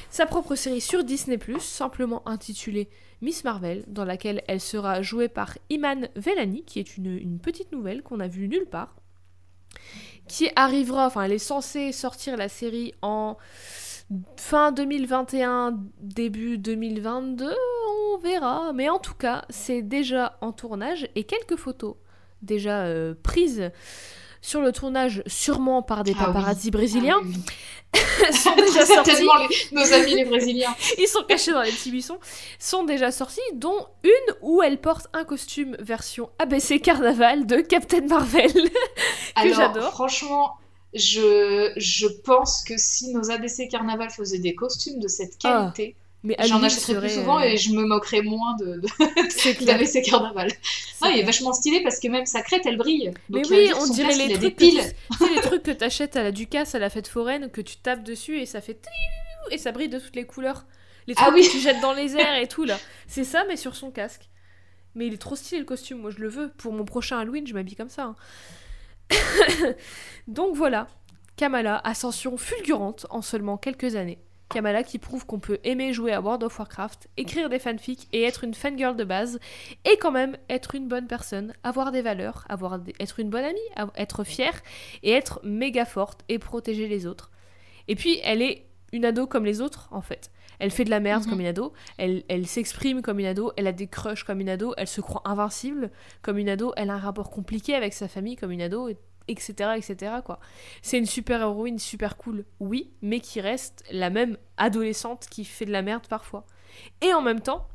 Sa 0.09 0.25
propre 0.25 0.55
série 0.55 0.81
sur 0.81 1.03
Disney+, 1.03 1.39
simplement 1.59 2.21
intitulée 2.27 2.89
Miss 3.21 3.43
Marvel, 3.43 3.83
dans 3.87 4.05
laquelle 4.05 4.43
elle 4.47 4.61
sera 4.61 5.01
jouée 5.01 5.29
par 5.29 5.57
Iman 5.69 6.09
Velani, 6.15 6.63
qui 6.63 6.79
est 6.79 6.97
une, 6.97 7.17
une 7.17 7.39
petite 7.39 7.71
nouvelle 7.71 8.03
qu'on 8.03 8.19
a 8.19 8.27
vue 8.27 8.47
nulle 8.47 8.65
part, 8.65 8.95
qui 10.27 10.49
arrivera, 10.55 11.07
enfin 11.07 11.23
elle 11.23 11.31
est 11.31 11.39
censée 11.39 11.91
sortir 11.91 12.37
la 12.37 12.49
série 12.49 12.93
en 13.01 13.37
fin 14.37 14.71
2021, 14.71 15.77
début 16.01 16.57
2022, 16.57 17.53
on 18.13 18.17
verra. 18.19 18.71
Mais 18.73 18.89
en 18.89 18.99
tout 18.99 19.13
cas, 19.13 19.45
c'est 19.49 19.81
déjà 19.81 20.37
en 20.41 20.51
tournage 20.51 21.07
et 21.15 21.23
quelques 21.23 21.55
photos 21.57 21.95
déjà 22.41 22.81
euh, 22.83 23.13
prises 23.21 23.71
sur 24.43 24.61
le 24.61 24.71
tournage, 24.71 25.21
sûrement 25.27 25.83
par 25.83 26.03
des 26.03 26.13
Ah 26.17 26.21
oui. 26.21 26.25
paparazzi 26.25 26.71
brésiliens, 26.71 27.19
Ah 27.21 27.25
oui, 27.27 27.35
oui. 27.37 28.33
sont 28.33 28.55
déjà 28.55 28.83
les- 29.19 29.75
nos 29.77 29.93
amis 29.93 30.15
les 30.15 30.25
Brésiliens. 30.25 30.73
Ils 30.97 31.07
sont 31.07 31.21
cachés 31.23 31.51
dans 31.53 31.61
les 31.61 31.69
petits 31.71 31.91
buissons, 31.91 32.17
sont 32.57 32.83
déjà 32.83 33.11
sortis, 33.11 33.39
dont 33.53 33.85
une 34.03 34.33
où 34.41 34.63
elle 34.63 34.79
porte 34.81 35.07
un 35.13 35.25
costume 35.25 35.75
version 35.79 36.31
ABC 36.39 36.79
Carnaval 36.79 37.45
de 37.45 37.57
Captain 37.57 38.07
Marvel. 38.07 38.51
Alors, 39.35 39.55
j'adore. 39.55 39.91
franchement, 39.91 40.53
je, 40.93 41.71
je 41.77 42.07
pense 42.07 42.63
que 42.63 42.73
si 42.77 43.13
nos 43.13 43.31
ABC 43.31 43.67
Carnaval 43.67 44.09
faisaient 44.09 44.39
des 44.39 44.55
costumes 44.55 44.99
de 44.99 45.07
cette 45.07 45.33
Ah, 45.43 45.71
qualité, 45.73 45.95
Mais 46.23 46.35
j'en 46.45 46.61
achèterais 46.61 46.99
plus 46.99 47.09
souvent 47.09 47.39
euh, 47.39 47.43
et 47.43 47.57
je 47.57 47.71
me 47.71 47.83
moquerais 47.85 48.21
moins 48.21 48.55
de, 48.57 48.81
de, 48.81 49.65
d'ABC 49.65 50.01
Carnaval. 50.03 50.51
Ah, 51.01 51.09
il 51.11 51.19
est 51.19 51.23
vachement 51.23 51.53
stylé 51.53 51.81
parce 51.81 51.99
que 51.99 52.07
même 52.09 52.25
sa 52.25 52.41
crête, 52.41 52.61
elle 52.65 52.77
brille. 52.77 53.11
Mais 53.29 53.41
oui, 53.49 53.71
a 53.71 53.77
on 53.77 53.87
dirait 53.87 54.15
les 54.15 54.29
trucs, 54.33 54.39
des 54.41 54.51
piles. 54.51 54.81
que 55.19 55.25
tu 55.25 55.33
les 55.35 55.41
trucs 55.41 55.63
que 55.63 55.71
t'achètes 55.71 56.15
à 56.15 56.23
la 56.23 56.31
Ducasse 56.31 56.75
à 56.75 56.79
la 56.79 56.89
fête 56.89 57.07
foraine, 57.07 57.49
que 57.49 57.61
tu 57.61 57.77
tapes 57.77 58.03
dessus 58.03 58.39
et 58.39 58.45
ça 58.45 58.61
fait 58.61 58.79
et 59.49 59.57
ça 59.57 59.71
brille 59.71 59.89
de 59.89 59.97
toutes 59.99 60.15
les 60.15 60.25
couleurs. 60.25 60.65
Les 61.07 61.15
trucs 61.15 61.27
Ah 61.29 61.33
oui. 61.33 61.41
que 61.47 61.51
tu 61.51 61.59
jettes 61.59 61.81
dans 61.81 61.93
les 61.93 62.15
airs 62.15 62.37
et 62.37 62.47
tout 62.47 62.63
là. 62.65 62.77
C'est 63.07 63.23
ça, 63.23 63.43
mais 63.47 63.57
sur 63.57 63.75
son 63.75 63.89
casque. 63.91 64.29
Mais 64.93 65.07
il 65.07 65.13
est 65.13 65.17
trop 65.17 65.35
stylé 65.35 65.57
le 65.59 65.65
costume, 65.65 65.99
moi 65.99 66.11
je 66.11 66.19
le 66.21 66.27
veux. 66.27 66.51
Pour 66.57 66.73
mon 66.73 66.83
prochain 66.85 67.17
Halloween, 67.17 67.47
je 67.47 67.53
m'habille 67.53 67.75
comme 67.77 67.89
ça. 67.89 68.03
hein. 68.03 68.15
Donc 70.27 70.55
voilà, 70.55 70.87
Kamala, 71.35 71.77
ascension 71.83 72.37
fulgurante 72.37 73.05
en 73.09 73.21
seulement 73.21 73.57
quelques 73.57 73.95
années. 73.95 74.19
Kamala 74.49 74.83
qui 74.83 74.99
prouve 74.99 75.25
qu'on 75.25 75.39
peut 75.39 75.59
aimer 75.63 75.93
jouer 75.93 76.11
à 76.11 76.19
World 76.21 76.43
of 76.43 76.59
Warcraft, 76.59 77.07
écrire 77.15 77.49
des 77.49 77.57
fanfics 77.57 78.07
et 78.11 78.23
être 78.23 78.43
une 78.43 78.53
fangirl 78.53 78.95
de 78.95 79.03
base, 79.03 79.39
et 79.85 79.97
quand 79.97 80.11
même 80.11 80.37
être 80.49 80.75
une 80.75 80.87
bonne 80.87 81.07
personne, 81.07 81.53
avoir 81.63 81.91
des 81.91 82.01
valeurs, 82.01 82.45
avoir 82.49 82.79
être 82.99 83.19
une 83.19 83.29
bonne 83.29 83.45
amie, 83.45 83.59
être 83.95 84.23
fière 84.23 84.61
et 85.03 85.13
être 85.13 85.39
méga 85.43 85.85
forte 85.85 86.21
et 86.27 86.37
protéger 86.37 86.87
les 86.87 87.05
autres. 87.05 87.31
Et 87.87 87.95
puis 87.95 88.19
elle 88.23 88.41
est 88.41 88.67
une 88.91 89.05
ado 89.05 89.25
comme 89.25 89.45
les 89.45 89.61
autres 89.61 89.87
en 89.91 90.01
fait. 90.01 90.31
Elle 90.61 90.71
fait 90.71 90.85
de 90.85 90.89
la 90.91 90.99
merde 90.99 91.23
Mhm. 91.25 91.29
comme 91.29 91.39
une 91.41 91.47
ado, 91.47 91.73
elle, 91.97 92.23
elle 92.29 92.45
s'exprime 92.47 93.01
comme 93.01 93.19
une 93.19 93.25
ado, 93.25 93.51
elle 93.57 93.67
a 93.67 93.71
des 93.73 93.87
crushs 93.87 94.23
comme 94.23 94.39
une 94.39 94.49
ado, 94.49 94.73
elle 94.77 94.87
se 94.87 95.01
croit 95.01 95.23
invincible 95.25 95.91
comme 96.21 96.37
une 96.37 96.47
ado, 96.49 96.71
elle 96.77 96.89
a 96.89 96.93
un 96.93 96.99
rapport 96.99 97.29
compliqué 97.31 97.73
avec 97.75 97.93
sa 97.93 98.07
famille 98.07 98.35
comme 98.35 98.51
une 98.51 98.61
ado, 98.61 98.87
et- 98.87 98.97
etc. 99.27 99.71
etc. 99.75 100.13
quoi. 100.23 100.39
C'est 100.81 100.97
une 100.97 101.05
super 101.05 101.41
héroïne 101.41 101.79
super 101.79 102.15
cool, 102.15 102.45
oui, 102.59 102.91
mais 103.01 103.19
qui 103.19 103.41
reste 103.41 103.83
la 103.91 104.09
même 104.09 104.37
adolescente 104.57 105.25
qui 105.29 105.45
fait 105.45 105.65
de 105.65 105.71
la 105.71 105.81
merde 105.81 106.07
parfois. 106.07 106.45
Et 107.01 107.13
en 107.13 107.21
même 107.21 107.41
temps, 107.41 107.67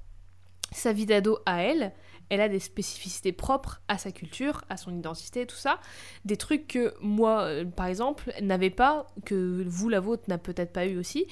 sa 0.73 0.93
vie 0.93 1.07
d'ado 1.07 1.39
à 1.47 1.63
elle, 1.63 1.93
elle 2.29 2.41
a 2.41 2.49
des 2.49 2.59
spécificités 2.59 3.31
propres 3.33 3.81
à 3.87 3.99
sa 3.99 4.11
culture, 4.11 4.65
à 4.69 4.77
son 4.77 4.93
identité, 4.97 5.47
tout 5.47 5.55
ça. 5.57 5.79
Des 6.25 6.37
trucs 6.37 6.67
que 6.67 6.93
moi, 7.01 7.43
euh, 7.43 7.65
par 7.65 7.87
exemple, 7.87 8.33
n'avais 8.43 8.71
pas, 8.71 9.07
que 9.25 9.63
vous, 9.67 9.89
la 9.89 10.01
vôtre, 10.01 10.25
n'a 10.29 10.37
peut-être 10.39 10.73
pas 10.73 10.87
eu 10.87 10.99
aussi. 10.99 11.27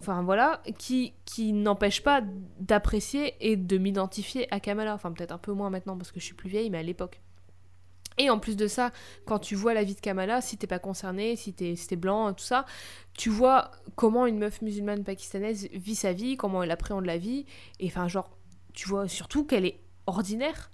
Enfin 0.00 0.22
voilà, 0.22 0.62
qui, 0.78 1.12
qui 1.26 1.52
n'empêche 1.52 2.02
pas 2.02 2.22
d'apprécier 2.58 3.34
et 3.40 3.56
de 3.56 3.78
m'identifier 3.78 4.52
à 4.52 4.58
Kamala. 4.58 4.94
Enfin 4.94 5.12
peut-être 5.12 5.32
un 5.32 5.38
peu 5.38 5.52
moins 5.52 5.70
maintenant 5.70 5.96
parce 5.96 6.10
que 6.10 6.20
je 6.20 6.24
suis 6.24 6.34
plus 6.34 6.48
vieille, 6.48 6.70
mais 6.70 6.78
à 6.78 6.82
l'époque. 6.82 7.20
Et 8.18 8.28
en 8.28 8.38
plus 8.38 8.56
de 8.56 8.66
ça, 8.66 8.92
quand 9.24 9.38
tu 9.38 9.54
vois 9.54 9.72
la 9.72 9.82
vie 9.84 9.94
de 9.94 10.00
Kamala, 10.00 10.40
si 10.40 10.58
t'es 10.58 10.66
pas 10.66 10.78
concerné, 10.78 11.36
si 11.36 11.52
t'es 11.54 11.74
si 11.76 11.96
blanc, 11.96 12.32
tout 12.34 12.44
ça, 12.44 12.66
tu 13.16 13.30
vois 13.30 13.70
comment 13.94 14.26
une 14.26 14.38
meuf 14.38 14.60
musulmane 14.62 15.04
pakistanaise 15.04 15.68
vit 15.72 15.94
sa 15.94 16.12
vie, 16.12 16.36
comment 16.36 16.62
elle 16.62 16.70
appréhende 16.70 17.06
la 17.06 17.16
vie, 17.16 17.46
et 17.78 17.86
enfin 17.86 18.08
genre, 18.08 18.30
tu 18.74 18.88
vois 18.88 19.08
surtout 19.08 19.44
qu'elle 19.44 19.64
est 19.64 19.80
ordinaire. 20.06 20.70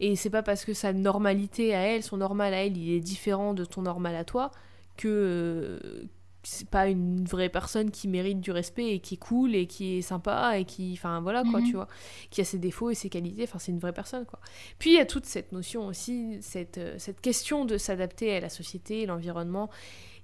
Et 0.00 0.16
c'est 0.16 0.30
pas 0.30 0.42
parce 0.42 0.64
que 0.64 0.74
sa 0.74 0.92
normalité 0.92 1.74
à 1.74 1.80
elle, 1.80 2.02
son 2.02 2.16
normal 2.18 2.54
à 2.54 2.64
elle, 2.64 2.76
il 2.76 2.92
est 2.92 3.00
différent 3.00 3.54
de 3.54 3.64
ton 3.64 3.82
normal 3.82 4.14
à 4.16 4.24
toi, 4.24 4.50
que 4.96 5.08
euh, 5.08 6.08
c'est 6.42 6.68
pas 6.68 6.86
une 6.88 7.24
vraie 7.24 7.48
personne 7.50 7.90
qui 7.90 8.08
mérite 8.08 8.40
du 8.40 8.50
respect 8.50 8.94
et 8.94 9.00
qui 9.00 9.14
est 9.14 9.18
cool 9.18 9.54
et 9.54 9.66
qui 9.66 9.98
est 9.98 10.02
sympa 10.02 10.58
et 10.58 10.64
qui, 10.64 10.92
enfin 10.96 11.20
voilà 11.20 11.42
quoi, 11.44 11.60
Mhm. 11.60 11.66
tu 11.66 11.72
vois, 11.74 11.88
qui 12.30 12.40
a 12.40 12.44
ses 12.44 12.58
défauts 12.58 12.90
et 12.90 12.94
ses 12.94 13.10
qualités, 13.10 13.42
enfin 13.44 13.58
c'est 13.58 13.72
une 13.72 13.78
vraie 13.78 13.92
personne 13.92 14.24
quoi. 14.24 14.40
Puis 14.78 14.90
il 14.90 14.96
y 14.96 15.00
a 15.00 15.06
toute 15.06 15.26
cette 15.26 15.52
notion 15.52 15.86
aussi, 15.86 16.38
cette, 16.40 16.78
euh, 16.78 16.94
cette 16.98 17.20
question 17.20 17.64
de 17.64 17.76
s'adapter 17.76 18.34
à 18.36 18.40
la 18.40 18.48
société, 18.48 19.04
l'environnement, 19.06 19.68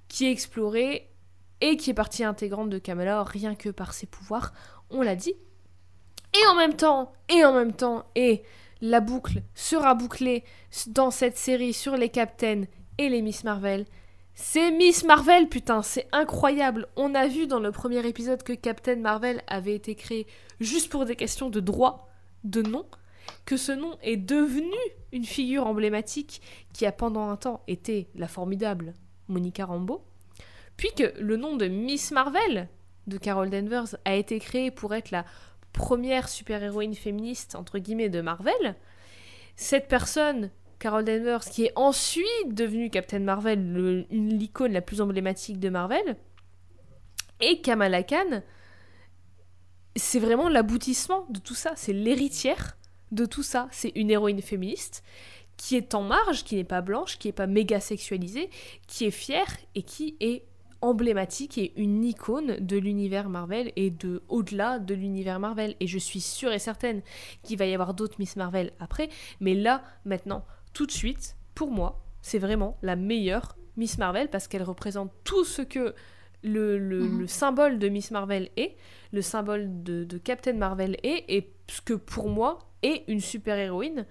qui 0.08 0.24
est 0.26 0.30
explorée 0.32 1.10
et 1.60 1.76
qui 1.76 1.90
est 1.90 1.94
partie 1.94 2.24
intégrante 2.24 2.70
de 2.70 2.78
Kamala 2.78 3.22
rien 3.24 3.54
que 3.54 3.68
par 3.68 3.92
ses 3.92 4.06
pouvoirs, 4.06 4.52
on 4.90 5.02
l'a 5.02 5.16
dit. 5.16 5.34
Et 6.34 6.46
en 6.48 6.54
même 6.54 6.74
temps, 6.76 7.12
et 7.28 7.44
en 7.44 7.52
même 7.54 7.72
temps, 7.72 8.04
et 8.14 8.42
la 8.82 9.00
boucle 9.00 9.42
sera 9.54 9.94
bouclée 9.94 10.44
dans 10.88 11.10
cette 11.10 11.36
série 11.38 11.72
sur 11.72 11.96
les 11.96 12.08
Captains 12.10 12.64
et 12.98 13.08
les 13.08 13.22
Miss 13.22 13.42
Marvel. 13.44 13.86
C'est 14.38 14.70
Miss 14.70 15.02
Marvel, 15.04 15.48
putain, 15.48 15.80
c'est 15.80 16.08
incroyable. 16.12 16.88
On 16.94 17.14
a 17.14 17.26
vu 17.26 17.46
dans 17.46 17.58
le 17.58 17.72
premier 17.72 18.06
épisode 18.06 18.42
que 18.42 18.52
Captain 18.52 18.96
Marvel 18.96 19.42
avait 19.46 19.74
été 19.74 19.94
créé 19.94 20.26
juste 20.60 20.90
pour 20.90 21.06
des 21.06 21.16
questions 21.16 21.48
de 21.48 21.58
droit, 21.58 22.10
de 22.44 22.60
nom, 22.60 22.84
que 23.46 23.56
ce 23.56 23.72
nom 23.72 23.96
est 24.02 24.18
devenu 24.18 24.76
une 25.10 25.24
figure 25.24 25.66
emblématique 25.66 26.42
qui 26.74 26.84
a 26.84 26.92
pendant 26.92 27.30
un 27.30 27.36
temps 27.36 27.62
été 27.66 28.10
la 28.14 28.28
formidable 28.28 28.92
Monica 29.28 29.64
Rambeau, 29.64 30.04
puis 30.76 30.90
que 30.94 31.18
le 31.18 31.38
nom 31.38 31.56
de 31.56 31.66
Miss 31.66 32.10
Marvel 32.10 32.68
de 33.06 33.16
Carol 33.16 33.48
Danvers 33.48 33.96
a 34.04 34.16
été 34.16 34.38
créé 34.38 34.70
pour 34.70 34.94
être 34.94 35.12
la 35.12 35.24
première 35.72 36.28
super-héroïne 36.28 36.94
féministe 36.94 37.54
entre 37.54 37.78
guillemets 37.78 38.10
de 38.10 38.20
Marvel. 38.20 38.76
Cette 39.56 39.88
personne, 39.88 40.50
Carol 40.78 41.04
Danvers, 41.04 41.44
qui 41.44 41.64
est 41.64 41.72
ensuite 41.76 42.26
devenue 42.48 42.90
Captain 42.90 43.20
Marvel, 43.20 44.06
l'icône 44.10 44.72
la 44.72 44.82
plus 44.82 45.00
emblématique 45.00 45.58
de 45.58 45.68
Marvel, 45.68 46.16
et 47.40 47.60
Kamala 47.60 48.02
Khan, 48.02 48.42
c'est 49.94 50.18
vraiment 50.18 50.48
l'aboutissement 50.48 51.26
de 51.30 51.38
tout 51.38 51.54
ça, 51.54 51.72
c'est 51.76 51.92
l'héritière 51.92 52.76
de 53.12 53.24
tout 53.24 53.42
ça. 53.42 53.68
C'est 53.72 53.92
une 53.94 54.10
héroïne 54.10 54.42
féministe 54.42 55.02
qui 55.56 55.76
est 55.76 55.94
en 55.94 56.02
marge, 56.02 56.44
qui 56.44 56.56
n'est 56.56 56.64
pas 56.64 56.82
blanche, 56.82 57.18
qui 57.18 57.28
n'est 57.28 57.32
pas 57.32 57.46
méga 57.46 57.80
sexualisée, 57.80 58.50
qui 58.86 59.06
est 59.06 59.10
fière 59.10 59.56
et 59.74 59.82
qui 59.82 60.16
est 60.20 60.44
emblématique 60.82 61.56
et 61.56 61.72
une 61.80 62.04
icône 62.04 62.58
de 62.60 62.76
l'univers 62.76 63.30
Marvel 63.30 63.72
et 63.76 63.90
de 63.90 64.22
au-delà 64.28 64.78
de 64.78 64.94
l'univers 64.94 65.40
Marvel. 65.40 65.74
Et 65.80 65.86
je 65.86 65.98
suis 65.98 66.20
sûre 66.20 66.52
et 66.52 66.58
certaine 66.58 67.00
qu'il 67.42 67.58
va 67.58 67.66
y 67.66 67.72
avoir 67.72 67.94
d'autres 67.94 68.16
Miss 68.18 68.36
Marvel 68.36 68.72
après, 68.80 69.08
mais 69.40 69.54
là, 69.54 69.82
maintenant, 70.04 70.44
tout 70.76 70.84
de 70.86 70.92
suite, 70.92 71.36
pour 71.54 71.70
moi, 71.70 72.04
c'est 72.20 72.38
vraiment 72.38 72.76
la 72.82 72.96
meilleure 72.96 73.56
Miss 73.78 73.96
Marvel 73.96 74.28
parce 74.28 74.46
qu'elle 74.46 74.62
représente 74.62 75.10
tout 75.24 75.44
ce 75.44 75.62
que 75.62 75.94
le, 76.42 76.76
le- 76.78 77.00
Mhm. 77.08 77.20
le 77.20 77.26
symbole 77.26 77.78
de 77.78 77.88
Miss 77.88 78.10
Marvel 78.10 78.50
est, 78.58 78.76
le 79.12 79.22
symbole 79.22 79.82
de, 79.82 80.04
de 80.04 80.18
Captain 80.18 80.52
Marvel 80.52 80.96
est, 81.02 81.24
et 81.28 81.54
ce 81.68 81.80
que 81.80 81.94
pour 81.94 82.28
moi 82.28 82.58
est 82.82 83.04
une 83.08 83.20
super-héroïne 83.20 84.04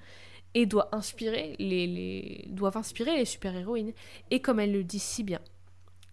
et 0.55 0.65
doit 0.65 0.89
inspirer 0.95 1.55
les, 1.59 1.85
les- 1.85 2.47
doivent 2.49 2.77
inspirer 2.77 3.15
les 3.17 3.25
super-héroïnes. 3.25 3.93
Et 4.31 4.41
comme 4.41 4.59
elle 4.59 4.71
le 4.71 4.83
dit 4.83 4.99
si 4.99 5.23
bien, 5.23 5.39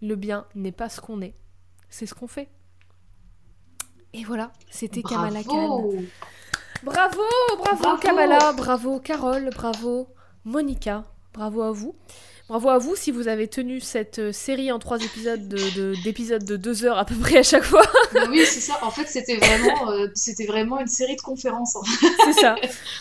le 0.02 0.16
bien 0.16 0.46
n'est 0.54 0.70
pas 0.72 0.90
ce 0.90 1.00
qu'on 1.00 1.22
est, 1.22 1.34
c'est 1.88 2.04
ce 2.06 2.14
qu'on 2.14 2.28
fait. 2.28 2.50
Et 4.12 4.24
voilà, 4.24 4.52
c'était 4.70 5.02
Kamala 5.02 5.42
Khan. 5.42 5.78
Bravo, 6.82 7.22
bravo, 7.58 7.82
Bravo. 7.82 7.98
Kamala, 7.98 8.52
bravo 8.52 9.00
Carole, 9.00 9.48
bravo 9.54 10.08
Monica, 10.44 11.04
bravo 11.34 11.62
à 11.62 11.72
vous. 11.72 11.94
Bravo 12.48 12.68
à 12.70 12.78
vous 12.78 12.96
si 12.96 13.10
vous 13.12 13.28
avez 13.28 13.46
tenu 13.48 13.80
cette 13.80 14.18
euh, 14.18 14.32
série 14.32 14.72
en 14.72 14.78
trois 14.78 14.98
épisodes 15.02 15.48
de, 15.48 15.56
de- 15.76 15.94
d'épisodes 16.02 16.44
de 16.44 16.56
deux 16.56 16.84
heures 16.84 16.98
à 16.98 17.04
peu 17.04 17.14
près 17.14 17.38
à 17.38 17.42
chaque 17.42 17.62
fois. 17.64 17.82
Oui, 18.28 18.42
c'est 18.44 18.60
ça. 18.60 18.78
En 18.82 18.90
fait, 18.90 19.06
c'était 19.06 19.36
vraiment, 19.36 19.90
euh, 19.90 20.08
c'était 20.14 20.44
vraiment 20.46 20.78
une 20.80 20.86
série 20.88 21.16
de 21.16 21.20
conférences. 21.22 21.76
hein. 21.76 22.08
C'est 22.24 22.32
ça. 22.34 22.56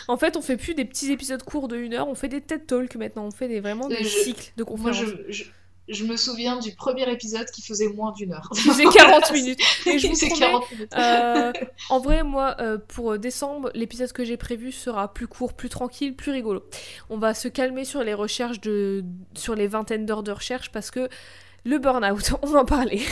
En 0.08 0.16
fait, 0.16 0.36
on 0.36 0.42
fait 0.42 0.56
plus 0.56 0.74
des 0.74 0.84
petits 0.86 1.12
épisodes 1.12 1.42
courts 1.42 1.68
de 1.68 1.76
une 1.76 1.92
heure, 1.94 2.08
on 2.08 2.14
fait 2.14 2.28
des 2.28 2.40
TED 2.40 2.66
Talks 2.66 2.94
maintenant, 2.96 3.26
on 3.26 3.30
fait 3.30 3.48
des, 3.48 3.60
vraiment 3.60 3.88
des 3.88 4.02
je- 4.04 4.08
cycles 4.08 4.52
de 4.56 4.64
Moi, 4.64 4.72
conférences. 4.76 4.96
je, 5.28 5.32
je, 5.32 5.44
je 5.88 6.04
me 6.04 6.16
souviens 6.16 6.58
du 6.58 6.74
premier 6.74 7.10
épisode 7.10 7.46
qui 7.50 7.62
faisait 7.62 7.88
moins 7.88 8.12
d'une 8.12 8.32
heure. 8.32 8.48
Qui 8.54 8.60
faisait 8.60 8.84
40 8.84 9.32
minutes. 9.32 9.60
Et 9.86 9.98
je 9.98 10.06
vous 10.08 10.14
C'est 10.14 10.28
promets, 10.28 10.46
40 10.46 10.70
minutes. 10.72 10.92
euh, 10.96 11.52
en 11.90 11.98
vrai, 11.98 12.22
moi, 12.22 12.56
euh, 12.60 12.78
pour 12.78 13.18
décembre, 13.18 13.70
l'épisode 13.74 14.12
que 14.12 14.24
j'ai 14.24 14.36
prévu 14.36 14.72
sera 14.72 15.12
plus 15.12 15.26
court, 15.26 15.54
plus 15.54 15.68
tranquille, 15.68 16.14
plus 16.14 16.30
rigolo. 16.32 16.62
On 17.10 17.18
va 17.18 17.34
se 17.34 17.48
calmer 17.48 17.84
sur 17.84 18.02
les 18.04 18.14
recherches 18.14 18.60
de, 18.60 19.04
sur 19.34 19.54
les 19.54 19.66
vingtaines 19.66 20.06
d'heures 20.06 20.22
de 20.22 20.32
recherche 20.32 20.70
parce 20.70 20.90
que 20.90 21.08
le 21.64 21.78
burn-out, 21.78 22.32
on 22.42 22.54
en 22.54 22.64
parlait. 22.64 23.02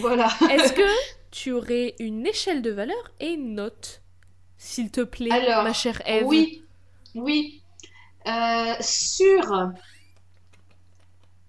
Voilà. 0.00 0.28
Est-ce 0.50 0.72
que 0.72 0.82
tu 1.30 1.52
aurais 1.52 1.94
une 1.98 2.26
échelle 2.26 2.62
de 2.62 2.70
valeur 2.70 3.12
et 3.20 3.30
une 3.32 3.54
note, 3.54 4.02
s'il 4.56 4.90
te 4.90 5.00
plaît, 5.00 5.30
Alors, 5.32 5.64
ma 5.64 5.72
chère 5.72 6.00
Eve 6.06 6.26
Oui, 6.26 6.62
oui. 7.14 7.60
Euh, 8.26 8.74
sur 8.80 9.70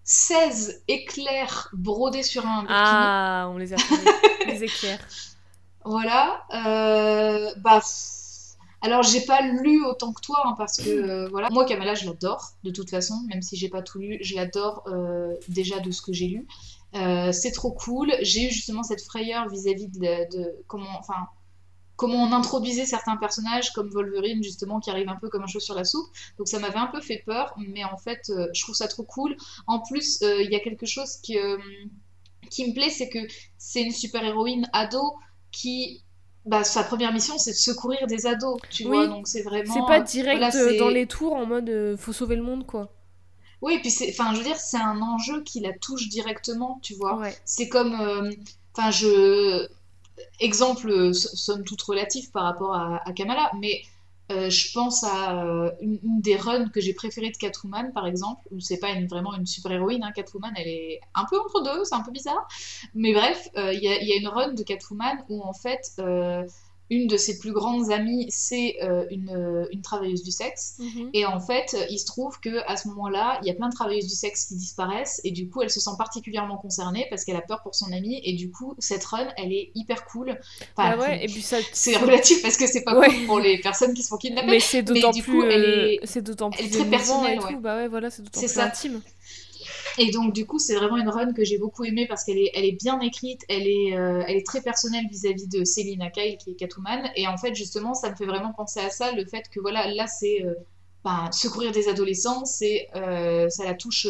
16 0.05 0.83
éclairs 0.87 1.69
brodés 1.73 2.23
sur 2.23 2.45
un 2.45 2.61
bikini, 2.61 2.69
Ah, 2.77 3.47
on 3.51 3.57
les 3.57 3.73
a 3.73 3.77
les 4.47 4.63
éclairs. 4.63 4.99
voilà. 5.83 6.43
euh, 6.53 7.51
bah, 7.57 7.81
alors 8.81 9.01
j'ai 9.01 9.21
pas 9.21 9.41
lu 9.41 9.83
autant 9.83 10.13
que 10.13 10.21
toi 10.21 10.37
hein, 10.45 10.53
parce 10.57 10.77
que 10.77 10.89
euh, 10.89 11.27
voilà, 11.29 11.49
moi 11.49 11.65
Kamala 11.65 11.95
je 11.95 12.05
l'adore 12.05 12.51
de 12.63 12.69
toute 12.69 12.89
façon, 12.91 13.15
même 13.29 13.41
si 13.41 13.55
j'ai 13.55 13.67
pas 13.69 13.81
tout 13.81 13.97
lu, 13.97 14.19
je 14.21 14.35
l'adore 14.35 14.83
euh, 14.87 15.33
déjà 15.49 15.79
de 15.79 15.89
ce 15.89 16.03
que 16.03 16.13
j'ai 16.13 16.27
lu. 16.27 16.47
Euh, 16.95 17.31
c'est 17.31 17.51
trop 17.51 17.71
cool. 17.71 18.13
J'ai 18.21 18.47
eu 18.47 18.51
justement 18.51 18.83
cette 18.83 19.01
frayeur 19.01 19.49
vis-à-vis 19.49 19.87
de, 19.87 20.37
de 20.37 20.55
comment, 20.67 20.97
enfin, 20.99 21.27
comment 21.95 22.23
on 22.23 22.31
introduisait 22.33 22.85
certains 22.85 23.17
personnages 23.17 23.71
comme 23.71 23.89
Wolverine 23.89 24.43
justement 24.43 24.79
qui 24.79 24.89
arrive 24.89 25.09
un 25.09 25.15
peu 25.15 25.29
comme 25.29 25.43
un 25.43 25.47
cheveu 25.47 25.59
sur 25.59 25.75
la 25.75 25.83
soupe. 25.85 26.07
Donc 26.37 26.47
ça 26.47 26.59
m'avait 26.59 26.77
un 26.77 26.87
peu 26.87 27.01
fait 27.01 27.23
peur, 27.25 27.53
mais 27.57 27.83
en 27.83 27.97
fait 27.97 28.29
euh, 28.29 28.47
je 28.53 28.61
trouve 28.63 28.75
ça 28.75 28.87
trop 28.87 29.03
cool. 29.03 29.35
En 29.67 29.79
plus 29.79 30.21
euh, 30.21 30.41
il 30.41 30.51
y 30.51 30.55
a 30.55 30.59
quelque 30.59 30.85
chose 30.85 31.17
qui, 31.23 31.37
euh, 31.37 31.57
qui 32.49 32.67
me 32.67 32.73
plaît, 32.73 32.89
c'est 32.89 33.09
que 33.09 33.19
c'est 33.57 33.81
une 33.81 33.91
super 33.91 34.23
héroïne 34.23 34.69
ado 34.73 35.01
qui 35.51 36.01
bah, 36.45 36.63
sa 36.63 36.83
première 36.83 37.11
mission 37.11 37.37
c'est 37.37 37.51
de 37.51 37.55
secourir 37.57 38.05
des 38.07 38.27
ados, 38.27 38.59
tu 38.69 38.83
Oui. 38.83 38.89
vois. 38.89 39.07
Donc 39.07 39.27
c'est 39.27 39.41
vraiment 39.41 39.73
C'est 39.73 39.85
pas 39.87 39.99
direct 40.01 40.37
voilà, 40.37 40.77
dans 40.77 40.89
les 40.89 41.07
tours 41.07 41.33
en 41.33 41.45
mode 41.45 41.95
faut 41.97 42.13
sauver 42.13 42.35
le 42.35 42.43
monde, 42.43 42.65
quoi. 42.65 42.91
Oui, 43.61 43.75
et 43.75 43.79
puis 43.79 43.89
c'est, 43.89 44.09
enfin, 44.09 44.33
je 44.33 44.39
veux 44.39 44.43
dire, 44.43 44.57
c'est 44.57 44.77
un 44.77 45.01
enjeu 45.01 45.41
qui 45.43 45.59
la 45.59 45.73
touche 45.73 46.07
directement, 46.09 46.79
tu 46.83 46.93
vois. 46.93 47.17
Ouais. 47.17 47.35
C'est 47.45 47.67
comme, 47.69 47.95
enfin, 48.75 48.91
je, 48.91 49.67
exemple, 50.39 50.89
euh, 50.89 51.13
so- 51.13 51.35
somme 51.35 51.63
toute 51.63 51.81
relatif 51.81 52.31
par 52.31 52.43
rapport 52.43 52.75
à, 52.75 52.99
Kamala, 53.15 53.51
mais 53.59 53.81
euh, 54.31 54.49
je 54.49 54.71
pense 54.73 55.03
à 55.03 55.43
euh, 55.45 55.71
une, 55.81 55.99
des 56.21 56.35
runs 56.35 56.69
que 56.69 56.81
j'ai 56.81 56.93
préférées 56.93 57.29
de 57.31 57.37
Catwoman, 57.37 57.91
par 57.93 58.07
exemple, 58.07 58.41
où 58.51 58.59
c'est 58.59 58.79
pas 58.79 58.93
vraiment 59.09 59.35
une 59.35 59.45
super-héroïne, 59.45 60.03
hein, 60.03 60.11
Catwoman, 60.13 60.51
elle 60.57 60.67
est 60.67 60.99
un 61.13 61.25
peu 61.29 61.39
entre 61.39 61.63
deux, 61.63 61.83
c'est 61.85 61.95
un 61.95 62.01
peu 62.03 62.11
bizarre, 62.11 62.47
mais 62.95 63.13
bref, 63.13 63.49
il 63.55 63.79
y 63.79 63.85
y 64.05 64.13
a 64.13 64.15
une 64.17 64.27
run 64.27 64.53
de 64.53 64.63
Catwoman 64.63 65.23
où 65.29 65.43
en 65.43 65.53
fait, 65.53 65.91
une 66.91 67.07
de 67.07 67.17
ses 67.17 67.39
plus 67.39 67.51
grandes 67.51 67.91
amies, 67.91 68.27
c'est 68.29 68.75
euh, 68.83 69.05
une, 69.09 69.31
euh, 69.31 69.65
une 69.71 69.81
travailleuse 69.81 70.21
du 70.23 70.31
sexe. 70.31 70.75
Mhm. 70.79 71.09
Et 71.13 71.25
en 71.25 71.39
fait, 71.39 71.75
il 71.89 71.97
se 71.97 72.05
trouve 72.05 72.39
que 72.39 72.63
à 72.67 72.77
ce 72.77 72.87
moment-là, 72.89 73.39
il 73.41 73.47
y 73.47 73.51
a 73.51 73.55
plein 73.55 73.69
de 73.69 73.73
travailleuses 73.73 74.05
du 74.07 74.13
sexe 74.15 74.45
qui 74.45 74.55
disparaissent 74.55 75.19
et 75.23 75.31
du 75.31 75.49
coup, 75.49 75.61
elle 75.63 75.69
se 75.71 75.79
sent 75.79 75.91
particulièrement 75.97 76.57
concernée 76.57 77.07
parce 77.09 77.25
qu'elle 77.25 77.35
a 77.37 77.41
peur 77.41 77.61
pour 77.63 77.73
son 77.73 77.91
amie 77.91 78.21
et 78.23 78.33
du 78.33 78.51
coup, 78.51 78.75
cette 78.77 79.03
run, 79.03 79.27
elle 79.37 79.51
est 79.51 79.71
hyper 79.73 80.05
cool. 80.05 80.37
Enfin, 80.77 80.91
Ah 80.93 80.97
ouais, 80.99 81.25
et 81.25 81.27
puis 81.27 81.41
ça. 81.41 81.57
c'est 81.73 81.97
relatif 81.97 82.41
parce 82.43 82.57
que 82.57 82.67
c'est 82.67 82.83
pas 82.83 82.97
Ouais. 82.99 83.07
cool 83.09 83.25
pour 83.25 83.39
les 83.39 83.57
personnes 83.59 83.93
qui 83.95 84.03
se 84.03 84.09
font 84.09 84.17
kidnapper. 84.17 84.47
Mais 84.47 84.59
c'est 84.59 84.83
d'autant 84.83 85.11
plus, 85.11 85.41
euh, 85.43 85.87
est- 85.87 85.99
c'est 86.05 86.21
d'autant 86.21 86.51
plus 86.51 86.59
elle 86.65 86.67
est 86.67 86.79
très 86.79 86.85
personnelle, 86.89 87.39
tout. 87.39 87.45
ouais. 87.47 87.55
Bah 87.55 87.77
ouais, 87.77 87.87
voilà, 87.87 88.09
c'est 88.11 88.21
d'autant 88.21 88.39
plus 88.41 88.47
ça. 88.51 88.65
intime. 88.65 89.01
Et 89.97 90.11
donc, 90.11 90.33
du 90.33 90.45
coup, 90.45 90.59
c'est 90.59 90.75
vraiment 90.75 90.97
une 90.97 91.09
run 91.09 91.33
que 91.33 91.43
j'ai 91.43 91.57
beaucoup 91.57 91.85
aimée 91.85 92.05
parce 92.07 92.23
qu'elle 92.23 92.37
est, 92.37 92.51
elle 92.53 92.65
est 92.65 92.77
bien 92.77 92.99
écrite, 92.99 93.41
elle 93.47 93.67
est, 93.67 93.97
euh, 93.97 94.23
elle 94.27 94.35
est 94.35 94.45
très 94.45 94.61
personnelle 94.61 95.05
vis-à-vis 95.09 95.47
de 95.47 95.63
Selina 95.63 96.09
Kyle 96.09 96.37
qui 96.37 96.51
est 96.51 96.55
Catwoman. 96.55 97.09
Et 97.15 97.27
en 97.27 97.37
fait, 97.37 97.55
justement, 97.55 97.93
ça 97.93 98.11
me 98.11 98.15
fait 98.15 98.25
vraiment 98.25 98.53
penser 98.53 98.81
à 98.81 98.89
ça, 98.89 99.11
le 99.13 99.25
fait 99.25 99.49
que 99.49 99.59
voilà, 99.59 99.89
là, 99.93 100.07
c'est 100.07 100.43
euh, 100.43 100.53
ben, 101.03 101.31
secourir 101.31 101.71
des 101.71 101.87
adolescents, 101.87 102.43
c'est, 102.45 102.89
euh, 102.95 103.47
ça 103.49 103.63
la 103.63 103.73
touche 103.73 104.07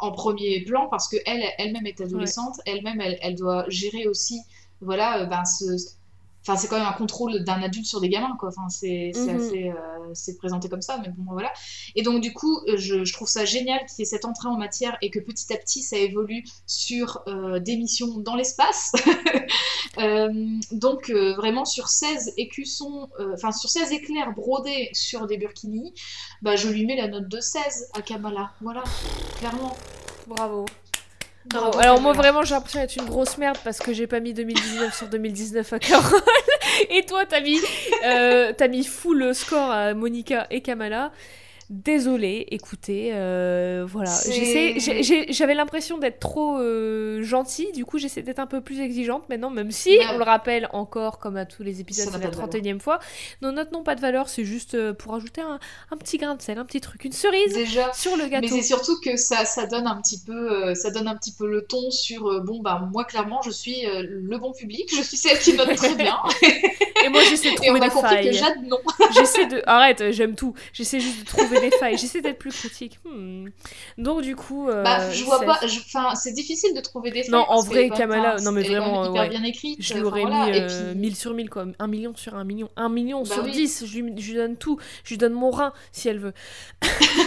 en 0.00 0.12
premier 0.12 0.60
plan 0.64 0.88
parce 0.88 1.08
que 1.08 1.16
elle, 1.24 1.44
elle-même 1.58 1.86
est 1.86 2.00
adolescente, 2.00 2.56
elle-même, 2.66 3.00
elle, 3.00 3.18
elle 3.22 3.36
doit 3.36 3.64
gérer 3.68 4.06
aussi, 4.06 4.40
voilà, 4.80 5.24
ben, 5.24 5.44
ce, 5.44 5.96
Enfin, 6.42 6.56
c'est 6.56 6.66
quand 6.68 6.76
même 6.78 6.86
un 6.88 6.92
contrôle 6.92 7.44
d'un 7.44 7.62
adulte 7.62 7.86
sur 7.86 8.00
des 8.00 8.08
gamins, 8.08 8.36
quoi. 8.38 8.48
Enfin, 8.48 8.68
c'est 8.68 9.12
Mhm. 9.14 9.36
assez, 9.36 9.68
euh, 9.70 9.74
c'est 10.14 10.36
présenté 10.36 10.68
comme 10.68 10.82
ça, 10.82 10.98
mais 11.02 11.08
bon, 11.16 11.24
voilà. 11.32 11.52
Et 11.94 12.02
donc, 12.02 12.20
du 12.20 12.32
coup, 12.32 12.58
euh, 12.68 12.76
je, 12.76 13.04
je 13.04 13.12
trouve 13.12 13.28
ça 13.28 13.44
génial 13.44 13.80
qu'il 13.86 14.00
y 14.00 14.02
ait 14.02 14.04
cette 14.06 14.24
entrée 14.24 14.48
en 14.48 14.56
matière 14.56 14.96
et 15.02 15.10
que 15.10 15.20
petit 15.20 15.52
à 15.52 15.56
petit, 15.56 15.82
ça 15.82 15.96
évolue 15.96 16.44
sur 16.66 17.22
euh, 17.28 17.60
des 17.60 17.76
missions 17.76 18.18
dans 18.18 18.34
l'espace. 18.34 18.92
Euh, 19.98 20.32
donc, 20.72 21.10
euh, 21.10 21.34
vraiment, 21.34 21.66
sur 21.66 21.88
16 21.88 22.32
écussons, 22.38 23.10
euh, 23.20 23.34
enfin, 23.34 23.52
sur 23.52 23.68
16 23.68 23.92
éclairs 23.92 24.32
brodés 24.34 24.88
sur 24.94 25.26
des 25.26 25.36
burkinis, 25.36 25.92
bah, 26.40 26.56
je 26.56 26.68
lui 26.68 26.86
mets 26.86 26.96
la 26.96 27.08
note 27.08 27.28
de 27.28 27.40
16 27.40 27.90
à 27.92 28.00
Kamala. 28.00 28.52
Voilà, 28.62 28.82
clairement. 29.38 29.76
Bravo. 30.26 30.64
Bravo. 31.46 31.78
Alors 31.78 32.00
moi 32.00 32.12
vraiment 32.12 32.44
j'ai 32.44 32.54
l'impression 32.54 32.80
d'être 32.80 32.96
une 32.96 33.06
grosse 33.06 33.36
merde 33.36 33.58
parce 33.64 33.78
que 33.78 33.92
j'ai 33.92 34.06
pas 34.06 34.20
mis 34.20 34.32
2019 34.32 34.96
sur 34.96 35.08
2019 35.08 35.72
à 35.72 35.78
Carole. 35.78 36.20
Et 36.90 37.04
toi 37.04 37.26
t'as 37.26 37.40
mis, 37.40 37.58
euh, 38.04 38.52
t'as 38.56 38.68
mis 38.68 38.84
full 38.84 39.34
score 39.34 39.70
à 39.70 39.94
Monica 39.94 40.46
et 40.50 40.60
Kamala. 40.60 41.10
Désolée, 41.72 42.46
écoutez, 42.50 43.12
euh, 43.14 43.86
voilà. 43.88 44.10
J'avais 45.30 45.54
l'impression 45.54 45.96
d'être 45.96 46.20
trop 46.20 46.58
euh, 46.58 47.22
gentille, 47.22 47.72
du 47.72 47.86
coup 47.86 47.96
j'essaie 47.96 48.20
d'être 48.20 48.40
un 48.40 48.46
peu 48.46 48.60
plus 48.60 48.78
exigeante 48.80 49.26
maintenant, 49.30 49.48
même 49.48 49.70
si, 49.70 49.98
on 50.12 50.18
le 50.18 50.22
rappelle 50.22 50.68
encore, 50.74 51.18
comme 51.18 51.38
à 51.38 51.46
tous 51.46 51.62
les 51.62 51.80
épisodes, 51.80 52.04
c'est 52.04 52.12
la 52.12 52.18
pas 52.18 52.28
de 52.28 52.36
valeur. 52.36 52.50
31 52.50 52.76
e 52.76 52.78
fois, 52.78 52.98
nos 53.40 53.52
notes 53.52 53.72
n'ont 53.72 53.84
pas 53.84 53.94
de 53.94 54.02
valeur, 54.02 54.28
c'est 54.28 54.44
juste 54.44 54.74
euh, 54.74 54.92
pour 54.92 55.14
ajouter 55.14 55.40
un, 55.40 55.58
un 55.90 55.96
petit 55.96 56.18
grain 56.18 56.34
de 56.34 56.42
sel, 56.42 56.58
un 56.58 56.66
petit 56.66 56.82
truc, 56.82 57.06
une 57.06 57.12
cerise 57.12 57.54
Déjà, 57.54 57.90
sur 57.94 58.18
le 58.18 58.24
Mais 58.24 58.30
gâteau. 58.42 58.48
c'est 58.54 58.60
surtout 58.60 59.00
que 59.02 59.16
ça, 59.16 59.46
ça 59.46 59.66
donne 59.66 59.86
un 59.86 59.98
petit 60.02 60.20
peu, 60.26 60.52
euh, 60.52 60.74
ça 60.74 60.90
donne 60.90 61.08
un 61.08 61.16
petit 61.16 61.32
peu 61.32 61.48
le 61.48 61.62
ton 61.62 61.90
sur 61.90 62.42
bon 62.44 62.60
bah 62.60 62.86
moi 62.92 63.04
clairement 63.04 63.40
je 63.40 63.50
suis 63.50 63.86
le 63.86 64.36
bon 64.36 64.52
public, 64.52 64.90
je 64.94 65.00
suis 65.00 65.16
celle 65.16 65.38
qui 65.38 65.54
note 65.56 65.74
très 65.76 65.94
bien 65.94 66.18
Et 67.04 67.08
moi 67.08 67.22
j'essaie 67.28 67.50
de 67.50 67.64
et 67.64 67.70
on 67.70 67.74
trouver 67.74 67.80
a 67.80 67.88
des 67.88 67.94
compris 67.94 68.14
failles. 68.14 68.26
que 68.30 68.36
Jade 68.36 68.62
non. 68.66 68.76
J'essaie 69.14 69.46
de. 69.46 69.62
Arrête, 69.66 70.12
j'aime 70.12 70.34
tout. 70.34 70.54
J'essaie 70.74 71.00
juste 71.00 71.20
de 71.20 71.24
trouver 71.24 71.61
failles. 71.70 71.96
J'essaie 71.98 72.20
d'être 72.20 72.38
plus 72.38 72.50
critique. 72.52 72.98
Hmm. 73.04 73.46
Donc, 73.98 74.22
du 74.22 74.34
coup. 74.36 74.68
euh, 74.68 74.82
Bah 74.82 75.10
je 75.10 75.24
vois 75.24 75.40
pas, 75.40 75.58
je- 75.66 75.78
enfin 75.80 76.14
c'est 76.14 76.32
difficile 76.32 76.74
de 76.74 76.80
trouver 76.80 77.10
des 77.10 77.22
failles. 77.22 77.30
Non, 77.30 77.44
en 77.48 77.60
vrai, 77.62 77.88
même- 77.88 77.92
Kamala, 77.98 78.36
non, 78.40 78.52
mais 78.52 78.62
vraiment, 78.62 79.04
hyper 79.10 79.22
ouais. 79.22 79.28
bien 79.28 79.44
écrite. 79.44 79.78
Je 79.80 79.92
lui 79.94 80.00
enfin, 80.00 80.08
aurais 80.08 80.20
voilà. 80.22 80.50
mis 80.50 80.58
euh, 80.58 80.90
puis 80.92 80.98
1000 81.00 81.16
sur 81.16 81.34
1000, 81.34 81.48
quoi. 81.50 81.66
1 81.78 81.86
million 81.86 82.12
sur 82.16 82.34
1 82.34 82.44
million. 82.44 82.68
1 82.76 82.88
million 82.88 83.22
Bah 83.22 83.34
sur 83.34 83.44
oui. 83.44 83.52
10. 83.52 83.84
Je 83.86 83.98
lui, 84.00 84.12
je 84.20 84.30
lui 84.30 84.36
donne 84.36 84.56
tout. 84.56 84.78
Je 85.04 85.10
lui 85.10 85.18
donne 85.18 85.32
mon 85.34 85.50
rein, 85.50 85.72
si 85.92 86.08
elle 86.08 86.18
veut. 86.18 86.32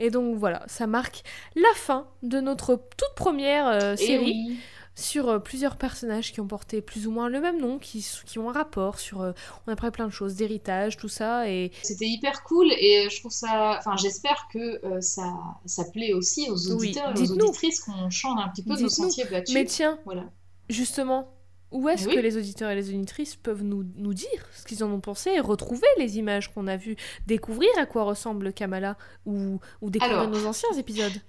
Et 0.00 0.10
donc, 0.10 0.36
voilà, 0.36 0.62
ça 0.68 0.86
marque 0.86 1.22
la 1.56 1.72
fin 1.74 2.06
de 2.22 2.38
notre 2.40 2.76
toute 2.76 3.14
première 3.16 3.66
euh, 3.66 3.94
et 3.94 3.96
série 3.96 4.24
oui. 4.48 4.56
Sur 4.98 5.28
euh, 5.28 5.38
plusieurs 5.38 5.76
personnages 5.76 6.32
qui 6.32 6.40
ont 6.40 6.46
porté 6.46 6.80
plus 6.82 7.06
ou 7.06 7.10
moins 7.12 7.28
le 7.28 7.40
même 7.40 7.60
nom, 7.60 7.78
qui, 7.78 8.06
qui 8.26 8.38
ont 8.38 8.50
un 8.50 8.52
rapport 8.52 8.98
sur. 8.98 9.20
euh, 9.22 9.32
on 9.66 9.70
a 9.70 9.72
appris 9.74 9.90
plein 9.90 10.06
de 10.06 10.12
choses, 10.12 10.34
d'héritage, 10.34 10.96
tout 10.96 11.08
ça. 11.08 11.48
Et 11.50 11.70
C'était 11.82 12.08
hyper 12.08 12.42
cool 12.44 12.70
et 12.72 13.08
je 13.10 13.18
trouve 13.20 13.32
ça, 13.32 13.76
enfin 13.78 13.96
j'espère 13.96 14.48
que 14.52 14.84
euh, 14.86 15.00
ça, 15.00 15.32
ça 15.64 15.84
plaît 15.84 16.12
aussi 16.12 16.48
aux 16.50 16.70
Oui, 16.70 16.74
auditeurs 16.74 17.16
et 17.16 17.20
aux 17.20 17.32
auditrices 17.32 17.80
qu'on 17.80 18.10
change 18.10 18.40
un 18.40 18.48
petit 18.48 18.62
peu 18.64 18.76
nos 18.76 18.88
sentiers 18.88 19.24
battus. 19.24 19.54
Mais 19.54 19.64
tiens, 19.64 19.98
Voilà. 20.04 20.30
justement, 20.70 21.34
où 21.72 21.88
est-ce 21.88 22.08
Oui. 22.08 22.14
que 22.14 22.20
les 22.20 22.36
auditeurs 22.36 22.70
et 22.70 22.74
les 22.76 22.90
auditrices 22.90 23.36
peuvent 23.36 23.64
nous, 23.64 23.84
nous 23.96 24.14
dire 24.14 24.48
ce 24.54 24.64
qu'ils 24.66 24.84
en 24.84 24.90
ont 24.92 25.00
pensé 25.00 25.30
et 25.30 25.40
retrouver 25.40 25.86
les 25.98 26.18
images 26.18 26.52
qu'on 26.52 26.66
a 26.68 26.76
vues, 26.76 26.96
découvrir 27.26 27.70
à 27.78 27.86
quoi 27.86 28.04
ressemble 28.04 28.52
Kamala 28.52 28.96
ou, 29.26 29.60
ou 29.82 29.90
découvrir 29.90 30.28
Alors. 30.28 30.30
nos 30.30 30.46
anciens 30.46 30.72
épisodes? 30.78 31.20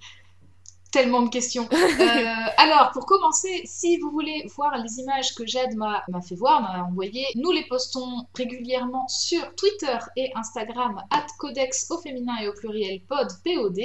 Tellement 0.92 1.22
de 1.22 1.28
questions. 1.30 1.68
Euh, 2.00 2.50
alors, 2.56 2.90
pour 2.92 3.06
commencer, 3.06 3.62
si 3.64 3.98
vous 3.98 4.10
voulez 4.10 4.44
voir 4.56 4.76
les 4.78 5.00
images 5.00 5.34
que 5.34 5.46
Jade 5.46 5.74
m'a 5.74 6.02
fait 6.26 6.34
voir, 6.34 6.62
m'a 6.62 6.84
envoyé, 6.84 7.26
nous 7.34 7.50
les 7.50 7.64
postons 7.66 8.26
régulièrement 8.34 9.06
sur 9.08 9.54
Twitter 9.54 9.98
et 10.16 10.30
Instagram, 10.34 11.02
at 11.10 11.26
codex 11.38 11.90
au 11.90 11.98
féminin 11.98 12.36
et 12.42 12.48
au 12.48 12.52
pluriel 12.54 13.00
pod, 13.02 13.28
POD. 13.44 13.78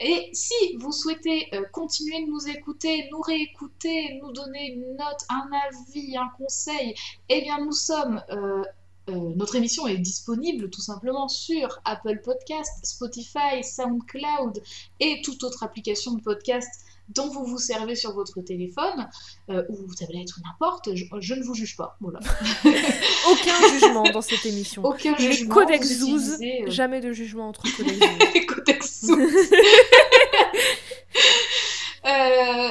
Et 0.00 0.30
si 0.32 0.76
vous 0.78 0.92
souhaitez 0.92 1.48
euh, 1.54 1.62
continuer 1.72 2.24
de 2.24 2.30
nous 2.30 2.48
écouter, 2.48 3.08
nous 3.12 3.20
réécouter, 3.20 4.18
nous 4.22 4.32
donner 4.32 4.72
une 4.72 4.96
note, 4.96 5.24
un 5.28 5.48
avis, 5.68 6.16
un 6.16 6.30
conseil, 6.38 6.94
eh 7.28 7.42
bien 7.42 7.58
nous 7.58 7.72
sommes... 7.72 8.22
euh, 8.30 8.62
euh, 9.08 9.32
notre 9.36 9.56
émission 9.56 9.86
est 9.86 9.98
disponible 9.98 10.70
tout 10.70 10.80
simplement 10.80 11.28
sur 11.28 11.80
Apple 11.84 12.20
Podcast, 12.24 12.70
Spotify, 12.84 13.62
SoundCloud 13.62 14.62
et 15.00 15.20
toute 15.22 15.42
autre 15.44 15.62
application 15.62 16.12
de 16.14 16.22
podcast 16.22 16.68
dont 17.08 17.28
vous 17.28 17.44
vous 17.44 17.58
servez 17.58 17.94
sur 17.96 18.12
votre 18.14 18.40
téléphone 18.42 19.08
euh, 19.50 19.64
ou 19.68 19.92
tablette 19.94 20.28
ou 20.36 20.40
n'importe, 20.46 20.94
je, 20.94 21.04
je 21.20 21.34
ne 21.34 21.42
vous 21.42 21.54
juge 21.54 21.76
pas. 21.76 21.96
Voilà. 22.00 22.20
Aucun 23.30 23.68
jugement 23.72 24.04
dans 24.04 24.22
cette 24.22 24.46
émission. 24.46 24.84
Aucun 24.84 25.14
Les 25.16 25.32
jugement. 25.32 25.54
codex 25.54 25.86
zouz, 25.98 26.38
euh, 26.40 26.70
Jamais 26.70 27.00
de 27.00 27.12
jugement 27.12 27.48
entre 27.48 27.62
codex 27.76 27.98
zouz. 27.98 28.46
codex 28.46 29.04
zouz. 29.04 29.50
Euh, 32.04 32.70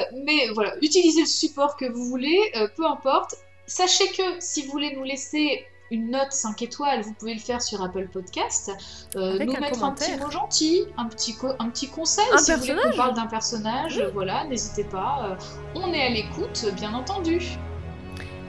voilà, 0.54 0.74
utilisez 0.82 1.20
le 1.22 1.26
support 1.26 1.76
que 1.78 1.86
vous 1.86 2.04
voulez, 2.04 2.38
euh, 2.56 2.68
peu 2.76 2.86
importe. 2.86 3.34
Sachez 3.66 4.06
que 4.08 4.22
si 4.40 4.62
vous 4.66 4.72
voulez 4.72 4.94
nous 4.94 5.04
laisser 5.04 5.64
une 5.92 6.10
note 6.10 6.32
5 6.32 6.60
étoiles, 6.62 7.02
vous 7.02 7.12
pouvez 7.12 7.34
le 7.34 7.40
faire 7.40 7.62
sur 7.62 7.82
Apple 7.82 8.08
Podcast. 8.08 8.72
Euh, 9.14 9.38
nous 9.38 9.52
mettre 9.60 9.84
un 9.84 9.92
petit 9.92 10.16
mot 10.16 10.30
gentil, 10.30 10.84
un 10.96 11.04
petit, 11.06 11.36
un 11.60 11.68
petit 11.68 11.88
conseil. 11.88 12.24
Un 12.32 12.38
si 12.38 12.50
vous 12.52 12.58
voulez 12.58 12.68
qu'on 12.70 12.74
personnage. 12.80 12.96
parle 12.96 13.14
d'un 13.14 13.26
personnage, 13.26 14.04
voilà, 14.14 14.44
n'hésitez 14.44 14.84
pas. 14.84 15.28
euh, 15.30 15.34
on 15.76 15.92
est 15.92 16.02
à 16.06 16.08
l'écoute, 16.08 16.64
bien 16.76 16.94
entendu. 16.94 17.40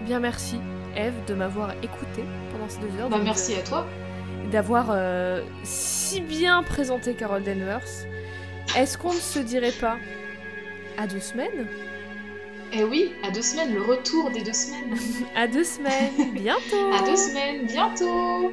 Bien 0.06 0.20
merci, 0.20 0.58
Eve, 0.96 1.14
de 1.28 1.34
m'avoir 1.34 1.72
écouté 1.84 2.24
pendant 2.52 2.70
ces 2.70 2.80
deux 2.80 3.00
heures. 3.00 3.10
Bah, 3.10 3.20
merci 3.24 3.56
à 3.56 3.62
toi. 3.62 3.86
euh, 3.86 4.50
D'avoir 4.50 4.88
euh, 4.90 5.42
si 5.64 6.22
bien 6.22 6.64
présenté 6.64 7.14
Carol 7.14 7.44
Danvers. 7.44 7.82
Est-ce 8.78 8.98
qu'on 8.98 9.14
ne 9.14 9.20
se 9.20 9.40
dirait 9.40 9.72
pas 9.72 9.98
à 10.98 11.08
deux 11.08 11.20
semaines? 11.20 11.68
Eh 12.76 12.84
oui, 12.84 13.12
à 13.22 13.30
deux 13.30 13.44
semaines, 13.44 13.72
le 13.74 13.82
retour 13.84 14.32
des 14.32 14.42
deux 14.42 14.54
semaines. 14.54 14.98
À 15.36 15.48
deux 15.48 15.64
semaines, 15.64 16.32
bientôt 16.34 16.92
à 16.92 17.06
deux 17.06 17.16
semaines, 17.16 17.68
bientôt 17.68 18.52